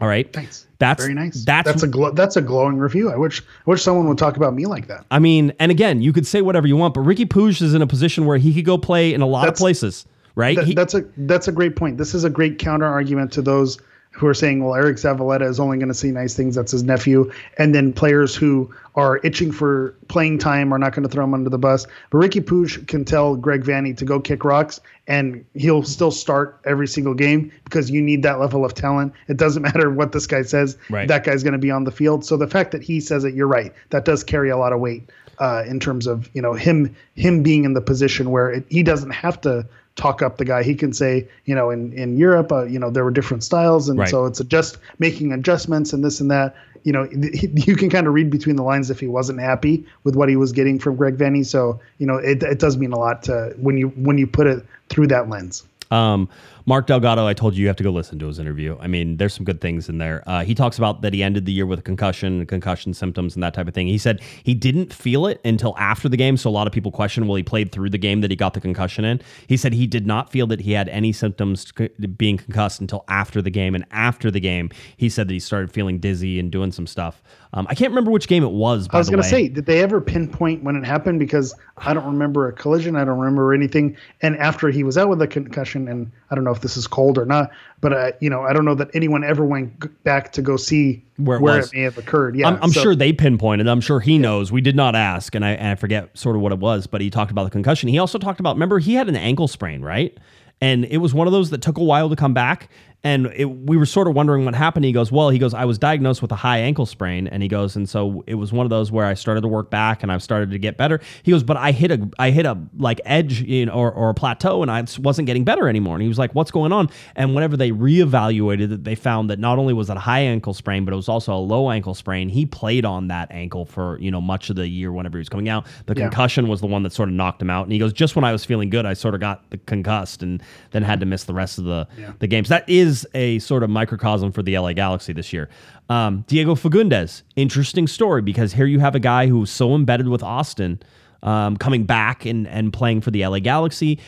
All 0.00 0.08
right. 0.08 0.30
Thanks. 0.32 0.66
That's 0.78 1.02
very 1.02 1.14
nice. 1.14 1.44
That's 1.44 1.66
that's 1.66 1.82
a 1.84 1.86
glo- 1.88 2.10
that's 2.10 2.36
a 2.36 2.42
glowing 2.42 2.78
review. 2.78 3.10
I 3.10 3.16
wish 3.16 3.40
I 3.40 3.70
wish 3.70 3.82
someone 3.82 4.08
would 4.08 4.18
talk 4.18 4.36
about 4.36 4.54
me 4.54 4.66
like 4.66 4.88
that. 4.88 5.06
I 5.10 5.18
mean, 5.20 5.52
and 5.60 5.70
again, 5.70 6.02
you 6.02 6.12
could 6.12 6.26
say 6.26 6.42
whatever 6.42 6.66
you 6.66 6.76
want, 6.76 6.94
but 6.94 7.02
Riqui 7.04 7.26
Puig 7.26 7.62
is 7.62 7.74
in 7.74 7.80
a 7.82 7.86
position 7.86 8.26
where 8.26 8.36
he 8.36 8.52
could 8.52 8.64
go 8.64 8.76
play 8.76 9.14
in 9.14 9.20
a 9.22 9.26
lot 9.26 9.42
That's- 9.42 9.58
of 9.60 9.62
places, 9.62 10.04
right? 10.34 10.56
That- 10.56 10.66
He- 10.66 10.74
that's 10.74 10.94
a 10.94 11.04
that's 11.18 11.46
a 11.48 11.52
great 11.52 11.76
point. 11.76 11.96
This 11.98 12.12
is 12.14 12.24
a 12.24 12.30
great 12.30 12.58
counter 12.58 12.86
argument 12.86 13.30
to 13.32 13.42
those 13.42 13.78
who 14.14 14.28
are 14.28 14.34
saying, 14.34 14.62
well, 14.62 14.74
Eriq 14.80 14.94
Zavaleta 14.94 15.42
is 15.48 15.58
only 15.58 15.76
going 15.76 15.88
to 15.88 15.94
see 15.94 16.12
nice 16.12 16.34
things. 16.34 16.54
That's 16.54 16.70
his 16.70 16.84
nephew, 16.84 17.32
and 17.58 17.74
then 17.74 17.92
players 17.92 18.34
who 18.34 18.72
are 18.94 19.18
itching 19.24 19.50
for 19.50 19.96
playing 20.06 20.38
time 20.38 20.72
are 20.72 20.78
not 20.78 20.92
going 20.94 21.02
to 21.02 21.08
throw 21.08 21.24
him 21.24 21.34
under 21.34 21.50
the 21.50 21.58
bus. 21.58 21.88
But 22.10 22.18
Riqui 22.18 22.42
Puig 22.44 22.86
can 22.86 23.04
tell 23.04 23.34
Greg 23.34 23.64
Vanney 23.64 23.96
to 23.96 24.04
go 24.04 24.20
kick 24.20 24.44
rocks, 24.44 24.80
and 25.08 25.44
he'll 25.54 25.82
still 25.82 26.12
start 26.12 26.60
every 26.64 26.86
single 26.86 27.14
game 27.14 27.50
because 27.64 27.90
you 27.90 28.00
need 28.00 28.22
that 28.22 28.38
level 28.38 28.64
of 28.64 28.72
talent. 28.72 29.12
It 29.26 29.36
doesn't 29.36 29.62
matter 29.74 29.90
what 29.90 30.12
this 30.12 30.28
guy 30.28 30.42
says; 30.42 30.78
Right. 30.88 31.08
that 31.08 31.24
guy's 31.24 31.42
going 31.42 31.54
to 31.54 31.58
be 31.58 31.72
on 31.72 31.82
the 31.82 31.90
field. 31.90 32.24
So 32.24 32.36
the 32.36 32.46
fact 32.46 32.70
that 32.70 32.84
he 32.84 33.00
says 33.00 33.24
it, 33.24 33.34
you're 33.34 33.48
right. 33.48 33.72
That 33.90 34.04
does 34.04 34.22
carry 34.22 34.50
a 34.50 34.56
lot 34.56 34.72
of 34.72 34.78
weight 34.78 35.10
uh, 35.40 35.64
in 35.66 35.80
terms 35.80 36.06
of 36.06 36.30
you 36.32 36.40
know 36.42 36.52
him 36.52 36.94
him 37.16 37.42
being 37.42 37.64
in 37.64 37.72
the 37.72 37.80
position 37.80 38.30
where 38.30 38.50
it, 38.50 38.66
he 38.68 38.84
doesn't 38.84 39.10
have 39.10 39.40
to 39.40 39.66
talk 39.96 40.22
up 40.22 40.38
the 40.38 40.44
guy. 40.44 40.62
He 40.62 40.74
can 40.74 40.92
say, 40.92 41.28
you 41.44 41.54
know, 41.54 41.70
in 41.70 41.92
in 41.92 42.16
Europe, 42.16 42.50
uh, 42.52 42.64
you 42.64 42.78
know, 42.78 42.90
there 42.90 43.04
were 43.04 43.10
different 43.10 43.44
styles, 43.44 43.88
and 43.88 43.98
Right. 43.98 44.08
so 44.08 44.26
it's 44.26 44.42
just 44.44 44.78
making 44.98 45.32
adjustments 45.32 45.92
and 45.92 46.04
this 46.04 46.20
and 46.20 46.30
that. 46.30 46.54
You 46.82 46.92
know, 46.92 47.08
he, 47.32 47.48
you 47.54 47.76
can 47.76 47.88
kind 47.90 48.06
of 48.06 48.12
read 48.12 48.30
between 48.30 48.56
the 48.56 48.62
lines 48.62 48.90
if 48.90 49.00
he 49.00 49.06
wasn't 49.08 49.40
happy 49.40 49.84
with 50.04 50.16
what 50.16 50.28
he 50.28 50.36
was 50.36 50.52
getting 50.52 50.78
from 50.78 50.96
Greg 50.96 51.16
Vanney. 51.16 51.44
So 51.46 51.80
you 51.98 52.06
know, 52.06 52.16
it 52.16 52.42
it 52.42 52.58
does 52.58 52.76
mean 52.76 52.92
a 52.92 52.98
lot 52.98 53.22
to 53.24 53.54
when 53.58 53.76
you 53.78 53.88
when 53.90 54.18
you 54.18 54.26
put 54.26 54.46
it 54.46 54.64
through 54.88 55.06
that 55.08 55.28
lens. 55.28 55.64
Um, 55.90 56.28
Mark 56.66 56.86
Delgado, 56.86 57.26
I 57.26 57.34
told 57.34 57.54
you 57.54 57.60
you 57.60 57.66
have 57.66 57.76
to 57.76 57.82
go 57.82 57.90
listen 57.90 58.18
to 58.20 58.26
his 58.26 58.38
interview. 58.38 58.78
I 58.80 58.86
mean, 58.86 59.18
there's 59.18 59.34
some 59.34 59.44
good 59.44 59.60
things 59.60 59.90
in 59.90 59.98
there. 59.98 60.24
Uh, 60.26 60.44
he 60.44 60.54
talks 60.54 60.78
about 60.78 61.02
that 61.02 61.12
he 61.12 61.22
ended 61.22 61.44
the 61.44 61.52
year 61.52 61.66
with 61.66 61.80
a 61.80 61.82
concussion, 61.82 62.46
concussion 62.46 62.94
symptoms, 62.94 63.34
and 63.34 63.42
that 63.42 63.52
type 63.52 63.68
of 63.68 63.74
thing. 63.74 63.86
He 63.86 63.98
said 63.98 64.22
he 64.44 64.54
didn't 64.54 64.90
feel 64.90 65.26
it 65.26 65.42
until 65.44 65.76
after 65.76 66.08
the 66.08 66.16
game. 66.16 66.38
So 66.38 66.48
a 66.48 66.52
lot 66.52 66.66
of 66.66 66.72
people 66.72 66.90
question, 66.90 67.26
well, 67.26 67.36
he 67.36 67.42
played 67.42 67.70
through 67.70 67.90
the 67.90 67.98
game 67.98 68.22
that 68.22 68.30
he 68.30 68.36
got 68.36 68.54
the 68.54 68.62
concussion 68.62 69.04
in. 69.04 69.20
He 69.46 69.58
said 69.58 69.74
he 69.74 69.86
did 69.86 70.06
not 70.06 70.32
feel 70.32 70.46
that 70.46 70.60
he 70.62 70.72
had 70.72 70.88
any 70.88 71.12
symptoms 71.12 71.70
being 72.16 72.38
concussed 72.38 72.80
until 72.80 73.04
after 73.08 73.42
the 73.42 73.50
game. 73.50 73.74
And 73.74 73.84
after 73.90 74.30
the 74.30 74.40
game, 74.40 74.70
he 74.96 75.10
said 75.10 75.28
that 75.28 75.34
he 75.34 75.40
started 75.40 75.70
feeling 75.70 75.98
dizzy 75.98 76.40
and 76.40 76.50
doing 76.50 76.72
some 76.72 76.86
stuff. 76.86 77.22
Um, 77.56 77.68
I 77.70 77.76
can't 77.76 77.90
remember 77.92 78.10
which 78.10 78.26
game 78.26 78.42
it 78.42 78.50
was. 78.50 78.88
By 78.88 78.96
I 78.96 78.98
was 78.98 79.08
going 79.08 79.22
to 79.22 79.28
say, 79.28 79.46
did 79.46 79.66
they 79.66 79.80
ever 79.80 80.00
pinpoint 80.00 80.64
when 80.64 80.74
it 80.74 80.84
happened? 80.84 81.20
Because 81.20 81.54
I 81.78 81.94
don't 81.94 82.04
remember 82.04 82.48
a 82.48 82.52
collision. 82.52 82.96
I 82.96 83.04
don't 83.04 83.16
remember 83.16 83.54
anything. 83.54 83.96
And 84.22 84.36
after 84.38 84.70
he 84.70 84.82
was 84.82 84.98
out 84.98 85.08
with 85.08 85.22
a 85.22 85.28
concussion, 85.28 85.86
and 85.86 86.10
I 86.30 86.34
don't 86.34 86.42
know 86.42 86.50
if 86.50 86.62
this 86.62 86.76
is 86.76 86.88
cold 86.88 87.16
or 87.16 87.24
not, 87.24 87.52
but 87.80 87.92
uh, 87.92 88.12
you 88.20 88.28
know, 88.28 88.42
I 88.42 88.52
don't 88.52 88.64
know 88.64 88.74
that 88.74 88.90
anyone 88.92 89.22
ever 89.22 89.44
went 89.44 90.02
back 90.02 90.32
to 90.32 90.42
go 90.42 90.56
see 90.56 91.04
Where 91.16 91.38
where 91.38 91.60
it 91.60 91.66
it, 91.66 91.74
may 91.74 91.82
have 91.82 91.96
occurred. 91.96 92.34
Yeah, 92.34 92.48
I'm, 92.48 92.58
I'm 92.60 92.72
so- 92.72 92.82
sure 92.82 92.96
they 92.96 93.12
pinpointed. 93.12 93.68
I'm 93.68 93.80
sure 93.80 94.00
he 94.00 94.18
knows. 94.18 94.50
We 94.50 94.60
did 94.60 94.74
not 94.74 94.96
ask, 94.96 95.36
and 95.36 95.44
I, 95.44 95.50
and 95.50 95.68
I 95.68 95.74
forget 95.76 96.18
sort 96.18 96.34
of 96.34 96.42
what 96.42 96.50
it 96.50 96.58
was, 96.58 96.88
but 96.88 97.00
he 97.00 97.08
talked 97.08 97.30
about 97.30 97.44
the 97.44 97.50
concussion. 97.50 97.88
He 97.88 98.00
also 98.00 98.18
talked 98.18 98.40
about. 98.40 98.56
Remember, 98.56 98.80
he 98.80 98.94
had 98.94 99.08
an 99.08 99.16
ankle 99.16 99.46
sprain, 99.46 99.80
right? 99.80 100.18
And 100.60 100.84
it 100.86 100.98
was 100.98 101.14
one 101.14 101.28
of 101.28 101.32
those 101.32 101.50
that 101.50 101.62
took 101.62 101.78
a 101.78 101.84
while 101.84 102.08
to 102.08 102.16
come 102.16 102.34
back. 102.34 102.68
And 103.04 103.26
it, 103.36 103.44
we 103.44 103.76
were 103.76 103.84
sort 103.86 104.08
of 104.08 104.14
wondering 104.14 104.44
what 104.46 104.54
happened. 104.54 104.84
He 104.86 104.92
goes, 104.92 105.12
"Well, 105.12 105.28
he 105.28 105.38
goes, 105.38 105.52
I 105.52 105.66
was 105.66 105.78
diagnosed 105.78 106.22
with 106.22 106.32
a 106.32 106.36
high 106.36 106.58
ankle 106.58 106.86
sprain, 106.86 107.28
and 107.28 107.42
he 107.42 107.48
goes, 107.48 107.76
and 107.76 107.86
so 107.88 108.24
it 108.26 108.34
was 108.36 108.50
one 108.52 108.64
of 108.64 108.70
those 108.70 108.90
where 108.90 109.04
I 109.04 109.12
started 109.14 109.42
to 109.42 109.48
work 109.48 109.70
back, 109.70 110.02
and 110.02 110.10
I've 110.10 110.22
started 110.22 110.50
to 110.52 110.58
get 110.58 110.76
better. 110.78 111.00
He 111.22 111.30
goes, 111.30 111.42
but 111.42 111.56
I 111.58 111.70
hit 111.72 111.90
a, 111.92 112.08
I 112.18 112.30
hit 112.30 112.46
a 112.46 112.58
like 112.78 113.00
edge, 113.04 113.42
you 113.42 113.66
know, 113.66 113.72
or, 113.74 113.92
or 113.92 114.08
a 114.10 114.14
plateau, 114.14 114.62
and 114.62 114.70
I 114.70 114.84
wasn't 114.98 115.26
getting 115.26 115.44
better 115.44 115.68
anymore. 115.68 115.94
And 115.96 116.02
he 116.02 116.08
was 116.08 116.18
like, 116.18 116.34
"What's 116.34 116.50
going 116.50 116.72
on?" 116.72 116.88
And 117.14 117.34
whenever 117.34 117.56
they 117.56 117.70
reevaluated 117.72 118.72
it, 118.72 118.84
they 118.84 118.94
found 118.94 119.28
that 119.30 119.38
not 119.38 119.58
only 119.58 119.74
was 119.74 119.90
it 119.90 119.96
a 119.96 120.00
high 120.00 120.20
ankle 120.20 120.54
sprain, 120.54 120.84
but 120.86 120.92
it 120.94 120.96
was 120.96 121.08
also 121.08 121.34
a 121.34 121.38
low 121.38 121.70
ankle 121.70 121.94
sprain. 121.94 122.28
He 122.30 122.46
played 122.46 122.84
on 122.86 123.08
that 123.08 123.30
ankle 123.30 123.66
for 123.66 123.98
you 124.00 124.10
know 124.10 124.20
much 124.22 124.48
of 124.50 124.56
the 124.56 124.66
year 124.66 124.90
whenever 124.92 125.18
he 125.18 125.20
was 125.20 125.28
coming 125.28 125.48
out. 125.50 125.66
The 125.86 125.94
Yeah. 125.94 126.04
concussion 126.08 126.48
was 126.48 126.60
the 126.62 126.66
one 126.66 126.82
that 126.84 126.92
sort 126.94 127.08
of 127.10 127.14
knocked 127.14 127.42
him 127.42 127.50
out. 127.50 127.64
And 127.64 127.72
he 127.72 127.78
goes, 127.78 127.92
just 127.92 128.16
when 128.16 128.24
I 128.24 128.32
was 128.32 128.44
feeling 128.46 128.70
good, 128.70 128.86
I 128.86 128.94
sort 128.94 129.14
of 129.14 129.20
got 129.20 129.48
the 129.50 129.58
concussed 129.58 130.22
and 130.22 130.42
then 130.70 130.82
had 130.82 131.00
to 131.00 131.06
miss 131.06 131.24
the 131.24 131.34
rest 131.34 131.58
of 131.58 131.64
the 131.64 131.86
the 132.20 132.26
games. 132.26 132.48
That 132.48 132.66
is 132.68 132.93
a 133.14 133.38
sort 133.40 133.62
of 133.62 133.70
microcosm 133.70 134.30
for 134.32 134.42
the 134.42 134.56
LA 134.58 134.72
Galaxy 134.74 135.12
this 135.12 135.32
year. 135.32 135.48
Um, 135.88 136.24
Diego 136.28 136.54
Fagúndez, 136.54 137.22
interesting 137.36 137.86
story 137.86 138.22
because 138.22 138.52
here 138.52 138.66
you 138.66 138.78
have 138.80 138.94
a 138.94 139.00
guy 139.00 139.26
who's 139.26 139.50
so 139.50 139.74
embedded 139.74 140.08
with 140.08 140.22
Austin, 140.22 140.80
um, 141.22 141.56
coming 141.56 141.84
back 141.84 142.24
and 142.26 142.46
and 142.48 142.72
playing 142.72 143.00
for 143.00 143.10
the 143.10 143.26
LA 143.26 143.38
Galaxy. 143.40 143.98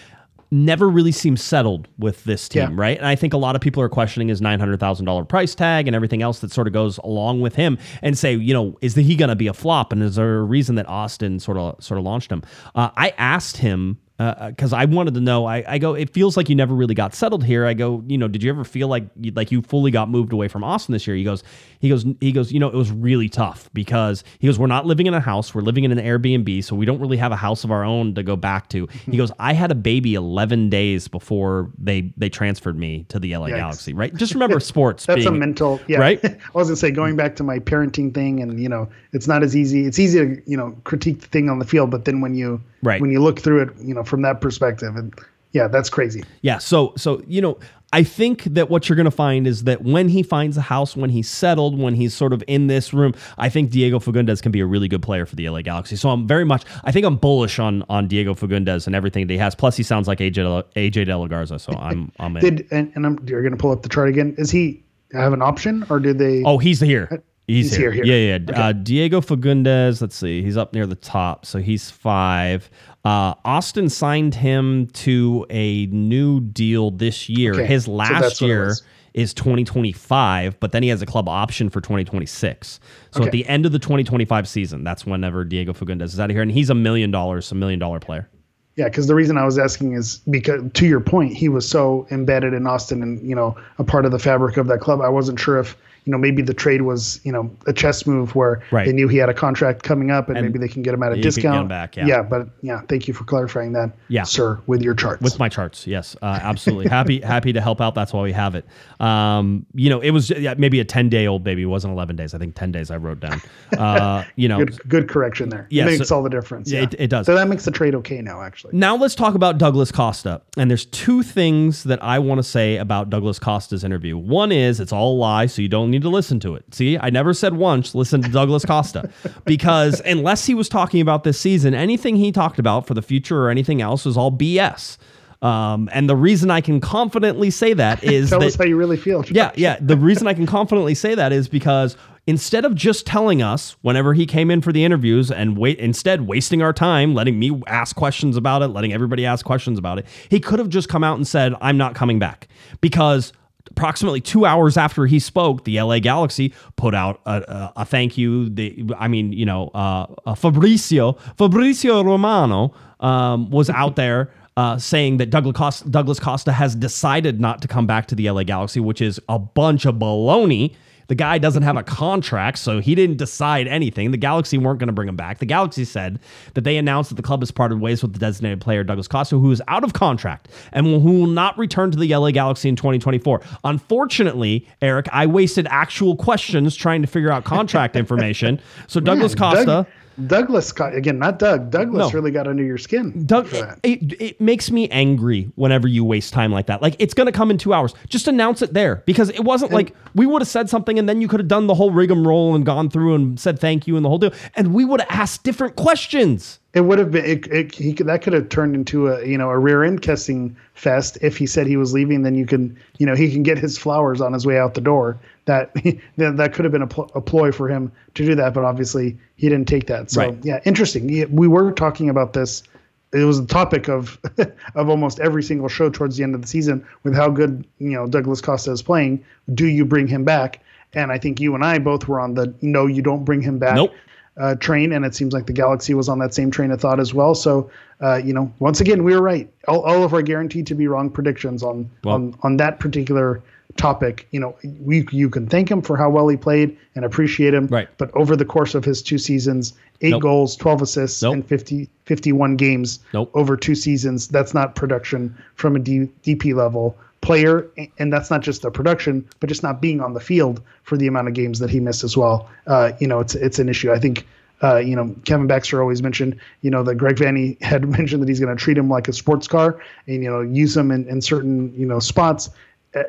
Never 0.52 0.88
really 0.88 1.10
seems 1.10 1.42
settled 1.42 1.88
with 1.98 2.22
this 2.22 2.48
team, 2.48 2.62
Yeah. 2.62 2.68
right? 2.74 2.96
And 2.96 3.06
I 3.06 3.16
think 3.16 3.32
a 3.34 3.36
lot 3.36 3.56
of 3.56 3.60
people 3.60 3.82
are 3.82 3.88
questioning 3.88 4.28
his 4.28 4.40
nine 4.40 4.60
hundred 4.60 4.78
thousand 4.78 5.04
dollar 5.06 5.24
price 5.24 5.56
tag 5.56 5.88
and 5.88 5.96
everything 5.96 6.22
else 6.22 6.38
that 6.38 6.52
sort 6.52 6.68
of 6.68 6.72
goes 6.72 6.98
along 6.98 7.40
with 7.40 7.56
him, 7.56 7.78
and 8.00 8.16
say, 8.16 8.32
you 8.36 8.54
know, 8.54 8.78
is 8.80 8.94
he 8.94 9.16
going 9.16 9.28
to 9.28 9.34
be 9.34 9.48
a 9.48 9.52
flop? 9.52 9.92
And 9.92 10.04
is 10.04 10.14
there 10.14 10.38
a 10.38 10.42
reason 10.44 10.76
that 10.76 10.88
Austin 10.88 11.40
sort 11.40 11.58
of 11.58 11.82
sort 11.82 11.98
of 11.98 12.04
launched 12.04 12.30
him? 12.30 12.42
Uh, 12.76 12.90
I 12.96 13.12
asked 13.18 13.56
him 13.56 13.98
Uh, 14.18 14.48
because 14.48 14.72
I 14.72 14.86
wanted 14.86 15.12
to 15.14 15.20
know. 15.20 15.44
I, 15.44 15.62
I 15.68 15.78
go, 15.78 15.92
it 15.92 16.08
feels 16.08 16.38
like 16.38 16.48
you 16.48 16.54
never 16.54 16.74
really 16.74 16.94
got 16.94 17.14
settled 17.14 17.44
here. 17.44 17.66
I 17.66 17.74
go, 17.74 18.02
you 18.06 18.16
know, 18.16 18.28
did 18.28 18.42
you 18.42 18.48
ever 18.48 18.64
feel 18.64 18.88
like 18.88 19.04
you, 19.20 19.30
like 19.32 19.52
you 19.52 19.60
fully 19.60 19.90
got 19.90 20.08
moved 20.08 20.32
away 20.32 20.48
from 20.48 20.64
Austin 20.64 20.94
this 20.94 21.06
year? 21.06 21.14
He 21.16 21.22
goes, 21.24 21.44
he 21.80 21.90
goes, 21.90 22.06
he 22.20 22.32
goes, 22.32 22.50
you 22.50 22.58
know, 22.58 22.68
it 22.68 22.74
was 22.74 22.90
really 22.90 23.28
tough 23.28 23.68
because 23.74 24.24
he 24.38 24.46
goes, 24.46 24.58
we're 24.58 24.68
not 24.68 24.86
living 24.86 25.06
in 25.06 25.12
a 25.12 25.20
house, 25.20 25.54
we're 25.54 25.60
living 25.60 25.84
in 25.84 25.92
an 25.92 25.98
Airbnb, 25.98 26.64
so 26.64 26.74
we 26.74 26.86
don't 26.86 26.98
really 26.98 27.18
have 27.18 27.30
a 27.30 27.36
house 27.36 27.62
of 27.62 27.70
our 27.70 27.84
own 27.84 28.14
to 28.14 28.22
go 28.22 28.36
back 28.36 28.70
to. 28.70 28.86
Mm-hmm. 28.86 29.10
He 29.10 29.18
goes, 29.18 29.30
I 29.38 29.52
had 29.52 29.70
a 29.70 29.74
baby 29.74 30.14
11 30.14 30.70
days 30.70 31.08
before 31.08 31.70
they 31.76 32.10
they 32.16 32.30
transferred 32.30 32.78
me 32.78 33.04
to 33.10 33.18
the 33.18 33.36
LA 33.36 33.48
Yikes. 33.48 33.56
Galaxy, 33.56 33.92
right? 33.92 34.14
Just 34.14 34.32
remember 34.32 34.60
sports. 34.60 35.04
That's 35.04 35.26
a 35.26 35.30
mental, 35.30 35.78
yeah. 35.88 35.98
right? 35.98 36.24
I 36.24 36.38
was 36.54 36.68
gonna 36.68 36.76
say 36.76 36.90
going 36.90 37.16
back 37.16 37.36
to 37.36 37.42
my 37.42 37.58
parenting 37.58 38.14
thing, 38.14 38.40
and 38.40 38.58
you 38.58 38.68
know, 38.70 38.88
it's 39.12 39.28
not 39.28 39.42
as 39.42 39.54
easy. 39.54 39.84
It's 39.84 39.98
easy 39.98 40.20
to 40.20 40.42
you 40.50 40.56
know 40.56 40.74
critique 40.84 41.20
the 41.20 41.26
thing 41.26 41.50
on 41.50 41.58
the 41.58 41.66
field, 41.66 41.90
but 41.90 42.06
then 42.06 42.22
when 42.22 42.34
you 42.34 42.62
Right. 42.86 43.00
when 43.00 43.10
you 43.10 43.20
look 43.22 43.40
through 43.40 43.62
it, 43.62 43.70
you 43.80 43.94
know, 43.94 44.04
from 44.04 44.22
that 44.22 44.40
perspective, 44.40 44.96
and 44.96 45.12
yeah, 45.52 45.68
that's 45.68 45.90
crazy. 45.90 46.22
Yeah. 46.42 46.58
So 46.58 46.92
so 46.96 47.22
you 47.26 47.40
know, 47.40 47.58
I 47.92 48.02
think 48.02 48.44
that 48.44 48.68
what 48.68 48.88
you're 48.88 48.96
going 48.96 49.06
to 49.06 49.10
find 49.10 49.46
is 49.46 49.64
that 49.64 49.82
when 49.82 50.08
he 50.08 50.22
finds 50.22 50.56
a 50.56 50.60
house, 50.60 50.96
when 50.96 51.08
he's 51.08 51.30
settled, 51.30 51.78
when 51.78 51.94
he's 51.94 52.12
sort 52.12 52.32
of 52.32 52.42
in 52.46 52.66
this 52.66 52.92
room, 52.92 53.14
I 53.38 53.48
think 53.48 53.70
Diego 53.70 53.98
Fagúndez 53.98 54.42
can 54.42 54.52
be 54.52 54.60
a 54.60 54.66
really 54.66 54.88
good 54.88 55.02
player 55.02 55.24
for 55.24 55.36
the 55.36 55.48
LA 55.48 55.62
Galaxy. 55.62 55.96
So 55.96 56.10
I'm 56.10 56.26
very 56.26 56.44
much, 56.44 56.64
I 56.84 56.92
think 56.92 57.06
I'm 57.06 57.16
bullish 57.16 57.58
on 57.58 57.84
on 57.88 58.08
Diego 58.08 58.34
Fagúndez 58.34 58.86
and 58.86 58.94
everything 58.94 59.26
that 59.26 59.32
he 59.32 59.38
has. 59.38 59.54
Plus, 59.54 59.76
he 59.76 59.82
sounds 59.82 60.08
like 60.08 60.18
AJ 60.18 60.34
De- 60.34 60.90
AJ 60.90 61.06
DeLaGarza. 61.06 61.60
So 61.60 61.72
I'm 61.78 62.12
I'm 62.18 62.36
in. 62.36 62.42
Did 62.42 62.68
and, 62.70 62.92
and 62.94 63.06
I'm 63.06 63.18
you're 63.26 63.42
gonna 63.42 63.56
pull 63.56 63.72
up 63.72 63.82
the 63.82 63.88
chart 63.88 64.08
again. 64.08 64.34
Is 64.36 64.50
he 64.50 64.82
have 65.12 65.32
an 65.32 65.42
option, 65.42 65.86
or 65.88 66.00
did 66.00 66.18
they? 66.18 66.42
Oh, 66.44 66.58
he's 66.58 66.80
here. 66.80 67.08
Uh, 67.10 67.16
He's, 67.46 67.68
He's 67.70 67.76
here. 67.76 67.92
here. 67.92 68.04
Yeah, 68.04 68.38
yeah. 68.38 68.60
Uh, 68.60 68.72
Diego 68.72 69.20
Fagúndez. 69.20 70.00
Let's 70.00 70.16
see. 70.16 70.42
He's 70.42 70.56
up 70.56 70.74
near 70.74 70.84
the 70.84 70.96
top, 70.96 71.46
so 71.46 71.60
he's 71.60 71.90
five. 71.90 72.68
Uh, 73.04 73.34
Austin 73.44 73.88
signed 73.88 74.34
him 74.34 74.88
to 74.88 75.46
a 75.48 75.86
new 75.86 76.40
deal 76.40 76.90
this 76.90 77.28
year. 77.28 77.54
Okay, 77.54 77.66
His 77.66 77.86
last 77.86 78.42
it 78.42 78.46
year 78.46 78.74
is 79.14 79.32
2025, 79.32 80.58
but 80.58 80.72
then 80.72 80.82
he 80.82 80.88
has 80.88 81.02
a 81.02 81.06
club 81.06 81.28
option 81.28 81.70
for 81.70 81.80
2026. 81.80 82.80
So 83.12 83.24
at 83.24 83.30
the 83.30 83.46
end 83.46 83.64
of 83.64 83.70
the 83.70 83.78
2025 83.78 84.48
season, 84.48 84.82
that's 84.82 85.06
whenever 85.06 85.44
Diego 85.44 85.72
Fagúndez 85.72 86.06
is 86.06 86.20
out 86.20 86.30
of 86.30 86.34
here, 86.34 86.42
and 86.42 86.50
he's 86.50 86.68
a 86.68 86.74
million 86.74 87.12
dollars, 87.12 87.52
a 87.52 87.54
million 87.54 87.78
dollar 87.78 88.00
player. 88.00 88.28
Yeah, 88.74 88.88
because 88.88 89.06
the 89.06 89.14
reason 89.14 89.38
I 89.38 89.44
was 89.44 89.58
asking 89.58 89.92
is 89.92 90.18
because, 90.28 90.62
to 90.74 90.86
your 90.86 91.00
point, 91.00 91.32
he 91.32 91.48
was 91.48 91.66
so 91.66 92.06
embedded 92.10 92.52
in 92.52 92.66
Austin 92.66 93.02
and 93.02 93.26
you 93.26 93.34
know 93.34 93.56
a 93.78 93.84
part 93.84 94.04
of 94.04 94.10
the 94.10 94.18
fabric 94.18 94.58
of 94.58 94.66
that 94.66 94.80
club. 94.80 95.00
I 95.00 95.08
wasn't 95.08 95.40
sure 95.40 95.58
if 95.58 95.76
you 96.06 96.12
know 96.12 96.18
maybe 96.18 96.40
the 96.40 96.54
trade 96.54 96.82
was 96.82 97.20
you 97.24 97.32
know 97.32 97.50
a 97.66 97.72
chess 97.72 98.06
move 98.06 98.34
where 98.34 98.62
Right. 98.70 98.86
they 98.86 98.92
knew 98.92 99.08
he 99.08 99.18
had 99.18 99.28
a 99.28 99.34
contract 99.34 99.82
coming 99.82 100.10
up 100.10 100.28
and, 100.28 100.38
And 100.38 100.46
maybe 100.46 100.58
they 100.58 100.68
can 100.68 100.82
get 100.82 100.94
him 100.94 101.02
at 101.02 101.12
a 101.12 101.20
discount. 101.20 101.68
back, 101.68 101.96
yeah. 101.96 102.22
but 102.22 102.48
yeah, 102.62 102.80
thank 102.88 103.06
you 103.08 103.12
for 103.14 103.24
clarifying 103.24 103.72
that, 103.72 103.90
Yeah. 104.08 104.22
sir, 104.22 104.58
with 104.66 104.80
your 104.82 104.94
charts. 104.94 105.20
with 105.22 105.38
my 105.38 105.48
charts 105.48 105.86
yes 105.86 106.16
uh, 106.22 106.38
absolutely 106.42 106.88
happy 106.88 107.20
happy 107.34 107.52
to 107.52 107.60
help 107.60 107.80
out 107.80 107.94
that's 107.94 108.12
why 108.12 108.22
we 108.22 108.32
have 108.32 108.54
it 108.54 108.64
um, 109.00 109.66
you 109.74 109.90
know 109.90 110.00
it 110.00 110.10
was 110.10 110.30
yeah, 110.30 110.54
maybe 110.56 110.80
a 110.80 110.84
10 110.84 111.08
day 111.08 111.26
old 111.26 111.44
baby 111.44 111.62
it 111.62 111.66
wasn't 111.66 111.92
11 111.92 112.16
days 112.16 112.34
i 112.34 112.38
think 112.38 112.54
10 112.54 112.72
days 112.72 112.90
i 112.90 112.96
wrote 112.96 113.20
down 113.20 113.40
uh, 113.78 114.24
you 114.36 114.48
know 114.48 114.58
good, 114.58 114.88
good 114.88 115.08
correction 115.08 115.48
there. 115.48 115.66
Yeah, 115.70 115.84
it 115.84 115.86
makes 115.86 116.08
so- 116.08 116.16
all 116.16 116.22
the 116.22 116.30
difference. 116.30 116.70
Yeah, 116.70 116.80
Yeah, 116.80 116.84
it- 116.86 116.94
it 117.00 117.10
does. 117.10 117.26
So 117.26 117.34
that 117.34 117.48
makes 117.48 117.64
the 117.64 117.70
trade 117.70 117.94
okay 117.96 118.20
now, 118.22 118.42
actually. 118.42 118.70
Now 118.76 118.96
let's 118.96 119.14
talk 119.14 119.34
about 119.34 119.58
Douglas 119.58 119.90
Costa. 119.92 120.40
And 120.56 120.70
there's 120.70 120.86
two 120.86 121.22
things 121.22 121.84
that 121.84 122.02
I 122.02 122.18
want 122.18 122.38
to 122.38 122.42
say 122.42 122.76
about 122.76 123.10
Douglas 123.10 123.38
Costa's 123.38 123.84
interview. 123.84 124.16
One 124.16 124.52
is 124.52 124.80
it's 124.80 124.92
all 124.92 125.14
a 125.14 125.18
lie, 125.18 125.46
so 125.46 125.62
you 125.62 125.68
don't 125.68 125.92
need 125.96 126.02
to 126.02 126.10
listen 126.10 126.38
to 126.40 126.54
it. 126.54 126.74
See, 126.74 126.98
I 126.98 127.10
never 127.10 127.32
said 127.32 127.54
once 127.54 127.94
listen 127.94 128.22
to 128.22 128.28
Douglas 128.28 128.64
Costa 128.64 129.10
because 129.44 130.00
unless 130.00 130.44
he 130.44 130.54
was 130.54 130.68
talking 130.68 131.00
about 131.00 131.24
this 131.24 131.40
season, 131.40 131.74
anything 131.74 132.16
he 132.16 132.32
talked 132.32 132.58
about 132.58 132.86
for 132.86 132.94
the 132.94 133.02
future 133.02 133.42
or 133.44 133.50
anything 133.50 133.80
else 133.80 134.04
was 134.04 134.16
all 134.16 134.30
BS. 134.30 134.98
Um, 135.42 135.88
and 135.92 136.08
the 136.08 136.16
reason 136.16 136.50
I 136.50 136.60
can 136.60 136.80
confidently 136.80 137.50
say 137.50 137.72
that 137.74 138.02
is 138.04 138.30
Tell 138.30 138.40
that 138.40 138.46
us 138.46 138.54
how 138.56 138.64
you 138.64 138.76
really 138.76 138.96
feel. 138.96 139.24
yeah, 139.30 139.52
yeah. 139.54 139.78
The 139.80 139.96
reason 139.96 140.26
I 140.26 140.34
can 140.34 140.46
confidently 140.46 140.94
say 140.94 141.14
that 141.14 141.32
is 141.32 141.48
because 141.48 141.96
instead 142.26 142.64
of 142.64 142.74
just 142.74 143.06
telling 143.06 143.42
us 143.42 143.76
whenever 143.82 144.12
he 144.14 144.26
came 144.26 144.50
in 144.50 144.60
for 144.60 144.72
the 144.72 144.84
interviews 144.84 145.30
and 145.30 145.56
wait, 145.56 145.78
instead 145.78 146.22
wasting 146.22 146.62
our 146.62 146.72
time, 146.72 147.14
letting 147.14 147.38
me 147.38 147.62
ask 147.66 147.96
questions 147.96 148.36
about 148.36 148.62
it, 148.62 148.68
letting 148.68 148.92
everybody 148.92 149.24
ask 149.24 149.44
questions 149.44 149.78
about 149.78 149.98
it, 149.98 150.06
he 150.28 150.40
could 150.40 150.58
have 150.58 150.68
just 150.68 150.88
come 150.88 151.04
out 151.04 151.16
and 151.16 151.26
said, 151.26 151.54
"I'm 151.60 151.76
not 151.76 151.94
coming 151.94 152.18
back," 152.18 152.48
because. 152.80 153.32
Approximately 153.70 154.20
two 154.20 154.44
hours 154.44 154.76
after 154.76 155.06
he 155.06 155.18
spoke, 155.18 155.64
the 155.64 155.80
LA 155.80 155.98
Galaxy 155.98 156.54
put 156.76 156.94
out 156.94 157.20
a, 157.26 157.42
a, 157.42 157.72
a 157.76 157.84
thank 157.84 158.16
you. 158.16 158.54
I 158.98 159.08
mean, 159.08 159.32
you 159.32 159.44
know, 159.44 159.68
uh, 159.74 160.06
uh, 160.24 160.34
Fabrizio 160.34 161.12
Fabrizio 161.36 162.02
Romano 162.02 162.72
um, 163.00 163.50
was 163.50 163.68
out 163.70 163.96
there 163.96 164.30
uh, 164.56 164.78
saying 164.78 165.18
that 165.18 165.30
Douglas 165.30 165.56
Costa, 165.56 165.88
Douglas 165.88 166.18
Costa 166.18 166.52
has 166.52 166.74
decided 166.74 167.40
not 167.40 167.60
to 167.62 167.68
come 167.68 167.86
back 167.86 168.06
to 168.06 168.14
the 168.14 168.30
LA 168.30 168.42
Galaxy, 168.42 168.80
which 168.80 169.00
is 169.00 169.20
a 169.28 169.38
bunch 169.38 169.84
of 169.84 169.96
baloney. 169.96 170.74
The 171.08 171.14
guy 171.14 171.38
doesn't 171.38 171.62
have 171.62 171.76
a 171.76 171.82
contract, 171.82 172.58
so 172.58 172.80
he 172.80 172.94
didn't 172.94 173.16
decide 173.16 173.68
anything. 173.68 174.10
The 174.10 174.16
Galaxy 174.16 174.58
weren't 174.58 174.78
going 174.80 174.88
to 174.88 174.92
bring 174.92 175.08
him 175.08 175.16
back. 175.16 175.38
The 175.38 175.46
Galaxy 175.46 175.84
said 175.84 176.18
that 176.54 176.64
they 176.64 176.76
announced 176.76 177.10
that 177.10 177.16
the 177.16 177.22
club 177.22 177.40
has 177.40 177.50
parted 177.50 177.80
ways 177.80 178.02
with 178.02 178.12
the 178.12 178.18
designated 178.18 178.60
player 178.60 178.82
Douglas 178.82 179.06
Costa, 179.08 179.38
who 179.38 179.50
is 179.52 179.62
out 179.68 179.84
of 179.84 179.92
contract 179.92 180.48
and 180.72 180.86
will, 180.86 181.00
who 181.00 181.20
will 181.20 181.26
not 181.28 181.56
return 181.58 181.90
to 181.92 181.98
the 181.98 182.14
LA 182.14 182.30
Galaxy 182.32 182.68
in 182.68 182.76
2024. 182.76 183.40
Unfortunately, 183.64 184.66
Eric, 184.82 185.06
I 185.12 185.26
wasted 185.26 185.66
actual 185.70 186.16
questions 186.16 186.74
trying 186.74 187.02
to 187.02 187.08
figure 187.08 187.30
out 187.30 187.44
contract 187.44 187.94
information. 187.96 188.60
So 188.88 188.98
Douglas 189.00 189.38
Man, 189.38 189.52
Costa. 189.52 189.64
Doug- 189.66 189.86
Douglas, 190.26 190.72
again, 190.80 191.18
not 191.18 191.38
Doug. 191.38 191.70
Douglas 191.70 192.08
No. 192.08 192.14
really 192.14 192.30
got 192.30 192.46
under 192.46 192.62
your 192.62 192.78
skin. 192.78 193.26
Doug, 193.26 193.48
it, 193.82 194.20
it 194.20 194.40
makes 194.40 194.70
me 194.70 194.88
angry 194.88 195.50
whenever 195.56 195.86
you 195.86 196.04
waste 196.04 196.32
time 196.32 196.52
like 196.52 196.66
that. 196.66 196.80
Like 196.80 196.96
it's 196.98 197.12
going 197.12 197.26
to 197.26 197.32
come 197.32 197.50
in 197.50 197.58
two 197.58 197.74
hours. 197.74 197.94
Just 198.08 198.26
announce 198.26 198.62
it 198.62 198.72
there 198.72 199.02
because 199.06 199.28
it 199.28 199.44
wasn't 199.44 199.72
like 199.72 199.94
we 200.14 200.24
would 200.24 200.40
have 200.40 200.48
said 200.48 200.70
something 200.70 200.98
and 200.98 201.08
then 201.08 201.20
you 201.20 201.28
could 201.28 201.40
have 201.40 201.48
done 201.48 201.66
the 201.66 201.74
whole 201.74 201.90
rigmarole 201.90 202.54
and 202.54 202.64
gone 202.64 202.88
through 202.88 203.14
and 203.14 203.38
said 203.38 203.58
thank 203.58 203.86
you 203.86 203.96
and 203.96 204.04
the 204.04 204.08
whole 204.08 204.18
deal, 204.18 204.32
and 204.54 204.72
we 204.72 204.84
would 204.84 205.00
have 205.00 205.10
asked 205.10 205.42
different 205.42 205.76
questions. 205.76 206.60
It 206.72 206.82
would 206.82 206.98
have 206.98 207.10
been 207.10 207.24
it, 207.24 207.46
it, 207.46 207.74
he 207.74 207.94
could, 207.94 208.06
that 208.06 208.22
could 208.22 208.32
have 208.32 208.48
turned 208.48 208.74
into 208.74 209.08
a 209.08 209.24
you 209.26 209.38
know 209.38 209.50
a 209.50 209.58
rear 209.58 209.82
end 209.82 210.02
kissing 210.02 210.56
fest 210.74 211.16
if 211.22 211.36
he 211.36 211.46
said 211.46 211.66
he 211.66 211.76
was 211.76 211.92
leaving. 211.92 212.22
Then 212.22 212.34
you 212.34 212.46
can 212.46 212.78
you 212.98 213.06
know 213.06 213.14
he 213.14 213.30
can 213.30 213.42
get 213.42 213.58
his 213.58 213.78
flowers 213.78 214.20
on 214.20 214.32
his 214.32 214.46
way 214.46 214.58
out 214.58 214.74
the 214.74 214.80
door. 214.80 215.18
That 215.52 215.72
that 216.16 216.36
that 216.38 216.54
could 216.54 216.64
have 216.64 216.72
been 216.72 216.82
a, 216.82 216.88
pl- 216.88 217.08
a 217.14 217.20
ploy 217.20 217.52
for 217.52 217.68
him 217.68 217.92
to 218.14 218.26
do 218.26 218.34
that, 218.34 218.52
but 218.52 218.64
obviously 218.64 219.16
he 219.36 219.48
didn't 219.48 219.68
take 219.68 219.86
that. 219.86 220.10
So 220.10 220.20
Right. 220.22 220.38
yeah, 220.44 220.60
interesting. 220.64 221.06
We 221.34 221.46
were 221.46 221.70
talking 221.70 222.10
about 222.10 222.32
this. 222.32 222.64
It 223.12 223.22
was 223.24 223.40
the 223.40 223.46
topic 223.46 223.88
of 223.88 224.18
of 224.74 224.88
almost 224.88 225.20
every 225.20 225.44
single 225.44 225.68
show 225.68 225.88
towards 225.88 226.16
the 226.16 226.24
end 226.24 226.34
of 226.34 226.42
the 226.42 226.48
season 226.48 226.84
with 227.04 227.14
how 227.14 227.30
good 227.30 227.64
you 227.78 227.90
know 227.90 228.08
Douglas 228.08 228.40
Costa 228.40 228.72
is 228.72 228.82
playing. 228.82 229.24
Do 229.54 229.66
you 229.68 229.84
bring 229.84 230.08
him 230.08 230.24
back? 230.24 230.62
And 230.94 231.12
I 231.12 231.18
think 231.18 231.38
you 231.40 231.54
and 231.54 231.64
I 231.64 231.78
both 231.78 232.08
were 232.08 232.18
on 232.18 232.34
the 232.34 232.52
no, 232.60 232.86
you 232.86 233.00
don't 233.02 233.24
bring 233.24 233.40
him 233.40 233.58
back 233.60 233.76
Nope. 233.76 233.92
uh, 234.38 234.56
train, 234.56 234.92
and 234.92 235.04
it 235.04 235.14
seems 235.14 235.32
like 235.32 235.46
the 235.46 235.52
Galaxy 235.52 235.94
was 235.94 236.08
on 236.08 236.18
that 236.18 236.34
same 236.34 236.50
train 236.50 236.72
of 236.72 236.80
thought 236.80 236.98
as 236.98 237.14
well. 237.14 237.36
So, 237.36 237.70
uh, 238.00 238.16
you 238.16 238.32
know, 238.32 238.52
once 238.58 238.80
again, 238.80 239.04
we 239.04 239.14
were 239.14 239.22
right. 239.22 239.48
All, 239.68 239.82
all 239.82 240.02
of 240.02 240.12
our 240.12 240.22
guaranteed 240.22 240.66
to 240.66 240.74
be 240.74 240.88
wrong 240.88 241.08
predictions 241.08 241.62
on 241.62 241.88
Well- 242.02 242.14
on 242.16 242.34
on 242.42 242.56
that 242.56 242.80
particular 242.80 243.42
topic. 243.76 244.26
You 244.30 244.40
know, 244.40 244.56
we 244.80 245.06
you 245.10 245.28
can 245.28 245.46
thank 245.46 245.70
him 245.70 245.82
for 245.82 245.96
how 245.96 246.08
well 246.10 246.28
he 246.28 246.36
played 246.36 246.76
and 246.94 247.04
appreciate 247.04 247.54
him. 247.54 247.66
Right. 247.66 247.88
But 247.98 248.10
over 248.14 248.36
the 248.36 248.44
course 248.44 248.74
of 248.74 248.84
his 248.84 249.02
two 249.02 249.18
seasons, 249.18 249.74
eight 250.00 250.10
Nope. 250.10 250.22
goals, 250.22 250.56
12 250.56 250.82
assists, 250.82 251.22
Nope. 251.22 251.34
and 251.34 251.46
50, 251.46 251.88
51 252.04 252.56
games 252.56 253.00
Nope. 253.12 253.30
over 253.34 253.56
two 253.56 253.74
seasons. 253.74 254.28
That's 254.28 254.54
not 254.54 254.74
production 254.74 255.36
from 255.54 255.76
a 255.76 255.78
D, 255.78 256.08
DP 256.22 256.54
level 256.54 256.96
player, 257.22 257.66
and 257.98 258.12
that's 258.12 258.30
not 258.30 258.40
just 258.42 258.62
the 258.62 258.70
production, 258.70 259.26
but 259.40 259.48
just 259.48 259.62
not 259.62 259.80
being 259.80 260.00
on 260.00 260.14
the 260.14 260.20
field 260.20 260.62
for 260.84 260.96
the 260.96 261.06
amount 261.08 261.26
of 261.28 261.34
games 261.34 261.58
that 261.58 261.70
he 261.70 261.80
missed 261.80 262.04
as 262.04 262.16
well. 262.16 262.48
Uh, 262.66 262.92
you 263.00 263.06
know, 263.08 263.20
it's 263.20 263.34
it's 263.34 263.58
an 263.58 263.68
issue. 263.68 263.92
I 263.92 263.98
think. 263.98 264.26
Uh, 264.62 264.76
you 264.78 264.96
know, 264.96 265.14
Kevin 265.26 265.46
Baxter 265.46 265.82
always 265.82 266.02
mentioned, 266.02 266.34
you 266.62 266.70
know, 266.70 266.82
that 266.82 266.94
Greg 266.94 267.16
Vanney 267.16 267.60
had 267.62 267.86
mentioned 267.98 268.22
that 268.22 268.28
he's 268.30 268.40
going 268.40 268.56
to 268.56 268.58
treat 268.58 268.78
him 268.78 268.88
like 268.88 269.06
a 269.06 269.12
sports 269.12 269.46
car 269.46 269.78
and, 270.06 270.22
you 270.24 270.30
know, 270.30 270.40
use 270.40 270.74
him 270.74 270.90
in, 270.90 271.06
in 271.10 271.20
certain, 271.20 271.74
you 271.78 271.84
know, 271.84 271.98
spots. 271.98 272.48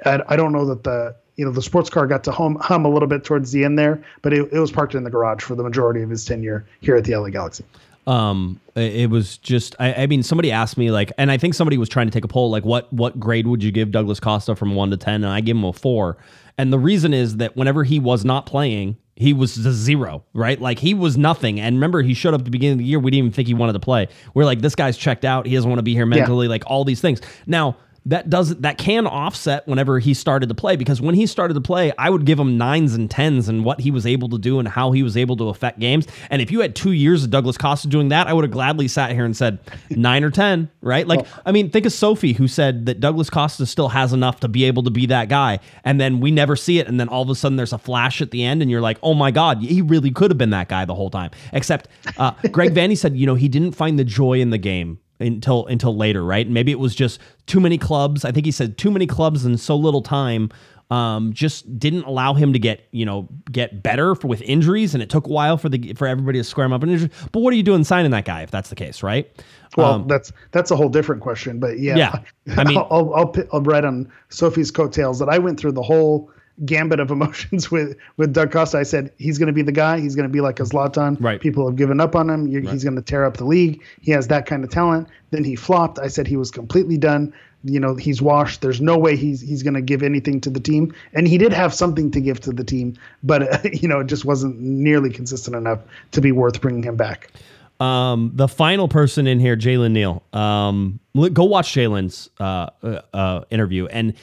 I, 0.05 0.21
I 0.27 0.35
don't 0.35 0.51
know 0.51 0.65
that 0.65 0.83
the, 0.83 1.15
you 1.35 1.45
know, 1.45 1.51
the 1.51 1.61
sports 1.61 1.89
car 1.89 2.07
got 2.07 2.23
to 2.25 2.31
hum, 2.31 2.57
hum 2.61 2.85
a 2.85 2.89
little 2.89 3.07
bit 3.07 3.23
towards 3.23 3.51
the 3.51 3.63
end 3.63 3.77
there, 3.77 4.03
but 4.21 4.33
it, 4.33 4.51
it 4.51 4.59
was 4.59 4.71
parked 4.71 4.95
in 4.95 5.03
the 5.03 5.09
garage 5.09 5.41
for 5.41 5.55
the 5.55 5.63
majority 5.63 6.01
of 6.01 6.09
his 6.09 6.25
tenure 6.25 6.65
here 6.81 6.95
at 6.95 7.03
the 7.05 7.15
LA 7.15 7.29
Galaxy. 7.29 7.63
Um, 8.07 8.61
it 8.75 9.09
was 9.09 9.37
just, 9.37 9.75
I, 9.79 9.93
I 9.93 10.07
mean, 10.07 10.23
somebody 10.23 10.49
asked 10.51 10.77
me 10.77 10.91
like, 10.91 11.11
and 11.17 11.29
I 11.29 11.37
think 11.37 11.53
somebody 11.53 11.77
was 11.77 11.89
trying 11.89 12.07
to 12.07 12.11
take 12.11 12.23
a 12.23 12.27
poll, 12.29 12.49
like, 12.49 12.63
what 12.63 12.91
what 12.93 13.19
grade 13.19 13.47
would 13.47 13.61
you 13.61 13.71
give 13.71 13.91
Douglas 13.91 14.21
Costa 14.21 14.55
from 14.55 14.75
one 14.75 14.91
to 14.91 14.97
ten? 14.97 15.25
And 15.25 15.27
I 15.27 15.41
gave 15.41 15.57
him 15.57 15.65
a 15.65 15.73
four. 15.73 16.17
And 16.57 16.71
the 16.71 16.79
reason 16.79 17.13
is 17.13 17.37
that 17.37 17.57
whenever 17.57 17.83
he 17.83 17.99
was 17.99 18.23
not 18.23 18.45
playing, 18.45 18.97
he 19.17 19.33
was 19.33 19.57
a 19.57 19.73
zero, 19.73 20.23
right? 20.33 20.59
Like 20.59 20.79
he 20.79 20.93
was 20.93 21.17
nothing. 21.17 21.59
And 21.59 21.75
remember, 21.75 22.01
he 22.01 22.13
showed 22.13 22.33
up 22.33 22.41
at 22.41 22.45
the 22.45 22.51
beginning 22.51 22.73
of 22.73 22.77
the 22.79 22.85
year. 22.85 22.99
We 22.99 23.11
didn't 23.11 23.25
even 23.25 23.31
think 23.31 23.47
he 23.47 23.53
wanted 23.53 23.73
to 23.73 23.79
play. 23.79 24.07
We're 24.33 24.45
like, 24.45 24.61
this 24.61 24.73
guy's 24.73 24.97
checked 24.97 25.25
out. 25.25 25.45
He 25.45 25.55
doesn't 25.55 25.69
want 25.69 25.79
to 25.79 25.83
be 25.83 25.93
here 25.93 26.05
mentally. 26.05 26.47
Like 26.47 26.63
all 26.65 26.85
these 26.85 27.01
things. 27.01 27.19
Now 27.45 27.77
that 28.07 28.29
does 28.29 28.55
that 28.55 28.77
can 28.77 29.05
offset 29.05 29.67
whenever 29.67 29.99
he 29.99 30.13
started 30.13 30.47
to 30.47 30.55
play 30.55 30.77
because 30.77 31.01
when 31.01 31.13
he 31.13 31.25
started 31.25 31.53
to 31.55 31.61
play, 31.61 31.91
I 31.97 32.09
would 32.09 32.25
give 32.25 32.39
him 32.39 32.57
nines 32.57 32.93
and 32.93 33.11
tens 33.11 33.49
and 33.49 33.65
what 33.65 33.81
he 33.81 33.91
was 33.91 34.05
able 34.05 34.29
to 34.29 34.37
do 34.37 34.59
and 34.59 34.67
how 34.67 34.91
he 34.91 35.03
was 35.03 35.17
able 35.17 35.35
to 35.37 35.49
affect 35.49 35.79
games. 35.79 36.07
And 36.29 36.41
if 36.41 36.49
you 36.49 36.61
had 36.61 36.73
two 36.73 36.93
years 36.93 37.25
of 37.25 37.31
Douglas 37.31 37.57
Costa 37.57 37.87
doing 37.87 38.09
that, 38.09 38.27
I 38.27 38.33
would 38.33 38.45
have 38.45 38.51
gladly 38.51 38.87
sat 38.87 39.11
here 39.11 39.25
and 39.25 39.35
said 39.35 39.59
nine 39.89 40.23
or 40.23 40.31
ten, 40.31 40.69
right? 40.81 41.05
Like, 41.05 41.27
I 41.45 41.51
mean, 41.51 41.69
think 41.69 41.85
of 41.85 41.91
Sophie 41.91 42.33
who 42.33 42.47
said 42.47 42.85
that 42.85 43.01
Douglas 43.01 43.29
Costa 43.29 43.65
still 43.65 43.89
has 43.89 44.13
enough 44.13 44.39
to 44.39 44.47
be 44.47 44.63
able 44.63 44.83
to 44.83 44.91
be 44.91 45.05
that 45.07 45.27
guy, 45.27 45.59
and 45.83 45.99
then 45.99 46.21
we 46.21 46.31
never 46.31 46.55
see 46.55 46.79
it, 46.79 46.87
and 46.87 46.99
then 46.99 47.09
all 47.09 47.23
of 47.23 47.29
a 47.29 47.35
sudden 47.35 47.57
there's 47.57 47.73
a 47.73 47.77
flash 47.77 48.21
at 48.21 48.31
the 48.31 48.43
end, 48.43 48.61
and 48.61 48.71
you're 48.71 48.81
like, 48.81 48.97
oh 49.03 49.13
my 49.13 49.31
god, 49.31 49.61
he 49.61 49.81
really 49.81 50.11
could 50.11 50.31
have 50.31 50.37
been 50.37 50.51
that 50.51 50.69
guy 50.69 50.85
the 50.85 50.95
whole 50.95 51.09
time. 51.09 51.31
Except 51.51 51.89
uh, 52.17 52.31
Greg 52.51 52.73
Vanney 52.73 52.97
said, 52.97 53.17
you 53.17 53.25
know, 53.25 53.35
he 53.35 53.49
didn't 53.49 53.73
find 53.73 53.99
the 53.99 54.05
joy 54.05 54.39
in 54.39 54.49
the 54.49 54.57
game 54.57 54.99
until 55.19 55.65
until 55.67 55.95
later, 55.95 56.23
right? 56.23 56.49
Maybe 56.49 56.71
it 56.71 56.79
was 56.79 56.95
just 56.95 57.19
too 57.45 57.59
many 57.59 57.77
clubs. 57.77 58.23
I 58.25 58.31
think 58.31 58.45
he 58.45 58.51
said 58.51 58.77
too 58.77 58.91
many 58.91 59.07
clubs 59.07 59.45
in 59.45 59.57
so 59.57 59.75
little 59.75 60.01
time. 60.01 60.49
Um, 60.89 61.33
just 61.33 61.77
didn't 61.77 62.03
allow 62.03 62.33
him 62.33 62.53
to 62.53 62.59
get 62.59 62.87
you 62.91 63.05
know 63.05 63.27
get 63.51 63.83
better 63.83 64.15
for, 64.15 64.27
with 64.27 64.41
injuries, 64.43 64.93
and 64.93 65.03
it 65.03 65.09
took 65.09 65.25
a 65.25 65.29
while 65.29 65.57
for 65.57 65.67
the 65.67 65.91
for 65.93 66.07
everybody 66.07 66.39
to 66.39 66.45
square 66.45 66.65
him 66.65 66.71
up 66.71 66.81
in 66.81 66.89
injuries. 66.89 67.11
But 67.33 67.41
what 67.41 67.51
are 67.53 67.57
you 67.57 67.63
doing 67.63 67.83
signing 67.83 68.11
that 68.11 68.23
guy 68.23 68.41
if 68.43 68.51
that's 68.51 68.69
the 68.69 68.75
case, 68.75 69.03
right? 69.03 69.29
Well, 69.75 69.93
Um, 69.95 70.07
that's 70.07 70.31
that's 70.51 70.71
a 70.71 70.77
whole 70.77 70.87
different 70.87 71.21
question, 71.21 71.59
but 71.59 71.77
yeah, 71.79 71.97
Yeah. 71.97 72.19
I 72.57 72.63
mean- 72.63 72.77
I'll, 72.77 73.13
I'll 73.15 73.35
I'll 73.51 73.61
write 73.61 73.83
on 73.83 74.09
Sophie's 74.29 74.71
coattails 74.71 75.19
that 75.19 75.27
I 75.27 75.37
went 75.39 75.59
through 75.59 75.73
the 75.73 75.81
whole 75.83 76.31
gambit 76.65 76.99
of 76.99 77.11
emotions 77.11 77.71
with 77.71 77.97
with 78.17 78.33
Doug 78.33 78.51
Costa. 78.51 78.77
I 78.77 78.83
said 78.83 79.11
he's 79.17 79.37
going 79.37 79.47
to 79.47 79.53
be 79.53 79.61
the 79.61 79.71
guy. 79.71 79.99
He's 79.99 80.15
going 80.15 80.27
to 80.27 80.33
be 80.33 80.41
like 80.41 80.59
a 80.59 80.63
Zlatan. 80.63 81.17
Right. 81.19 81.39
People 81.39 81.67
have 81.67 81.75
given 81.75 81.99
up 81.99 82.15
on 82.15 82.29
him. 82.29 82.47
You 82.47 82.61
He's 82.61 82.83
going 82.83 82.95
to 82.95 83.01
tear 83.01 83.25
up 83.25 83.37
the 83.37 83.45
league. 83.45 83.81
He 84.01 84.11
has 84.11 84.27
that 84.27 84.45
kind 84.45 84.63
of 84.63 84.69
talent. 84.69 85.07
Then 85.31 85.43
he 85.43 85.55
flopped. 85.55 85.99
I 85.99 86.07
said 86.07 86.27
he 86.27 86.37
was 86.37 86.51
completely 86.51 86.97
done. 86.97 87.33
You 87.63 87.79
know, 87.79 87.95
he's 87.95 88.21
washed. 88.21 88.61
There's 88.61 88.79
no 88.79 88.97
way 88.97 89.15
he's 89.15 89.41
he's 89.41 89.63
going 89.63 89.73
to 89.73 89.81
give 89.81 90.03
anything 90.03 90.39
to 90.41 90.49
the 90.49 90.59
team. 90.59 90.93
And 91.13 91.27
he 91.27 91.37
did 91.37 91.53
have 91.53 91.73
something 91.73 92.11
to 92.11 92.21
give 92.21 92.39
to 92.41 92.51
the 92.51 92.63
team, 92.63 92.95
but 93.23 93.65
uh, 93.65 93.69
you 93.73 93.87
know, 93.87 93.99
it 93.99 94.07
just 94.07 94.25
wasn't 94.25 94.59
nearly 94.59 95.09
consistent 95.09 95.55
enough 95.55 95.79
to 96.11 96.21
be 96.21 96.31
worth 96.31 96.61
bringing 96.61 96.83
him 96.83 96.95
back. 96.95 97.31
Um, 97.79 98.31
the 98.33 98.47
final 98.47 98.87
person 98.87 99.27
in 99.27 99.39
here, 99.39 99.55
Jalen 99.55 99.91
Neal. 99.91 100.23
Um, 100.33 100.99
go 101.33 101.43
watch 101.43 101.73
Jalen's 101.73 102.29
uh, 102.39 102.69
uh, 102.81 103.01
uh, 103.13 103.41
interview. 103.49 103.85
And 103.87 104.13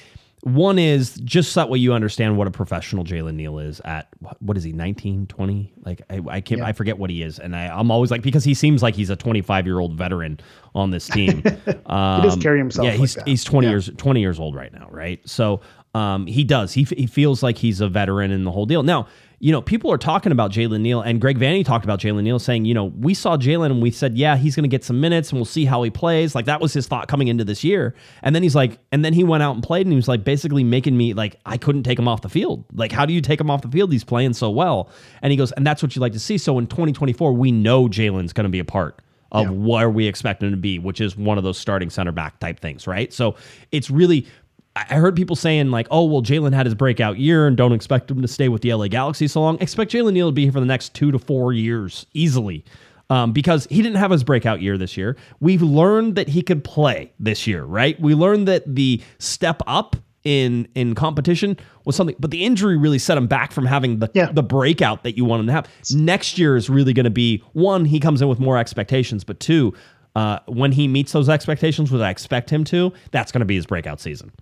one 0.45 0.79
is 0.79 1.15
just 1.25 1.53
so 1.53 1.61
that 1.61 1.69
way 1.71 1.79
you 1.79 1.93
understand 1.95 2.37
what 2.37 2.47
a 2.47 2.51
professional 2.51 3.03
Jalen 3.05 3.35
Neal 3.35 3.59
is 3.59 3.81
at 3.81 4.09
what- 4.41 4.57
is 4.57 4.63
he 4.65 4.73
19, 4.73 5.27
20? 5.27 5.73
Like 5.85 6.03
I, 6.11 6.21
I 6.29 6.41
can't 6.41 6.61
I 6.61 6.73
forget 6.73 6.99
what 6.99 7.11
he 7.11 7.23
is, 7.23 7.39
and 7.39 7.57
I, 7.57 7.67
I'm 7.67 7.91
always 7.91 8.11
like 8.11 8.23
because 8.23 8.45
he 8.45 8.55
seems 8.55 8.83
like 8.83 8.95
he's 8.95 9.11
a 9.11 9.17
25 9.17 9.67
year 9.67 9.79
old 9.81 9.95
veteran 9.95 10.39
on 10.75 10.91
this 10.91 11.09
team. 11.09 11.43
Um, 11.87 12.23
does 12.23 12.37
carry 12.37 12.59
himself 12.59 12.87
Yeah, 12.87 12.93
like 12.93 13.01
he's 13.01 13.15
that. 13.15 13.29
he's 13.29 13.45
20 13.45 13.69
years 13.69 13.91
20 13.97 14.21
years 14.21 14.39
old 14.41 14.55
right 14.55 14.73
now, 14.73 14.89
right? 14.91 15.21
So 15.29 15.61
Um, 15.95 16.27
he 16.27 16.43
does. 16.45 16.73
He, 16.73 16.83
he 16.85 17.07
feels 17.07 17.43
like 17.43 17.57
he's 17.59 17.81
a 17.81 17.89
veteran 17.89 18.31
in 18.33 18.43
the 18.45 18.51
whole 18.51 18.67
deal. 18.67 18.83
Now, 18.83 19.07
you 19.41 19.53
know, 19.53 19.61
people 19.61 19.91
are 19.93 19.99
talking 19.99 20.33
about 20.33 20.51
Jalen 20.53 20.81
Neal, 20.81 21.01
and 21.03 21.21
Greg 21.21 21.39
Vanney 21.39 21.65
talked 21.65 21.85
about 21.85 22.01
Jalen 22.01 22.23
Neal, 22.23 22.39
saying, 22.39 22.65
you 22.65 22.73
know, 22.75 22.87
we 22.87 23.15
saw 23.15 23.37
Jalen 23.37 23.67
and 23.67 23.83
we 23.83 23.91
said, 23.91 24.17
yeah, 24.17 24.37
he's 24.37 24.57
going 24.57 24.63
to 24.65 24.69
get 24.69 24.85
some 24.85 25.01
minutes 25.01 25.31
and 25.31 25.39
we'll 25.39 25.45
see 25.45 25.65
how 25.65 25.83
he 25.83 25.91
plays. 25.91 26.35
Like 26.35 26.47
that 26.47 26.61
was 26.61 26.73
his 26.73 26.87
thought 26.87 27.09
coming 27.09 27.29
into 27.29 27.45
this 27.45 27.63
year. 27.65 27.95
And 28.23 28.35
then 28.35 28.43
he's 28.43 28.55
like, 28.55 28.79
and 28.93 29.05
then 29.05 29.13
he 29.13 29.25
went 29.25 29.43
out 29.43 29.55
and 29.55 29.63
played, 29.63 29.87
and 29.87 29.93
he 29.93 29.97
was 29.97 30.09
like, 30.09 30.25
basically 30.25 30.65
making 30.65 30.97
me 30.97 31.15
like 31.15 31.39
I 31.45 31.57
couldn't 31.57 31.83
take 31.83 31.99
him 31.99 32.09
off 32.09 32.23
the 32.23 32.29
field. 32.29 32.65
Like, 32.73 32.93
how 32.93 33.05
do 33.07 33.13
you 33.13 33.21
take 33.21 33.41
him 33.41 33.51
off 33.51 33.63
the 33.63 33.69
field? 33.69 33.93
He's 33.93 34.05
playing 34.05 34.33
so 34.35 34.51
well. 34.51 34.89
And 35.21 35.31
he 35.31 35.37
goes, 35.37 35.53
and 35.53 35.67
that's 35.67 35.83
what 35.83 35.95
you 35.95 36.01
like 36.01 36.13
to 36.13 36.21
see. 36.21 36.39
So 36.39 36.59
in 36.59 36.67
2024, 36.67 37.33
we 37.33 37.53
know 37.53 37.89
Jalen's 37.89 38.33
going 38.33 38.45
to 38.45 38.51
be 38.51 38.61
a 38.61 38.65
part 38.65 39.01
of 39.33 39.47
Yeah. 39.47 39.51
where 39.51 39.91
we 39.91 40.07
expect 40.07 40.43
him 40.45 40.53
to 40.53 40.57
be, 40.57 40.79
which 40.79 41.01
is 41.01 41.17
one 41.17 41.39
of 41.39 41.45
those 41.45 41.59
starting 41.59 41.91
center 41.91 42.13
back 42.13 42.39
type 42.39 42.61
things, 42.61 42.87
right? 42.87 43.13
So 43.13 43.35
it's 43.73 43.91
really. 43.91 44.27
I 44.77 44.95
heard 44.97 45.15
people 45.15 45.37
saying 45.37 45.71
like, 45.71 45.87
"Oh, 45.91 46.05
well, 46.05 46.21
Jalen 46.23 46.53
had 46.53 46.67
his 46.67 46.75
breakout 46.75 47.19
year, 47.19 47.47
and 47.47 47.57
don't 47.57 47.73
expect 47.73 48.11
him 48.11 48.21
to 48.23 48.29
stay 48.29 48.49
with 48.49 48.63
the 48.63 48.71
LA 48.75 48.89
Galaxy 48.89 49.29
so 49.29 49.41
long. 49.41 49.57
Expect 49.61 49.93
Jalen 49.93 50.15
Neal 50.15 50.29
to 50.29 50.33
be 50.33 50.43
here 50.43 50.53
for 50.53 50.61
the 50.61 50.67
next 50.67 50.95
two 50.95 51.13
to 51.13 51.19
four 51.19 51.53
years 51.53 52.07
easily." 52.15 52.65
Um, 53.11 53.33
because 53.33 53.67
he 53.71 53.83
didn't 53.83 53.99
have 53.99 54.11
his 54.11 54.25
breakout 54.25 54.63
year 54.63 54.79
this 54.79 54.97
year. 54.97 55.17
We've 55.39 55.61
learned 55.63 56.15
that 56.17 56.27
he 56.27 56.41
could 56.41 56.65
play 56.65 57.13
this 57.21 57.47
year, 57.47 57.63
right? 57.63 58.01
We 58.01 58.15
learned 58.15 58.49
that 58.49 58.63
the 58.75 59.01
step 59.19 59.61
up 59.67 59.95
in 60.25 60.67
in 60.75 60.95
competition 60.95 61.59
was 61.85 61.95
something, 61.97 62.17
but 62.19 62.31
the 62.31 62.45
injury 62.45 62.79
really 62.79 62.99
set 62.99 63.19
him 63.19 63.27
back 63.27 63.53
from 63.53 63.67
having 63.67 63.99
the 63.99 64.11
Yeah. 64.15 64.33
the 64.33 64.43
breakout 64.43 65.03
that 65.05 65.19
you 65.19 65.25
want 65.27 65.41
him 65.41 65.47
to 65.49 65.53
have. 65.53 65.69
Next 65.93 66.39
year 66.39 66.57
is 66.57 66.71
really 66.71 66.95
going 66.95 67.05
to 67.05 67.11
be 67.11 67.43
one, 67.53 67.85
he 67.85 68.01
comes 68.01 68.23
in 68.23 68.27
with 68.29 68.41
more 68.41 68.57
expectations, 68.57 69.23
but 69.23 69.39
two, 69.39 69.75
uh, 70.17 70.39
when 70.47 70.73
he 70.73 70.89
meets 70.89 71.13
those 71.13 71.29
expectations, 71.29 71.93
which 71.93 72.01
I 72.01 72.09
expect 72.09 72.49
him 72.49 72.65
to, 72.65 72.93
that's 73.11 73.31
going 73.33 73.41
to 73.41 73.45
be 73.47 73.55
his 73.57 73.67
breakout 73.67 74.01
season. 74.01 74.33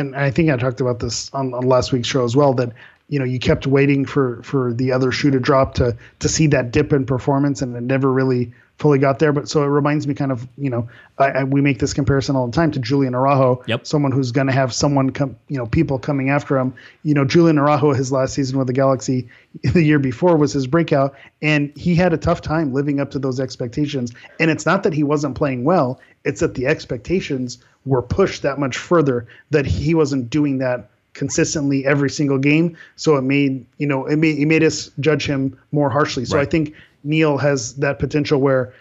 And 0.00 0.16
I 0.16 0.30
think 0.30 0.50
I 0.50 0.56
talked 0.56 0.80
about 0.80 0.98
this 0.98 1.32
on, 1.32 1.52
on 1.52 1.62
last 1.62 1.92
week's 1.92 2.08
show 2.08 2.24
as 2.24 2.34
well. 2.34 2.54
That 2.54 2.72
you 3.08 3.18
know 3.18 3.24
you 3.24 3.38
kept 3.38 3.66
waiting 3.66 4.06
for 4.06 4.42
for 4.42 4.72
the 4.72 4.90
other 4.92 5.12
shoe 5.12 5.30
to 5.30 5.38
drop 5.38 5.74
to 5.74 5.96
to 6.18 6.28
see 6.28 6.46
that 6.48 6.72
dip 6.72 6.92
in 6.92 7.04
performance, 7.04 7.62
and 7.62 7.76
it 7.76 7.82
never 7.82 8.10
really 8.10 8.52
fully 8.80 8.98
got 8.98 9.18
there. 9.18 9.32
But 9.32 9.48
so 9.48 9.62
it 9.62 9.66
reminds 9.66 10.06
me 10.06 10.14
kind 10.14 10.32
of 10.32 10.48
you 10.58 10.70
know 10.70 10.88
I, 11.18 11.26
I, 11.30 11.44
we 11.44 11.60
make 11.60 11.78
this 11.78 11.92
comparison 11.92 12.34
all 12.34 12.46
the 12.46 12.52
time 12.52 12.72
to 12.72 12.80
Julian 12.80 13.14
Araujo, 13.14 13.62
Yep. 13.66 13.86
someone 13.86 14.10
who's 14.10 14.32
going 14.32 14.46
to 14.48 14.52
have 14.52 14.72
someone 14.72 15.10
come 15.10 15.36
you 15.48 15.58
know 15.58 15.66
people 15.66 15.98
coming 15.98 16.30
after 16.30 16.58
him. 16.58 16.74
You 17.04 17.14
know 17.14 17.24
Julian 17.24 17.58
Araujo, 17.58 17.92
his 17.92 18.10
last 18.10 18.34
season 18.34 18.58
with 18.58 18.66
the 18.66 18.72
Galaxy, 18.72 19.28
the 19.62 19.82
year 19.82 19.98
before 20.00 20.36
was 20.36 20.52
his 20.52 20.66
breakout, 20.66 21.14
and 21.42 21.70
he 21.76 21.94
had 21.94 22.12
a 22.12 22.18
tough 22.18 22.40
time 22.40 22.72
living 22.72 22.98
up 22.98 23.10
to 23.12 23.18
those 23.18 23.38
expectations. 23.38 24.12
And 24.40 24.50
it's 24.50 24.66
not 24.66 24.82
that 24.82 24.94
he 24.94 25.04
wasn't 25.04 25.36
playing 25.36 25.62
well; 25.64 26.00
it's 26.24 26.40
that 26.40 26.54
the 26.54 26.66
expectations 26.66 27.58
were 27.84 28.02
pushed 28.02 28.42
that 28.42 28.58
much 28.58 28.76
further 28.76 29.26
that 29.50 29.66
he 29.66 29.94
wasn't 29.94 30.28
doing 30.30 30.58
that 30.58 30.90
consistently 31.12 31.84
every 31.84 32.08
single 32.08 32.38
game. 32.38 32.76
So 32.96 33.16
it 33.16 33.22
made 33.22 33.66
you 33.78 33.86
know 33.86 34.06
it 34.06 34.16
made 34.16 34.38
it 34.38 34.46
made 34.46 34.62
us 34.62 34.90
judge 35.00 35.26
him 35.26 35.58
more 35.72 35.90
harshly. 35.90 36.24
So 36.24 36.38
I 36.38 36.44
think 36.46 36.74
Neal 37.04 37.38
has 37.38 37.74
that 37.76 37.98
potential 37.98 38.40
where 38.40 38.72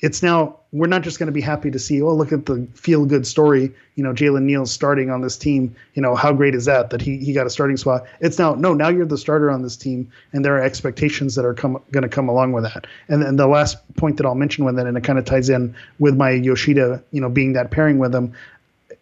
it's 0.00 0.22
now 0.22 0.56
we're 0.70 0.86
not 0.86 1.02
just 1.02 1.18
going 1.18 1.26
to 1.26 1.32
be 1.32 1.40
happy 1.40 1.70
to 1.70 1.78
see 1.78 2.00
oh 2.02 2.12
look 2.14 2.32
at 2.32 2.46
the 2.46 2.66
feel 2.74 3.04
good 3.04 3.26
story 3.26 3.72
you 3.94 4.04
know 4.04 4.12
Jalen 4.12 4.42
Neal's 4.42 4.70
starting 4.70 5.10
on 5.10 5.22
this 5.22 5.36
team 5.36 5.74
you 5.94 6.02
know 6.02 6.14
how 6.14 6.32
great 6.32 6.54
is 6.54 6.66
that 6.66 6.90
that 6.90 7.00
he 7.00 7.18
he 7.18 7.32
got 7.32 7.46
a 7.46 7.50
starting 7.50 7.76
spot 7.76 8.04
it's 8.20 8.38
now 8.38 8.54
no 8.54 8.74
now 8.74 8.88
you're 8.88 9.06
the 9.06 9.18
starter 9.18 9.50
on 9.50 9.62
this 9.62 9.76
team 9.76 10.10
and 10.32 10.44
there 10.44 10.56
are 10.56 10.62
expectations 10.62 11.34
that 11.34 11.44
are 11.44 11.54
come 11.54 11.82
going 11.90 12.02
to 12.02 12.08
come 12.08 12.28
along 12.28 12.52
with 12.52 12.64
that 12.64 12.86
and 13.08 13.22
then 13.22 13.36
the 13.36 13.46
last 13.46 13.78
point 13.96 14.16
that 14.18 14.26
I'll 14.26 14.34
mention 14.34 14.64
with 14.64 14.78
it 14.78 14.86
and 14.86 14.96
it 14.96 15.04
kind 15.04 15.18
of 15.18 15.24
ties 15.24 15.48
in 15.48 15.74
with 15.98 16.16
my 16.16 16.30
Yoshida 16.30 17.02
you 17.10 17.20
know 17.20 17.28
being 17.28 17.54
that 17.54 17.70
pairing 17.70 17.98
with 17.98 18.14
him 18.14 18.34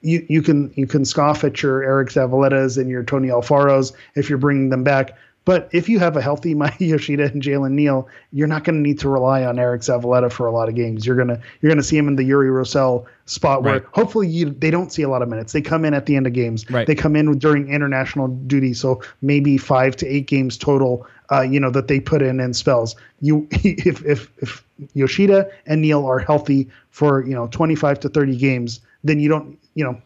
you, 0.03 0.25
you 0.29 0.43
can 0.43 0.73
you 0.77 0.87
can 0.87 1.05
scoff 1.05 1.45
at 1.45 1.63
your 1.63 1.83
Eriq 1.83 2.13
Zavaletas 2.13 2.79
and 2.79 2.89
your 2.89 3.03
Tony 3.03 3.29
Alfaros 3.29 3.93
if 4.15 4.29
you're 4.29 4.39
bringing 4.39 4.69
them 4.71 4.85
back. 4.85 5.17
But 5.47 5.71
if 5.73 5.89
you 5.89 5.99
have 6.01 6.17
a 6.17 6.21
healthy 6.21 6.55
Maya 6.63 6.73
Yoshida 6.79 7.25
and 7.25 7.41
Jalen 7.41 7.71
Neal, 7.73 8.09
you're 8.33 8.49
not 8.49 8.65
going 8.65 8.75
to 8.75 8.83
need 8.83 8.99
to 8.99 9.09
rely 9.09 9.45
on 9.45 9.57
Eriq 9.57 9.79
Zavaleta 9.79 10.31
for 10.31 10.47
a 10.47 10.53
lot 10.53 10.69
of 10.69 10.75
games. 10.75 11.07
You're 11.07 11.17
gonna 11.17 11.41
you're 11.63 11.71
gonna 11.71 11.83
see 11.83 11.97
him 11.97 12.09
in 12.09 12.17
the 12.17 12.25
Uri 12.25 12.49
Rosell 12.51 13.07
spot 13.25 13.63
where 13.63 13.75
Right. 13.75 13.83
hopefully 13.93 14.29
you 14.29 14.51
they 14.51 14.71
don't 14.71 14.93
see 14.93 15.03
a 15.03 15.09
lot 15.09 15.23
of 15.23 15.29
minutes. 15.29 15.53
They 15.53 15.63
come 15.63 15.85
in 15.87 15.95
at 15.95 16.05
the 16.07 16.17
end 16.17 16.27
of 16.27 16.33
games. 16.35 16.69
Right. 16.71 16.87
They 16.87 16.95
come 16.95 17.17
in 17.17 17.39
during 17.39 17.69
international 17.73 18.29
duty, 18.29 18.75
so 18.75 19.01
maybe 19.23 19.57
five 19.57 19.97
to 19.97 20.07
eight 20.07 20.27
games 20.27 20.59
total. 20.59 21.07
Uh, 21.31 21.41
you 21.41 21.59
know 21.59 21.71
that 21.71 21.89
they 21.89 21.99
put 22.01 22.23
in 22.23 22.39
in 22.41 22.53
spells. 22.53 22.97
You 23.21 23.47
if 23.53 24.05
if 24.05 24.31
if 24.39 24.65
Yoshida 24.95 25.49
and 25.67 25.81
Neal 25.81 26.05
are 26.07 26.19
healthy 26.19 26.69
for 26.91 27.25
you 27.25 27.35
know 27.35 27.47
25 27.49 28.01
to 28.01 28.09
30 28.09 28.37
games, 28.37 28.81
then 29.05 29.21
you 29.21 29.29
don't 29.29 29.59
you 29.75 29.85
know 29.85 30.01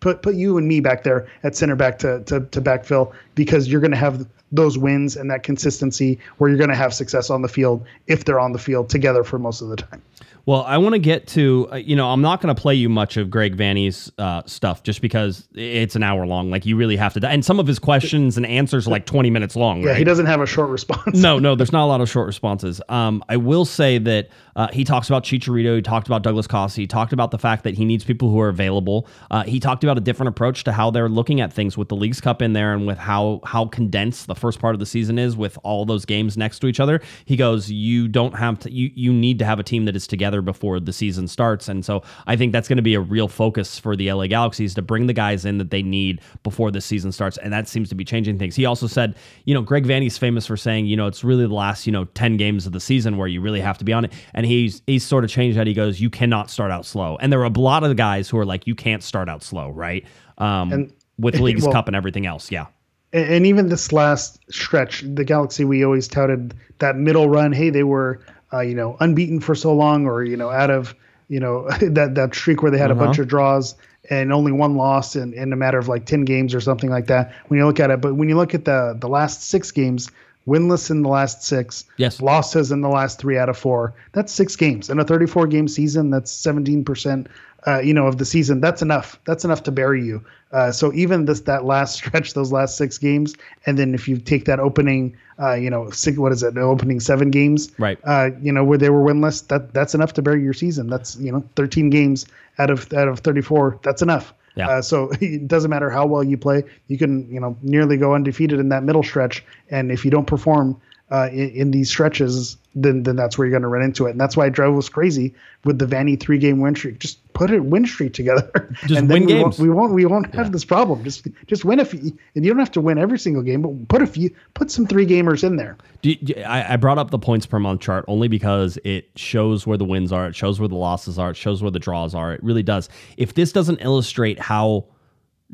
put 0.00 0.22
put 0.22 0.34
you 0.34 0.56
and 0.56 0.66
me 0.66 0.80
back 0.80 1.04
there 1.04 1.26
at 1.42 1.54
center 1.54 1.76
back 1.76 1.98
to 2.00 2.22
to, 2.24 2.40
to 2.40 2.60
backfill 2.60 3.12
because 3.34 3.68
you're 3.68 3.80
going 3.80 3.90
to 3.90 3.96
have 3.96 4.26
those 4.52 4.78
wins 4.78 5.16
and 5.16 5.30
that 5.30 5.42
consistency 5.42 6.18
where 6.38 6.48
you're 6.48 6.58
going 6.58 6.70
to 6.70 6.76
have 6.76 6.94
success 6.94 7.30
on 7.30 7.42
the 7.42 7.48
field 7.48 7.84
if 8.06 8.24
they're 8.24 8.40
on 8.40 8.52
the 8.52 8.58
field 8.58 8.88
together 8.88 9.24
for 9.24 9.38
most 9.38 9.60
of 9.60 9.68
the 9.68 9.76
time. 9.76 10.02
Well, 10.48 10.62
I 10.62 10.78
want 10.78 10.94
to 10.94 10.98
get 10.98 11.26
to, 11.26 11.68
uh, 11.72 11.76
you 11.76 11.94
know, 11.94 12.08
I'm 12.08 12.22
not 12.22 12.40
going 12.40 12.56
to 12.56 12.58
play 12.58 12.74
you 12.74 12.88
much 12.88 13.18
of 13.18 13.28
Greg 13.28 13.54
Vanney's 13.54 14.10
uh, 14.16 14.40
stuff 14.46 14.82
just 14.82 15.02
because 15.02 15.46
it's 15.54 15.94
an 15.94 16.02
hour 16.02 16.26
long. 16.26 16.50
Like, 16.50 16.64
you 16.64 16.74
really 16.74 16.96
have 16.96 17.12
to, 17.12 17.28
and 17.28 17.44
some 17.44 17.60
of 17.60 17.66
his 17.66 17.78
questions 17.78 18.38
and 18.38 18.46
answers 18.46 18.86
are 18.86 18.90
like 18.90 19.04
20 19.04 19.28
minutes 19.28 19.56
long. 19.56 19.82
Yeah, 19.82 19.90
right? 19.90 19.98
he 19.98 20.04
doesn't 20.04 20.24
have 20.24 20.40
a 20.40 20.46
short 20.46 20.70
response. 20.70 21.18
no, 21.18 21.38
no, 21.38 21.54
there's 21.54 21.70
not 21.70 21.84
a 21.84 21.90
lot 21.90 22.00
of 22.00 22.08
short 22.08 22.26
responses. 22.26 22.80
Um, 22.88 23.22
I 23.28 23.36
will 23.36 23.66
say 23.66 23.98
that 23.98 24.30
uh, 24.56 24.68
he 24.72 24.84
talks 24.84 25.10
about 25.10 25.22
Chicharito. 25.22 25.76
He 25.76 25.82
talked 25.82 26.06
about 26.06 26.22
Douglas 26.22 26.46
Costa. 26.46 26.80
He 26.80 26.86
talked 26.86 27.12
about 27.12 27.30
the 27.30 27.38
fact 27.38 27.62
that 27.64 27.74
he 27.74 27.84
needs 27.84 28.02
people 28.02 28.30
who 28.30 28.40
are 28.40 28.48
available. 28.48 29.06
Uh, 29.30 29.42
he 29.42 29.60
talked 29.60 29.84
about 29.84 29.98
a 29.98 30.00
different 30.00 30.28
approach 30.28 30.64
to 30.64 30.72
how 30.72 30.90
they're 30.90 31.10
looking 31.10 31.42
at 31.42 31.52
things 31.52 31.76
with 31.76 31.90
the 31.90 31.94
Leagues 31.94 32.22
Cup 32.22 32.40
in 32.40 32.54
there 32.54 32.72
and 32.72 32.86
with 32.86 32.96
how 32.96 33.42
how 33.44 33.66
condensed 33.66 34.26
the 34.26 34.34
first 34.34 34.60
part 34.60 34.74
of 34.74 34.80
the 34.80 34.86
season 34.86 35.18
is 35.18 35.36
with 35.36 35.58
all 35.62 35.84
those 35.84 36.06
games 36.06 36.38
next 36.38 36.60
to 36.60 36.68
each 36.68 36.80
other. 36.80 37.02
He 37.26 37.36
goes, 37.36 37.70
you 37.70 38.08
don't 38.08 38.34
have 38.34 38.58
to. 38.60 38.72
You 38.72 38.90
you 38.94 39.12
need 39.12 39.38
to 39.40 39.44
have 39.44 39.60
a 39.60 39.62
team 39.62 39.84
that 39.84 39.94
is 39.94 40.06
together 40.06 40.37
before 40.42 40.80
the 40.80 40.92
season 40.92 41.28
starts, 41.28 41.68
and 41.68 41.84
so 41.84 42.02
I 42.26 42.36
think 42.36 42.52
that's 42.52 42.68
going 42.68 42.76
to 42.76 42.82
be 42.82 42.94
a 42.94 43.00
real 43.00 43.28
focus 43.28 43.78
for 43.78 43.96
the 43.96 44.12
LA 44.12 44.26
Galaxies 44.26 44.74
to 44.74 44.82
bring 44.82 45.06
the 45.06 45.12
guys 45.12 45.44
in 45.44 45.58
that 45.58 45.70
they 45.70 45.82
need 45.82 46.20
before 46.42 46.70
the 46.70 46.80
season 46.80 47.12
starts, 47.12 47.36
and 47.38 47.52
that 47.52 47.68
seems 47.68 47.88
to 47.88 47.94
be 47.94 48.04
changing 48.04 48.38
things. 48.38 48.54
He 48.56 48.64
also 48.66 48.86
said, 48.86 49.16
you 49.44 49.54
know, 49.54 49.62
Greg 49.62 49.84
Vanney's 49.84 50.18
famous 50.18 50.46
for 50.46 50.56
saying, 50.56 50.86
you 50.86 50.96
know, 50.96 51.06
it's 51.06 51.22
really 51.24 51.46
the 51.46 51.54
last, 51.54 51.86
you 51.86 51.92
know, 51.92 52.04
10 52.04 52.36
games 52.36 52.66
of 52.66 52.72
the 52.72 52.80
season 52.80 53.16
where 53.16 53.28
you 53.28 53.40
really 53.40 53.60
have 53.60 53.78
to 53.78 53.84
be 53.84 53.92
on 53.92 54.04
it. 54.04 54.12
And 54.34 54.46
he's 54.46 54.82
he's 54.86 55.04
sort 55.04 55.24
of 55.24 55.30
changed 55.30 55.58
that. 55.58 55.66
He 55.66 55.74
goes, 55.74 56.00
you 56.00 56.10
cannot 56.10 56.50
start 56.50 56.70
out 56.70 56.86
slow. 56.86 57.16
And 57.20 57.32
there 57.32 57.40
are 57.40 57.44
a 57.44 57.58
lot 57.58 57.84
of 57.84 57.96
guys 57.96 58.28
who 58.28 58.38
are 58.38 58.46
like, 58.46 58.66
you 58.66 58.74
can't 58.74 59.02
start 59.02 59.28
out 59.28 59.42
slow, 59.42 59.70
right? 59.70 60.04
Um, 60.38 60.72
And- 60.72 60.92
with 61.18 61.40
League's 61.40 61.62
well- 61.64 61.72
Cup 61.72 61.86
and 61.88 61.96
everything 61.96 62.26
else. 62.26 62.50
Yeah. 62.52 62.66
and 63.12 63.46
even 63.46 63.70
this 63.70 63.90
last 63.92 64.38
stretch, 64.52 65.02
the 65.14 65.24
Galaxy, 65.24 65.64
we 65.64 65.82
always 65.84 66.06
touted 66.06 66.54
that 66.78 66.96
middle 66.96 67.28
run. 67.28 67.52
Hey, 67.52 67.70
they 67.70 67.82
were, 67.82 68.20
uh, 68.52 68.60
you 68.60 68.74
know, 68.74 68.96
unbeaten 69.00 69.40
for 69.40 69.54
so 69.54 69.74
long, 69.74 70.06
or 70.06 70.24
you 70.24 70.36
know, 70.36 70.50
out 70.50 70.70
of, 70.70 70.94
you 71.28 71.40
know, 71.40 71.68
that 71.80 72.14
that 72.14 72.34
streak 72.34 72.62
where 72.62 72.70
they 72.70 72.78
had 72.78 72.90
Uh-huh. 72.90 73.02
a 73.02 73.06
bunch 73.06 73.18
of 73.18 73.28
draws 73.28 73.74
and 74.10 74.32
only 74.32 74.52
one 74.52 74.76
loss 74.76 75.16
in, 75.16 75.34
in 75.34 75.52
a 75.52 75.56
matter 75.56 75.78
of 75.78 75.86
like 75.88 76.06
ten 76.06 76.24
games 76.24 76.54
or 76.54 76.60
something 76.60 76.88
like 76.90 77.06
that. 77.08 77.32
When 77.48 77.58
you 77.58 77.66
look 77.66 77.80
at 77.80 77.90
it, 77.90 78.00
but 78.00 78.14
when 78.16 78.28
you 78.28 78.36
look 78.36 78.54
at 78.54 78.64
the 78.64 78.96
the 78.98 79.08
last 79.08 79.42
six 79.48 79.70
games, 79.70 80.10
winless 80.46 80.90
in 80.90 81.02
the 81.02 81.10
last 81.10 81.42
six, 81.42 81.84
Yes. 81.98 82.22
losses 82.22 82.72
in 82.72 82.80
the 82.80 82.88
last 82.88 83.18
three 83.18 83.36
out 83.36 83.50
of 83.50 83.58
four. 83.58 83.92
That's 84.12 84.32
six 84.32 84.56
games 84.56 84.88
in 84.88 84.98
a 84.98 85.04
34 85.04 85.46
game 85.48 85.68
season. 85.68 86.08
That's 86.08 86.30
17 86.30 86.84
percent. 86.84 87.26
Uh, 87.66 87.80
you 87.80 87.92
know, 87.92 88.06
of 88.06 88.18
the 88.18 88.24
season, 88.24 88.60
that's 88.60 88.82
enough. 88.82 89.18
That's 89.24 89.44
enough 89.44 89.64
to 89.64 89.72
bury 89.72 90.04
you. 90.04 90.24
Uh, 90.52 90.70
so 90.70 90.92
even 90.92 91.24
this 91.24 91.40
that 91.40 91.64
last 91.64 91.94
stretch, 91.98 92.34
those 92.34 92.52
last 92.52 92.76
six 92.76 92.98
games, 92.98 93.34
and 93.66 93.76
then 93.76 93.94
if 93.94 94.06
you 94.06 94.16
take 94.16 94.44
that 94.44 94.60
opening, 94.60 95.16
uh, 95.40 95.54
you 95.54 95.68
know, 95.68 95.90
six, 95.90 96.18
what 96.18 96.30
is 96.30 96.42
it? 96.42 96.54
The 96.54 96.60
opening 96.60 97.00
seven 97.00 97.30
games, 97.30 97.70
Right. 97.78 97.98
Uh, 98.04 98.30
you 98.40 98.52
know, 98.52 98.64
where 98.64 98.78
they 98.78 98.90
were 98.90 99.02
winless. 99.02 99.46
That 99.48 99.74
that's 99.74 99.94
enough 99.94 100.12
to 100.14 100.22
bury 100.22 100.42
your 100.42 100.52
season. 100.52 100.88
That's 100.88 101.16
you 101.16 101.32
know, 101.32 101.42
13 101.56 101.90
games 101.90 102.26
out 102.58 102.70
of 102.70 102.92
out 102.92 103.08
of 103.08 103.20
34. 103.20 103.80
That's 103.82 104.02
enough. 104.02 104.32
Yeah. 104.54 104.68
Uh, 104.68 104.82
so 104.82 105.10
it 105.20 105.48
doesn't 105.48 105.70
matter 105.70 105.90
how 105.90 106.06
well 106.06 106.24
you 106.24 106.36
play. 106.36 106.64
You 106.88 106.98
can, 106.98 107.30
you 107.32 107.40
know, 107.40 107.56
nearly 107.62 107.96
go 107.96 108.14
undefeated 108.14 108.60
in 108.60 108.68
that 108.70 108.82
middle 108.82 109.02
stretch. 109.02 109.44
And 109.70 109.90
if 109.90 110.04
you 110.04 110.10
don't 110.10 110.26
perform 110.26 110.80
uh, 111.10 111.28
in, 111.30 111.50
in 111.50 111.70
these 111.70 111.88
stretches, 111.88 112.56
then 112.82 113.02
then 113.02 113.16
that's 113.16 113.36
where 113.38 113.46
you're 113.46 113.52
going 113.52 113.62
to 113.62 113.68
run 113.68 113.82
into 113.82 114.06
it. 114.06 114.10
And 114.10 114.20
that's 114.20 114.36
why 114.36 114.46
it 114.46 114.52
drove 114.52 114.76
us 114.78 114.88
crazy 114.88 115.34
with 115.64 115.78
the 115.78 115.86
Vanney 115.86 116.18
three 116.18 116.38
game 116.38 116.60
win 116.60 116.74
streak. 116.74 116.98
Just 116.98 117.20
put 117.32 117.50
a 117.52 117.62
win 117.62 117.86
streak 117.86 118.12
together. 118.14 118.50
Just 118.86 118.90
and 118.98 119.08
win 119.08 119.26
then 119.26 119.26
we 119.26 119.32
games. 119.34 119.42
Won't, 119.42 119.58
we 119.58 119.70
won't 119.70 119.92
we 119.94 120.04
won't 120.06 120.34
have 120.34 120.52
this 120.52 120.64
problem. 120.64 121.04
Just 121.04 121.26
just 121.46 121.64
win 121.64 121.80
a 121.80 121.84
few, 121.84 122.00
and 122.34 122.44
you 122.44 122.50
don't 122.50 122.58
have 122.58 122.70
to 122.72 122.80
win 122.80 122.98
every 122.98 123.18
single 123.18 123.42
game, 123.42 123.62
but 123.62 123.88
put 123.88 124.02
a 124.02 124.06
few, 124.06 124.30
put 124.54 124.70
some 124.70 124.86
three 124.86 125.06
gamers 125.06 125.44
in 125.44 125.56
there. 125.56 125.76
Do 126.02 126.10
you- 126.10 126.42
I, 126.44 126.74
I 126.74 126.76
brought 126.76 126.98
up 126.98 127.10
the 127.10 127.18
points 127.18 127.46
per 127.46 127.58
month 127.58 127.80
chart 127.80 128.04
only 128.08 128.28
because 128.28 128.78
it 128.84 129.10
shows 129.16 129.66
where 129.66 129.76
the 129.78 129.84
wins 129.84 130.12
are, 130.12 130.26
it 130.28 130.36
shows 130.36 130.60
where 130.60 130.68
the 130.68 130.76
losses 130.76 131.18
are, 131.18 131.30
it 131.30 131.36
shows 131.36 131.62
where 131.62 131.70
the 131.70 131.78
draws 131.78 132.14
are. 132.14 132.32
It 132.32 132.42
really 132.42 132.62
does. 132.62 132.88
If 133.16 133.34
this 133.34 133.52
doesn't 133.52 133.78
illustrate 133.80 134.38
how 134.38 134.84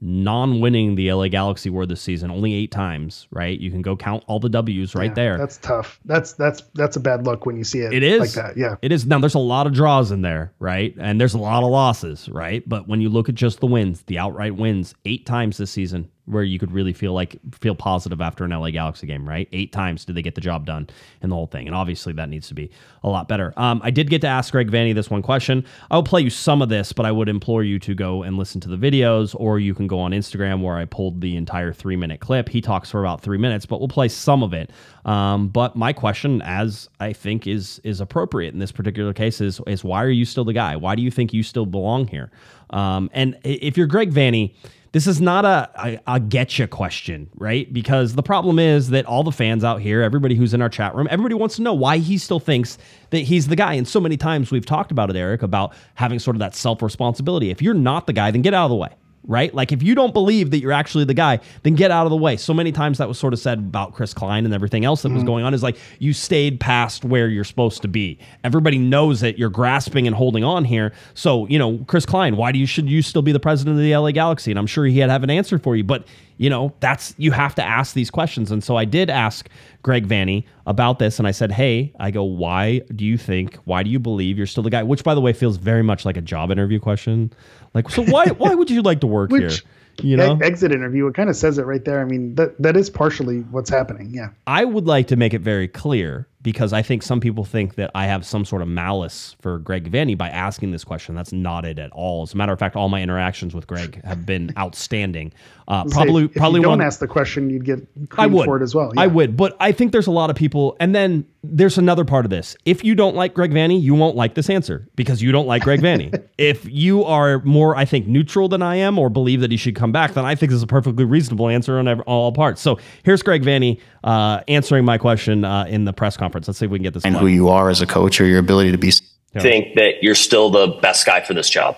non-winning 0.00 0.94
the 0.94 1.12
LA 1.12 1.28
Galaxy 1.28 1.70
were 1.70 1.86
this 1.86 2.00
season, 2.00 2.30
only 2.30 2.52
eight 2.54 2.70
times, 2.70 3.26
right? 3.30 3.58
You 3.58 3.70
can 3.70 3.82
go 3.82 3.96
count 3.96 4.24
all 4.26 4.40
the 4.40 4.48
W's 4.48 4.94
right 4.94 5.10
Yeah, 5.10 5.14
there. 5.14 5.38
That's 5.38 5.58
tough. 5.58 6.00
That's 6.04 6.32
that's 6.34 6.62
that's 6.74 6.96
a 6.96 7.00
bad 7.00 7.24
look 7.24 7.46
when 7.46 7.56
you 7.56 7.64
see 7.64 7.80
it. 7.80 7.92
It 7.92 8.02
is 8.02 8.20
like 8.20 8.32
that. 8.32 8.56
Yeah. 8.56 8.76
It 8.82 8.92
is. 8.92 9.06
Now 9.06 9.18
there's 9.18 9.34
a 9.34 9.38
lot 9.38 9.66
of 9.66 9.72
draws 9.72 10.10
in 10.10 10.22
there, 10.22 10.52
right? 10.58 10.94
And 10.98 11.20
there's 11.20 11.34
a 11.34 11.38
lot 11.38 11.62
of 11.62 11.70
losses, 11.70 12.28
right? 12.28 12.62
But 12.68 12.88
when 12.88 13.00
you 13.00 13.08
look 13.08 13.28
at 13.28 13.34
just 13.34 13.60
the 13.60 13.66
wins, 13.66 14.02
the 14.02 14.18
outright 14.18 14.56
wins, 14.56 14.94
eight 15.04 15.26
times 15.26 15.56
this 15.56 15.70
season, 15.70 16.10
where 16.26 16.42
you 16.42 16.58
could 16.58 16.72
really 16.72 16.92
feel 16.92 17.12
like 17.12 17.36
feel 17.60 17.74
positive 17.74 18.20
after 18.20 18.44
an 18.44 18.50
LA 18.50 18.70
Galaxy 18.70 19.06
game, 19.06 19.28
right? 19.28 19.48
Eight 19.52 19.72
times 19.72 20.04
did 20.04 20.16
they 20.16 20.22
get 20.22 20.34
the 20.34 20.40
job 20.40 20.64
done 20.64 20.88
in 21.20 21.28
the 21.28 21.36
whole 21.36 21.46
thing, 21.46 21.66
and 21.66 21.76
obviously 21.76 22.12
that 22.14 22.28
needs 22.28 22.48
to 22.48 22.54
be 22.54 22.70
a 23.02 23.08
lot 23.08 23.28
better. 23.28 23.52
Um, 23.56 23.80
I 23.84 23.90
did 23.90 24.08
get 24.08 24.20
to 24.22 24.26
ask 24.26 24.52
Greg 24.52 24.70
Vanney 24.70 24.94
this 24.94 25.10
one 25.10 25.22
question. 25.22 25.64
I'll 25.90 26.02
play 26.02 26.22
you 26.22 26.30
some 26.30 26.62
of 26.62 26.68
this, 26.68 26.92
but 26.92 27.04
I 27.04 27.12
would 27.12 27.28
implore 27.28 27.62
you 27.62 27.78
to 27.80 27.94
go 27.94 28.22
and 28.22 28.38
listen 28.38 28.60
to 28.62 28.68
the 28.68 28.76
videos, 28.76 29.34
or 29.38 29.58
you 29.58 29.74
can 29.74 29.86
go 29.86 30.00
on 30.00 30.12
Instagram 30.12 30.62
where 30.62 30.76
I 30.76 30.86
pulled 30.86 31.20
the 31.20 31.36
entire 31.36 31.72
three 31.72 31.96
minute 31.96 32.20
clip. 32.20 32.48
He 32.48 32.60
talks 32.60 32.90
for 32.90 33.00
about 33.00 33.20
three 33.20 33.38
minutes, 33.38 33.66
but 33.66 33.78
we'll 33.78 33.88
play 33.88 34.08
some 34.08 34.42
of 34.42 34.54
it. 34.54 34.70
Um, 35.04 35.48
but 35.48 35.76
my 35.76 35.92
question, 35.92 36.40
as 36.42 36.88
I 37.00 37.12
think 37.12 37.46
is 37.46 37.80
is 37.84 38.00
appropriate 38.00 38.54
in 38.54 38.60
this 38.60 38.72
particular 38.72 39.12
case, 39.12 39.40
is 39.40 39.60
is 39.66 39.84
why 39.84 40.02
are 40.02 40.10
you 40.10 40.24
still 40.24 40.44
the 40.44 40.54
guy? 40.54 40.76
Why 40.76 40.94
do 40.94 41.02
you 41.02 41.10
think 41.10 41.34
you 41.34 41.42
still 41.42 41.66
belong 41.66 42.06
here? 42.08 42.30
Um, 42.70 43.10
and 43.12 43.38
if 43.44 43.76
you're 43.76 43.86
Greg 43.86 44.10
Vanney 44.10 44.54
this 44.94 45.08
is 45.08 45.20
not 45.20 45.44
a, 45.44 45.68
a, 45.84 46.00
a 46.06 46.20
get 46.20 46.56
you 46.56 46.68
question, 46.68 47.28
right? 47.34 47.70
Because 47.72 48.14
the 48.14 48.22
problem 48.22 48.60
is 48.60 48.90
that 48.90 49.04
all 49.06 49.24
the 49.24 49.32
fans 49.32 49.64
out 49.64 49.80
here, 49.80 50.02
everybody 50.02 50.36
who's 50.36 50.54
in 50.54 50.62
our 50.62 50.68
chat 50.68 50.94
room, 50.94 51.08
everybody 51.10 51.34
wants 51.34 51.56
to 51.56 51.62
know 51.62 51.74
why 51.74 51.98
he 51.98 52.16
still 52.16 52.38
thinks 52.38 52.78
that 53.10 53.18
he's 53.18 53.48
the 53.48 53.56
guy. 53.56 53.74
And 53.74 53.88
so 53.88 53.98
many 53.98 54.16
times 54.16 54.52
we've 54.52 54.64
talked 54.64 54.92
about 54.92 55.10
it, 55.10 55.16
Eric, 55.16 55.42
about 55.42 55.74
having 55.96 56.20
sort 56.20 56.36
of 56.36 56.38
that 56.38 56.54
self 56.54 56.80
responsibility. 56.80 57.50
If 57.50 57.60
you're 57.60 57.74
not 57.74 58.06
the 58.06 58.12
guy, 58.12 58.30
then 58.30 58.42
get 58.42 58.54
out 58.54 58.66
of 58.66 58.70
the 58.70 58.76
way 58.76 58.90
right? 59.26 59.54
Like 59.54 59.72
if 59.72 59.82
you 59.82 59.94
don't 59.94 60.12
believe 60.12 60.50
that 60.50 60.58
you're 60.58 60.72
actually 60.72 61.04
the 61.04 61.14
guy, 61.14 61.40
then 61.62 61.74
get 61.74 61.90
out 61.90 62.06
of 62.06 62.10
the 62.10 62.16
way. 62.16 62.36
So 62.36 62.52
many 62.52 62.72
times 62.72 62.98
that 62.98 63.08
was 63.08 63.18
sort 63.18 63.32
of 63.32 63.38
said 63.38 63.58
about 63.58 63.94
Chris 63.94 64.12
Klein 64.12 64.44
and 64.44 64.52
everything 64.52 64.84
else 64.84 65.02
that 65.02 65.08
mm-hmm. 65.08 65.16
was 65.16 65.24
going 65.24 65.44
on 65.44 65.54
is 65.54 65.62
like 65.62 65.76
you 65.98 66.12
stayed 66.12 66.60
past 66.60 67.04
where 67.04 67.28
you're 67.28 67.44
supposed 67.44 67.82
to 67.82 67.88
be. 67.88 68.18
Everybody 68.42 68.78
knows 68.78 69.20
that 69.20 69.38
you're 69.38 69.50
grasping 69.50 70.06
and 70.06 70.14
holding 70.14 70.44
on 70.44 70.64
here. 70.64 70.92
So, 71.14 71.46
you 71.46 71.58
know, 71.58 71.78
Chris 71.86 72.06
Klein, 72.06 72.36
why 72.36 72.52
do 72.52 72.58
you 72.58 72.66
should 72.66 72.88
you 72.88 73.02
still 73.02 73.22
be 73.22 73.32
the 73.32 73.40
president 73.40 73.76
of 73.76 73.82
the 73.82 73.96
LA 73.96 74.10
Galaxy? 74.10 74.50
And 74.52 74.58
I'm 74.58 74.66
sure 74.66 74.84
he 74.84 74.98
had 74.98 75.10
have 75.10 75.22
an 75.22 75.30
answer 75.30 75.58
for 75.58 75.76
you, 75.76 75.84
but 75.84 76.06
you 76.36 76.50
know, 76.50 76.74
that's 76.80 77.14
you 77.16 77.30
have 77.30 77.54
to 77.54 77.62
ask 77.62 77.94
these 77.94 78.10
questions. 78.10 78.50
And 78.50 78.62
so 78.62 78.76
I 78.76 78.84
did 78.84 79.08
ask 79.08 79.48
Greg 79.82 80.08
Vanney 80.08 80.44
about 80.66 80.98
this 80.98 81.18
and 81.18 81.28
I 81.28 81.30
said, 81.30 81.52
Hey, 81.52 81.92
I 82.00 82.10
go, 82.10 82.24
why 82.24 82.80
do 82.94 83.04
you 83.04 83.16
think, 83.16 83.56
why 83.64 83.82
do 83.82 83.90
you 83.90 83.98
believe 83.98 84.36
you're 84.36 84.46
still 84.46 84.62
the 84.62 84.70
guy? 84.70 84.82
Which 84.82 85.04
by 85.04 85.14
the 85.14 85.20
way 85.20 85.32
feels 85.32 85.56
very 85.56 85.82
much 85.82 86.04
like 86.04 86.16
a 86.16 86.22
job 86.22 86.50
interview 86.50 86.80
question. 86.80 87.32
Like, 87.74 87.90
so 87.90 88.04
why 88.04 88.26
why 88.28 88.54
would 88.54 88.70
you 88.70 88.82
like 88.82 89.00
to 89.00 89.06
work 89.06 89.30
Which, 89.30 89.42
here? 89.42 89.70
You 90.02 90.16
know, 90.16 90.38
exit 90.42 90.72
interview. 90.72 91.06
It 91.06 91.14
kind 91.14 91.30
of 91.30 91.36
says 91.36 91.58
it 91.58 91.66
right 91.66 91.84
there. 91.84 92.00
I 92.00 92.04
mean, 92.04 92.34
that 92.36 92.60
that 92.60 92.76
is 92.76 92.90
partially 92.90 93.40
what's 93.50 93.70
happening. 93.70 94.10
Yeah. 94.12 94.30
I 94.46 94.64
would 94.64 94.86
like 94.86 95.08
to 95.08 95.16
make 95.16 95.34
it 95.34 95.40
very 95.40 95.68
clear 95.68 96.26
because 96.44 96.74
I 96.74 96.82
think 96.82 97.02
some 97.02 97.20
people 97.20 97.44
think 97.44 97.74
that 97.76 97.90
I 97.94 98.04
have 98.04 98.24
some 98.24 98.44
sort 98.44 98.60
of 98.60 98.68
malice 98.68 99.34
for 99.40 99.58
Greg 99.58 99.90
Vanney 99.90 100.16
by 100.16 100.28
asking 100.28 100.70
this 100.70 100.84
question. 100.84 101.14
That's 101.14 101.32
not 101.32 101.64
it 101.64 101.78
at 101.78 101.90
all. 101.90 102.22
As 102.22 102.34
a 102.34 102.36
matter 102.36 102.52
of 102.52 102.58
fact, 102.58 102.76
all 102.76 102.90
my 102.90 103.02
interactions 103.02 103.54
with 103.54 103.66
Greg 103.66 104.00
have 104.04 104.26
been 104.26 104.52
outstanding. 104.56 105.32
Uh, 105.66 105.84
probably, 105.86 106.26
if 106.26 106.34
probably 106.34 106.60
you 106.60 106.64
don't 106.64 106.78
one, 106.78 106.80
ask 106.82 107.00
the 107.00 107.06
question, 107.06 107.48
you'd 107.48 107.64
get 107.64 107.78
I 108.18 108.26
would. 108.26 108.44
for 108.44 108.58
it 108.58 108.62
as 108.62 108.74
well. 108.74 108.92
Yeah. 108.94 109.00
I 109.00 109.06
would, 109.06 109.34
but 109.34 109.56
I 109.58 109.72
think 109.72 109.92
there's 109.92 110.06
a 110.06 110.12
lot 110.12 110.28
of 110.28 110.36
people. 110.36 110.76
And 110.78 110.94
then 110.94 111.26
there's 111.42 111.78
another 111.78 112.04
part 112.04 112.26
of 112.26 112.30
this. 112.30 112.54
If 112.66 112.84
you 112.84 112.94
don't 112.94 113.16
like 113.16 113.32
Greg 113.32 113.50
Vanney, 113.50 113.80
you 113.80 113.94
won't 113.94 114.14
like 114.14 114.34
this 114.34 114.50
answer 114.50 114.86
because 114.96 115.22
you 115.22 115.32
don't 115.32 115.46
like 115.46 115.62
Greg 115.62 115.80
Vanney. 115.80 116.22
if 116.38 116.66
you 116.66 117.04
are 117.04 117.40
more, 117.40 117.74
I 117.74 117.86
think, 117.86 118.06
neutral 118.06 118.48
than 118.48 118.60
I 118.60 118.76
am, 118.76 118.98
or 118.98 119.08
believe 119.08 119.40
that 119.40 119.50
he 119.50 119.56
should 119.56 119.74
come 119.74 119.92
back, 119.92 120.12
then 120.12 120.26
I 120.26 120.34
think 120.34 120.50
this 120.50 120.58
is 120.58 120.62
a 120.62 120.66
perfectly 120.66 121.06
reasonable 121.06 121.48
answer 121.48 121.78
on 121.78 121.88
all 122.02 122.32
parts. 122.32 122.60
So 122.60 122.78
here's 123.02 123.22
Greg 123.22 123.42
Vanney 123.42 123.80
uh, 124.02 124.42
answering 124.48 124.84
my 124.84 124.98
question 124.98 125.44
uh, 125.46 125.64
in 125.64 125.86
the 125.86 125.94
press 125.94 126.18
conference. 126.18 126.33
Let's 126.34 126.58
see 126.58 126.66
if 126.66 126.70
we 126.70 126.78
can 126.78 126.84
get 126.84 126.94
this. 126.94 127.04
And 127.04 127.16
who 127.16 127.26
you 127.26 127.48
are 127.48 127.70
as 127.70 127.80
a 127.80 127.86
coach 127.86 128.20
or 128.20 128.26
your 128.26 128.38
ability 128.38 128.72
to 128.72 128.78
be. 128.78 128.92
I 129.34 129.40
think 129.40 129.74
that 129.74 130.02
you're 130.02 130.14
still 130.14 130.50
the 130.50 130.68
best 130.80 131.06
guy 131.06 131.20
for 131.20 131.34
this 131.34 131.50
job. 131.50 131.76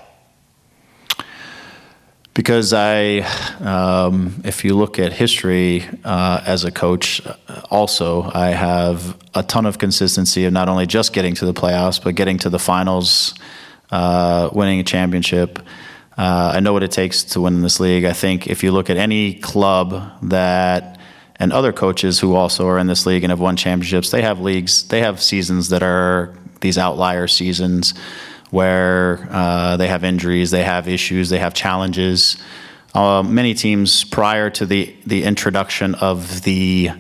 Because 2.35 2.75
I, 2.75 3.21
um, 3.61 4.43
if 4.45 4.63
you 4.63 4.75
look 4.75 4.99
at 4.99 5.15
history 5.15 5.87
uh, 6.05 6.43
as 6.45 6.65
a 6.65 6.71
coach, 6.71 7.23
also, 7.71 8.31
I 8.35 8.49
have 8.49 9.17
a 9.35 9.43
ton 9.43 9.65
of 9.65 9.79
consistency 9.79 10.45
of 10.45 10.53
not 10.53 10.69
only 10.69 10.85
just 10.85 11.15
getting 11.15 11.35
to 11.37 11.47
the 11.47 11.55
playoffs, 11.55 12.03
but 12.03 12.15
getting 12.15 12.37
to 12.41 12.51
the 12.51 12.59
finals, 12.59 13.33
uh, 13.91 14.51
winning 14.53 14.81
a 14.81 14.85
championship. 14.85 15.59
Uh, 16.19 16.53
I 16.55 16.61
know 16.61 16.75
what 16.75 16.83
it 16.83 16.91
takes 16.91 17.25
to 17.25 17.41
win 17.41 17.55
in 17.55 17.63
this 17.63 17.81
league. 17.81 18.05
I 18.05 18.13
think 18.13 18.49
if 18.49 18.63
you 18.63 18.71
look 18.71 18.91
at 18.91 18.99
any 18.99 19.35
club 19.35 20.03
that 20.25 20.96
and 21.39 21.53
other 21.53 21.73
coaches 21.73 22.21
who 22.21 22.35
also 22.35 22.67
are 22.67 22.79
in 22.79 22.87
this 22.87 23.07
league 23.07 23.25
and 23.25 23.31
have 23.31 23.41
won 23.41 23.57
championships, 23.57 24.11
they 24.11 24.23
have 24.23 24.41
leagues, 24.41 24.85
they 24.89 25.01
have 25.01 25.23
seasons 25.23 25.69
that 25.69 25.83
are 25.83 26.35
these 26.61 26.79
outlier 26.79 27.29
seasons 27.29 27.95
where 28.51 29.27
uh, 29.31 29.77
they 29.77 29.89
have 29.89 30.05
injuries, 30.05 30.51
they 30.51 30.65
have 30.65 30.89
issues, 30.89 31.29
they 31.29 31.39
have 31.39 31.55
challenges. 31.55 32.37
Uh, 32.95 33.23
many 33.23 33.55
teams 33.55 34.05
prior 34.05 34.49
to 34.51 34.65
the 34.65 34.97
the 35.05 35.25
introduction 35.25 35.95
of 35.97 36.43
the 36.43 36.91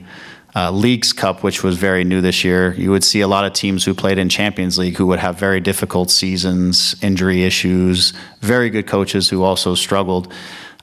uh, 0.54 0.70
Leagues 0.70 1.12
Cup, 1.12 1.42
which 1.42 1.62
was 1.62 1.76
very 1.76 2.02
new 2.02 2.22
this 2.22 2.42
year, 2.42 2.72
you 2.74 2.90
would 2.90 3.04
see 3.04 3.20
a 3.20 3.28
lot 3.28 3.44
of 3.44 3.52
teams 3.52 3.84
who 3.84 3.92
played 3.92 4.16
in 4.16 4.30
Champions 4.30 4.78
League 4.78 4.96
who 4.96 5.06
would 5.06 5.18
have 5.18 5.38
very 5.38 5.60
difficult 5.60 6.10
seasons, 6.10 6.96
injury 7.02 7.44
issues, 7.44 8.14
very 8.40 8.70
good 8.70 8.86
coaches 8.86 9.28
who 9.28 9.42
also 9.42 9.74
struggled 9.74 10.32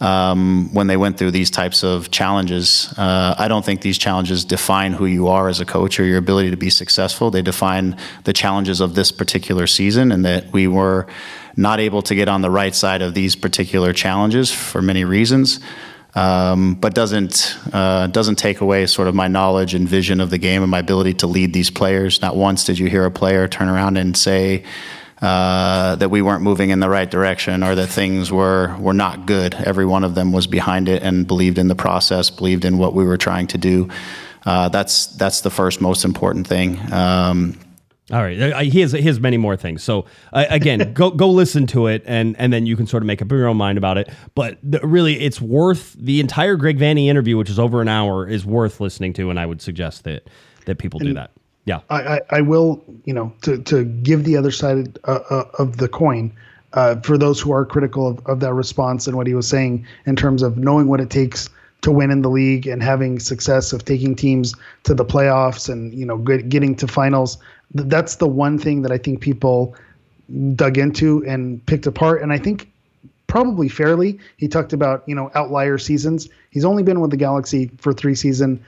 um, 0.04 0.70
when 0.74 0.88
they 0.88 0.98
went 0.98 1.18
through 1.18 1.32
these 1.32 1.50
types 1.50 1.82
of 1.82 2.12
challenges. 2.12 2.94
Uh, 2.98 3.34
I 3.38 3.48
don't 3.48 3.64
think 3.64 3.82
these 3.82 3.98
challenges 3.98 4.44
define 4.44 4.92
who 4.92 5.06
you 5.06 5.30
are 5.30 5.48
as 5.48 5.62
a 5.62 5.66
coach 5.66 6.00
or 6.00 6.04
your 6.04 6.18
ability 6.18 6.52
to 6.52 6.58
be 6.58 6.70
successful. 6.70 7.32
They 7.32 7.42
define 7.42 7.98
the 8.26 8.34
challenges 8.34 8.82
of 8.82 8.96
this 8.96 9.12
particular 9.12 9.66
season, 9.66 10.12
and 10.12 10.26
that 10.26 10.52
we 10.52 10.68
were 10.68 11.08
not 11.56 11.80
able 11.80 12.02
to 12.02 12.16
get 12.16 12.28
on 12.28 12.42
the 12.42 12.50
right 12.50 12.76
side 12.76 13.02
of 13.02 13.14
these 13.14 13.36
particular 13.36 13.94
challenges 13.94 14.52
for 14.52 14.82
many 14.82 15.06
reasons. 15.06 15.62
Um, 16.16 16.76
but 16.76 16.94
doesn't 16.94 17.58
uh, 17.72 18.06
doesn't 18.08 18.36
take 18.36 18.62
away 18.62 18.86
sort 18.86 19.08
of 19.08 19.16
my 19.16 19.28
knowledge 19.28 19.74
and 19.74 19.90
vision 19.90 20.20
of 20.20 20.30
the 20.30 20.38
game 20.38 20.62
and 20.62 20.70
my 20.70 20.80
ability 20.80 21.16
to 21.16 21.28
lead 21.28 21.54
these 21.54 21.72
players. 21.72 22.22
Not 22.22 22.36
once 22.36 22.66
did 22.66 22.78
you 22.78 22.88
hear 22.88 23.06
a 23.06 23.12
player 23.12 23.48
turn 23.48 23.68
around 23.68 23.98
and 23.98 24.16
say, 24.16 24.64
uh, 25.24 25.96
that 25.96 26.10
we 26.10 26.22
weren't 26.22 26.44
moving 26.44 26.70
in 26.70 26.82
the 26.82 26.90
right 26.90 27.10
direction 27.10 27.64
or 27.64 27.76
that 27.76 27.88
things 27.88 28.30
were 28.30 28.76
were 28.78 28.94
not 28.94 29.26
good. 29.26 29.56
Every 29.56 29.86
one 29.86 30.04
of 30.04 30.16
them 30.16 30.34
was 30.34 30.48
behind 30.48 30.90
it 30.90 31.02
and 31.02 31.26
believed 31.26 31.58
in 31.58 31.70
the 31.70 31.76
process, 31.76 32.30
believed 32.30 32.66
in 32.66 32.78
what 32.78 32.94
we 32.94 33.06
were 33.06 33.16
trying 33.16 33.48
to 33.48 33.58
do. 33.58 33.88
Uh, 34.46 34.68
that's 34.68 35.08
that's 35.08 35.40
the 35.40 35.50
first 35.50 35.80
most 35.80 36.04
important 36.04 36.46
thing. 36.46 36.78
Um, 36.92 37.58
all 38.12 38.22
right, 38.22 38.66
he 38.66 38.82
has 38.82 38.92
he 38.92 39.04
has 39.04 39.22
many 39.22 39.38
more 39.38 39.56
things. 39.56 39.82
So 39.82 40.08
uh, 40.34 40.44
again, 40.50 40.92
go 40.94 41.10
go 41.10 41.30
listen 41.30 41.68
to 41.68 41.88
it, 41.88 42.04
and 42.06 42.36
and 42.38 42.52
then 42.52 42.66
you 42.66 42.76
can 42.76 42.86
sort 42.86 43.02
of 43.02 43.08
make 43.08 43.22
up 43.22 43.32
your 43.32 43.48
own 43.48 43.56
mind 43.56 43.78
about 43.78 43.98
it. 43.98 44.10
But 44.36 44.58
the, 44.62 44.82
really, 44.82 45.22
it's 45.22 45.40
worth 45.40 45.94
the 45.94 46.20
entire 46.20 46.58
Greg 46.58 46.78
Vanney 46.78 47.08
interview, 47.08 47.38
which 47.38 47.50
is 47.50 47.60
over 47.60 47.82
an 47.82 47.88
hour, 47.88 48.28
is 48.28 48.46
worth 48.46 48.82
listening 48.82 49.14
to, 49.14 49.30
and 49.30 49.40
I 49.40 49.46
would 49.46 49.62
suggest 49.62 50.04
that 50.04 50.30
that 50.66 50.80
people 50.80 51.00
do 51.00 51.14
that. 51.14 51.32
Yeah, 51.66 51.80
I, 51.90 52.02
I, 52.02 52.20
I, 52.30 52.42
will, 52.42 52.84
you 53.06 53.14
know, 53.14 53.32
to, 53.44 53.58
to 53.58 53.86
give 53.86 54.26
the 54.26 54.36
other 54.36 54.52
side 54.52 55.00
uh, 55.06 55.20
uh, 55.30 55.46
of 55.60 55.78
the 55.78 55.88
coin 55.88 56.34
uh, 56.74 56.98
for 57.02 57.18
those 57.18 57.40
who 57.40 57.54
are 57.54 57.66
critical 57.66 58.08
of, 58.08 58.26
of 58.26 58.40
that 58.42 58.54
response 58.54 59.08
and 59.08 59.16
what 59.16 59.28
he 59.28 59.34
was 59.34 59.48
saying 59.48 59.86
in 60.06 60.16
terms 60.16 60.42
of 60.42 60.58
knowing 60.58 60.88
what 60.88 61.00
it 61.00 61.10
takes 61.10 61.50
to 61.82 61.92
win 61.92 62.12
in 62.12 62.22
the 62.22 62.30
league 62.30 62.66
and 62.66 62.82
having 62.82 63.20
success 63.20 63.74
of 63.74 63.86
taking 63.86 64.16
teams 64.16 64.56
to 64.84 64.94
the 64.94 65.06
playoffs 65.06 65.70
and 65.70 65.94
you 65.94 66.06
know 66.06 66.18
getting 66.18 66.76
to 66.76 66.88
finals. 66.88 67.38
That's 67.74 68.16
the 68.16 68.28
one 68.28 68.58
thing 68.58 68.82
that 68.84 68.92
I 68.92 68.98
think 68.98 69.22
people 69.22 69.76
dug 70.56 70.78
into 70.78 71.24
and 71.26 71.64
picked 71.66 71.86
apart, 71.86 72.22
and 72.22 72.32
I 72.32 72.38
think 72.38 72.72
probably 73.28 73.68
fairly. 73.68 74.20
He 74.38 74.48
talked 74.48 74.74
about 74.74 75.04
you 75.08 75.16
know 75.16 75.30
outlier 75.36 75.78
seasons. 75.78 76.30
He's 76.52 76.66
only 76.66 76.84
been 76.84 77.02
with 77.02 77.12
the 77.12 77.18
Galaxy 77.18 77.70
for 77.78 77.94
three 77.94 78.16
seasons 78.16 78.60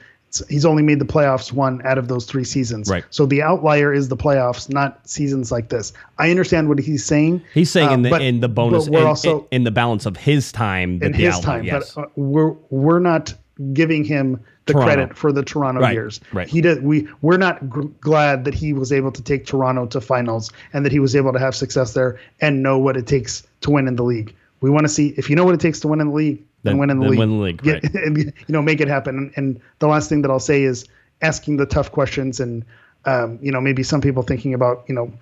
he's 0.48 0.64
only 0.64 0.82
made 0.82 0.98
the 0.98 1.04
playoffs 1.04 1.52
one 1.52 1.84
out 1.84 1.98
of 1.98 2.08
those 2.08 2.26
three 2.26 2.44
seasons. 2.44 2.90
Right. 2.90 3.04
So 3.10 3.26
the 3.26 3.42
outlier 3.42 3.92
is 3.92 4.08
the 4.08 4.16
playoffs, 4.16 4.68
not 4.68 5.06
seasons 5.08 5.52
like 5.52 5.68
this. 5.68 5.92
I 6.18 6.30
understand 6.30 6.68
what 6.68 6.78
he's 6.78 7.04
saying. 7.04 7.42
He's 7.54 7.70
saying 7.70 7.88
uh, 7.88 7.94
in 7.94 8.02
the 8.02 8.10
but, 8.10 8.22
in 8.22 8.40
the 8.40 8.48
bonus, 8.48 8.88
we're 8.88 9.00
in, 9.00 9.06
also 9.06 9.46
in 9.50 9.64
the 9.64 9.70
balance 9.70 10.06
of 10.06 10.16
his 10.16 10.52
time. 10.52 11.02
In 11.02 11.12
his 11.12 11.34
outlier, 11.34 11.56
time, 11.56 11.64
yes. 11.64 11.94
but 11.94 12.04
uh, 12.04 12.08
we're 12.16 12.54
we're 12.70 13.00
not 13.00 13.34
giving 13.72 14.04
him 14.04 14.40
the 14.66 14.72
Toronto. 14.72 14.94
credit 14.94 15.16
for 15.16 15.32
the 15.32 15.42
Toronto 15.42 15.80
right, 15.80 15.94
years. 15.94 16.20
Right. 16.32 16.48
He 16.48 16.60
did. 16.60 16.82
We 16.82 17.08
we're 17.22 17.36
not 17.36 17.60
g- 17.70 17.88
glad 18.00 18.44
that 18.44 18.54
he 18.54 18.72
was 18.72 18.92
able 18.92 19.12
to 19.12 19.22
take 19.22 19.46
Toronto 19.46 19.86
to 19.86 20.00
finals 20.00 20.52
and 20.72 20.84
that 20.84 20.92
he 20.92 20.98
was 20.98 21.16
able 21.16 21.32
to 21.32 21.38
have 21.38 21.54
success 21.54 21.94
there 21.94 22.18
and 22.40 22.62
know 22.62 22.78
what 22.78 22.96
it 22.96 23.06
takes 23.06 23.46
to 23.62 23.70
win 23.70 23.88
in 23.88 23.96
the 23.96 24.04
league. 24.04 24.34
We 24.60 24.70
want 24.70 24.84
to 24.84 24.88
see 24.88 25.14
if 25.16 25.28
you 25.28 25.36
know 25.36 25.44
what 25.44 25.54
it 25.54 25.60
takes 25.60 25.80
to 25.80 25.88
win 25.88 26.00
in 26.00 26.08
the 26.08 26.14
league, 26.14 26.42
then, 26.62 26.78
win 26.78 26.90
in 26.90 26.98
the 26.98 27.08
league. 27.08 27.18
Win 27.18 27.38
the 27.38 27.44
league, 27.44 27.62
Get, 27.62 27.84
right. 27.84 27.94
and, 28.06 28.18
you 28.18 28.32
know, 28.48 28.62
make 28.62 28.80
it 28.80 28.88
happen. 28.88 29.16
And, 29.18 29.32
and, 29.36 29.60
the 29.78 29.86
last 29.86 30.08
thing 30.08 30.22
that 30.22 30.30
I'll 30.30 30.40
say 30.40 30.62
is 30.62 30.86
asking 31.22 31.58
the 31.58 31.66
tough 31.66 31.92
questions, 31.92 32.40
and 32.40 32.64
um, 33.04 33.38
you 33.42 33.52
know, 33.52 33.60
maybe 33.60 33.82
some 33.82 34.00
people 34.00 34.22
thinking 34.22 34.54
about 34.54 34.84
you 34.88 34.94
know 34.94 35.12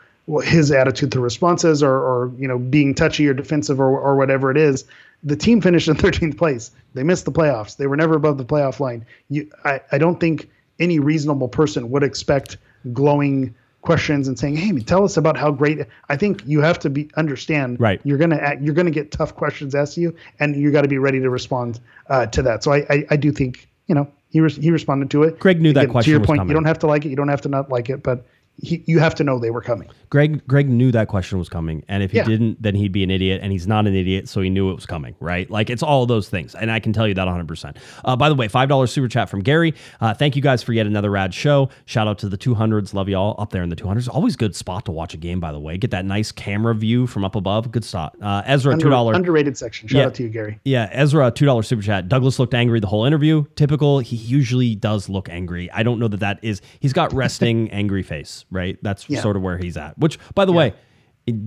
his 0.43 0.71
attitude 0.71 1.13
to 1.13 1.21
responses, 1.21 1.83
or 1.83 1.93
or 1.93 2.33
you 2.39 2.49
know, 2.49 2.59
being 2.59 2.95
touchy 2.95 3.27
or 3.27 3.35
defensive, 3.35 3.81
or 3.81 3.99
or 3.99 4.17
whatever 4.17 4.51
it 4.51 4.57
is. 4.57 4.85
The 5.23 5.37
team 5.37 5.61
finished 5.61 5.89
in 5.89 5.95
13th 5.97 6.37
place. 6.37 6.71
They 6.95 7.03
missed 7.03 7.25
the 7.25 7.33
playoffs. 7.33 7.77
They 7.77 7.87
were 7.87 7.97
never 7.97 8.15
above 8.15 8.39
the 8.39 8.45
playoff 8.45 8.79
line. 8.79 9.07
You, 9.31 9.51
I, 9.65 9.81
I 9.91 9.99
don't 9.99 10.21
think 10.21 10.51
any 10.79 10.99
reasonable 10.99 11.49
person 11.49 11.91
would 11.91 12.03
expect 12.03 12.57
glowing 12.93 13.55
questions 13.85 14.27
and 14.29 14.39
saying, 14.39 14.57
"Hey, 14.57 14.73
tell 14.81 15.05
us 15.05 15.17
about 15.17 15.37
how 15.37 15.51
great." 15.51 15.79
I 16.09 16.17
think 16.17 16.43
you 16.47 16.61
have 16.63 16.79
to 16.81 16.91
be 16.91 17.09
understand. 17.17 17.79
Right. 17.79 18.01
You're 18.05 18.19
gonna 18.19 18.37
act- 18.37 18.63
you're 18.63 18.75
gonna 18.75 18.91
get 18.91 19.13
tough 19.13 19.35
questions 19.37 19.75
asked 19.75 19.95
to 19.95 20.01
you, 20.01 20.15
and 20.41 20.57
you 20.57 20.73
got 20.73 20.83
to 20.83 20.89
be 20.89 20.99
ready 20.99 21.21
to 21.21 21.31
respond 21.31 21.81
uh, 22.09 22.27
to 22.27 22.43
that. 22.43 22.65
So 22.65 22.73
I, 22.73 22.79
I 22.91 23.07
I 23.11 23.17
do 23.17 23.31
think 23.31 23.69
you 23.87 23.95
know 23.95 24.09
he 24.31 24.41
res- 24.41 24.57
he 24.57 24.71
responded 24.71 25.11
to 25.11 25.23
it. 25.23 25.39
Greg 25.39 25.61
knew 25.61 25.73
that 25.75 25.89
question 25.91 26.13
To 26.13 26.19
your 26.19 26.27
point, 26.27 26.39
coming. 26.41 26.49
you 26.51 26.55
don't 26.55 26.65
have 26.65 26.79
to 26.81 26.87
like 26.87 27.05
it. 27.05 27.11
You 27.11 27.17
don't 27.17 27.29
have 27.29 27.43
to 27.43 27.49
not 27.49 27.71
like 27.71 27.89
it, 27.91 28.03
but 28.03 28.25
he, 28.63 28.83
you 28.87 28.99
have 29.01 29.15
to 29.17 29.25
know 29.25 29.39
they 29.39 29.51
were 29.51 29.61
coming. 29.63 29.89
Greg 30.15 30.47
Greg 30.47 30.69
knew 30.69 30.93
that 30.93 31.09
question 31.09 31.41
was 31.41 31.49
coming, 31.49 31.83
and 31.89 32.01
if 32.01 32.13
he 32.13 32.19
Yeah. 32.19 32.25
didn't, 32.25 32.63
then 32.63 32.77
he'd 32.77 32.93
be 32.93 33.03
an 33.03 33.11
idiot, 33.11 33.41
and 33.43 33.51
he's 33.51 33.67
not 33.67 33.89
an 33.89 33.97
idiot, 33.97 34.29
so 34.29 34.41
he 34.41 34.49
knew 34.49 34.71
it 34.71 34.75
was 34.77 34.87
coming, 34.87 35.17
right? 35.19 35.51
Like 35.51 35.71
it's 35.71 35.83
all 35.83 36.07
those 36.07 36.29
things, 36.29 36.55
and 36.55 36.71
I 36.71 36.79
can 36.79 36.93
tell 36.93 37.09
you 37.09 37.15
that 37.15 37.27
100. 37.27 37.49
percent 37.49 37.79
uh, 38.05 38.15
By 38.15 38.29
the 38.29 38.37
way, 38.37 38.47
five 38.47 38.69
dollars 38.69 38.93
super 38.93 39.09
chat 39.09 39.29
from 39.29 39.41
Gary. 39.41 39.75
Uh, 40.01 40.15
thank 40.15 40.37
you 40.37 40.41
guys 40.43 40.63
for 40.63 40.73
yet 40.73 40.87
another 40.87 41.11
rad 41.11 41.35
show. 41.35 41.69
Shout 41.85 42.07
out 42.07 42.19
to 42.19 42.29
the 42.29 42.39
200s, 42.39 42.95
love 42.95 43.09
y'all 43.09 43.35
up 43.41 43.51
there 43.51 43.65
in 43.65 43.71
the 43.71 43.75
200s. 43.77 44.09
Always 44.09 44.37
good 44.37 44.55
spot 44.55 44.85
to 44.85 44.93
watch 44.93 45.15
a 45.15 45.17
game, 45.17 45.41
by 45.41 45.51
the 45.51 45.59
way. 45.59 45.77
Get 45.79 45.91
that 45.91 46.05
nice 46.05 46.31
camera 46.31 46.77
view 46.77 47.09
from 47.09 47.25
up 47.25 47.35
above. 47.35 47.73
Good 47.73 47.83
spot. 47.85 48.15
Uh, 48.23 48.43
Ezra, 48.47 48.79
two 48.79 48.91
dollar 48.91 49.15
underrated 49.15 49.59
section. 49.59 49.89
Shout 49.89 49.99
Yeah. 49.99 50.07
out 50.07 50.15
to 50.15 50.23
you, 50.23 50.29
Gary. 50.29 50.61
Yeah, 50.65 50.89
Ezra, 50.93 51.33
two 51.33 51.45
dollar 51.45 51.65
super 51.65 51.83
chat. 51.83 52.09
Douglas 52.09 52.39
looked 52.39 52.55
angry 52.55 52.79
the 52.79 52.87
whole 52.87 53.05
interview. 53.05 53.47
Typical. 53.57 53.99
He 53.99 54.15
usually 54.15 54.77
does 54.77 55.09
look 55.09 55.29
angry. 55.29 55.69
I 55.73 55.83
don't 55.83 55.99
know 55.99 56.07
that 56.07 56.21
that 56.21 56.39
is. 56.43 56.63
He's 56.79 56.93
got 56.93 57.13
resting 57.13 57.69
angry 57.73 58.05
face, 58.05 58.45
right? 58.53 58.79
That's 58.81 59.11
Yeah. 59.11 59.21
sort 59.21 59.35
of 59.35 59.43
where 59.43 59.59
he's 59.59 59.77
at. 59.77 59.99
Which, 60.05 60.19
by 60.35 60.45
the 60.45 60.53
way, 60.53 60.75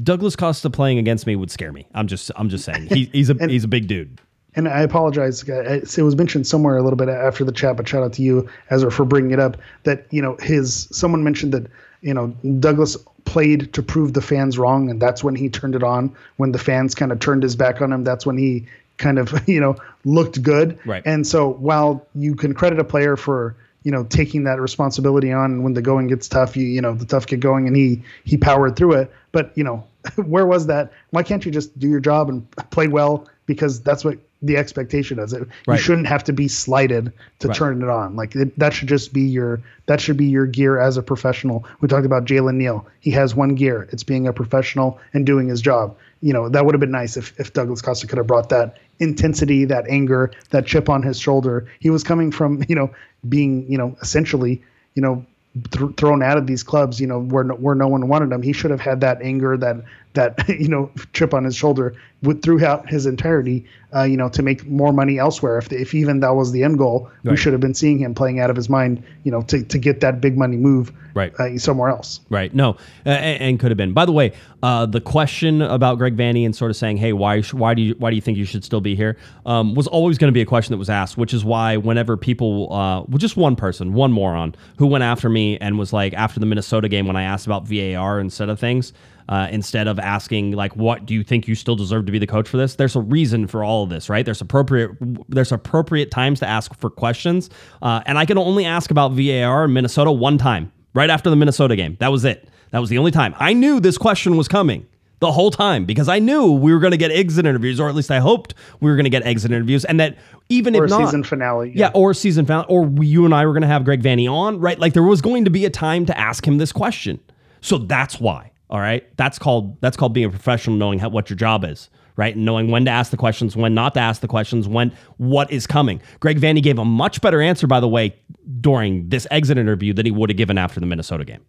Douglas 0.02 0.36
Costa 0.36 0.72
playing 0.72 0.98
against 0.98 1.28
me 1.28 1.36
would 1.36 1.52
scare 1.52 1.72
me. 1.72 1.86
I'm 1.94 2.08
just, 2.08 2.32
I'm 2.36 2.50
just 2.50 2.66
saying. 2.66 2.88
He, 2.88 3.06
he's 3.14 3.30
a, 3.30 3.36
he's 3.48 3.64
a 3.64 3.68
big 3.68 3.86
dude. 3.88 4.20
and 4.56 4.68
I 4.68 4.82
apologize. 4.82 5.44
It 5.48 6.02
was 6.02 6.16
mentioned 6.16 6.48
somewhere 6.48 6.76
a 6.76 6.82
little 6.82 6.98
bit 6.98 7.08
after 7.08 7.44
the 7.44 7.52
chat, 7.52 7.78
but 7.78 7.88
shout 7.88 8.02
out 8.02 8.14
to 8.14 8.24
you, 8.24 8.50
Ezra, 8.72 8.92
for 8.92 9.06
bringing 9.06 9.30
it 9.30 9.40
up. 9.40 9.58
That 9.84 10.08
you 10.10 10.24
know, 10.24 10.38
his 10.42 10.88
someone 10.92 11.24
mentioned 11.24 11.54
that 11.54 11.68
you 12.02 12.16
know 12.16 12.30
Douglas 12.60 12.98
played 13.26 13.72
to 13.74 13.84
prove 13.84 14.14
the 14.14 14.22
fans 14.22 14.58
wrong, 14.58 14.90
and 14.90 15.00
that's 15.00 15.24
when 15.24 15.36
he 15.36 15.50
turned 15.50 15.76
it 15.76 15.84
on. 15.84 16.16
When 16.38 16.52
the 16.52 16.58
fans 16.58 16.96
kind 16.96 17.12
of 17.12 17.20
turned 17.20 17.44
his 17.44 17.56
back 17.56 17.80
on 17.80 17.94
him, 17.94 18.04
that's 18.04 18.26
when 18.26 18.40
he 18.40 18.66
kind 18.98 19.20
of 19.20 19.32
you 19.48 19.60
know 19.60 19.76
looked 20.04 20.42
good. 20.42 20.80
Right. 20.84 21.04
And 21.06 21.28
so 21.28 21.50
while 21.50 22.08
you 22.16 22.34
can 22.34 22.56
credit 22.56 22.80
a 22.80 22.84
player 22.84 23.18
for 23.18 23.56
you 23.88 23.92
know 23.94 24.04
taking 24.04 24.44
that 24.44 24.60
responsibility 24.60 25.32
on 25.32 25.64
when 25.64 25.74
the 25.74 25.82
going 25.82 26.08
gets 26.08 26.28
tough, 26.28 26.58
you 26.58 26.66
you 26.66 26.82
know 26.82 26.94
the 26.94 27.06
tough 27.06 27.26
get 27.26 27.40
going, 27.40 27.68
and 27.68 27.76
he 27.76 28.02
he 28.26 28.36
powered 28.38 28.76
through 28.76 28.94
it. 29.02 29.12
But 29.32 29.52
you 29.56 29.64
know 29.64 29.86
where 30.34 30.46
was 30.46 30.68
that? 30.68 30.92
Why 31.12 31.24
can't 31.24 31.46
you 31.46 31.52
just 31.52 31.78
do 31.80 31.88
your 31.88 32.02
job 32.02 32.28
and 32.30 32.46
play 32.70 32.88
well? 32.90 33.28
Because 33.46 33.80
that's 33.82 34.04
what 34.04 34.18
the 34.42 34.58
expectation 34.58 35.20
is. 35.20 35.32
It, 35.34 35.48
Right. 35.66 35.78
You 35.78 35.82
shouldn't 35.82 36.08
have 36.08 36.24
to 36.26 36.34
be 36.34 36.48
slighted 36.48 37.14
to 37.40 37.48
Right. 37.48 37.58
turn 37.58 37.82
it 37.82 37.90
on. 37.90 38.16
Like 38.18 38.36
it, 38.36 38.60
that 38.60 38.74
should 38.74 38.90
just 38.90 39.14
be 39.14 39.22
your 39.22 39.62
that 39.88 40.02
should 40.02 40.18
be 40.18 40.26
your 40.26 40.46
gear 40.46 40.80
as 40.80 40.98
a 40.98 41.02
professional. 41.02 41.66
We 41.82 41.88
talked 41.88 42.06
about 42.06 42.26
Jalen 42.26 42.56
Neal. 42.56 42.86
He 43.00 43.12
has 43.12 43.34
one 43.36 43.56
gear. 43.56 43.88
It's 43.92 44.04
being 44.04 44.28
a 44.28 44.34
professional 44.34 45.00
and 45.14 45.26
doing 45.26 45.48
his 45.48 45.62
job. 45.62 45.96
You 46.22 46.34
know 46.34 46.50
that 46.50 46.66
would 46.66 46.74
have 46.74 46.80
been 46.80 46.92
nice 46.92 47.18
if 47.18 47.38
if 47.40 47.54
Douglas 47.54 47.82
Costa 47.82 48.08
could 48.08 48.18
have 48.18 48.28
brought 48.28 48.50
that 48.50 48.78
intensity, 49.00 49.66
that 49.66 49.86
anger, 49.88 50.32
that 50.50 50.66
chip 50.66 50.90
on 50.90 51.04
his 51.04 51.20
shoulder. 51.20 51.68
He 51.80 51.90
was 51.90 52.04
coming 52.04 52.32
from 52.32 52.64
you 52.68 52.76
know 52.76 52.92
being 53.30 53.70
you 53.72 53.78
know 53.78 53.96
essentially 54.02 54.62
you 54.96 55.02
know 55.02 55.26
th- 55.72 55.96
thrown 55.98 56.24
out 56.24 56.38
of 56.38 56.48
these 56.48 56.64
clubs, 56.64 57.00
you 57.00 57.08
know, 57.08 57.20
where 57.20 57.44
no, 57.44 57.56
where 57.56 57.76
no 57.76 57.88
one 57.88 58.08
wanted 58.08 58.32
him. 58.32 58.42
He 58.42 58.54
should 58.54 58.72
have 58.72 58.82
had 58.82 59.02
that 59.02 59.22
anger, 59.22 59.58
that 59.58 59.78
that 60.18 60.48
you 60.60 60.68
know 60.68 60.92
chip 61.14 61.34
on 61.34 61.46
his 61.46 61.56
shoulder 61.56 61.96
with 62.24 62.42
throughout 62.42 62.90
his 62.90 63.06
entirety, 63.06 63.64
uh, 63.96 64.02
you 64.04 64.18
know, 64.18 64.28
to 64.28 64.42
make 64.42 64.66
more 64.66 64.92
money 64.92 65.20
elsewhere. 65.20 65.58
If 65.60 65.72
if 65.72 65.94
even 65.94 66.20
that 66.22 66.36
was 66.36 66.52
the 66.52 66.64
end 66.64 66.78
goal, 66.78 67.10
we 67.24 67.38
should 67.38 67.54
have 67.54 67.62
been 67.62 67.76
seeing 67.76 68.00
him 68.00 68.14
playing 68.16 68.40
out 68.40 68.50
of 68.50 68.56
his 68.56 68.70
mind, 68.70 69.04
you 69.24 69.32
know, 69.32 69.42
to 69.44 69.64
to 69.64 69.78
get 69.78 70.02
that 70.02 70.20
big 70.20 70.38
money 70.38 70.58
move 70.58 70.92
Right. 71.14 71.34
uh, 71.40 71.58
somewhere 71.58 71.90
else. 71.90 72.20
Right. 72.30 72.54
No, 72.54 72.72
uh, 73.06 73.10
and, 73.10 73.42
and 73.42 73.60
could 73.60 73.72
have 73.72 73.78
been. 73.78 73.94
By 73.94 74.06
the 74.06 74.12
way, 74.12 74.34
uh, 74.62 74.86
the 74.86 75.02
question 75.02 75.62
about 75.64 75.98
Greg 75.98 76.16
Vanney 76.16 76.46
and 76.46 76.56
sort 76.56 76.70
of 76.72 76.78
saying, 76.78 76.98
"Hey, 76.98 77.14
why 77.14 77.42
why 77.42 77.74
do 77.74 77.82
you 77.82 77.96
why 77.98 78.10
do 78.10 78.16
you 78.16 78.22
think 78.22 78.38
you 78.38 78.46
should 78.46 78.64
still 78.64 78.82
be 78.82 78.96
here?" 78.96 79.18
Um, 79.46 79.74
was 79.76 79.88
always 79.88 80.18
going 80.18 80.30
to 80.30 80.34
be 80.34 80.42
a 80.42 80.46
question 80.46 80.74
that 80.74 80.78
was 80.78 80.90
asked, 80.90 81.18
which 81.18 81.34
is 81.34 81.44
why 81.46 81.78
whenever 81.78 82.18
people, 82.18 82.72
uh, 82.74 83.02
well, 83.02 83.18
just 83.18 83.38
one 83.38 83.56
person, 83.56 83.94
one 83.94 84.12
moron, 84.12 84.56
who 84.78 84.88
went 84.88 85.04
after 85.04 85.30
me 85.30 85.58
and 85.60 85.78
was 85.78 85.94
like, 85.94 86.14
after 86.14 86.40
the 86.40 86.46
Minnesota 86.46 86.88
game 86.90 87.06
when 87.08 87.16
I 87.16 87.24
asked 87.24 87.46
about 87.46 87.68
VAR 87.68 88.20
instead 88.20 88.50
of 88.50 88.60
things. 88.60 88.94
Uh, 89.30 89.48
instead 89.52 89.88
of 89.90 90.00
asking 90.00 90.52
like 90.52 90.74
what 90.78 91.06
do 91.06 91.14
you 91.14 91.22
think 91.22 91.50
you 91.50 91.56
still 91.56 91.76
deserve 91.76 92.06
to 92.06 92.14
be 92.14 92.18
the 92.20 92.26
coach 92.26 92.48
for 92.48 92.56
this 92.56 92.76
there's 92.76 92.96
a 92.96 93.02
reason 93.02 93.46
for 93.46 93.62
all 93.62 93.84
of 93.84 93.90
this 93.90 94.08
right 94.10 94.24
there's 94.24 94.40
appropriate 94.40 94.92
there's 95.28 95.52
appropriate 95.52 96.10
times 96.12 96.40
to 96.40 96.48
ask 96.48 96.74
for 96.80 96.90
questions 96.90 97.50
uh, 97.82 98.02
and 98.06 98.18
i 98.18 98.26
can 98.26 98.38
only 98.38 98.64
ask 98.64 98.90
about 98.90 99.12
var 99.12 99.66
in 99.66 99.74
minnesota 99.74 100.10
one 100.10 100.38
time 100.38 100.72
right 100.98 101.10
after 101.12 101.30
the 101.30 101.36
Minnesota 101.36 101.76
game. 101.76 101.96
That 102.00 102.12
was 102.12 102.26
it. 102.26 102.50
That 102.72 102.80
was 102.80 102.90
the 102.90 102.98
only 102.98 103.12
time. 103.12 103.36
I 103.38 103.54
knew 103.54 103.80
this 103.80 103.98
question 104.00 104.36
was 104.36 104.48
coming 104.48 104.86
the 105.20 105.32
whole 105.32 105.52
time 105.52 105.86
because 105.86 106.10
I 106.10 106.18
knew 106.20 106.52
we 106.52 106.74
were 106.74 106.80
going 106.80 106.92
to 106.92 106.98
get 106.98 107.12
exit 107.12 107.46
interviews, 107.46 107.80
or 107.80 107.88
at 107.88 107.96
least 107.96 108.10
I 108.10 108.20
hoped 108.20 108.56
we 108.82 108.90
were 108.90 108.96
going 108.96 109.06
to 109.06 109.10
get 109.12 109.24
exit 109.24 109.52
interviews, 109.52 109.86
and 109.86 110.00
that 110.00 110.18
even 110.50 110.76
Or 110.76 110.86
if 110.86 110.90
not, 110.90 111.06
season 111.06 111.24
finale. 111.24 111.72
yeah, 111.76 111.92
or 111.94 112.14
season 112.16 112.46
finale, 112.46 112.66
or 112.68 112.84
we, 112.84 113.06
you 113.08 113.26
and 113.26 113.34
I 113.34 113.46
were 113.46 113.54
going 113.54 113.62
to 113.62 113.68
have 113.68 113.86
Greg 113.86 114.02
Vanney 114.02 114.30
on, 114.30 114.60
right? 114.60 114.80
Like 114.80 114.94
there 114.94 115.04
was 115.04 115.22
going 115.22 115.46
to 115.46 115.52
be 115.52 115.66
a 115.66 115.70
time 115.70 116.06
to 116.08 116.18
ask 116.18 116.46
him 116.48 116.58
this 116.58 116.72
question. 116.72 117.20
So 117.62 117.78
that's 117.78 118.20
why. 118.20 118.52
All 118.70 118.80
right, 118.80 119.06
that's 119.16 119.40
called 119.40 119.80
that's 119.82 119.96
called 119.96 120.14
being 120.14 120.28
a 120.28 120.30
professional, 120.30 120.76
knowing 120.76 121.00
how, 121.00 121.10
what 121.10 121.30
your 121.30 121.38
job 121.38 121.64
is, 121.64 121.90
right? 122.18 122.36
And 122.36 122.44
knowing 122.44 122.70
when 122.70 122.84
to 122.86 122.92
ask 122.92 123.12
the 123.12 123.18
questions, 123.18 123.56
when 123.56 123.74
not 123.74 123.94
to 123.94 124.02
ask 124.02 124.20
the 124.22 124.28
questions, 124.28 124.68
when 124.68 124.92
what 125.18 125.50
is 125.52 125.66
coming. 125.66 126.02
Greg 126.20 126.40
Vanney 126.40 126.62
gave 126.62 126.78
a 126.78 126.84
much 126.84 127.22
better 127.22 127.42
answer, 127.42 127.66
by 127.66 127.80
the 127.80 127.88
way, 127.88 128.14
during 128.60 129.08
this 129.08 129.26
exit 129.32 129.58
interview 129.58 129.94
than 129.94 130.06
he 130.06 130.12
would 130.12 130.30
have 130.30 130.38
given 130.38 130.58
after 130.58 130.82
the 130.82 130.86
Minnesota 130.86 131.24
game. 131.24 131.46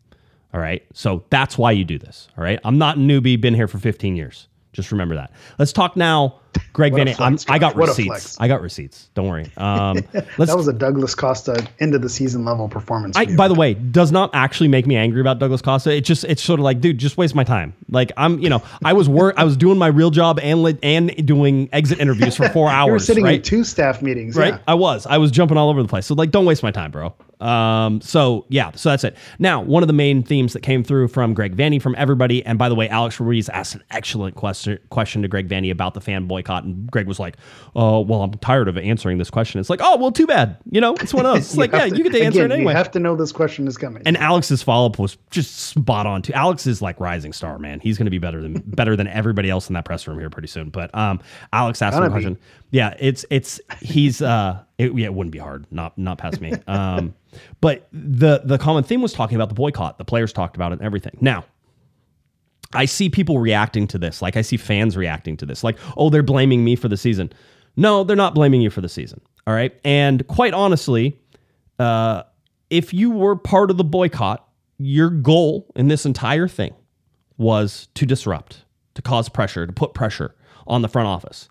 All 0.55 0.61
right, 0.61 0.86
so 0.95 1.24
that's 1.31 1.59
why 1.59 1.73
you 1.73 1.85
do 1.85 1.99
this. 1.99 2.28
All 2.39 2.45
right, 2.45 2.61
I'm 2.65 2.78
not 2.78 2.97
a 2.97 3.01
newbie, 3.01 3.40
been 3.40 3.55
here 3.55 3.69
for 3.69 3.78
15 3.78 4.16
years. 4.16 4.47
Just 4.73 4.93
remember 4.93 5.16
that. 5.16 5.32
Let's 5.59 5.73
talk 5.73 5.97
now, 5.97 6.39
Greg 6.72 6.92
What 6.92 7.00
a 7.00 7.04
Vanney. 7.04 7.16
flex, 7.16 7.46
I'm, 7.48 7.58
got 7.58 7.76
What 7.76 7.88
receipts. 7.88 8.40
I 8.40 8.48
got 8.48 8.62
receipts. 8.62 9.10
Don't 9.14 9.28
worry. 9.28 9.50
Um, 9.56 9.96
let's 10.14 10.50
that 10.50 10.56
was 10.56 10.68
a 10.68 10.72
Douglas 10.72 11.14
Costa 11.14 11.66
end 11.80 11.94
of 11.94 12.02
the 12.02 12.08
season 12.08 12.44
level 12.44 12.68
performance. 12.68 13.16
I, 13.16 13.26
by 13.26 13.48
the 13.48 13.54
way, 13.54 13.74
does 13.74 14.12
not 14.12 14.30
actually 14.32 14.68
make 14.68 14.86
me 14.86 14.96
angry 14.96 15.20
about 15.20 15.38
Douglas 15.38 15.62
Costa. 15.62 15.90
It 15.94 16.02
just 16.02 16.24
it's 16.24 16.42
sort 16.42 16.60
of 16.60 16.64
like, 16.64 16.80
dude, 16.80 16.98
just 16.98 17.16
waste 17.16 17.34
my 17.34 17.44
time. 17.44 17.74
Like 17.90 18.12
I'm, 18.16 18.38
you 18.38 18.48
know, 18.48 18.62
I 18.84 18.92
was 18.92 19.08
work, 19.08 19.34
I 19.36 19.44
was 19.44 19.56
doing 19.56 19.78
my 19.78 19.88
real 19.88 20.10
job 20.10 20.38
and 20.40 20.78
and 20.82 21.26
doing 21.26 21.68
exit 21.72 21.98
interviews 21.98 22.36
for 22.36 22.48
four 22.50 22.70
hours. 22.70 22.86
you 22.86 22.92
were 22.92 22.98
sitting 23.00 23.24
right? 23.24 23.36
in 23.36 23.42
two 23.42 23.64
staff 23.64 24.00
meetings, 24.00 24.36
right? 24.36 24.54
Yeah. 24.54 24.60
I 24.68 24.74
was. 24.74 25.06
I 25.06 25.18
was 25.18 25.30
jumping 25.30 25.56
all 25.56 25.70
over 25.70 25.82
the 25.82 25.88
place. 25.88 26.06
So 26.06 26.14
like, 26.14 26.30
don't 26.30 26.44
waste 26.44 26.62
my 26.62 26.70
time, 26.70 26.90
bro. 26.90 27.14
Um, 27.40 28.00
so 28.00 28.46
yeah, 28.48 28.72
so 28.72 28.90
that's 28.90 29.04
it. 29.04 29.16
Now, 29.38 29.62
one 29.62 29.82
of 29.82 29.86
the 29.86 29.92
main 29.92 30.22
themes 30.22 30.52
that 30.54 30.62
came 30.62 30.82
through 30.82 31.08
from 31.08 31.34
Greg 31.34 31.56
Vanney, 31.56 31.80
from 31.80 31.94
everybody, 31.96 32.44
and 32.44 32.58
by 32.58 32.68
the 32.68 32.74
way, 32.74 32.88
Alex 32.88 33.20
Ruiz 33.20 33.48
asked 33.48 33.74
an 33.74 33.82
excellent 33.90 34.34
question 34.34 34.78
question 34.90 35.22
to 35.22 35.28
Greg 35.28 35.48
Vanney 35.48 35.70
about 35.70 35.94
the 35.94 36.00
fan 36.00 36.26
boycott, 36.39 36.65
and 36.65 36.90
Greg 36.90 37.06
was 37.06 37.19
like, 37.19 37.36
"Oh, 37.74 38.01
well, 38.01 38.23
I'm 38.23 38.32
tired 38.35 38.69
of 38.69 38.78
answering 38.78 39.19
this 39.19 39.31
question." 39.31 39.60
It's 39.60 39.70
like, 39.70 39.81
"Oh, 39.82 39.97
well, 39.97 40.12
too 40.12 40.27
bad." 40.27 40.56
You 40.70 40.81
know, 40.81 40.94
it's 40.94 41.12
one 41.12 41.27
of 41.27 41.35
those. 41.35 41.47
It's 41.47 41.56
like, 41.56 41.73
yeah, 41.73 41.86
to- 41.89 41.97
you 41.97 42.05
get 42.05 42.12
to 42.12 42.23
answer 42.23 42.40
again, 42.40 42.51
it 42.51 42.55
anyway. 42.55 42.73
You 42.73 42.77
have 42.77 42.90
to 42.93 43.01
know 43.01 43.16
this 43.16 43.32
question 43.32 43.66
is 43.66 43.77
coming. 43.77 44.02
And 44.06 44.16
Alex's 44.16 44.62
follow 44.62 44.86
up 44.86 44.98
was 44.98 45.16
just 45.31 45.56
spot 45.56 46.06
on 46.06 46.23
too. 46.23 46.32
Alex 46.32 46.66
is 46.66 46.81
like 46.81 46.98
rising 47.01 47.32
star, 47.32 47.59
man. 47.59 47.81
He's 47.81 47.98
going 47.98 48.06
to 48.06 48.10
be 48.10 48.19
better 48.19 48.40
than 48.40 48.55
better 48.66 48.97
than 48.97 49.09
everybody 49.09 49.51
else 49.51 49.69
in 49.69 49.74
that 49.74 49.85
press 49.85 50.06
room 50.06 50.19
here 50.19 50.31
pretty 50.31 50.48
soon. 50.48 50.70
But 50.70 50.94
um, 50.94 51.20
Alex 51.52 51.82
asked 51.82 51.98
a 51.98 52.09
question. 52.09 52.39
Yeah, 52.70 52.94
it's 52.98 53.24
it's 53.31 53.60
he's 53.81 54.20
uh, 54.23 54.62
it, 54.77 54.93
yeah, 54.97 55.06
it 55.06 55.15
wouldn't 55.15 55.32
be 55.32 55.39
hard, 55.39 55.66
not 55.70 55.97
not 55.98 56.19
past 56.19 56.40
me. 56.40 56.52
Um, 56.66 57.15
but 57.60 57.89
the 57.93 58.43
the 58.44 58.59
common 58.59 58.85
theme 58.85 59.02
was 59.02 59.12
talking 59.12 59.36
about 59.36 59.48
the 59.48 59.55
boycott. 59.55 59.98
The 59.98 60.05
players 60.05 60.32
talked 60.32 60.56
about 60.56 60.73
it 60.73 60.78
and 60.78 60.82
everything. 60.82 61.16
Now. 61.20 61.44
I 62.74 62.85
see 62.85 63.09
people 63.09 63.39
reacting 63.39 63.86
to 63.89 63.99
this. 63.99 64.20
Like 64.20 64.36
I 64.36 64.43
see 64.43 64.57
fans 64.57 64.97
reacting 64.97 65.36
to 65.39 65.47
this. 65.47 65.65
Like, 65.65 65.78
oh, 65.97 66.11
they're 66.11 66.23
blaming 66.23 66.65
me 66.65 66.77
for 66.77 66.89
the 66.89 66.97
season. 66.97 67.32
No, 67.77 68.05
they're 68.05 68.16
not 68.16 68.35
blaming 68.35 68.61
you 68.61 68.70
for 68.70 68.81
the 68.81 68.89
season. 68.89 69.20
All 69.47 69.55
right. 69.55 69.78
And 69.85 70.27
quite 70.27 70.53
honestly, 70.53 71.19
uh, 71.78 72.24
if 72.70 72.93
you 72.93 73.11
were 73.11 73.36
part 73.36 73.70
of 73.70 73.77
the 73.77 73.85
boycott, 73.85 74.47
your 74.78 75.11
goal 75.11 75.70
in 75.74 75.89
this 75.89 76.05
entire 76.05 76.49
thing 76.49 76.74
was 77.36 77.89
to 77.95 78.05
disrupt, 78.05 78.65
to 78.95 79.03
cause 79.03 79.28
pressure, 79.28 79.66
to 79.66 79.73
put 79.73 79.95
pressure 79.95 80.35
on 80.66 80.82
the 80.82 80.89
front 80.89 81.09
office. 81.09 81.49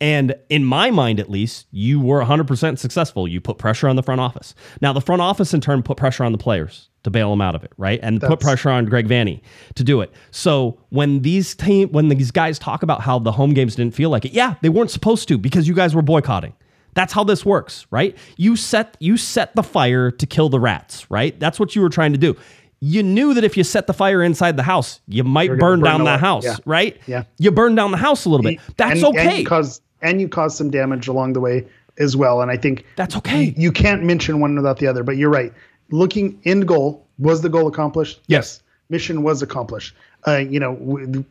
And 0.00 0.36
in 0.48 0.64
my 0.64 0.90
mind, 0.90 1.18
at 1.18 1.28
least, 1.28 1.66
you 1.72 2.00
were 2.00 2.22
100% 2.22 2.78
successful. 2.78 3.26
You 3.26 3.40
put 3.40 3.58
pressure 3.58 3.88
on 3.88 3.96
the 3.96 4.02
front 4.02 4.20
office. 4.20 4.54
Now, 4.80 4.92
the 4.92 5.00
front 5.00 5.22
office 5.22 5.52
in 5.52 5.60
turn 5.60 5.82
put 5.82 5.96
pressure 5.96 6.22
on 6.22 6.32
the 6.32 6.38
players 6.38 6.88
to 7.02 7.10
bail 7.10 7.30
them 7.30 7.40
out 7.40 7.54
of 7.54 7.64
it, 7.64 7.72
right? 7.76 7.98
And 8.02 8.20
put 8.20 8.40
pressure 8.40 8.70
on 8.70 8.84
Greg 8.84 9.08
Vanney 9.08 9.40
to 9.74 9.84
do 9.84 10.00
it. 10.00 10.12
So 10.30 10.78
when 10.90 11.22
these 11.22 11.54
team, 11.54 11.88
when 11.90 12.08
these 12.08 12.30
guys 12.30 12.58
talk 12.58 12.82
about 12.82 13.00
how 13.00 13.18
the 13.18 13.32
home 13.32 13.54
games 13.54 13.76
didn't 13.76 13.94
feel 13.94 14.10
like 14.10 14.24
it, 14.24 14.32
yeah, 14.32 14.54
they 14.62 14.68
weren't 14.68 14.90
supposed 14.90 15.26
to 15.28 15.38
because 15.38 15.66
you 15.66 15.74
guys 15.74 15.94
were 15.94 16.02
boycotting. 16.02 16.54
That's 16.94 17.12
how 17.12 17.24
this 17.24 17.44
works, 17.44 17.86
right? 17.90 18.16
You 18.36 18.56
set 18.56 18.96
you 18.98 19.16
set 19.16 19.54
the 19.54 19.62
fire 19.62 20.10
to 20.10 20.26
kill 20.26 20.48
the 20.48 20.58
rats, 20.58 21.08
right? 21.10 21.38
That's 21.38 21.60
what 21.60 21.76
you 21.76 21.82
were 21.82 21.90
trying 21.90 22.12
to 22.12 22.18
do. 22.18 22.36
You 22.80 23.02
knew 23.02 23.34
that 23.34 23.44
if 23.44 23.56
you 23.56 23.64
set 23.64 23.86
the 23.86 23.92
fire 23.92 24.22
inside 24.22 24.56
the 24.56 24.62
house, 24.62 25.00
you 25.06 25.24
might 25.24 25.48
burn, 25.48 25.58
burn 25.58 25.80
down 25.80 26.00
the 26.00 26.12
the 26.12 26.18
house, 26.18 26.44
yeah. 26.44 26.56
right? 26.64 26.96
Yeah. 27.06 27.24
You 27.38 27.50
burn 27.50 27.74
down 27.74 27.90
the 27.90 27.96
house 27.96 28.24
a 28.24 28.28
little 28.28 28.44
bit. 28.44 28.60
That's 28.76 29.02
and, 29.02 29.16
okay. 29.16 29.38
And 29.38 29.46
cause 29.46 29.80
and 30.02 30.20
you 30.20 30.28
cause 30.28 30.56
some 30.56 30.70
damage 30.70 31.08
along 31.08 31.32
the 31.32 31.40
way 31.40 31.66
as 31.98 32.16
well. 32.16 32.40
And 32.40 32.50
I 32.50 32.56
think 32.56 32.84
That's 32.96 33.16
okay. 33.16 33.54
You, 33.56 33.72
can't 33.72 34.02
mention 34.02 34.40
one 34.40 34.54
without 34.56 34.78
the 34.78 34.86
other. 34.86 35.02
But 35.02 35.16
you're 35.16 35.30
right. 35.30 35.52
Looking 35.90 36.40
end 36.44 36.68
goal 36.68 37.06
was 37.18 37.42
the 37.42 37.48
goal 37.48 37.66
accomplished? 37.66 38.20
Yes. 38.26 38.62
mission 38.88 39.22
was 39.22 39.42
accomplished. 39.42 39.94
Uh, 40.26 40.36
you 40.36 40.60
know, 40.60 40.76
w- 40.76 41.24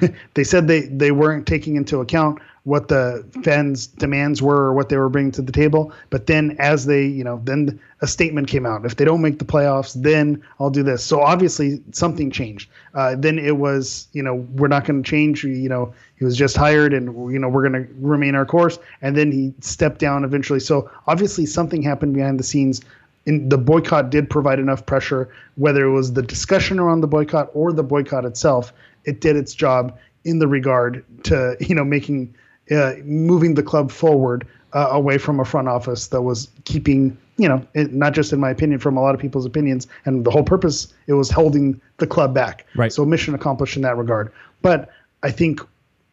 they 0.34 0.44
said 0.44 0.68
they 0.68 0.82
they 0.82 1.10
weren't 1.10 1.46
taking 1.46 1.76
into 1.76 2.00
account 2.00 2.40
what 2.66 2.88
the 2.88 3.24
fans' 3.44 3.86
demands 3.86 4.42
were 4.42 4.56
or 4.56 4.72
what 4.72 4.88
they 4.88 4.96
were 4.96 5.08
bringing 5.08 5.30
to 5.30 5.40
the 5.40 5.52
table. 5.52 5.92
But 6.10 6.26
then, 6.26 6.56
as 6.58 6.84
they, 6.86 7.06
you 7.06 7.22
know, 7.22 7.40
then 7.44 7.78
a 8.00 8.08
statement 8.08 8.48
came 8.48 8.66
out: 8.66 8.84
if 8.84 8.96
they 8.96 9.04
don't 9.04 9.22
make 9.22 9.38
the 9.38 9.44
playoffs, 9.44 9.94
then 10.02 10.42
I'll 10.58 10.70
do 10.70 10.82
this. 10.82 11.04
So 11.04 11.20
obviously, 11.20 11.80
something 11.92 12.28
changed. 12.30 12.68
Uh, 12.92 13.14
then 13.16 13.38
it 13.38 13.58
was, 13.58 14.08
you 14.12 14.22
know, 14.22 14.34
we're 14.56 14.66
not 14.66 14.84
going 14.84 15.00
to 15.00 15.08
change. 15.08 15.44
You 15.44 15.68
know, 15.68 15.94
he 16.18 16.24
was 16.24 16.36
just 16.36 16.56
hired, 16.56 16.92
and 16.92 17.32
you 17.32 17.38
know, 17.38 17.48
we're 17.48 17.68
going 17.68 17.86
to 17.86 17.92
remain 18.00 18.34
our 18.34 18.44
course. 18.44 18.80
And 19.00 19.16
then 19.16 19.30
he 19.30 19.54
stepped 19.60 20.00
down 20.00 20.24
eventually. 20.24 20.60
So 20.60 20.90
obviously, 21.06 21.46
something 21.46 21.82
happened 21.82 22.14
behind 22.14 22.40
the 22.40 22.44
scenes. 22.44 22.80
And 23.28 23.50
the 23.50 23.58
boycott 23.58 24.10
did 24.10 24.30
provide 24.30 24.60
enough 24.60 24.86
pressure, 24.86 25.28
whether 25.56 25.84
it 25.84 25.90
was 25.90 26.12
the 26.12 26.22
discussion 26.22 26.78
around 26.78 27.00
the 27.00 27.08
boycott 27.08 27.50
or 27.54 27.72
the 27.72 27.82
boycott 27.82 28.24
itself. 28.24 28.72
It 29.06 29.20
did 29.20 29.36
its 29.36 29.54
job 29.54 29.98
in 30.24 30.38
the 30.38 30.48
regard 30.48 31.04
to 31.24 31.56
you 31.60 31.74
know 31.74 31.84
making 31.84 32.34
uh, 32.70 32.94
moving 33.04 33.54
the 33.54 33.62
club 33.62 33.90
forward 33.90 34.46
uh, 34.72 34.88
away 34.90 35.18
from 35.18 35.40
a 35.40 35.44
front 35.44 35.68
office 35.68 36.08
that 36.08 36.22
was 36.22 36.48
keeping, 36.64 37.16
you 37.38 37.48
know, 37.48 37.66
it, 37.74 37.92
not 37.92 38.12
just 38.12 38.32
in 38.32 38.40
my 38.40 38.50
opinion, 38.50 38.78
from 38.78 38.96
a 38.96 39.00
lot 39.00 39.14
of 39.14 39.20
people's 39.20 39.46
opinions, 39.46 39.86
and 40.04 40.24
the 40.24 40.30
whole 40.30 40.42
purpose 40.42 40.92
it 41.06 41.14
was 41.14 41.30
holding 41.30 41.80
the 41.98 42.06
club 42.06 42.34
back. 42.34 42.66
Right. 42.74 42.92
So 42.92 43.04
mission 43.06 43.34
accomplished 43.34 43.76
in 43.76 43.82
that 43.82 43.96
regard. 43.96 44.32
But 44.62 44.90
I 45.22 45.30
think 45.30 45.60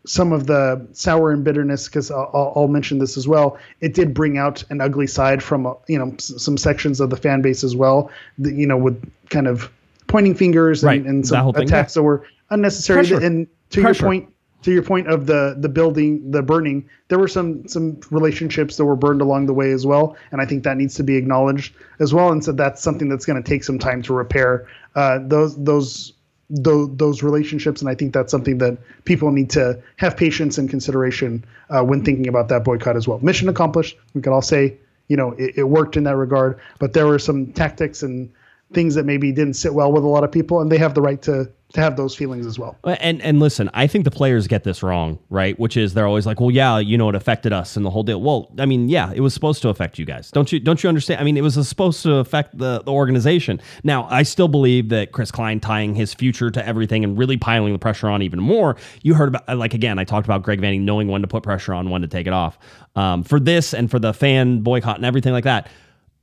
some 0.06 0.32
of 0.32 0.48
the 0.48 0.86
sour 0.94 1.32
and 1.32 1.44
bitterness, 1.44 1.88
because 1.88 2.12
I'll, 2.12 2.54
I'll, 2.56 2.68
mention 2.68 3.00
this 3.00 3.18
as 3.18 3.28
well, 3.28 3.58
it 3.82 3.94
did 3.94 4.14
bring 4.14 4.38
out 4.38 4.64
an 4.70 4.82
ugly 4.82 5.08
side 5.08 5.42
from 5.42 5.66
uh, 5.66 5.74
you 5.88 5.98
know 5.98 6.16
some 6.20 6.58
sections 6.58 7.00
of 7.00 7.10
the 7.10 7.18
fan 7.18 7.42
base 7.42 7.64
as 7.64 7.76
well. 7.76 8.12
That, 8.38 8.54
you 8.54 8.68
know, 8.68 8.78
with 8.78 9.02
kind 9.30 9.48
of 9.48 9.72
pointing 10.08 10.36
fingers 10.36 10.84
right. 10.84 11.00
and, 11.00 11.08
and 11.08 11.28
some 11.28 11.50
attacks 11.50 11.96
thing, 11.96 12.04
yeah. 12.04 12.04
that 12.04 12.04
were 12.04 12.28
unnecessary. 12.50 12.98
Pressure. 12.98 13.26
And 13.26 13.48
to 13.72 13.82
Pressure. 13.82 14.04
your 14.04 14.10
point, 14.10 14.34
to 14.64 14.72
your 14.72 14.84
point 14.84 15.08
of 15.08 15.28
the 15.28 15.56
the 15.60 15.70
building 15.70 16.32
the 16.32 16.42
burning 16.42 16.90
there 17.10 17.20
were 17.20 17.28
some 17.28 17.68
some 17.68 18.00
relationships 18.10 18.78
that 18.78 18.86
were 18.86 18.96
burned 18.96 19.22
along 19.22 19.46
the 19.46 19.54
way 19.54 19.72
as 19.72 19.86
well 19.86 20.16
and 20.32 20.42
i 20.42 20.46
think 20.46 20.64
that 20.64 20.78
needs 20.78 20.96
to 20.96 21.04
be 21.04 21.16
acknowledged 21.16 21.76
as 22.00 22.14
well 22.14 22.32
and 22.32 22.44
so 22.44 22.52
that's 22.52 22.82
something 22.82 23.10
that's 23.10 23.26
going 23.26 23.42
to 23.42 23.48
take 23.48 23.64
some 23.64 23.78
time 23.78 24.02
to 24.02 24.14
repair 24.14 24.68
uh, 24.96 25.20
those 25.22 25.62
those 25.64 26.14
those, 26.50 26.90
those 26.98 27.24
relationships 27.24 27.82
and 27.82 27.90
i 27.90 27.96
think 27.96 28.14
that's 28.14 28.32
something 28.32 28.58
that 28.58 28.78
people 29.06 29.32
need 29.32 29.50
to 29.50 29.82
have 29.98 30.16
patience 30.16 30.58
and 30.58 30.70
consideration 30.70 31.44
uh, 31.70 31.84
when 31.84 32.04
thinking 32.04 32.28
about 32.28 32.48
that 32.48 32.64
boycott 32.64 32.96
as 32.96 33.08
well 33.08 33.20
mission 33.20 33.50
accomplished 33.50 33.98
we 34.14 34.22
could 34.22 34.34
all 34.34 34.42
say 34.42 34.76
you 35.08 35.18
know 35.18 35.32
it, 35.34 35.58
it 35.58 35.64
worked 35.64 35.98
in 35.98 36.04
that 36.04 36.16
regard 36.16 36.60
but 36.80 36.94
there 36.94 37.08
were 37.08 37.20
some 37.20 37.52
tactics 37.54 38.04
and 38.04 38.32
things 38.74 38.96
that 38.96 39.06
maybe 39.06 39.32
didn't 39.32 39.56
sit 39.56 39.74
well 39.74 39.92
with 39.92 40.04
a 40.04 40.08
lot 40.08 40.24
of 40.24 40.32
people 40.32 40.62
and 40.62 40.72
they 40.72 40.78
have 40.78 40.94
the 40.94 41.02
right 41.02 41.22
to 41.24 41.52
to 41.74 41.82
have 41.82 41.98
those 41.98 42.16
feelings 42.16 42.46
as 42.46 42.58
well. 42.60 42.78
And 42.84 43.22
and 43.22 43.40
listen, 43.40 43.70
I 43.74 43.88
think 43.88 44.06
the 44.06 44.12
players 44.12 44.48
get 44.48 44.64
this 44.64 44.84
wrong, 44.84 45.20
right? 45.30 45.60
Which 45.60 45.76
is 45.76 45.94
they're 45.94 46.06
always 46.06 46.26
like, 46.26 46.40
"Well, 46.40 46.52
yeah, 46.52 46.78
you 46.78 46.98
know, 46.98 47.10
it 47.10 47.16
affected 47.16 47.52
us 47.52 47.76
and 47.76 47.86
the 47.86 47.90
whole 47.90 48.04
deal." 48.04 48.22
Well, 48.22 48.52
I 48.60 48.66
mean, 48.66 48.90
yeah, 48.90 49.12
it 49.14 49.22
was 49.22 49.34
supposed 49.34 49.62
to 49.64 49.70
affect 49.70 49.98
you 49.98 50.06
guys. 50.06 50.30
Don't 50.32 50.52
you 50.52 50.60
don't 50.60 50.84
you 50.84 50.88
understand? 50.88 51.20
I 51.20 51.24
mean, 51.24 51.36
it 51.36 51.42
was 51.42 51.68
supposed 51.68 52.04
to 52.04 52.16
affect 52.16 52.58
the, 52.58 52.82
the 52.84 52.92
organization. 52.92 53.60
Now, 53.84 54.08
I 54.10 54.24
still 54.24 54.48
believe 54.48 54.90
that 54.90 55.12
Chris 55.12 55.32
Klein 55.32 55.60
tying 55.60 55.96
his 55.96 56.14
future 56.14 56.52
to 56.52 56.66
everything 56.66 57.04
and 57.04 57.18
really 57.18 57.38
piling 57.38 57.74
the 57.74 57.80
pressure 57.80 58.08
on 58.08 58.22
even 58.22 58.40
more. 58.40 58.76
You 59.02 59.16
heard 59.16 59.30
about 59.30 59.58
like 59.58 59.74
again, 59.74 59.98
I 59.98 60.04
talked 60.04 60.28
about 60.28 60.44
Greg 60.44 60.62
Vanney 60.62 60.80
knowing 60.80 61.08
when 61.08 61.22
to 61.22 61.28
put 61.28 61.42
pressure 61.42 61.74
on, 61.74 61.90
when 61.90 62.02
to 62.04 62.08
take 62.08 62.28
it 62.28 62.34
off. 62.34 62.60
Um, 62.96 63.24
for 63.24 63.40
this 63.40 63.74
and 63.74 63.90
for 63.90 63.98
the 63.98 64.14
fan 64.14 64.60
boycott 64.60 64.98
and 64.98 65.06
everything 65.06 65.34
like 65.34 65.46
that 65.46 65.68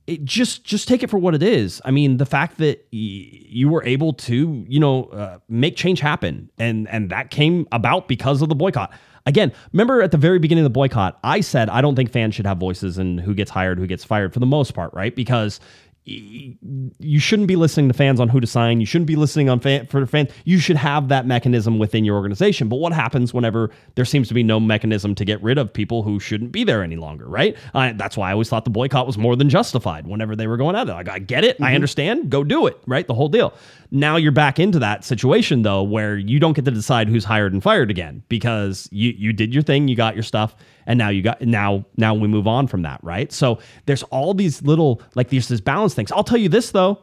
it 0.07 0.25
just 0.25 0.63
just 0.63 0.87
take 0.87 1.03
it 1.03 1.09
for 1.09 1.17
what 1.17 1.35
it 1.35 1.43
is. 1.43 1.81
I 1.85 1.91
mean, 1.91 2.17
the 2.17 2.25
fact 2.25 2.57
that 2.57 2.79
y- 2.91 3.29
you 3.31 3.69
were 3.69 3.83
able 3.83 4.13
to, 4.13 4.65
you 4.67 4.79
know, 4.79 5.05
uh, 5.05 5.37
make 5.47 5.75
change 5.75 5.99
happen, 5.99 6.49
and 6.57 6.87
and 6.89 7.09
that 7.11 7.29
came 7.29 7.67
about 7.71 8.07
because 8.07 8.41
of 8.41 8.49
the 8.49 8.55
boycott. 8.55 8.91
Again, 9.27 9.51
remember 9.71 10.01
at 10.01 10.09
the 10.11 10.17
very 10.17 10.39
beginning 10.39 10.63
of 10.63 10.71
the 10.71 10.73
boycott, 10.73 11.19
I 11.23 11.41
said 11.41 11.69
I 11.69 11.81
don't 11.81 11.95
think 11.95 12.11
fans 12.11 12.33
should 12.33 12.47
have 12.47 12.57
voices 12.57 12.97
in 12.97 13.19
who 13.19 13.35
gets 13.35 13.51
hired, 13.51 13.77
who 13.77 13.85
gets 13.85 14.03
fired, 14.03 14.33
for 14.33 14.39
the 14.39 14.47
most 14.47 14.73
part, 14.73 14.91
right? 14.95 15.15
Because 15.15 15.59
you 16.03 17.19
shouldn't 17.19 17.47
be 17.47 17.55
listening 17.55 17.87
to 17.87 17.93
fans 17.93 18.19
on 18.19 18.27
who 18.27 18.39
to 18.39 18.47
sign. 18.47 18.79
You 18.79 18.87
shouldn't 18.87 19.07
be 19.07 19.15
listening 19.15 19.49
on 19.49 19.59
fan, 19.59 19.85
for 19.85 20.03
fans. 20.07 20.31
You 20.45 20.57
should 20.57 20.77
have 20.77 21.09
that 21.09 21.27
mechanism 21.27 21.77
within 21.77 22.03
your 22.03 22.15
organization. 22.15 22.69
But 22.69 22.77
what 22.77 22.91
happens 22.91 23.35
whenever 23.35 23.69
there 23.93 24.05
seems 24.05 24.27
to 24.29 24.33
be 24.33 24.41
no 24.41 24.59
mechanism 24.59 25.13
to 25.15 25.25
get 25.25 25.41
rid 25.43 25.59
of 25.59 25.71
people 25.71 26.01
who 26.01 26.19
shouldn't 26.19 26.51
be 26.51 26.63
there 26.63 26.81
any 26.81 26.95
longer, 26.95 27.27
right? 27.27 27.55
Uh, 27.75 27.93
that's 27.95 28.17
why 28.17 28.29
I 28.29 28.33
always 28.33 28.49
thought 28.49 28.65
the 28.65 28.71
boycott 28.71 29.05
was 29.05 29.17
more 29.17 29.35
than 29.35 29.47
justified 29.47 30.07
whenever 30.07 30.35
they 30.35 30.47
were 30.47 30.57
going 30.57 30.75
at 30.75 30.89
it. 30.89 30.91
Like, 30.91 31.09
I 31.09 31.19
get 31.19 31.43
it. 31.43 31.57
Mm-hmm. 31.57 31.65
I 31.65 31.75
understand. 31.75 32.31
Go 32.31 32.43
do 32.43 32.65
it, 32.65 32.79
right? 32.87 33.05
The 33.05 33.13
whole 33.13 33.29
deal. 33.29 33.53
Now 33.91 34.15
you're 34.15 34.31
back 34.31 34.57
into 34.57 34.79
that 34.79 35.05
situation, 35.05 35.61
though, 35.61 35.83
where 35.83 36.17
you 36.17 36.39
don't 36.39 36.53
get 36.53 36.65
to 36.65 36.71
decide 36.71 37.09
who's 37.09 37.25
hired 37.25 37.53
and 37.53 37.61
fired 37.61 37.91
again 37.91 38.23
because 38.27 38.89
you, 38.91 39.13
you 39.15 39.33
did 39.33 39.53
your 39.53 39.63
thing, 39.63 39.87
you 39.87 39.95
got 39.95 40.15
your 40.15 40.23
stuff 40.23 40.55
and 40.85 40.97
now 40.97 41.09
you 41.09 41.21
got 41.21 41.41
now 41.41 41.85
now 41.97 42.13
we 42.13 42.27
move 42.27 42.47
on 42.47 42.67
from 42.67 42.81
that 42.83 42.99
right? 43.03 43.31
So 43.31 43.59
there's 43.85 44.03
all 44.03 44.33
these 44.33 44.61
little 44.61 45.01
like 45.15 45.29
there's 45.29 45.47
this 45.47 45.61
balance 45.61 45.93
things. 45.93 46.11
I'll 46.11 46.23
tell 46.23 46.37
you 46.37 46.49
this 46.49 46.71
though. 46.71 46.99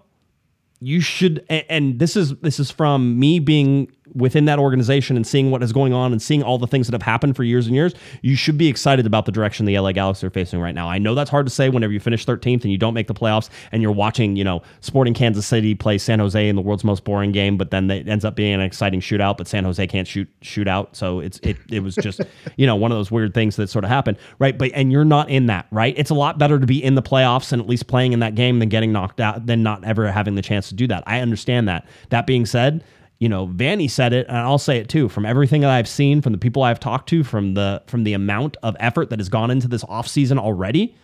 You 0.81 1.01
should 1.01 1.45
and, 1.49 1.65
and 1.69 1.99
this 1.99 2.17
is 2.17 2.37
this 2.37 2.61
is 2.61 2.71
from 2.71 3.19
me 3.19 3.39
being 3.39 3.91
within 4.15 4.45
that 4.47 4.59
organization 4.59 5.17
and 5.17 5.27
seeing 5.27 5.51
what 5.51 5.63
is 5.63 5.73
going 5.73 5.93
on 5.93 6.13
and 6.13 6.21
seeing 6.21 6.43
all 6.43 6.59
the 6.59 6.67
things 6.67 6.87
that 6.87 6.95
have 6.95 7.03
happened 7.03 7.37
for 7.37 7.45
years 7.45 7.67
and 7.67 7.75
years, 7.75 7.95
you 8.23 8.37
should 8.37 8.59
be 8.59 8.69
excited 8.69 9.07
about 9.07 9.27
the 9.27 9.33
direction 9.33 9.67
the 9.67 9.79
LA 9.79 9.93
Galaxy 9.93 10.27
are 10.27 10.31
facing 10.31 10.61
right 10.61 10.75
now. 10.75 10.89
I 10.89 10.99
know 10.99 11.15
that's 11.15 11.31
hard 11.31 11.47
to 11.47 11.51
say 11.51 11.69
whenever 11.69 11.93
you 11.93 12.01
finish 12.01 12.25
13th 12.25 12.63
and 12.63 12.73
you 12.73 12.79
don't 12.79 12.95
make 12.95 13.07
the 13.07 13.15
playoffs 13.15 13.49
and 13.73 13.83
you're 13.83 13.93
watching, 13.93 14.37
you 14.37 14.45
know, 14.45 14.63
Sporting 14.81 15.15
Kansas 15.15 15.47
City 15.47 15.75
play 15.75 15.99
San 15.99 16.19
Jose 16.19 16.49
in 16.49 16.57
the 16.57 16.63
world's 16.63 16.85
most 16.85 17.05
boring 17.05 17.33
game, 17.33 17.57
but 17.57 17.71
then 17.71 17.91
it 17.91 18.09
ends 18.09 18.25
up 18.25 18.35
being 18.35 18.55
an 18.55 18.61
exciting 18.61 19.01
shootout, 19.01 19.37
but 19.37 19.47
San 19.49 19.65
Jose 19.65 19.87
can't 19.87 20.07
shoot 20.07 20.29
shoot 20.43 20.69
out. 20.69 20.97
So 20.97 21.21
it's 21.21 21.39
it 21.43 21.57
it 21.71 21.81
was 21.81 21.95
just, 21.97 22.21
you 22.57 22.67
know, 22.67 22.77
one 22.77 22.93
of 22.93 22.99
those 22.99 23.11
weird 23.11 23.35
things 23.35 23.57
that 23.57 23.69
sort 23.69 23.85
of 23.85 23.91
happened, 23.91 24.19
right? 24.39 24.57
But 24.57 24.73
and 24.75 24.93
you're 24.93 25.05
not 25.05 25.31
in 25.31 25.47
that, 25.47 25.67
right? 25.71 25.95
It's 25.97 26.11
a 26.11 26.15
lot 26.15 26.39
better 26.39 26.59
to 26.59 26.67
be 26.67 26.83
in 26.83 26.95
the 26.95 27.03
playoffs 27.03 27.53
and 27.53 27.61
at 27.61 27.69
least 27.69 27.87
playing 27.87 28.13
in 28.13 28.21
that 28.21 28.35
game 28.35 28.59
than 28.59 28.69
getting 28.69 28.93
knocked 28.93 29.21
out 29.21 29.47
than 29.47 29.63
not 29.63 29.85
ever 29.85 30.11
having 30.11 30.35
the 30.35 30.43
chance 30.43 30.69
to 30.69 30.75
do 30.75 30.87
that. 30.89 31.03
I 31.07 31.21
understand 31.21 31.69
that. 31.69 31.87
That 32.11 32.27
being 32.27 32.47
said, 32.47 32.85
you 33.19 33.29
know, 33.29 33.49
Vanney 33.49 33.91
said 33.91 34.13
it, 34.13 34.27
and 34.29 34.37
I'll 34.37 34.59
say 34.59 34.79
it 34.79 34.89
too. 34.89 35.09
From 35.09 35.27
everything 35.27 35.63
that 35.63 35.71
I've 35.71 35.89
seen, 35.89 36.21
from 36.23 36.33
the 36.33 36.39
people 36.39 36.63
I've 36.63 36.79
talked 36.79 37.09
to, 37.11 37.25
from 37.25 37.55
the 37.55 37.83
from 37.87 38.05
the 38.05 38.13
amount 38.13 38.57
of 38.63 38.77
effort 38.79 39.11
that 39.11 39.19
has 39.19 39.29
gone 39.29 39.51
into 39.51 39.67
this 39.67 39.83
offseason 39.85 40.39
already, 40.39 40.95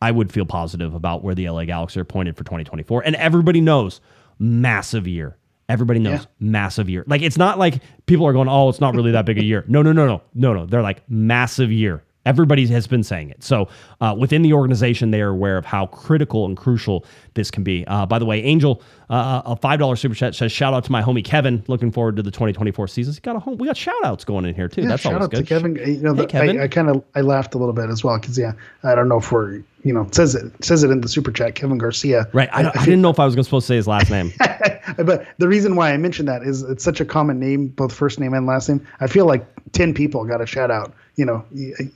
I 0.00 0.10
would 0.10 0.32
feel 0.32 0.46
positive 0.46 0.94
about 0.94 1.24
where 1.24 1.34
the 1.34 1.48
LA 1.48 1.64
Galaxy 1.64 1.98
are 1.98 2.04
pointed 2.04 2.36
for 2.36 2.44
2024. 2.44 3.02
And 3.04 3.16
everybody 3.16 3.60
knows, 3.60 4.00
massive 4.38 5.08
year. 5.08 5.36
Everybody 5.68 5.98
knows, 5.98 6.20
yeah. 6.20 6.26
massive 6.40 6.90
year. 6.90 7.04
Like 7.06 7.22
it's 7.22 7.38
not 7.38 7.58
like 7.58 7.82
people 8.06 8.26
are 8.26 8.32
going, 8.32 8.48
oh, 8.48 8.68
it's 8.68 8.80
not 8.80 8.94
really 8.94 9.12
that 9.12 9.24
big 9.24 9.38
a 9.38 9.44
year. 9.44 9.64
No, 9.66 9.82
no, 9.82 9.92
no, 9.92 10.06
no, 10.06 10.22
no, 10.34 10.52
no. 10.52 10.66
They're 10.66 10.82
like 10.82 11.08
massive 11.08 11.72
year. 11.72 12.04
Everybody 12.26 12.66
has 12.68 12.86
been 12.86 13.02
saying 13.02 13.30
it. 13.30 13.42
So 13.42 13.68
uh, 14.00 14.14
within 14.18 14.42
the 14.42 14.52
organization, 14.52 15.10
they 15.10 15.20
are 15.20 15.28
aware 15.28 15.56
of 15.58 15.64
how 15.64 15.86
critical 15.86 16.46
and 16.46 16.56
crucial 16.56 17.04
this 17.34 17.50
can 17.50 17.62
be. 17.62 17.86
Uh, 17.86 18.06
by 18.06 18.18
the 18.18 18.24
way, 18.24 18.42
Angel, 18.42 18.82
uh, 19.10 19.42
a 19.44 19.56
five 19.56 19.78
dollar 19.78 19.96
super 19.96 20.14
chat 20.14 20.34
says 20.34 20.50
shout 20.52 20.72
out 20.74 20.84
to 20.84 20.92
my 20.92 21.02
homie 21.02 21.24
Kevin. 21.24 21.62
Looking 21.66 21.90
forward 21.90 22.16
to 22.16 22.22
the 22.22 22.30
2024 22.30 22.88
season. 22.88 23.14
got 23.22 23.36
a 23.36 23.38
home, 23.38 23.58
we 23.58 23.66
got 23.66 23.76
shout 23.76 23.94
outs 24.04 24.24
going 24.24 24.44
in 24.44 24.54
here 24.54 24.68
too. 24.68 24.82
Yeah, 24.82 24.88
That's 24.88 25.02
shout 25.02 25.14
always 25.14 25.24
out 25.24 25.30
good. 25.30 25.38
to 25.38 25.44
Kevin. 25.44 25.76
You 25.76 26.02
know, 26.02 26.14
hey, 26.14 26.26
Kevin. 26.26 26.60
I, 26.60 26.64
I 26.64 26.68
kind 26.68 26.88
of 26.88 27.04
I 27.14 27.20
laughed 27.20 27.54
a 27.54 27.58
little 27.58 27.74
bit 27.74 27.90
as 27.90 28.02
well 28.02 28.18
because 28.18 28.38
yeah, 28.38 28.52
I 28.82 28.94
don't 28.94 29.08
know 29.08 29.18
if 29.18 29.30
we're 29.30 29.62
you 29.84 29.92
know 29.92 30.08
says 30.10 30.34
it, 30.34 30.52
says 30.64 30.82
it 30.82 30.90
in 30.90 31.00
the 31.00 31.08
super 31.08 31.30
chat. 31.30 31.54
Kevin 31.54 31.78
Garcia. 31.78 32.28
Right. 32.32 32.48
I, 32.52 32.64
I, 32.64 32.72
I 32.74 32.84
didn't 32.84 33.02
know 33.02 33.10
if 33.10 33.20
I 33.20 33.24
was 33.24 33.34
supposed 33.34 33.66
to 33.66 33.72
say 33.72 33.76
his 33.76 33.86
last 33.86 34.10
name. 34.10 34.32
but 35.04 35.26
the 35.38 35.46
reason 35.46 35.76
why 35.76 35.92
I 35.92 35.96
mentioned 35.96 36.28
that 36.28 36.42
is 36.42 36.62
it's 36.62 36.82
such 36.82 37.00
a 37.00 37.04
common 37.04 37.38
name, 37.38 37.68
both 37.68 37.92
first 37.92 38.18
name 38.18 38.34
and 38.34 38.46
last 38.46 38.68
name. 38.68 38.84
I 39.00 39.06
feel 39.06 39.26
like 39.26 39.46
ten 39.72 39.94
people 39.94 40.24
got 40.24 40.40
a 40.40 40.46
shout 40.46 40.70
out 40.70 40.94
you 41.16 41.24
know, 41.24 41.44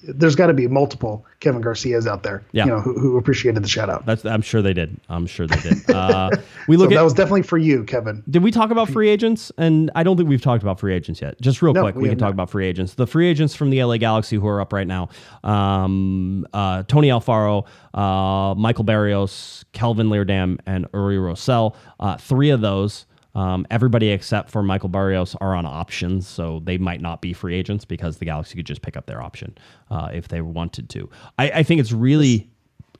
there's 0.05 0.37
got 0.37 0.47
to 0.47 0.55
be 0.55 0.69
multiple 0.69 1.27
Kevin 1.41 1.61
Garcias 1.61 2.07
out 2.07 2.23
there, 2.23 2.45
yeah. 2.53 2.65
you 2.65 2.71
know, 2.71 2.81
who, 2.81 2.97
who 2.99 3.17
appreciated 3.17 3.65
the 3.65 3.69
shout 3.69 3.91
out. 3.91 4.07
That's, 4.07 4.25
I'm 4.25 4.43
sure 4.43 4.63
they 4.63 4.73
did. 4.73 4.97
I'm 5.09 5.27
sure 5.27 5.47
they 5.49 5.61
did. 5.61 5.91
Uh, 5.91 6.31
we 6.69 6.77
look 6.77 6.91
so 6.91 6.95
at, 6.95 6.99
that 6.99 7.03
was 7.03 7.15
definitely 7.15 7.43
for 7.43 7.59
you, 7.59 7.83
Kevin. 7.83 8.23
Did 8.31 8.45
we 8.45 8.53
talk 8.53 8.71
about 8.71 8.89
free 8.89 9.09
agents? 9.09 9.51
And 9.59 9.91
I 9.97 10.05
don't 10.05 10.17
think 10.17 10.29
we've 10.29 10.43
talked 10.43 10.63
about 10.63 10.79
free 10.79 10.95
agents 10.95 11.21
yet. 11.21 11.41
Just 11.41 11.63
real 11.63 11.73
no, 11.73 11.83
quick, 11.83 11.97
we, 11.97 12.03
we 12.03 12.09
can 12.11 12.19
talk 12.19 12.29
not. 12.29 12.35
about 12.35 12.51
free 12.51 12.67
agents. 12.67 12.95
The 12.95 13.07
free 13.07 13.27
agents 13.29 13.57
from 13.57 13.71
the 13.71 13.83
LA 13.83 13.97
Galaxy 13.97 14.37
who 14.37 14.47
are 14.47 14.61
up 14.61 14.73
right 14.73 14.87
now: 14.87 15.09
um, 15.43 16.47
uh, 16.53 16.85
Tony 16.85 17.09
Alfaro, 17.09 17.67
uh, 17.95 18.55
Michael 18.57 18.85
Barrios, 18.85 19.65
Kelvin 19.73 20.09
Leerdam, 20.09 20.59
and 20.67 20.87
Uri 20.93 21.17
Rosell. 21.17 21.75
Uh, 22.01 22.17
three 22.17 22.51
of 22.51 22.61
those 22.61 23.07
um, 23.39 23.67
everybody 23.71 24.09
except 24.11 24.51
for 24.51 24.65
Michael 24.65 24.89
Barrios 24.89 25.37
are 25.37 25.55
on 25.55 25.65
options, 25.65 26.27
so 26.27 26.61
they 26.65 26.77
might 26.77 27.01
not 27.01 27.21
be 27.23 27.33
free 27.33 27.55
agents 27.55 27.85
because 27.85 28.19
the 28.19 28.25
Galaxy 28.25 28.57
could 28.57 28.67
just 28.67 28.83
pick 28.83 28.97
up 28.97 29.07
their 29.07 29.23
option 29.23 29.57
uh, 29.91 30.09
if 30.13 30.27
they 30.27 30.41
wanted 30.41 30.89
to. 30.91 31.09
I, 31.39 31.51
I 31.51 31.63
think 31.63 31.81
it's 31.81 31.93
really. 31.93 32.51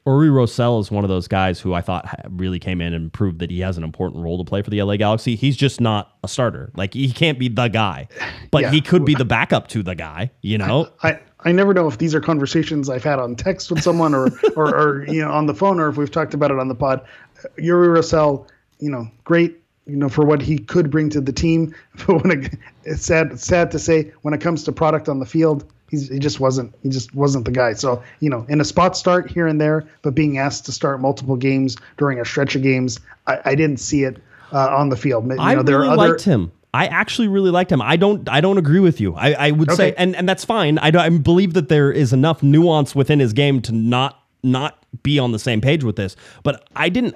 Uri 0.09 0.31
Rosell 0.31 0.81
is 0.81 0.91
one 0.91 1.05
of 1.05 1.09
those 1.09 1.29
guys 1.29 1.61
who 1.61 1.75
I 1.75 1.81
thought 1.81 2.09
really 2.31 2.59
came 2.59 2.81
in 2.81 2.95
and 2.95 3.13
proved 3.13 3.39
that 3.41 3.51
he 3.51 3.61
has 3.61 3.77
an 3.77 3.85
important 3.85 4.23
role 4.23 4.39
to 4.39 4.45
play 4.45 4.63
for 4.63 4.71
the 4.71 4.83
LA 4.83 4.97
Galaxy. 4.97 5.37
He's 5.37 5.57
just 5.57 5.81
not 5.81 6.17
a 6.25 6.29
starter. 6.29 6.71
Like 6.75 6.95
he 6.95 7.13
can't 7.13 7.39
be 7.39 7.49
the 7.49 7.69
guy, 7.69 8.09
but 8.51 8.63
yeah. 8.63 8.71
he 8.71 8.81
could 8.81 9.05
be 9.05 9.15
the 9.15 9.25
backup 9.25 9.69
to 9.69 9.83
the 9.83 9.95
guy. 9.95 10.31
You 10.41 10.59
know, 10.59 10.89
I, 11.03 11.11
I, 11.11 11.21
I 11.41 11.53
never 11.53 11.75
know 11.75 11.87
if 11.87 11.99
these 11.99 12.15
are 12.15 12.21
conversations 12.21 12.89
I've 12.89 13.05
had 13.05 13.19
on 13.19 13.37
text 13.37 13.71
with 13.71 13.83
someone 13.83 14.15
or 14.15 14.29
or, 14.57 14.75
or 14.75 15.07
you 15.07 15.23
know 15.23 15.31
on 15.31 15.47
the 15.47 15.55
phone 15.55 15.79
or 15.81 15.89
if 15.89 15.97
we've 15.97 16.11
talked 16.11 16.35
about 16.35 16.51
it 16.51 16.59
on 16.59 16.69
the 16.69 16.75
pod. 16.75 17.05
Uh, 17.45 17.49
Uri 17.59 17.89
Rosell, 17.89 18.47
you 18.81 18.91
know, 18.91 19.09
great 19.25 19.59
you 19.89 19.97
know, 19.97 20.09
for 20.09 20.25
what 20.25 20.43
he 20.43 20.59
could 20.59 20.91
bring 20.91 21.09
to 21.11 21.21
the 21.21 21.33
team. 21.33 21.75
But 22.07 22.23
when 22.23 22.43
it, 22.45 22.59
it's 22.85 23.05
sad, 23.05 23.41
sad 23.41 23.71
to 23.73 23.79
say, 23.79 24.13
when 24.23 24.35
it 24.35 24.41
comes 24.41 24.63
to 24.65 24.73
product 24.73 25.09
on 25.09 25.19
the 25.19 25.27
field, 25.27 25.65
he's 25.91 26.09
he 26.09 26.19
just 26.19 26.41
wasn't 26.41 26.75
he 26.83 26.89
just 26.89 27.15
wasn't 27.15 27.45
the 27.45 27.51
guy. 27.51 27.75
So 27.75 28.03
you 28.21 28.31
know, 28.31 28.45
in 28.49 28.61
a 28.61 28.65
spot 28.65 28.97
start 28.97 29.31
here 29.31 29.47
and 29.47 29.61
there, 29.61 29.87
but 30.03 30.15
being 30.15 30.39
asked 30.39 30.67
to 30.67 30.73
start 30.73 31.01
multiple 31.01 31.37
games 31.37 31.77
during 31.97 32.21
a 32.21 32.25
stretch 32.25 32.55
of 32.55 32.63
games, 32.63 33.01
I, 33.27 33.41
I 33.45 33.55
didn't 33.55 33.79
see 33.79 34.05
it 34.05 34.23
uh, 34.53 34.77
on 34.77 34.89
the 34.89 34.97
field. 34.97 35.27
You 35.27 35.37
I 35.39 35.55
know, 35.55 35.63
there 35.63 35.79
really 35.79 35.89
are 35.89 35.93
other, 35.93 36.09
liked 36.11 36.23
him. 36.23 36.53
I 36.75 36.87
actually 36.87 37.29
really 37.29 37.51
liked 37.51 37.73
him. 37.73 37.81
I 37.81 37.97
don't. 37.97 38.29
I 38.29 38.41
don't 38.41 38.59
agree 38.59 38.81
with 38.81 39.01
you. 39.01 39.15
I, 39.15 39.33
I 39.33 39.51
would 39.51 39.73
say, 39.73 39.95
and 39.97 40.15
and 40.15 40.29
that's 40.29 40.45
fine. 40.45 40.79
I, 40.79 40.89
I 40.89 41.09
believe 41.09 41.55
that 41.55 41.69
there 41.69 41.91
is 41.91 42.13
enough 42.13 42.43
nuance 42.43 42.95
within 42.95 43.21
his 43.21 43.33
game 43.33 43.63
to 43.63 43.73
not 43.73 44.23
not 44.43 44.79
be 45.03 45.19
on 45.19 45.33
the 45.33 45.39
same 45.39 45.61
page 45.61 45.83
with 45.83 45.97
this. 45.97 46.15
But 46.43 46.69
I 46.77 46.89
didn't. 46.89 47.15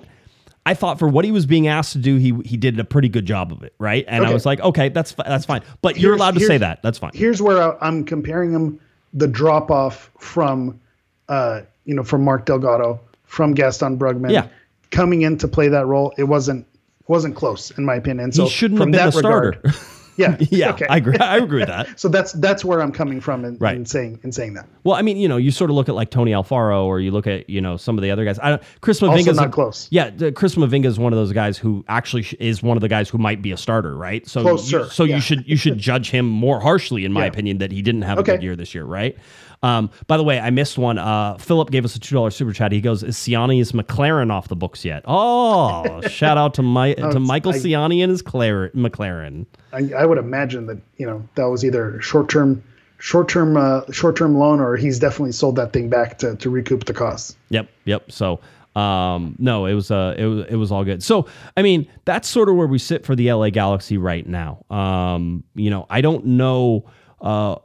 I 0.65 0.75
thought 0.75 0.99
for 0.99 1.09
what 1.09 1.25
he 1.25 1.33
was 1.33 1.45
being 1.45 1.67
asked 1.67 1.93
to 1.93 1.99
do, 1.99 2.17
he 2.17 2.33
he 2.45 2.57
did 2.57 2.79
a 2.79 2.85
pretty 2.85 3.09
good 3.09 3.27
job 3.27 3.51
of 3.53 3.63
it, 3.65 3.75
right? 3.79 4.05
And 4.07 4.25
I 4.25 4.33
was 4.33 4.47
like, 4.47 4.61
okay, 4.61 4.89
that's 4.91 5.13
that's 5.27 5.45
fine. 5.45 5.63
But 5.83 5.99
you're 5.99 6.15
allowed 6.15 6.35
to 6.35 6.41
say 6.47 6.59
that. 6.59 6.83
That's 6.83 6.99
fine. 6.99 7.11
Here's 7.15 7.43
where 7.43 7.83
I'm 7.83 8.05
comparing 8.05 8.53
him 8.53 8.79
the 9.13 9.27
drop 9.27 9.71
off 9.71 10.11
from, 10.19 10.81
uh, 11.29 11.63
you 11.85 11.95
know, 11.95 12.05
from 12.05 12.25
Mark 12.25 12.47
Delgado, 12.47 13.01
from 13.25 13.55
Gaston 13.55 13.99
Brugman, 13.99 14.31
Yeah. 14.31 14.47
coming 14.91 15.23
in 15.23 15.37
to 15.39 15.49
play 15.49 15.69
that 15.69 15.87
role. 15.87 16.15
It 16.17 16.25
wasn't 16.25 16.65
wasn't 17.09 17.35
close 17.35 17.73
in 17.73 17.85
my 17.85 17.97
opinion. 17.97 18.31
So 18.33 18.45
he 18.45 18.51
shouldn't 18.51 18.79
have 18.79 18.85
from 18.85 18.91
been 18.93 18.99
that 19.01 19.13
the 19.13 19.19
starter. 19.19 19.51
regard- 19.65 19.75
yeah, 20.17 20.37
yeah, 20.51 20.71
okay. 20.71 20.87
I 20.89 20.97
agree. 20.99 21.17
I 21.19 21.37
agree 21.39 21.61
with 21.61 21.69
that. 21.69 21.89
So 21.99 22.09
that's 22.09 22.33
that's 22.33 22.65
where 22.65 22.81
I'm 22.83 22.93
coming 22.93 23.21
from 23.21 23.45
in, 23.45 23.57
Right. 23.59 23.77
in 23.77 23.87
saying 23.87 24.21
in 24.23 24.33
saying 24.33 24.55
that. 24.55 24.67
Well, 24.85 24.97
I 24.97 25.03
mean, 25.03 25.17
you 25.17 25.29
know, 25.29 25.37
you 25.37 25.51
sort 25.51 25.71
of 25.71 25.77
look 25.77 25.89
at 25.89 25.95
like 25.95 26.11
Tony 26.11 26.33
Alfaro, 26.33 26.85
or 26.85 27.01
you 27.01 27.11
look 27.11 27.27
at 27.27 27.49
you 27.49 27.61
know 27.61 27.77
some 27.77 27.97
of 27.99 28.03
the 28.03 28.11
other 28.11 28.25
guys. 28.25 28.39
I 28.39 28.51
don't. 28.51 28.63
Chris 28.81 29.03
Also 29.03 29.17
Mavinga's 29.17 29.37
not 29.37 29.49
a- 29.49 29.51
close. 29.51 29.89
Yeah, 29.91 30.11
Chris 30.35 30.55
Mavinga 30.57 30.87
is 30.87 30.99
one 30.99 31.13
of 31.13 31.19
those 31.19 31.33
guys 31.33 31.59
who 31.59 31.85
actually 31.89 32.23
sh- 32.23 32.35
is 32.41 32.63
one 32.63 32.77
of 32.77 32.81
the 32.81 32.89
guys 32.89 33.09
who 33.09 33.19
might 33.19 33.43
be 33.43 33.53
a 33.53 33.57
starter, 33.57 33.97
right? 33.97 34.27
So, 34.27 34.43
Closer, 34.43 34.81
you, 34.81 34.85
so 34.91 35.05
yeah. 35.05 35.15
you 35.17 35.21
should 35.21 35.49
you 35.49 35.57
should 35.57 35.79
judge 35.91 36.11
him 36.11 36.27
more 36.27 36.61
harshly, 36.61 37.05
in 37.05 37.13
my 37.13 37.23
Yeah. 37.23 37.27
opinion, 37.29 37.59
that 37.59 37.73
he 37.73 37.83
didn't 37.83 38.03
have 38.03 38.19
a 38.19 38.23
good 38.23 38.43
year 38.43 38.57
this 38.57 38.75
year, 38.75 38.85
right? 38.85 39.17
Um, 39.63 39.91
by 40.09 40.17
the 40.17 40.25
way, 40.25 40.41
I 40.41 40.51
missed 40.51 40.77
one. 40.77 40.99
Uh, 40.99 41.37
Philip 41.39 41.71
gave 41.71 41.85
us 41.85 41.95
a 41.95 42.01
two 42.01 42.15
dollar 42.15 42.31
super 42.31 42.53
chat. 42.53 42.73
He 42.73 42.81
goes, 42.81 43.03
"Is 43.03 43.17
Siani's 43.17 43.73
McLaren 43.73 44.31
off 44.33 44.49
the 44.49 44.57
books 44.57 44.85
yet?" 44.85 45.05
Oh, 45.07 46.01
shout 46.09 46.37
out 46.37 46.55
to 46.55 46.63
my 46.63 46.95
to 46.95 47.21
Michael 47.21 47.53
I- 47.53 47.59
Siani 47.59 48.03
and 48.03 48.11
his 48.11 48.23
Clare- 48.23 48.71
McLaren. 48.71 49.47
I, 49.73 49.91
I 49.97 50.05
would 50.05 50.19
imagine 50.19 50.67
that 50.67 50.79
you 50.97 51.07
know 51.07 51.27
that 51.37 51.45
was 51.45 51.65
either 51.65 52.01
short 52.01 52.29
term, 52.29 52.63
short 52.99 53.29
term, 53.29 53.57
uh, 53.57 53.83
short 53.93 54.17
term 54.17 54.37
loan, 54.37 54.59
or 54.59 54.77
he's 54.77 54.99
definitely 54.99 55.33
sold 55.33 55.55
that 55.57 55.73
thing 55.73 55.89
back 55.89 56.19
to 56.19 56.35
to 56.37 56.51
recoup 56.51 56.87
the 56.87 56.95
costs. 56.95 57.37
Yep, 57.51 57.69
yep. 57.85 58.11
So, 58.11 58.41
um, 58.75 59.37
no, 59.39 59.67
it 59.67 59.75
was 59.75 59.93
uh, 59.93 60.17
it 60.19 60.27
was 60.27 60.47
it 60.49 60.57
was 60.57 60.73
all 60.73 60.85
good. 60.85 61.05
So, 61.05 61.29
I 61.57 61.63
mean, 61.63 61.89
that's 62.05 62.27
sort 62.29 62.49
of 62.49 62.57
where 62.57 62.67
we 62.67 62.79
sit 62.79 63.07
for 63.07 63.15
the 63.15 63.33
LA 63.33 63.51
Galaxy 63.51 63.97
right 63.97 64.27
now. 64.27 64.65
Um, 64.71 65.45
you 65.55 65.71
know, 65.71 65.87
I 65.89 66.01
don't 66.01 66.25
know. 66.27 66.85
Uh, 67.23 67.57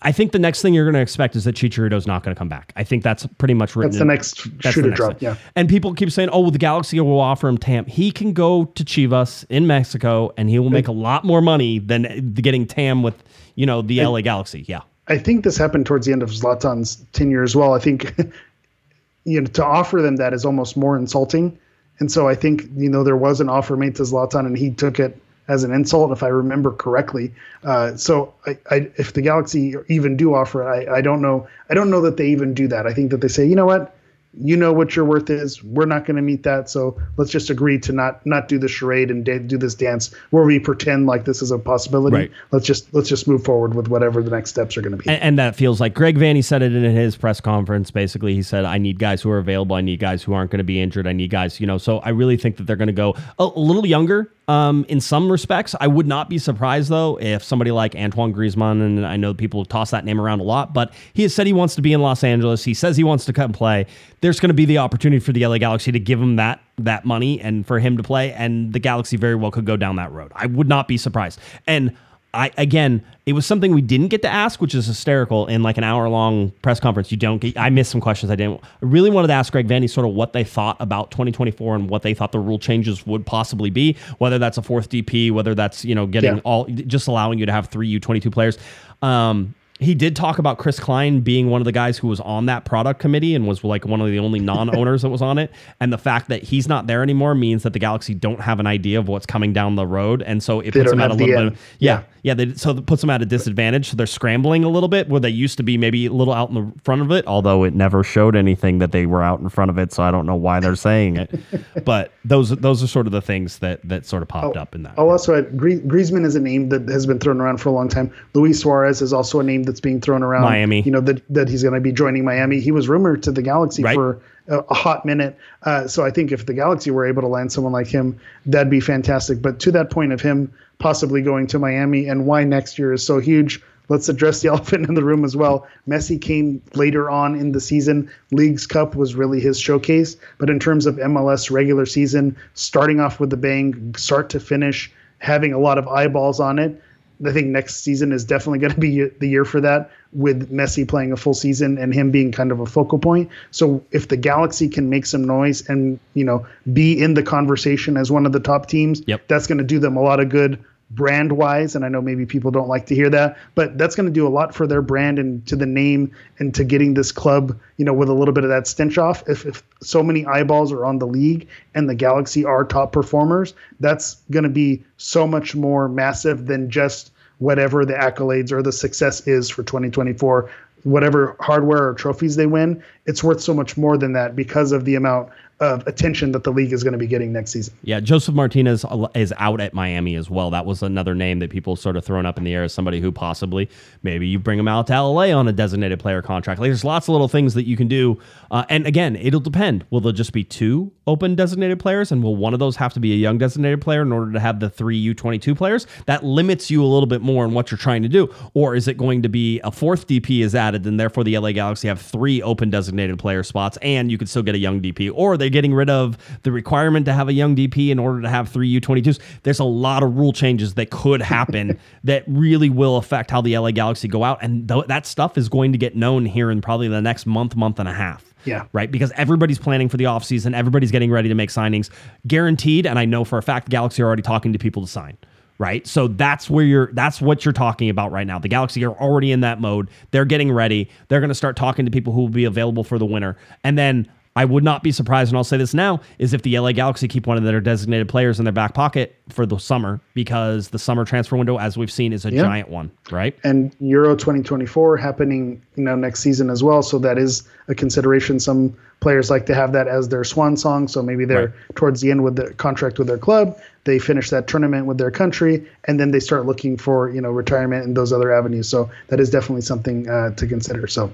I 0.00 0.10
think 0.10 0.32
the 0.32 0.38
next 0.38 0.62
thing 0.62 0.72
you're 0.72 0.86
going 0.86 0.94
to 0.94 1.00
expect 1.00 1.36
is 1.36 1.44
that 1.44 1.54
Chicharito's 1.54 2.06
not 2.06 2.22
going 2.22 2.34
to 2.34 2.38
come 2.38 2.48
back. 2.48 2.72
I 2.76 2.84
think 2.84 3.02
that's 3.02 3.26
pretty 3.36 3.52
much 3.52 3.76
written. 3.76 3.90
That's 3.90 3.98
the 3.98 4.06
next 4.06 4.62
that's 4.62 4.74
shoe 4.74 4.80
the 4.80 4.88
next 4.88 4.98
drop, 4.98 5.18
thing. 5.18 5.28
yeah. 5.28 5.36
And 5.54 5.68
people 5.68 5.92
keep 5.92 6.10
saying, 6.10 6.30
"Oh, 6.32 6.40
well, 6.40 6.50
the 6.50 6.58
Galaxy 6.58 6.98
will 6.98 7.20
offer 7.20 7.46
him 7.46 7.58
TAM." 7.58 7.84
He 7.84 8.10
can 8.10 8.32
go 8.32 8.64
to 8.64 8.84
Chivas 8.84 9.44
in 9.50 9.66
Mexico, 9.66 10.32
and 10.38 10.48
he 10.48 10.58
will 10.58 10.70
make 10.70 10.88
a 10.88 10.92
lot 10.92 11.24
more 11.24 11.42
money 11.42 11.78
than 11.78 12.32
getting 12.32 12.66
TAM 12.66 13.02
with 13.02 13.22
you 13.54 13.66
know 13.66 13.82
the 13.82 14.02
LA 14.02 14.22
Galaxy. 14.22 14.64
Yeah. 14.66 14.80
I 15.08 15.18
think 15.18 15.44
this 15.44 15.58
happened 15.58 15.84
towards 15.84 16.06
the 16.06 16.12
end 16.12 16.22
of 16.22 16.30
Zlatan's 16.30 17.04
tenure 17.12 17.42
as 17.42 17.54
well. 17.54 17.74
I 17.74 17.80
think 17.80 18.14
you 19.24 19.42
know 19.42 19.46
to 19.46 19.64
offer 19.64 20.00
them 20.00 20.16
that 20.16 20.32
is 20.32 20.46
almost 20.46 20.74
more 20.74 20.96
insulting, 20.96 21.58
and 21.98 22.10
so 22.10 22.28
I 22.28 22.34
think 22.34 22.62
you 22.76 22.88
know 22.88 23.04
there 23.04 23.16
was 23.16 23.42
an 23.42 23.50
offer 23.50 23.76
made 23.76 23.94
to 23.96 24.04
Zlatan 24.04 24.46
and 24.46 24.56
he 24.56 24.70
took 24.70 24.98
it 24.98 25.20
as 25.48 25.64
an 25.64 25.72
insult, 25.72 26.12
if 26.12 26.22
I 26.22 26.28
remember 26.28 26.72
correctly. 26.72 27.32
Uh, 27.64 27.96
so 27.96 28.32
I, 28.46 28.58
I, 28.70 28.90
if 28.96 29.12
the 29.12 29.22
Galaxy 29.22 29.74
even 29.88 30.16
do 30.16 30.34
offer 30.34 30.62
it, 30.62 30.88
I, 30.88 30.98
I 30.98 31.00
don't 31.00 31.20
know. 31.20 31.46
I 31.68 31.74
don't 31.74 31.90
know 31.90 32.00
that 32.02 32.16
they 32.16 32.28
even 32.28 32.54
do 32.54 32.68
that. 32.68 32.86
I 32.86 32.94
think 32.94 33.10
that 33.10 33.20
they 33.20 33.28
say, 33.28 33.46
you 33.46 33.56
know 33.56 33.66
what, 33.66 33.94
you 34.40 34.56
know 34.56 34.72
what 34.72 34.96
your 34.96 35.04
worth 35.04 35.28
is. 35.28 35.62
We're 35.62 35.84
not 35.84 36.06
going 36.06 36.16
to 36.16 36.22
meet 36.22 36.42
that, 36.44 36.70
so 36.70 36.98
let's 37.16 37.30
just 37.30 37.50
agree 37.50 37.78
to 37.80 37.92
not 37.92 38.24
not 38.24 38.48
do 38.48 38.58
the 38.58 38.68
charade 38.68 39.10
and 39.10 39.24
da- 39.24 39.38
do 39.38 39.58
this 39.58 39.74
dance 39.74 40.14
where 40.30 40.44
we 40.44 40.58
pretend 40.58 41.06
like 41.06 41.26
this 41.26 41.42
is 41.42 41.50
a 41.50 41.58
possibility. 41.58 42.16
Right. 42.16 42.30
Let's 42.50 42.64
just 42.66 42.92
let's 42.94 43.08
just 43.08 43.28
move 43.28 43.44
forward 43.44 43.74
with 43.74 43.88
whatever 43.88 44.22
the 44.22 44.30
next 44.30 44.50
steps 44.50 44.76
are 44.76 44.80
going 44.80 44.92
to 44.92 44.96
be. 44.96 45.08
And, 45.10 45.22
and 45.22 45.38
that 45.38 45.54
feels 45.54 45.80
like 45.80 45.92
Greg 45.92 46.16
Vanney 46.16 46.42
said 46.42 46.62
it 46.62 46.72
in 46.74 46.82
his 46.96 47.14
press 47.14 47.40
conference. 47.40 47.90
Basically, 47.90 48.34
he 48.34 48.42
said, 48.42 48.64
"I 48.64 48.78
need 48.78 48.98
guys 48.98 49.20
who 49.20 49.30
are 49.30 49.38
available. 49.38 49.76
I 49.76 49.82
need 49.82 50.00
guys 50.00 50.22
who 50.22 50.32
aren't 50.32 50.50
going 50.50 50.58
to 50.58 50.64
be 50.64 50.80
injured. 50.80 51.06
I 51.06 51.12
need 51.12 51.28
guys, 51.28 51.60
you 51.60 51.66
know." 51.66 51.76
So 51.76 51.98
I 51.98 52.08
really 52.08 52.38
think 52.38 52.56
that 52.56 52.64
they're 52.64 52.76
going 52.76 52.86
to 52.86 52.92
go 52.94 53.14
a, 53.38 53.44
a 53.44 53.60
little 53.60 53.86
younger. 53.86 54.32
Um, 54.52 54.84
in 54.90 55.00
some 55.00 55.32
respects, 55.32 55.74
I 55.80 55.86
would 55.86 56.06
not 56.06 56.28
be 56.28 56.36
surprised 56.36 56.90
though 56.90 57.18
if 57.18 57.42
somebody 57.42 57.70
like 57.70 57.96
Antoine 57.96 58.34
Griezmann, 58.34 58.82
and 58.82 59.06
I 59.06 59.16
know 59.16 59.32
people 59.32 59.64
toss 59.64 59.92
that 59.92 60.04
name 60.04 60.20
around 60.20 60.40
a 60.40 60.42
lot, 60.42 60.74
but 60.74 60.92
he 61.14 61.22
has 61.22 61.34
said 61.34 61.46
he 61.46 61.54
wants 61.54 61.74
to 61.76 61.80
be 61.80 61.94
in 61.94 62.02
Los 62.02 62.22
Angeles. 62.22 62.62
He 62.62 62.74
says 62.74 62.98
he 62.98 63.02
wants 63.02 63.24
to 63.24 63.32
come 63.32 63.52
play. 63.52 63.86
There's 64.20 64.40
going 64.40 64.50
to 64.50 64.54
be 64.54 64.66
the 64.66 64.76
opportunity 64.76 65.20
for 65.20 65.32
the 65.32 65.46
LA 65.46 65.56
Galaxy 65.56 65.90
to 65.92 65.98
give 65.98 66.20
him 66.20 66.36
that 66.36 66.60
that 66.76 67.06
money 67.06 67.40
and 67.40 67.66
for 67.66 67.78
him 67.78 67.96
to 67.96 68.02
play, 68.02 68.30
and 68.34 68.74
the 68.74 68.78
Galaxy 68.78 69.16
very 69.16 69.36
well 69.36 69.50
could 69.50 69.64
go 69.64 69.78
down 69.78 69.96
that 69.96 70.12
road. 70.12 70.30
I 70.34 70.44
would 70.44 70.68
not 70.68 70.86
be 70.86 70.98
surprised. 70.98 71.40
And 71.66 71.96
I 72.34 72.50
again, 72.56 73.04
it 73.26 73.34
was 73.34 73.44
something 73.44 73.74
we 73.74 73.82
didn't 73.82 74.08
get 74.08 74.22
to 74.22 74.28
ask, 74.28 74.60
which 74.60 74.74
is 74.74 74.86
hysterical. 74.86 75.46
In 75.46 75.62
like 75.62 75.76
an 75.76 75.84
hour 75.84 76.08
long 76.08 76.50
press 76.62 76.80
conference, 76.80 77.10
you 77.10 77.18
don't 77.18 77.38
get. 77.38 77.58
I 77.58 77.68
missed 77.68 77.90
some 77.90 78.00
questions. 78.00 78.30
I 78.32 78.36
didn't. 78.36 78.60
I 78.64 78.66
really 78.80 79.10
wanted 79.10 79.28
to 79.28 79.34
ask 79.34 79.52
Greg 79.52 79.68
Vanney 79.68 79.88
sort 79.88 80.06
of 80.06 80.14
what 80.14 80.32
they 80.32 80.42
thought 80.42 80.76
about 80.80 81.10
2024 81.10 81.74
and 81.74 81.90
what 81.90 82.02
they 82.02 82.14
thought 82.14 82.32
the 82.32 82.38
rule 82.38 82.58
changes 82.58 83.06
would 83.06 83.26
possibly 83.26 83.68
be. 83.70 83.96
Whether 84.18 84.38
that's 84.38 84.56
a 84.56 84.62
fourth 84.62 84.88
DP, 84.88 85.30
whether 85.30 85.54
that's 85.54 85.84
you 85.84 85.94
know 85.94 86.06
getting 86.06 86.36
Yeah. 86.36 86.42
all 86.44 86.64
just 86.66 87.06
allowing 87.06 87.38
you 87.38 87.46
to 87.46 87.52
have 87.52 87.68
three 87.68 88.00
U22 88.00 88.32
players. 88.32 88.58
Um, 89.02 89.54
he 89.82 89.94
did 89.94 90.16
talk 90.16 90.38
about 90.38 90.58
Chris 90.58 90.78
Klein 90.78 91.20
being 91.20 91.50
one 91.50 91.60
of 91.60 91.64
the 91.64 91.72
guys 91.72 91.98
who 91.98 92.08
was 92.08 92.20
on 92.20 92.46
that 92.46 92.64
product 92.64 93.00
committee 93.00 93.34
and 93.34 93.46
was 93.46 93.64
like 93.64 93.84
one 93.84 94.00
of 94.00 94.08
the 94.08 94.18
only 94.18 94.40
non-owners 94.40 95.02
that 95.02 95.08
was 95.08 95.22
on 95.22 95.38
it. 95.38 95.50
And 95.80 95.92
the 95.92 95.98
fact 95.98 96.28
that 96.28 96.42
he's 96.42 96.68
not 96.68 96.86
there 96.86 97.02
anymore 97.02 97.34
means 97.34 97.62
that 97.62 97.72
the 97.72 97.78
Galaxy 97.78 98.14
don't 98.14 98.40
have 98.40 98.60
an 98.60 98.66
idea 98.66 98.98
of 98.98 99.08
what's 99.08 99.26
coming 99.26 99.52
down 99.52 99.76
the 99.76 99.86
road, 99.86 100.22
and 100.22 100.42
so 100.42 100.60
it 100.60 100.72
They 100.72 100.80
puts 100.80 100.90
them 100.90 101.00
at 101.00 101.10
a 101.10 101.14
little 101.14 101.26
bit. 101.26 101.46
Of, 101.46 101.58
yeah, 101.78 102.02
yeah. 102.22 102.34
They, 102.34 102.54
so 102.54 102.70
it 102.70 102.86
puts 102.86 103.00
them 103.00 103.10
at 103.10 103.22
a 103.22 103.26
disadvantage. 103.26 103.90
So 103.90 103.96
they're 103.96 104.06
scrambling 104.06 104.64
a 104.64 104.68
little 104.68 104.88
bit 104.88 105.08
where 105.08 105.20
they 105.20 105.30
used 105.30 105.56
to 105.58 105.62
be 105.62 105.76
maybe 105.78 106.06
a 106.06 106.12
little 106.12 106.34
out 106.34 106.50
in 106.50 106.54
the 106.54 106.72
front 106.82 107.02
of 107.02 107.10
it. 107.10 107.26
Although 107.26 107.64
it 107.64 107.74
never 107.74 108.04
showed 108.04 108.36
anything 108.36 108.78
that 108.78 108.92
they 108.92 109.06
were 109.06 109.22
out 109.22 109.40
in 109.40 109.48
front 109.48 109.70
of 109.70 109.78
it, 109.78 109.92
so 109.92 110.02
I 110.02 110.10
don't 110.10 110.26
know 110.26 110.36
why 110.36 110.60
they're 110.60 110.76
saying 110.76 111.16
it. 111.16 111.40
but 111.84 112.12
those 112.24 112.50
those 112.50 112.82
are 112.82 112.86
sort 112.86 113.06
of 113.06 113.12
the 113.12 113.22
things 113.22 113.58
that 113.58 113.80
that 113.88 114.06
sort 114.06 114.22
of 114.22 114.28
popped 114.28 114.56
oh, 114.56 114.60
up 114.60 114.74
in 114.74 114.82
that. 114.84 114.94
I'll 114.98 115.10
also 115.10 115.34
uh, 115.34 115.38
add 115.38 115.56
Griezmann 115.56 116.24
is 116.24 116.36
a 116.36 116.40
name 116.40 116.68
that 116.68 116.88
has 116.88 117.06
been 117.06 117.18
thrown 117.18 117.40
around 117.40 117.58
for 117.58 117.68
a 117.68 117.72
long 117.72 117.88
time. 117.88 118.12
Luis 118.34 118.60
Suarez 118.60 119.02
is 119.02 119.12
also 119.12 119.40
a 119.40 119.42
name 119.42 119.64
that's 119.72 119.80
being 119.80 120.00
thrown 120.00 120.22
around. 120.22 120.42
Miami. 120.42 120.82
You 120.82 120.92
know 120.92 121.00
that 121.00 121.22
that 121.30 121.48
he's 121.48 121.62
going 121.62 121.74
to 121.74 121.80
be 121.80 121.92
joining 121.92 122.24
Miami. 122.24 122.60
He 122.60 122.70
was 122.70 122.88
rumored 122.88 123.22
to 123.22 123.32
the 123.32 123.42
Galaxy 123.42 123.82
Right. 123.82 123.94
for 123.94 124.20
a, 124.48 124.58
a 124.58 124.74
hot 124.74 125.06
minute. 125.06 125.36
Uh, 125.62 125.88
so 125.88 126.04
I 126.04 126.10
think 126.10 126.30
if 126.30 126.44
the 126.46 126.52
Galaxy 126.54 126.90
were 126.90 127.06
able 127.06 127.22
to 127.22 127.28
land 127.28 127.50
someone 127.52 127.72
like 127.72 127.86
him, 127.86 128.18
that'd 128.44 128.70
be 128.70 128.80
fantastic. 128.80 129.40
But 129.40 129.58
to 129.60 129.72
that 129.72 129.90
point 129.90 130.12
of 130.12 130.20
him 130.20 130.52
possibly 130.78 131.22
going 131.22 131.46
to 131.46 131.58
Miami 131.58 132.08
and 132.08 132.26
why 132.26 132.44
next 132.44 132.78
year 132.78 132.92
is 132.92 133.06
so 133.06 133.18
huge. 133.20 133.62
Let's 133.88 134.08
address 134.08 134.42
the 134.42 134.48
elephant 134.54 134.88
in 134.88 134.94
the 134.94 135.04
room 135.04 135.24
as 135.24 135.36
well. 135.36 135.66
Messi 135.88 136.20
came 136.20 136.60
later 136.74 137.08
on 137.10 137.34
in 137.38 137.52
the 137.52 137.60
season. 137.60 138.10
Leagues 138.32 138.66
Cup 138.66 138.94
was 138.96 139.14
really 139.14 139.40
his 139.40 139.58
showcase. 139.60 140.16
But 140.38 140.50
in 140.50 140.58
terms 140.58 140.86
of 140.86 140.96
MLS 140.96 141.50
regular 141.50 141.86
season, 141.86 142.36
starting 142.54 143.00
off 143.00 143.20
with 143.20 143.30
the 143.30 143.36
bang, 143.36 143.94
start 143.96 144.28
to 144.30 144.40
finish, 144.40 144.90
having 145.18 145.52
a 145.52 145.58
lot 145.58 145.78
of 145.78 145.86
eyeballs 145.88 146.40
on 146.40 146.58
it, 146.58 146.80
I 147.24 147.32
think 147.32 147.48
next 147.48 147.76
season 147.76 148.12
is 148.12 148.24
definitely 148.24 148.58
going 148.58 148.74
to 148.74 148.80
be 148.80 149.04
the 149.08 149.28
year 149.28 149.44
for 149.44 149.60
that, 149.60 149.90
with 150.12 150.52
Messi 150.52 150.86
playing 150.86 151.12
a 151.12 151.16
full 151.16 151.34
season 151.34 151.78
and 151.78 151.94
him 151.94 152.10
being 152.10 152.32
kind 152.32 152.52
of 152.52 152.60
a 152.60 152.66
focal 152.66 152.98
point. 152.98 153.30
So 153.50 153.84
if 153.92 154.08
the 154.08 154.16
Galaxy 154.16 154.68
can 154.68 154.90
make 154.90 155.06
some 155.06 155.24
noise 155.24 155.68
and 155.68 155.98
you 156.14 156.24
know 156.24 156.46
be 156.72 157.00
in 157.00 157.14
the 157.14 157.22
conversation 157.22 157.96
as 157.96 158.10
one 158.10 158.26
of 158.26 158.32
the 158.32 158.40
top 158.40 158.66
teams, 158.66 159.02
Yep. 159.06 159.28
that's 159.28 159.46
going 159.46 159.58
to 159.58 159.64
do 159.64 159.78
them 159.78 159.96
a 159.96 160.02
lot 160.02 160.20
of 160.20 160.28
good 160.28 160.62
brand 160.90 161.32
wise. 161.32 161.74
And 161.74 161.84
I 161.84 161.88
know 161.88 162.02
maybe 162.02 162.26
people 162.26 162.50
don't 162.50 162.68
like 162.68 162.86
to 162.86 162.94
hear 162.94 163.08
that, 163.10 163.38
but 163.54 163.78
that's 163.78 163.96
going 163.96 164.06
to 164.06 164.12
do 164.12 164.26
a 164.26 164.28
lot 164.28 164.54
for 164.54 164.66
their 164.66 164.82
brand 164.82 165.18
and 165.18 165.46
to 165.46 165.56
the 165.56 165.64
name 165.64 166.12
and 166.38 166.54
to 166.54 166.64
getting 166.64 166.92
this 166.92 167.12
club, 167.12 167.58
you 167.78 167.84
know, 167.86 167.94
with 167.94 168.10
a 168.10 168.12
little 168.12 168.34
bit 168.34 168.44
of 168.44 168.50
that 168.50 168.66
stench 168.66 168.98
off. 168.98 169.26
If, 169.26 169.46
if 169.46 169.62
so 169.80 170.02
many 170.02 170.26
eyeballs 170.26 170.70
are 170.70 170.84
on 170.84 170.98
the 170.98 171.06
league 171.06 171.48
and 171.74 171.88
the 171.88 171.94
Galaxy 171.94 172.44
are 172.44 172.64
top 172.64 172.92
performers, 172.92 173.54
that's 173.80 174.16
going 174.30 174.42
to 174.44 174.50
be 174.50 174.84
so 174.98 175.26
much 175.26 175.54
more 175.54 175.88
massive 175.88 176.44
than 176.46 176.68
just 176.68 177.11
whatever 177.42 177.84
the 177.84 177.92
accolades 177.92 178.52
or 178.52 178.62
the 178.62 178.72
success 178.72 179.26
is 179.26 179.50
for 179.50 179.64
2024 179.64 180.48
whatever 180.84 181.36
hardware 181.40 181.88
or 181.88 181.94
trophies 181.94 182.36
they 182.36 182.46
win 182.46 182.82
it's 183.06 183.22
worth 183.22 183.40
so 183.40 183.52
much 183.52 183.76
more 183.76 183.98
than 183.98 184.12
that 184.12 184.34
because 184.36 184.70
of 184.72 184.84
the 184.84 184.94
amount 184.94 185.28
of 185.62 185.86
attention 185.86 186.32
that 186.32 186.44
the 186.44 186.50
league 186.50 186.72
is 186.72 186.82
going 186.82 186.92
to 186.92 186.98
be 186.98 187.06
getting 187.06 187.32
next 187.32 187.52
season. 187.52 187.74
Yeah, 187.82 188.00
Josef 188.00 188.34
Martinez 188.34 188.84
is 189.14 189.32
out 189.38 189.60
at 189.60 189.74
Miami 189.74 190.14
as 190.14 190.30
well. 190.30 190.50
That 190.50 190.66
was 190.66 190.82
another 190.82 191.14
name 191.14 191.38
that 191.40 191.50
people 191.50 191.76
sort 191.76 191.96
of 191.96 192.04
thrown 192.04 192.26
up 192.26 192.38
in 192.38 192.44
the 192.44 192.54
air 192.54 192.64
as 192.64 192.72
somebody 192.72 193.00
who 193.00 193.12
possibly 193.12 193.68
maybe 194.02 194.26
you 194.26 194.38
bring 194.38 194.58
him 194.58 194.68
out 194.68 194.86
to 194.88 195.00
LA 195.00 195.32
on 195.32 195.48
a 195.48 195.52
designated 195.52 196.00
player 196.00 196.22
contract. 196.22 196.60
Like 196.60 196.68
there's 196.68 196.84
lots 196.84 197.08
of 197.08 197.12
little 197.12 197.28
things 197.28 197.54
that 197.54 197.64
you 197.64 197.76
can 197.76 197.88
do. 197.88 198.18
Uh, 198.50 198.64
and 198.68 198.86
again, 198.86 199.16
it'll 199.16 199.40
depend. 199.40 199.84
Will 199.90 200.00
there 200.00 200.12
just 200.12 200.32
be 200.32 200.44
two 200.44 200.92
open 201.06 201.34
designated 201.34 201.80
players, 201.80 202.12
and 202.12 202.22
will 202.22 202.36
one 202.36 202.52
of 202.52 202.60
those 202.60 202.76
have 202.76 202.92
to 202.94 203.00
be 203.00 203.12
a 203.12 203.16
young 203.16 203.38
designated 203.38 203.80
player 203.80 204.02
in 204.02 204.12
order 204.12 204.32
to 204.32 204.40
have 204.40 204.60
the 204.60 204.70
three 204.70 205.14
U22 205.14 205.56
players? 205.56 205.86
That 206.06 206.24
limits 206.24 206.70
you 206.70 206.84
a 206.84 206.86
little 206.86 207.06
bit 207.06 207.22
more 207.22 207.44
in 207.44 207.52
what 207.52 207.70
you're 207.70 207.78
trying 207.78 208.02
to 208.02 208.08
do. 208.08 208.32
Or 208.54 208.74
is 208.74 208.88
it 208.88 208.96
going 208.96 209.22
to 209.22 209.28
be 209.28 209.60
a 209.60 209.70
fourth 209.70 210.06
DP 210.06 210.42
is 210.42 210.54
added, 210.54 210.86
and 210.86 210.98
therefore 210.98 211.24
the 211.24 211.38
LA 211.38 211.52
Galaxy 211.52 211.88
have 211.88 212.00
three 212.00 212.42
open 212.42 212.70
designated 212.70 213.18
player 213.18 213.42
spots, 213.42 213.78
and 213.82 214.10
you 214.10 214.18
could 214.18 214.28
still 214.28 214.42
get 214.42 214.54
a 214.54 214.58
young 214.58 214.80
DP? 214.80 215.10
Or 215.12 215.36
they 215.36 215.50
getting 215.52 215.72
rid 215.72 215.88
of 215.88 216.18
the 216.42 216.50
requirement 216.50 217.06
to 217.06 217.12
have 217.12 217.28
a 217.28 217.32
young 217.32 217.54
DP 217.54 217.90
in 217.90 217.98
order 217.98 218.20
to 218.22 218.28
have 218.28 218.48
three 218.48 218.80
U22s. 218.80 219.20
There's 219.42 219.60
a 219.60 219.64
lot 219.64 220.02
of 220.02 220.16
rule 220.16 220.32
changes 220.32 220.74
that 220.74 220.90
could 220.90 221.22
happen 221.22 221.78
that 222.04 222.24
really 222.26 222.70
will 222.70 222.96
affect 222.96 223.30
how 223.30 223.40
the 223.40 223.56
LA 223.56 223.70
Galaxy 223.70 224.08
go 224.08 224.24
out. 224.24 224.38
And 224.42 224.68
th- 224.68 224.86
that 224.86 225.06
stuff 225.06 225.38
is 225.38 225.48
going 225.48 225.72
to 225.72 225.78
get 225.78 225.94
known 225.94 226.26
here 226.26 226.50
in 226.50 226.60
probably 226.60 226.88
the 226.88 227.00
next 227.00 227.26
month, 227.26 227.54
month 227.54 227.78
and 227.78 227.88
a 227.88 227.94
half. 227.94 228.34
Yeah. 228.44 228.66
Right. 228.72 228.90
Because 228.90 229.12
everybody's 229.14 229.58
planning 229.58 229.88
for 229.88 229.96
the 229.96 230.04
offseason, 230.04 230.54
everybody's 230.54 230.90
getting 230.90 231.12
ready 231.12 231.28
to 231.28 231.34
make 231.34 231.50
signings. 231.50 231.90
Guaranteed. 232.26 232.86
And 232.86 232.98
I 232.98 233.04
know 233.04 233.24
for 233.24 233.38
a 233.38 233.42
fact 233.42 233.66
the 233.66 233.70
Galaxy 233.70 234.02
are 234.02 234.06
already 234.06 234.22
talking 234.22 234.52
to 234.52 234.58
people 234.58 234.82
to 234.82 234.88
sign 234.88 235.16
right? 235.58 235.86
So 235.86 236.08
that's 236.08 236.50
where 236.50 236.64
you're 236.64 236.92
that's 236.92 237.20
what 237.20 237.44
you're 237.44 237.52
talking 237.52 237.88
about 237.88 238.10
right 238.10 238.26
now. 238.26 238.36
The 238.36 238.48
Galaxy 238.48 238.84
are 238.84 238.98
already 238.98 239.30
in 239.30 239.42
that 239.42 239.60
mode. 239.60 239.88
They're 240.10 240.24
getting 240.24 240.50
ready. 240.50 240.90
They're 241.06 241.20
going 241.20 241.28
to 241.28 241.36
start 241.36 241.54
talking 241.54 241.84
to 241.84 241.90
people 241.90 242.12
who 242.12 242.22
will 242.22 242.28
be 242.28 242.44
available 242.44 242.82
for 242.82 242.98
the 242.98 243.06
winter. 243.06 243.36
And 243.62 243.78
then 243.78 244.10
I 244.34 244.46
would 244.46 244.64
not 244.64 244.82
be 244.82 244.92
surprised, 244.92 245.30
and 245.30 245.36
I'll 245.36 245.44
say 245.44 245.58
this 245.58 245.74
now, 245.74 246.00
is 246.18 246.32
if 246.32 246.40
the 246.40 246.58
LA 246.58 246.72
Galaxy 246.72 247.06
keep 247.06 247.26
one 247.26 247.36
of 247.36 247.42
their 247.44 247.60
designated 247.60 248.08
players 248.08 248.38
in 248.38 248.44
their 248.46 248.52
back 248.52 248.72
pocket 248.72 249.14
for 249.28 249.44
the 249.44 249.58
summer, 249.58 250.00
because 250.14 250.70
the 250.70 250.78
summer 250.78 251.04
transfer 251.04 251.36
window, 251.36 251.58
as 251.58 251.76
we've 251.76 251.90
seen, 251.90 252.14
is 252.14 252.24
a 252.24 252.32
Yeah. 252.32 252.42
giant 252.42 252.70
one, 252.70 252.90
right? 253.10 253.36
and 253.44 253.72
Euro 253.80 254.16
2024 254.16 254.96
happening, 254.96 255.60
you 255.76 255.84
know, 255.84 255.94
next 255.96 256.20
season 256.20 256.48
as 256.48 256.64
well. 256.64 256.82
So 256.82 256.98
that 257.00 257.18
is 257.18 257.42
a 257.68 257.74
consideration. 257.74 258.40
Some 258.40 258.72
players 259.00 259.28
like 259.30 259.44
to 259.46 259.54
have 259.54 259.72
that 259.72 259.86
as 259.88 260.08
their 260.08 260.24
swan 260.24 260.56
song. 260.56 260.88
So 260.88 261.02
maybe 261.02 261.24
they're 261.26 261.46
Right. 261.46 261.50
towards 261.74 262.00
the 262.00 262.10
end 262.10 262.24
with 262.24 262.36
the 262.36 262.52
contract 262.54 262.98
with 262.98 263.08
their 263.08 263.18
club. 263.18 263.56
They 263.84 263.98
finish 263.98 264.30
that 264.30 264.46
tournament 264.46 264.86
with 264.86 264.96
their 264.96 265.10
country, 265.10 265.64
and 265.86 265.98
then 266.00 266.10
they 266.12 266.20
start 266.20 266.46
looking 266.46 266.76
for 266.78 267.10
you 267.10 267.20
know 267.20 267.30
retirement 267.32 267.84
and 267.84 267.94
those 267.96 268.12
other 268.14 268.32
avenues. 268.32 268.66
So 268.68 268.88
that 269.08 269.20
is 269.20 269.28
definitely 269.28 269.62
something 269.62 270.08
uh, 270.08 270.30
to 270.36 270.46
consider. 270.46 270.86
So 270.86 271.10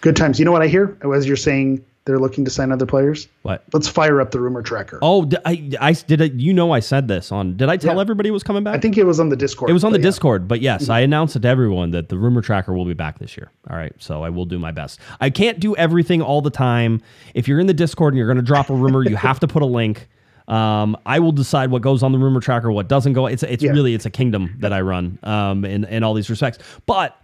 good 0.00 0.16
times. 0.16 0.38
You 0.38 0.44
know 0.46 0.52
what 0.52 0.62
I 0.62 0.68
hear 0.68 0.96
as 1.12 1.26
you're 1.26 1.36
saying 1.36 1.82
they're 2.06 2.18
looking 2.20 2.44
to 2.44 2.50
sign 2.50 2.72
other 2.72 2.86
players. 2.86 3.28
What? 3.42 3.64
Let's 3.72 3.88
fire 3.88 4.20
up 4.20 4.30
the 4.30 4.40
rumor 4.40 4.62
tracker. 4.62 4.98
Oh, 5.02 5.28
I, 5.44 5.70
I 5.80 5.92
did 5.92 6.20
it. 6.20 6.34
You 6.34 6.54
know, 6.54 6.70
I 6.72 6.80
said 6.80 7.08
this 7.08 7.30
on. 7.32 7.56
Did 7.56 7.68
I 7.68 7.76
tell 7.76 7.96
Yeah. 7.96 8.00
everybody 8.00 8.28
it 8.28 8.32
was 8.32 8.42
coming 8.44 8.64
back? 8.64 8.74
I 8.76 8.78
think 8.78 8.96
it 8.96 9.04
was 9.04 9.20
on 9.20 9.28
the 9.28 9.36
Discord. 9.36 9.68
It 9.68 9.72
was 9.74 9.84
on 9.84 9.92
the 9.92 9.98
yeah. 9.98 10.04
Discord, 10.04 10.48
but 10.48 10.60
yes, 10.60 10.88
I 10.88 11.00
announced 11.00 11.36
it 11.36 11.40
to 11.40 11.48
everyone 11.48 11.90
that 11.90 12.08
the 12.08 12.16
rumor 12.16 12.40
tracker 12.40 12.72
will 12.72 12.84
be 12.86 12.94
back 12.94 13.18
this 13.18 13.36
year. 13.36 13.50
All 13.68 13.76
right, 13.76 13.92
so 13.98 14.22
I 14.22 14.30
will 14.30 14.46
do 14.46 14.58
my 14.58 14.70
best. 14.70 15.00
I 15.20 15.28
can't 15.30 15.60
do 15.60 15.74
everything 15.76 16.22
all 16.22 16.40
the 16.40 16.50
time. 16.50 17.02
If 17.34 17.48
you're 17.48 17.58
in 17.60 17.66
the 17.66 17.74
Discord 17.74 18.14
and 18.14 18.18
you're 18.18 18.28
going 18.28 18.36
to 18.38 18.42
drop 18.42 18.70
a 18.70 18.74
rumor, 18.74 19.02
you 19.04 19.16
have 19.16 19.40
to 19.40 19.48
put 19.48 19.62
a 19.62 19.66
link. 19.66 20.08
Um, 20.48 20.96
I 21.04 21.18
will 21.18 21.32
decide 21.32 21.72
what 21.72 21.82
goes 21.82 22.04
on 22.04 22.12
the 22.12 22.18
rumor 22.18 22.40
tracker, 22.40 22.70
what 22.70 22.86
doesn't 22.88 23.14
go. 23.14 23.26
It's 23.26 23.42
it's 23.42 23.64
Yeah. 23.64 23.72
really 23.72 23.94
it's 23.94 24.06
a 24.06 24.10
kingdom 24.10 24.54
that 24.60 24.72
I 24.72 24.80
run 24.80 25.18
um, 25.24 25.64
in 25.64 25.84
in 25.86 26.04
all 26.04 26.14
these 26.14 26.30
respects, 26.30 26.58
but. 26.86 27.16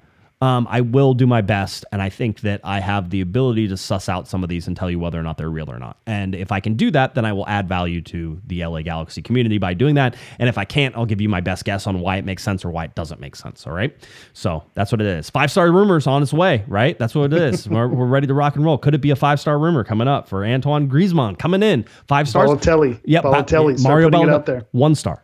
Um, 0.43 0.66
I 0.69 0.81
will 0.81 1.14
do 1.14 1.24
my 1.24 1.40
best, 1.40 1.85
and 1.93 2.02
I 2.02 2.09
think 2.09 2.40
that 2.40 2.60
I 2.64 2.81
have 2.81 3.10
the 3.10 3.20
ability 3.20 3.69
to 3.69 3.77
suss 3.77 4.09
out 4.09 4.27
some 4.27 4.43
of 4.43 4.48
these 4.48 4.66
and 4.66 4.77
tell 4.77 4.90
you 4.90 4.98
whether 4.98 5.19
or 5.19 5.23
not 5.23 5.39
they're 5.39 5.48
real 5.48 5.70
or 5.70 5.78
not. 5.78 5.98
And 6.05 6.35
if 6.35 6.51
I 6.51 6.59
can 6.59 6.74
do 6.74 6.90
that, 6.90 7.14
then 7.14 7.24
I 7.24 7.32
will 7.32 7.47
add 7.47 7.69
value 7.69 8.01
to 8.01 8.40
the 8.48 8.66
LA 8.66 8.82
Galaxy 8.82 9.23
community 9.23 9.59
by 9.59 9.73
doing 9.73 9.94
that. 9.94 10.16
And 10.40 10.48
if 10.48 10.59
I 10.59 10.64
can't, 10.64 10.97
I'll 10.97 11.06
give 11.06 11.20
you 11.20 11.28
my 11.28 11.40
best 11.40 11.64
guess 11.64 11.86
on 11.86 12.01
why 12.01 12.16
it 12.16 12.24
makes 12.24 12.43
sense 12.43 12.64
or 12.64 12.70
why 12.70 12.86
it 12.86 12.97
doesn't 12.97 13.20
make 13.20 13.36
sense. 13.36 13.69
All 13.69 13.73
right. 13.73 13.97
So 14.32 14.64
that's 14.74 14.90
what 14.90 15.01
it 15.01 15.06
is. 15.06 15.31
Five 15.31 15.52
star 15.52 15.70
rumors 15.70 16.09
on 16.09 16.24
its 16.24 16.32
way, 16.32 16.64
right? 16.66 16.98
That's 16.98 17.14
what 17.14 17.32
it 17.32 17.40
is. 17.40 17.69
we're, 17.69 17.86
we're 17.86 18.06
ready 18.06 18.27
to 18.27 18.35
rock 18.35 18.56
and 18.56 18.64
roll. 18.64 18.78
Could 18.78 18.94
it 18.97 19.01
be 19.01 19.10
a 19.10 19.16
five 19.16 19.39
star 19.39 19.60
rumor 19.60 19.85
coming 19.85 20.09
up 20.09 20.27
for 20.27 20.44
Antoine 20.44 20.90
Griezmann 20.90 21.39
coming 21.39 21.62
in? 21.62 21.85
Five 22.09 22.28
stars. 22.28 22.51
Balotelli. 22.51 23.01
Yeah, 23.05 23.20
Balotelli. 23.20 23.78
Start 23.78 23.93
Mario 23.93 24.10
Balotelli. 24.10 24.66
One 24.73 24.97
star. 24.97 25.23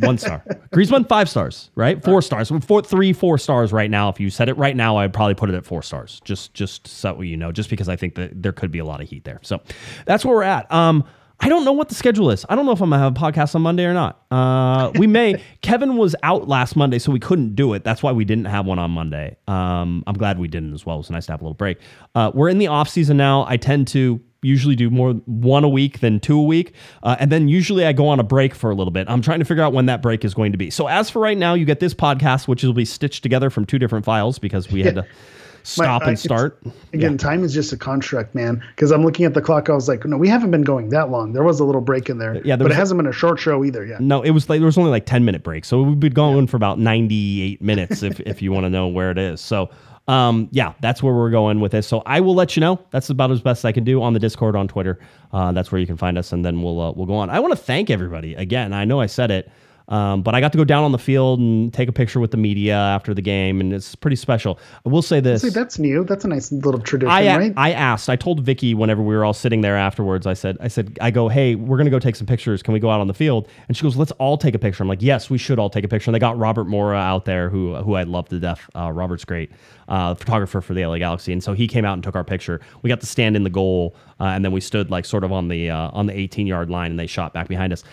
One 0.00 0.18
star. 0.18 0.42
Griezmann 0.72 1.08
five 1.08 1.28
stars, 1.28 1.70
right? 1.74 2.02
Four 2.04 2.22
stars. 2.22 2.52
Four, 2.66 2.82
three, 2.82 3.12
four 3.12 3.38
stars 3.38 3.72
right 3.72 3.90
now. 3.90 4.08
If 4.08 4.20
you 4.20 4.30
said 4.30 4.48
it 4.48 4.56
right 4.56 4.76
now, 4.76 4.96
I'd 4.96 5.12
probably 5.12 5.34
put 5.34 5.48
it 5.48 5.54
at 5.54 5.64
four 5.64 5.82
stars. 5.82 6.20
Just, 6.24 6.54
just 6.54 6.86
so 6.86 7.20
you 7.20 7.36
know, 7.36 7.52
just 7.52 7.70
because 7.70 7.88
I 7.88 7.96
think 7.96 8.14
that 8.14 8.42
there 8.42 8.52
could 8.52 8.70
be 8.70 8.78
a 8.78 8.84
lot 8.84 9.00
of 9.00 9.08
heat 9.08 9.24
there. 9.24 9.40
So 9.42 9.60
that's 10.04 10.24
where 10.24 10.36
we're 10.36 10.42
at. 10.44 10.70
Um, 10.72 11.04
I 11.40 11.48
don't 11.48 11.64
know 11.64 11.72
what 11.72 11.88
the 11.88 11.94
schedule 11.94 12.30
is. 12.30 12.46
I 12.48 12.54
don't 12.54 12.64
know 12.64 12.72
if 12.72 12.80
I'm 12.80 12.90
gonna 12.90 13.02
have 13.02 13.12
a 13.12 13.20
podcast 13.20 13.54
on 13.54 13.62
Monday 13.62 13.84
or 13.84 13.92
not. 13.92 14.22
Uh, 14.30 14.90
we 14.98 15.06
may. 15.06 15.42
Kevin 15.60 15.96
was 15.96 16.16
out 16.22 16.48
last 16.48 16.76
Monday, 16.76 16.98
so 16.98 17.12
we 17.12 17.20
couldn't 17.20 17.54
do 17.54 17.74
it. 17.74 17.84
That's 17.84 18.02
why 18.02 18.12
we 18.12 18.24
didn't 18.24 18.46
have 18.46 18.64
one 18.64 18.78
on 18.78 18.90
Monday. 18.90 19.36
Um, 19.46 20.02
I'm 20.06 20.14
glad 20.14 20.38
we 20.38 20.48
didn't 20.48 20.72
as 20.72 20.86
well. 20.86 20.96
It 20.96 21.00
was 21.00 21.10
nice 21.10 21.26
to 21.26 21.32
have 21.32 21.42
a 21.42 21.44
little 21.44 21.54
break. 21.54 21.78
Uh, 22.14 22.30
we're 22.32 22.48
in 22.48 22.58
the 22.58 22.68
off 22.68 22.88
season 22.88 23.18
now. 23.18 23.44
I 23.46 23.58
tend 23.58 23.88
to 23.88 24.20
usually 24.46 24.76
do 24.76 24.88
more 24.88 25.12
one 25.26 25.64
a 25.64 25.68
week 25.68 26.00
than 26.00 26.20
two 26.20 26.38
a 26.38 26.42
week, 26.42 26.72
uh, 27.02 27.16
and 27.18 27.30
then 27.30 27.48
usually 27.48 27.84
I 27.84 27.92
go 27.92 28.08
on 28.08 28.20
a 28.20 28.24
break 28.24 28.54
for 28.54 28.70
a 28.70 28.74
little 28.74 28.90
bit. 28.92 29.08
I'm 29.10 29.20
trying 29.22 29.40
to 29.40 29.44
figure 29.44 29.62
out 29.62 29.72
when 29.72 29.86
that 29.86 30.00
break 30.02 30.24
is 30.24 30.32
going 30.34 30.52
to 30.52 30.58
be. 30.58 30.70
So 30.70 30.86
as 30.86 31.10
for 31.10 31.20
right 31.20 31.36
now, 31.36 31.54
you 31.54 31.64
get 31.64 31.80
this 31.80 31.92
podcast, 31.94 32.48
which 32.48 32.62
will 32.62 32.72
be 32.72 32.84
stitched 32.84 33.22
together 33.22 33.50
from 33.50 33.66
two 33.66 33.78
different 33.78 34.04
files 34.04 34.38
because 34.38 34.70
we 34.70 34.82
had 34.82 34.94
to 34.94 35.06
stop 35.64 36.02
I- 36.02 36.10
and 36.10 36.18
start. 36.18 36.62
Again, 36.92 37.18
time 37.18 37.42
is 37.44 37.52
just 37.52 37.72
a 37.72 37.76
construct, 37.76 38.34
man. 38.34 38.62
Because 38.74 38.92
I'm 38.92 39.02
looking 39.04 39.26
at 39.26 39.34
the 39.34 39.42
clock, 39.42 39.68
I 39.68 39.72
was 39.74 39.88
like, 39.88 40.04
no, 40.04 40.16
we 40.16 40.28
haven't 40.28 40.50
been 40.52 40.62
going 40.62 40.90
that 40.90 41.10
long. 41.10 41.32
There 41.32 41.42
was 41.44 41.60
a 41.60 41.64
little 41.64 41.80
break 41.80 42.08
in 42.08 42.18
there, 42.18 42.36
Yeah, 42.44 42.56
there 42.56 42.64
but 42.66 42.70
it 42.72 42.76
hasn't 42.76 42.96
been 42.98 43.06
a 43.06 43.12
short 43.12 43.38
show 43.40 43.64
either. 43.64 43.84
Yeah, 43.84 43.98
No, 44.00 44.22
it 44.22 44.30
was 44.30 44.48
like 44.48 44.60
there 44.60 44.66
was 44.66 44.78
only 44.78 44.90
like 44.90 45.06
10 45.06 45.24
minute 45.24 45.42
break, 45.42 45.64
So 45.64 45.82
we've 45.82 46.00
been 46.00 46.12
going 46.14 46.46
for 46.46 46.56
about 46.56 46.78
98 46.78 47.60
minutes 47.60 48.02
if, 48.02 48.20
if 48.20 48.40
you 48.40 48.52
want 48.52 48.64
to 48.64 48.70
know 48.70 48.86
where 48.88 49.10
it 49.10 49.18
is. 49.18 49.40
So 49.40 49.68
um, 50.08 50.48
yeah, 50.52 50.72
that's 50.80 51.02
where 51.02 51.12
we're 51.12 51.30
going 51.30 51.60
with 51.60 51.72
this. 51.72 51.86
So 51.86 52.02
I 52.06 52.20
will 52.20 52.34
let 52.34 52.56
you 52.56 52.60
know. 52.60 52.80
That's 52.90 53.10
about 53.10 53.30
as 53.30 53.40
best 53.40 53.64
I 53.64 53.72
can 53.72 53.84
do 53.84 54.02
on 54.02 54.12
the 54.12 54.20
Discord 54.20 54.54
on 54.54 54.68
Twitter. 54.68 54.98
Uh, 55.32 55.52
that's 55.52 55.72
where 55.72 55.80
you 55.80 55.86
can 55.86 55.96
find 55.96 56.16
us, 56.16 56.32
and 56.32 56.44
then 56.44 56.62
we'll 56.62 56.80
uh, 56.80 56.92
we'll 56.92 57.06
go 57.06 57.14
on. 57.14 57.30
I 57.30 57.40
want 57.40 57.52
to 57.52 57.56
thank 57.56 57.90
everybody 57.90 58.34
again. 58.34 58.72
I 58.72 58.84
know 58.84 59.00
I 59.00 59.06
said 59.06 59.30
it, 59.30 59.50
um, 59.88 60.22
but 60.22 60.34
I 60.34 60.40
got 60.40 60.52
to 60.52 60.58
go 60.58 60.64
down 60.64 60.84
on 60.84 60.92
the 60.92 60.98
field 60.98 61.38
and 61.38 61.72
take 61.72 61.88
a 61.88 61.92
picture 61.92 62.18
with 62.18 62.32
the 62.32 62.36
media 62.36 62.74
after 62.74 63.14
the 63.14 63.22
game, 63.22 63.60
and 63.60 63.72
it's 63.72 63.94
pretty 63.94 64.16
special. 64.16 64.58
I 64.84 64.88
will 64.88 65.02
say 65.02 65.20
this: 65.20 65.42
See, 65.42 65.50
that's 65.50 65.78
new. 65.78 66.04
That's 66.04 66.24
a 66.24 66.28
nice 66.28 66.50
little 66.50 66.80
tradition, 66.80 67.10
I 67.10 67.36
right? 67.36 67.52
I 67.56 67.72
asked. 67.72 68.08
I 68.08 68.16
told 68.16 68.40
Vicky 68.40 68.74
whenever 68.74 69.02
we 69.02 69.14
were 69.14 69.24
all 69.24 69.32
sitting 69.32 69.60
there 69.60 69.76
afterwards. 69.76 70.26
I 70.26 70.34
said, 70.34 70.56
I 70.60 70.68
said, 70.68 70.98
I 71.00 71.10
go, 71.10 71.28
hey, 71.28 71.54
we're 71.54 71.76
gonna 71.76 71.90
go 71.90 71.98
take 71.98 72.16
some 72.16 72.26
pictures. 72.26 72.62
Can 72.62 72.74
we 72.74 72.80
go 72.80 72.90
out 72.90 73.00
on 73.00 73.06
the 73.06 73.14
field? 73.14 73.48
And 73.68 73.76
she 73.76 73.82
goes, 73.82 73.96
let's 73.96 74.12
all 74.12 74.36
take 74.36 74.54
a 74.54 74.58
picture. 74.58 74.82
I'm 74.82 74.88
like, 74.88 75.02
yes, 75.02 75.30
we 75.30 75.38
should 75.38 75.58
all 75.58 75.70
take 75.70 75.84
a 75.84 75.88
picture. 75.88 76.10
And 76.10 76.14
they 76.14 76.20
got 76.20 76.36
Robert 76.36 76.64
Mora 76.64 76.98
out 76.98 77.24
there, 77.24 77.48
who 77.48 77.76
who 77.76 77.94
I 77.94 78.02
love 78.02 78.28
to 78.30 78.40
death. 78.40 78.68
Uh, 78.74 78.90
Robert's 78.90 79.24
great, 79.24 79.50
uh, 79.88 80.14
photographer 80.14 80.60
for 80.60 80.74
the 80.74 80.84
LA 80.84 80.98
Galaxy, 80.98 81.32
and 81.32 81.42
so 81.42 81.52
he 81.52 81.68
came 81.68 81.84
out 81.84 81.94
and 81.94 82.02
took 82.02 82.16
our 82.16 82.24
picture. 82.24 82.60
We 82.82 82.88
got 82.88 83.00
to 83.00 83.06
stand 83.06 83.36
in 83.36 83.44
the 83.44 83.50
goal, 83.50 83.94
uh, 84.20 84.24
and 84.24 84.44
then 84.44 84.52
we 84.52 84.60
stood 84.60 84.90
like 84.90 85.04
sort 85.04 85.24
of 85.24 85.32
on 85.32 85.48
the 85.48 85.70
uh, 85.70 85.90
on 85.92 86.06
the 86.06 86.18
18 86.18 86.46
yard 86.46 86.70
line, 86.70 86.90
and 86.90 86.98
they 86.98 87.06
shot 87.06 87.32
back 87.32 87.48
behind 87.48 87.72
us. 87.72 87.84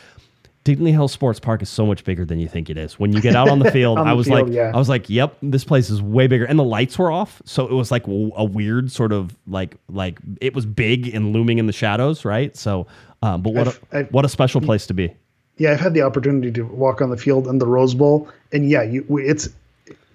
Dignity 0.64 0.92
Health 0.94 1.12
Sports 1.12 1.40
Park 1.40 1.62
is 1.62 1.70
so 1.70 1.86
much 1.86 2.04
bigger 2.06 2.24
than 2.24 2.40
you 2.40 2.48
think 2.48 2.70
it 2.70 2.78
is. 2.78 2.98
When 2.98 3.12
you 3.12 3.20
get 3.22 3.36
out 3.36 3.50
on 3.50 3.60
the 3.60 3.70
field, 3.78 3.98
On 4.00 4.08
I 4.08 4.12
the 4.12 4.16
was 4.16 4.28
field, 4.28 4.48
like, 4.48 4.54
yeah. 4.56 4.72
I 4.74 4.78
was 4.78 4.88
like, 4.88 5.10
yep, 5.10 5.36
this 5.42 5.64
place 5.66 5.90
is 5.90 6.02
way 6.02 6.28
bigger, 6.28 6.46
and 6.46 6.58
the 6.58 6.64
lights 6.64 6.98
were 6.98 7.12
off, 7.12 7.42
so 7.46 7.68
it 7.68 7.74
was 7.74 7.92
like 7.92 8.08
a 8.08 8.46
weird 8.46 8.92
sort 8.92 9.12
of 9.12 9.36
like 9.48 9.76
like 9.90 10.20
it 10.40 10.54
was 10.56 10.66
big 10.66 11.14
and 11.14 11.34
looming 11.34 11.58
in 11.58 11.66
the 11.68 11.74
shadows, 11.74 12.24
right? 12.24 12.56
So, 12.56 12.88
um, 13.22 13.42
but 13.42 13.54
what 13.54 13.68
I've- 13.68 13.78
a, 13.92 13.98
I've- 14.00 14.08
what 14.12 14.24
a 14.26 14.30
special 14.30 14.62
place 14.62 14.88
to 14.88 14.94
be. 14.94 15.14
yeah, 15.58 15.72
I've 15.74 15.80
had 15.82 15.94
the 15.94 16.02
opportunity 16.02 16.52
to 16.54 16.64
walk 16.64 17.02
on 17.02 17.10
the 17.10 17.18
field 17.18 17.48
in 17.48 17.58
the 17.60 17.68
Rose 17.68 17.94
Bowl, 17.94 18.30
and 18.54 18.70
yeah, 18.70 18.84
you, 18.84 19.06
it's 19.18 19.50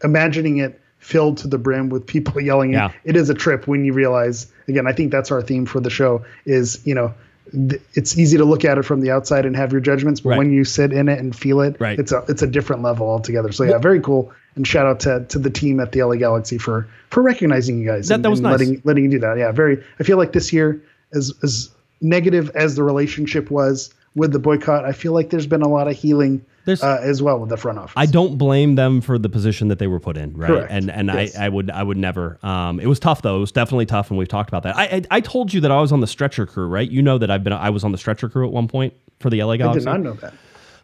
imagining 0.02 0.58
it 0.58 0.80
filled 0.98 1.38
to 1.38 1.48
the 1.48 1.58
brim 1.58 1.88
with 1.90 2.06
people 2.06 2.40
yelling. 2.50 2.72
Yeah. 2.72 2.90
It 3.04 3.16
is 3.16 3.28
a 3.30 3.34
trip 3.34 3.66
when 3.66 3.84
you 3.84 3.92
realize. 3.92 4.50
Again, 4.66 4.86
I 4.86 4.92
think 4.92 5.12
that's 5.12 5.30
our 5.30 5.42
theme 5.42 5.66
for 5.66 5.80
the 5.80 5.90
show. 5.90 6.24
Is 6.46 6.80
you 6.86 6.94
know. 6.94 7.12
Th- 7.52 7.80
It's 7.94 8.18
easy 8.18 8.36
to 8.38 8.44
look 8.44 8.64
at 8.64 8.78
it 8.78 8.82
from 8.84 9.00
the 9.00 9.10
outside 9.10 9.44
and 9.46 9.54
have 9.56 9.72
your 9.72 9.80
judgments, 9.80 10.20
but 10.20 10.30
Right. 10.30 10.38
when 10.38 10.52
you 10.52 10.64
sit 10.64 10.92
in 10.92 11.08
it 11.08 11.18
and 11.18 11.34
feel 11.34 11.60
it, 11.60 11.76
Right. 11.78 11.98
it's 11.98 12.12
a 12.12 12.24
it's 12.28 12.42
a 12.42 12.46
different 12.46 12.82
level 12.82 13.08
altogether. 13.08 13.52
So 13.52 13.64
yeah, 13.64 13.78
very 13.78 14.00
cool. 14.00 14.30
And 14.56 14.66
shout 14.66 14.86
out 14.86 14.98
to, 15.00 15.24
to 15.28 15.38
the 15.38 15.50
team 15.50 15.78
at 15.80 15.92
the 15.92 16.02
LA 16.02 16.16
Galaxy 16.16 16.58
for 16.58 16.86
for 17.10 17.22
recognizing 17.22 17.78
you 17.78 17.86
guys 17.86 18.08
That- 18.08 18.16
and, 18.16 18.24
that 18.24 18.30
was 18.30 18.38
and 18.40 18.44
nice. 18.44 18.58
letting 18.60 18.82
letting 18.84 19.04
you 19.04 19.10
do 19.10 19.18
that. 19.20 19.38
Yeah, 19.38 19.52
very. 19.52 19.78
I 20.00 20.02
feel 20.02 20.16
like 20.18 20.32
this 20.32 20.52
year, 20.52 20.80
as 21.12 21.32
as 21.42 21.70
negative 22.00 22.50
as 22.54 22.74
the 22.76 22.82
relationship 22.82 23.50
was 23.50 23.92
with 24.14 24.32
the 24.32 24.38
boycott, 24.38 24.84
I 24.84 24.92
feel 24.92 25.12
like 25.12 25.30
there's 25.30 25.46
been 25.46 25.62
a 25.62 25.68
lot 25.68 25.86
of 25.88 25.94
healing 25.96 26.38
There's- 26.38 26.46
uh, 26.69 26.99
as 27.03 27.23
well 27.23 27.39
with 27.39 27.49
the 27.51 27.57
front 27.57 27.78
office. 27.78 27.93
I 27.97 28.07
don't 28.07 28.36
blame 28.39 28.74
them 28.74 29.01
for 29.01 29.19
the 29.19 29.28
position 29.28 29.69
that 29.69 29.78
they 29.78 29.86
were 29.86 30.01
put 30.01 30.16
in, 30.16 30.35
right? 30.36 30.47
Correct. 30.49 30.70
And 30.73 30.90
and 30.90 31.09
Yes. 31.09 31.36
I, 31.36 31.47
I 31.47 31.49
would 31.49 31.70
I 31.70 31.82
would 31.82 31.97
never. 31.97 32.39
Um, 32.43 32.78
it 32.81 32.86
was 32.86 32.99
tough 33.01 33.23
though. 33.23 33.36
It 33.36 33.40
was 33.40 33.53
definitely 33.53 33.86
tough, 33.86 34.11
and 34.11 34.19
we've 34.19 34.28
talked 34.28 34.49
about 34.51 34.62
that. 34.65 34.77
I, 34.77 34.85
I 34.85 35.03
I 35.11 35.20
told 35.20 35.53
you 35.53 35.61
that 35.62 35.70
I 35.70 35.81
was 35.81 35.93
on 35.93 36.01
the 36.01 36.07
stretcher 36.07 36.47
crew, 36.47 36.66
right? 36.69 36.89
You 36.90 37.03
know 37.03 37.19
that 37.19 37.31
I've 37.31 37.43
been 37.45 37.53
I 37.53 37.70
was 37.70 37.85
on 37.85 37.93
the 37.93 37.99
stretcher 37.99 38.28
crew 38.28 38.47
at 38.47 38.53
one 38.53 38.69
point 38.69 38.95
for 39.20 39.31
the 39.31 39.43
LA 39.43 39.53
I 39.53 39.57
Galaxy. 39.59 39.81
did 39.81 39.86
not 39.86 40.01
know 40.01 40.12
that. 40.15 40.35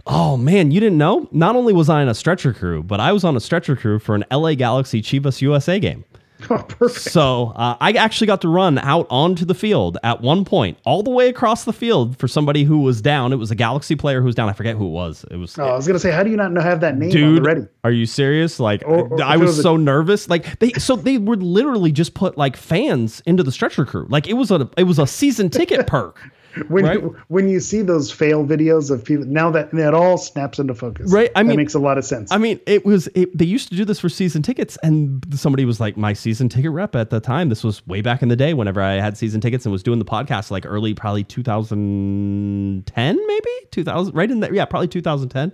Oh 0.06 0.36
man, 0.36 0.70
you 0.70 0.81
didn't 0.81 0.98
know? 0.98 1.28
Not 1.32 1.56
only 1.56 1.73
was 1.73 1.89
I 1.89 2.02
on 2.02 2.09
a 2.09 2.15
stretcher 2.15 2.52
crew, 2.52 2.82
but 2.82 3.01
I 3.01 3.12
was 3.12 3.24
on 3.24 3.36
a 3.36 3.40
stretcher 3.40 3.74
crew 3.74 3.98
for 3.98 4.15
an 4.15 4.24
LA 4.31 4.55
Galaxy 4.55 5.01
Chivas 5.01 5.40
USA 5.40 5.81
game. 5.81 6.05
Oh, 6.50 6.58
perfect. 6.62 7.00
So 7.12 7.52
uh, 7.56 7.76
I 7.80 7.92
actually 7.92 8.26
got 8.26 8.40
to 8.42 8.48
run 8.48 8.78
out 8.78 9.06
onto 9.10 9.44
the 9.44 9.54
field 9.54 9.98
at 10.02 10.20
one 10.20 10.44
point, 10.44 10.78
all 10.84 11.02
the 11.02 11.10
way 11.10 11.28
across 11.28 11.64
the 11.64 11.72
field 11.72 12.16
for 12.18 12.28
somebody 12.28 12.64
who 12.64 12.78
was 12.80 13.00
down. 13.00 13.32
It 13.32 13.36
was 13.36 13.50
a 13.50 13.54
Galaxy 13.54 13.96
player 13.96 14.20
who 14.20 14.26
was 14.26 14.34
down. 14.34 14.48
I 14.48 14.52
forget 14.52 14.76
who 14.76 14.86
it 14.86 14.90
was. 14.90 15.24
It 15.30 15.36
was 15.36 15.58
Oh, 15.58 15.64
I 15.64 15.76
was 15.76 15.86
gonna 15.86 15.98
say, 15.98 16.10
how 16.10 16.22
do 16.22 16.30
you 16.30 16.36
not 16.36 16.52
know 16.52 16.60
have 16.60 16.80
that 16.80 16.96
name 16.98 17.10
dude. 17.10 17.44
ready? 17.46 17.66
Are 17.82 17.90
you 17.90 18.06
serious? 18.06 18.60
Like 18.60 18.82
Or- 18.86 19.08
or 19.08 19.22
I 19.22 19.34
if 19.34 19.36
it 19.36 19.40
was 19.40 19.48
was 19.50 19.58
a- 19.60 19.62
so 19.62 19.76
nervous. 19.76 20.28
Like 20.28 20.58
they 20.58 20.72
so 20.72 20.96
they 20.96 21.18
would 21.18 21.42
literally 21.42 21.92
just 21.92 22.14
put 22.14 22.36
like 22.36 22.56
fans 22.56 23.20
into 23.26 23.42
the 23.42 23.52
stretcher 23.52 23.84
crew. 23.84 24.06
Like 24.08 24.26
it 24.28 24.34
was 24.34 24.50
a 24.50 24.68
it 24.76 24.84
was 24.84 24.98
a 24.98 25.06
season 25.06 25.50
ticket 25.50 25.86
perk. 25.86 26.20
When 26.68 26.85
Right. 26.85 27.01
you, 27.02 27.16
when 27.28 27.48
you 27.48 27.60
see 27.60 27.82
those 27.82 28.10
fail 28.12 28.47
videos 28.47 28.90
of 28.90 29.05
people, 29.05 29.24
now 29.26 29.51
that 29.51 29.70
that 29.72 29.94
all 29.94 30.16
snaps 30.18 30.59
into 30.59 30.74
focus, 30.74 31.12
Right, 31.12 31.31
I 31.35 31.43
that 31.43 31.48
mean- 31.48 31.56
makes 31.56 31.74
a 31.74 31.78
lot 31.78 31.98
of 31.98 32.05
sense. 32.05 32.31
I 32.31 32.39
mean, 32.39 32.60
it 32.66 32.85
was 32.85 33.09
it, 33.14 33.36
they 33.36 33.44
used 33.44 33.68
to 33.70 33.76
do 33.76 33.85
this 33.85 33.98
for 33.98 34.09
season 34.09 34.43
tickets, 34.43 34.78
and 34.82 35.24
somebody 35.35 35.64
was 35.64 35.81
like 35.81 35.97
my 35.97 36.12
season 36.12 36.48
ticket 36.48 36.70
rep 36.70 36.94
at 36.94 37.10
the 37.10 37.20
time. 37.20 37.48
This 37.48 37.64
was 37.64 37.85
way 37.86 38.02
back 38.02 38.22
in 38.22 38.28
the 38.28 38.36
day, 38.36 38.55
whenever 38.55 38.81
I 38.81 38.94
had 39.01 39.16
season 39.18 39.40
tickets 39.40 39.64
and 39.66 39.72
was 39.72 39.82
doing 39.82 39.98
the 39.98 40.05
podcast, 40.05 40.51
like 40.51 40.64
early, 40.66 40.94
probably 40.94 41.24
2010, 41.24 43.26
maybe 43.26 43.48
2000, 43.70 44.14
right 44.14 44.31
in 44.31 44.40
there, 44.40 44.55
yeah, 44.55 44.64
probably 44.64 44.89
2010. 44.89 45.52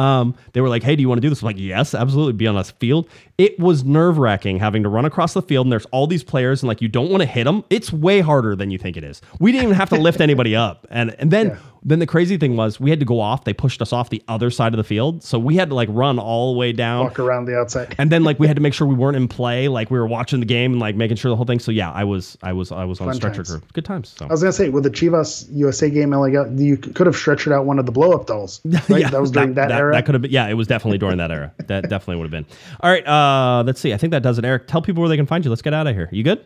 Um, 0.00 0.34
they 0.52 0.60
were 0.60 0.68
like, 0.68 0.82
"Hey, 0.82 0.96
do 0.96 1.02
you 1.02 1.08
want 1.08 1.18
to 1.18 1.22
do 1.22 1.28
this?" 1.28 1.42
I'm 1.42 1.46
like, 1.46 1.58
"Yes, 1.58 1.94
absolutely." 1.94 2.32
Be 2.32 2.46
on 2.46 2.56
a 2.56 2.64
field. 2.64 3.08
It 3.36 3.58
was 3.58 3.84
nerve 3.84 4.18
wracking 4.18 4.58
having 4.58 4.82
to 4.82 4.88
run 4.88 5.04
across 5.04 5.34
the 5.34 5.42
field, 5.42 5.66
and 5.66 5.72
there's 5.72 5.86
all 5.86 6.06
these 6.06 6.22
players, 6.24 6.62
and 6.62 6.68
like 6.68 6.80
you 6.80 6.88
don't 6.88 7.10
want 7.10 7.22
to 7.22 7.26
hit 7.28 7.44
them. 7.44 7.64
It's 7.70 7.92
way 7.92 8.20
harder 8.20 8.56
than 8.56 8.70
you 8.70 8.78
think 8.78 8.96
it 8.96 9.04
is. 9.04 9.20
We 9.38 9.52
didn't 9.52 9.64
even 9.64 9.76
have 9.76 9.90
to 9.90 9.96
lift 9.96 10.20
anybody 10.20 10.56
up, 10.56 10.86
and 10.90 11.14
and 11.18 11.30
then 11.30 11.48
Yeah. 11.48 11.56
Then 11.82 11.98
the 11.98 12.06
crazy 12.06 12.36
thing 12.36 12.56
was 12.56 12.78
we 12.78 12.90
had 12.90 13.00
to 13.00 13.06
go 13.06 13.20
off. 13.20 13.44
They 13.44 13.54
pushed 13.54 13.80
us 13.80 13.92
off 13.92 14.10
the 14.10 14.22
other 14.28 14.50
side 14.50 14.72
of 14.74 14.76
the 14.76 14.84
field, 14.84 15.22
so 15.22 15.38
we 15.38 15.56
had 15.56 15.70
to 15.70 15.74
like 15.74 15.88
run 15.90 16.18
all 16.18 16.52
the 16.52 16.58
way 16.58 16.72
down. 16.72 17.04
Walk 17.04 17.18
around 17.18 17.46
the 17.46 17.56
outside. 17.58 17.94
And 17.98 18.10
then 18.12 18.22
like 18.22 18.38
we 18.38 18.46
had 18.46 18.56
to 18.56 18.62
make 18.62 18.74
sure 18.74 18.86
we 18.86 18.94
weren't 18.94 19.16
in 19.16 19.28
play, 19.28 19.68
like 19.68 19.90
we 19.90 19.98
were 19.98 20.06
watching 20.06 20.40
the 20.40 20.46
game 20.46 20.72
and 20.72 20.80
like 20.80 20.94
making 20.96 21.16
sure 21.16 21.30
the 21.30 21.36
whole 21.36 21.46
thing. 21.46 21.58
So 21.58 21.70
yeah, 21.72 21.90
I 21.90 22.04
was 22.04 22.36
I 22.42 22.52
was 22.52 22.70
I 22.70 22.84
was 22.84 23.00
on 23.00 23.06
Fun 23.08 23.14
stretcher 23.14 23.36
times. 23.36 23.50
crew. 23.50 23.62
Good 23.72 23.84
times. 23.84 24.14
So 24.18 24.26
I 24.26 24.28
was 24.28 24.42
gonna 24.42 24.52
say 24.52 24.68
with 24.68 24.84
the 24.84 24.90
Chivas 24.90 25.46
USA 25.52 25.88
game, 25.88 26.10
like 26.10 26.34
uh, 26.34 26.48
you 26.50 26.76
could 26.76 27.06
have 27.06 27.16
stretchered 27.16 27.52
out 27.52 27.64
one 27.64 27.78
of 27.78 27.86
the 27.86 27.92
blow 27.92 28.12
up 28.12 28.26
dolls. 28.26 28.60
Right? 28.90 29.00
yeah, 29.02 29.10
that 29.10 29.20
was 29.20 29.30
during 29.30 29.54
that, 29.54 29.70
era. 29.72 29.92
That 29.94 30.04
could 30.06 30.14
have 30.14 30.22
been 30.22 30.30
yeah, 30.30 30.48
it 30.48 30.54
was 30.54 30.66
definitely 30.66 30.98
during 30.98 31.18
that 31.18 31.30
era. 31.30 31.52
That 31.68 31.88
definitely 31.88 32.16
would 32.16 32.30
have 32.32 32.46
been. 32.46 32.46
All 32.80 32.90
right, 32.90 33.06
uh 33.06 33.62
let's 33.64 33.80
see. 33.80 33.94
I 33.94 33.96
think 33.96 34.10
that 34.10 34.22
does 34.22 34.38
it. 34.38 34.44
Eric, 34.44 34.66
tell 34.66 34.82
people 34.82 35.00
where 35.00 35.08
they 35.08 35.16
can 35.16 35.26
find 35.26 35.44
you. 35.44 35.50
Let's 35.50 35.62
get 35.62 35.72
out 35.74 35.86
of 35.86 35.94
here. 35.94 36.08
You 36.12 36.24
good? 36.24 36.44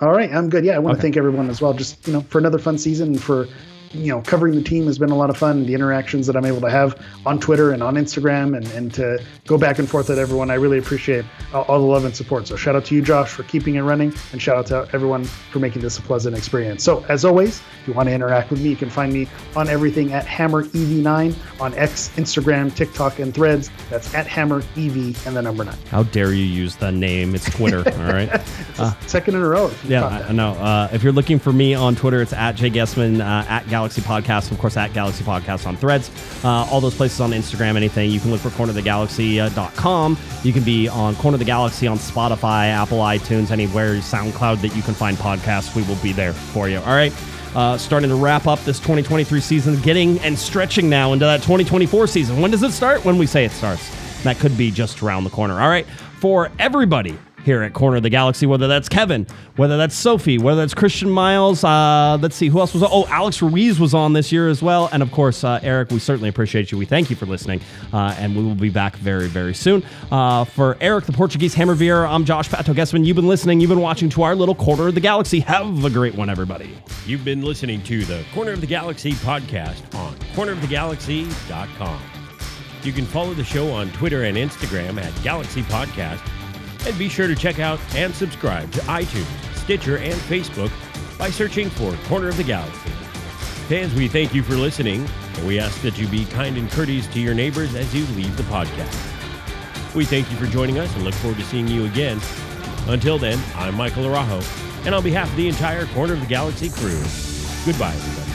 All 0.00 0.10
right, 0.10 0.30
I'm 0.32 0.48
good. 0.50 0.64
Yeah, 0.64 0.74
I 0.74 0.78
want 0.78 0.94
Okay. 0.94 0.98
to 0.98 1.02
thank 1.02 1.16
everyone 1.16 1.48
as 1.48 1.60
well. 1.62 1.72
Just 1.72 2.06
you 2.06 2.12
know, 2.12 2.20
for 2.22 2.38
another 2.38 2.58
fun 2.58 2.76
season 2.78 3.08
and 3.08 3.22
for 3.22 3.46
you 3.94 4.08
know 4.08 4.20
covering 4.22 4.54
the 4.54 4.62
team 4.62 4.86
has 4.86 4.98
been 4.98 5.10
a 5.10 5.16
lot 5.16 5.30
of 5.30 5.36
fun. 5.36 5.66
The 5.66 5.74
interactions 5.74 6.26
that 6.26 6.36
I'm 6.36 6.44
able 6.44 6.60
to 6.62 6.70
have 6.70 7.00
on 7.24 7.38
Twitter 7.38 7.72
and 7.72 7.82
on 7.82 7.94
Instagram 7.94 8.56
and 8.56 8.66
and 8.72 8.92
to 8.94 9.22
go 9.46 9.58
back 9.58 9.78
and 9.78 9.88
forth 9.88 10.08
with 10.08 10.18
everyone, 10.18 10.50
I 10.50 10.54
really 10.54 10.78
appreciate 10.78 11.24
all, 11.52 11.62
all 11.62 11.78
the 11.78 11.86
love 11.86 12.04
and 12.04 12.14
support. 12.14 12.46
So 12.46 12.56
shout 12.56 12.76
out 12.76 12.84
to 12.86 12.94
you, 12.94 13.02
Josh, 13.02 13.30
for 13.30 13.42
keeping 13.44 13.76
it 13.76 13.82
running, 13.82 14.12
and 14.32 14.40
shout 14.40 14.56
out 14.56 14.66
to 14.66 14.94
everyone 14.94 15.24
for 15.24 15.58
making 15.58 15.82
this 15.82 15.98
a 15.98 16.02
pleasant 16.02 16.36
experience. 16.36 16.82
So 16.82 17.04
as 17.08 17.24
always, 17.24 17.60
if 17.80 17.88
you 17.88 17.94
want 17.94 18.08
to 18.08 18.14
interact 18.14 18.50
with 18.50 18.60
me, 18.60 18.70
you 18.70 18.76
can 18.76 18.90
find 18.90 19.12
me 19.12 19.28
on 19.56 19.68
everything 19.68 20.12
at 20.12 20.26
Hammer 20.26 20.64
EV9 20.64 21.60
on 21.60 21.74
X, 21.74 22.10
Instagram, 22.16 22.74
TikTok, 22.74 23.18
and 23.18 23.34
Threads. 23.34 23.70
That's 23.90 24.14
at 24.14 24.26
Hammer 24.26 24.58
EV 24.76 25.26
and 25.26 25.36
the 25.36 25.42
number 25.42 25.64
nine. 25.64 25.78
How 25.90 26.02
dare 26.04 26.32
you 26.32 26.44
use 26.44 26.76
the 26.76 26.90
name? 26.90 27.34
It's 27.34 27.50
Twitter. 27.50 27.78
all 27.86 28.12
right. 28.12 28.40
Second 29.06 29.36
in 29.36 29.42
a 29.42 29.48
row. 29.48 29.70
Yeah, 29.86 30.06
I, 30.06 30.32
know. 30.32 30.52
Uh, 30.52 30.88
if 30.92 31.02
you're 31.02 31.12
looking 31.12 31.38
for 31.38 31.52
me 31.52 31.74
on 31.74 31.94
Twitter, 31.94 32.20
it's 32.20 32.32
at 32.32 32.56
Jay 32.56 32.70
Guesman, 32.70 33.20
uh, 33.20 33.48
at 33.48 33.66
Galaxy 33.84 34.00
Podcast, 34.00 34.50
of 34.50 34.58
course, 34.58 34.78
at 34.78 34.94
Galaxy 34.94 35.22
Podcast 35.24 35.66
on 35.66 35.76
Threads. 35.76 36.10
Uh, 36.42 36.66
all 36.70 36.80
those 36.80 36.94
places 36.94 37.20
on 37.20 37.32
Instagram, 37.32 37.76
anything. 37.76 38.10
You 38.10 38.18
can 38.18 38.30
look 38.30 38.40
for 38.40 38.48
cornerthegalaxy.com. 38.48 40.18
You 40.42 40.52
can 40.54 40.62
be 40.62 40.88
on 40.88 41.14
Corner 41.16 41.34
of 41.34 41.38
the 41.40 41.44
Galaxy 41.44 41.86
on 41.86 41.98
Spotify, 41.98 42.68
Apple, 42.68 43.00
iTunes, 43.00 43.50
anywhere, 43.50 43.96
SoundCloud 43.96 44.62
that 44.62 44.74
you 44.74 44.80
can 44.80 44.94
find 44.94 45.18
podcasts. 45.18 45.76
We 45.76 45.82
will 45.82 46.02
be 46.02 46.12
there 46.12 46.32
for 46.32 46.70
you. 46.70 46.78
All 46.78 46.94
right. 46.94 47.12
Uh, 47.54 47.76
starting 47.76 48.08
to 48.08 48.16
wrap 48.16 48.46
up 48.46 48.58
this 48.60 48.78
2023 48.78 49.38
season, 49.38 49.78
getting 49.82 50.18
and 50.20 50.38
stretching 50.38 50.88
now 50.88 51.12
into 51.12 51.26
that 51.26 51.42
2024 51.42 52.06
season. 52.06 52.40
When 52.40 52.52
does 52.52 52.62
it 52.62 52.72
start? 52.72 53.04
When 53.04 53.18
we 53.18 53.26
say 53.26 53.44
it 53.44 53.52
starts. 53.52 53.86
That 54.22 54.38
could 54.38 54.56
be 54.56 54.70
just 54.70 55.02
around 55.02 55.24
the 55.24 55.30
corner. 55.30 55.60
All 55.60 55.68
right. 55.68 55.86
For 56.20 56.50
everybody 56.58 57.18
here 57.44 57.62
at 57.62 57.72
Corner 57.72 57.98
of 57.98 58.02
the 58.02 58.10
Galaxy, 58.10 58.46
whether 58.46 58.66
that's 58.66 58.88
Kevin, 58.88 59.26
whether 59.56 59.76
that's 59.76 59.94
Sophie, 59.94 60.38
whether 60.38 60.60
that's 60.60 60.74
Christian 60.74 61.10
Miles. 61.10 61.62
Uh, 61.62 62.18
let's 62.20 62.36
see, 62.36 62.48
who 62.48 62.60
else 62.60 62.72
was 62.72 62.82
on? 62.82 62.88
Oh, 62.92 63.06
Alex 63.08 63.42
Ruiz 63.42 63.78
was 63.78 63.94
on 63.94 64.12
this 64.12 64.32
year 64.32 64.48
as 64.48 64.62
well. 64.62 64.88
And 64.92 65.02
of 65.02 65.12
course, 65.12 65.44
uh, 65.44 65.60
Eric, 65.62 65.90
we 65.90 65.98
certainly 65.98 66.28
appreciate 66.28 66.72
you. 66.72 66.78
We 66.78 66.86
thank 66.86 67.10
you 67.10 67.16
for 67.16 67.26
listening. 67.26 67.60
Uh, 67.92 68.14
and 68.18 68.34
we 68.36 68.42
will 68.42 68.54
be 68.54 68.70
back 68.70 68.96
very, 68.96 69.28
very 69.28 69.54
soon. 69.54 69.82
Uh, 70.10 70.44
for 70.44 70.76
Eric, 70.80 71.04
the 71.04 71.12
Portuguese 71.12 71.54
Hammer 71.54 71.74
Vieira, 71.74 72.08
I'm 72.08 72.24
Josh 72.24 72.48
Pato 72.48 72.74
Guesman. 72.74 73.04
You've 73.04 73.16
been 73.16 73.28
listening, 73.28 73.60
you've 73.60 73.70
been 73.70 73.80
watching 73.80 74.08
to 74.10 74.22
our 74.22 74.34
little 74.34 74.54
Corner 74.54 74.88
of 74.88 74.94
the 74.94 75.00
Galaxy. 75.00 75.40
Have 75.40 75.84
a 75.84 75.90
great 75.90 76.14
one, 76.14 76.30
everybody. 76.30 76.76
You've 77.06 77.24
been 77.24 77.42
listening 77.42 77.82
to 77.84 78.04
the 78.04 78.24
Corner 78.34 78.52
of 78.52 78.60
the 78.60 78.66
Galaxy 78.66 79.12
podcast 79.12 79.94
on 79.94 80.14
cornerofthegalaxy.com. 80.34 82.00
You 82.82 82.92
can 82.92 83.06
follow 83.06 83.32
the 83.32 83.44
show 83.44 83.70
on 83.70 83.90
Twitter 83.92 84.24
and 84.24 84.36
Instagram 84.36 85.02
at 85.02 85.22
Galaxy 85.22 85.62
Podcast, 85.62 86.20
and 86.86 86.98
be 86.98 87.08
sure 87.08 87.26
to 87.26 87.34
check 87.34 87.58
out 87.58 87.80
and 87.94 88.14
subscribe 88.14 88.70
to 88.72 88.80
iTunes, 88.80 89.56
Stitcher, 89.56 89.98
and 89.98 90.14
Facebook 90.14 90.70
by 91.18 91.30
searching 91.30 91.70
for 91.70 91.94
Corner 92.08 92.28
of 92.28 92.36
the 92.36 92.44
Galaxy. 92.44 92.90
Fans, 93.68 93.94
we 93.94 94.08
thank 94.08 94.34
you 94.34 94.42
for 94.42 94.54
listening, 94.54 95.08
and 95.36 95.46
we 95.46 95.58
ask 95.58 95.80
that 95.82 95.96
you 95.96 96.06
be 96.08 96.26
kind 96.26 96.58
and 96.58 96.70
courteous 96.70 97.06
to 97.08 97.20
your 97.20 97.34
neighbors 97.34 97.74
as 97.74 97.94
you 97.94 98.04
leave 98.14 98.36
the 98.36 98.42
podcast. 98.44 99.94
We 99.94 100.04
thank 100.04 100.30
you 100.30 100.36
for 100.36 100.46
joining 100.46 100.78
us 100.78 100.94
and 100.94 101.04
look 101.04 101.14
forward 101.14 101.38
to 101.38 101.44
seeing 101.44 101.68
you 101.68 101.86
again. 101.86 102.20
Until 102.88 103.16
then, 103.16 103.38
I'm 103.54 103.74
Michael 103.74 104.04
Arajo, 104.04 104.42
and 104.84 104.94
on 104.94 105.02
behalf 105.02 105.30
of 105.30 105.36
the 105.36 105.48
entire 105.48 105.86
Corner 105.86 106.12
of 106.12 106.20
the 106.20 106.26
Galaxy 106.26 106.68
crew, 106.68 107.02
goodbye, 107.64 107.94
everybody. 107.94 108.33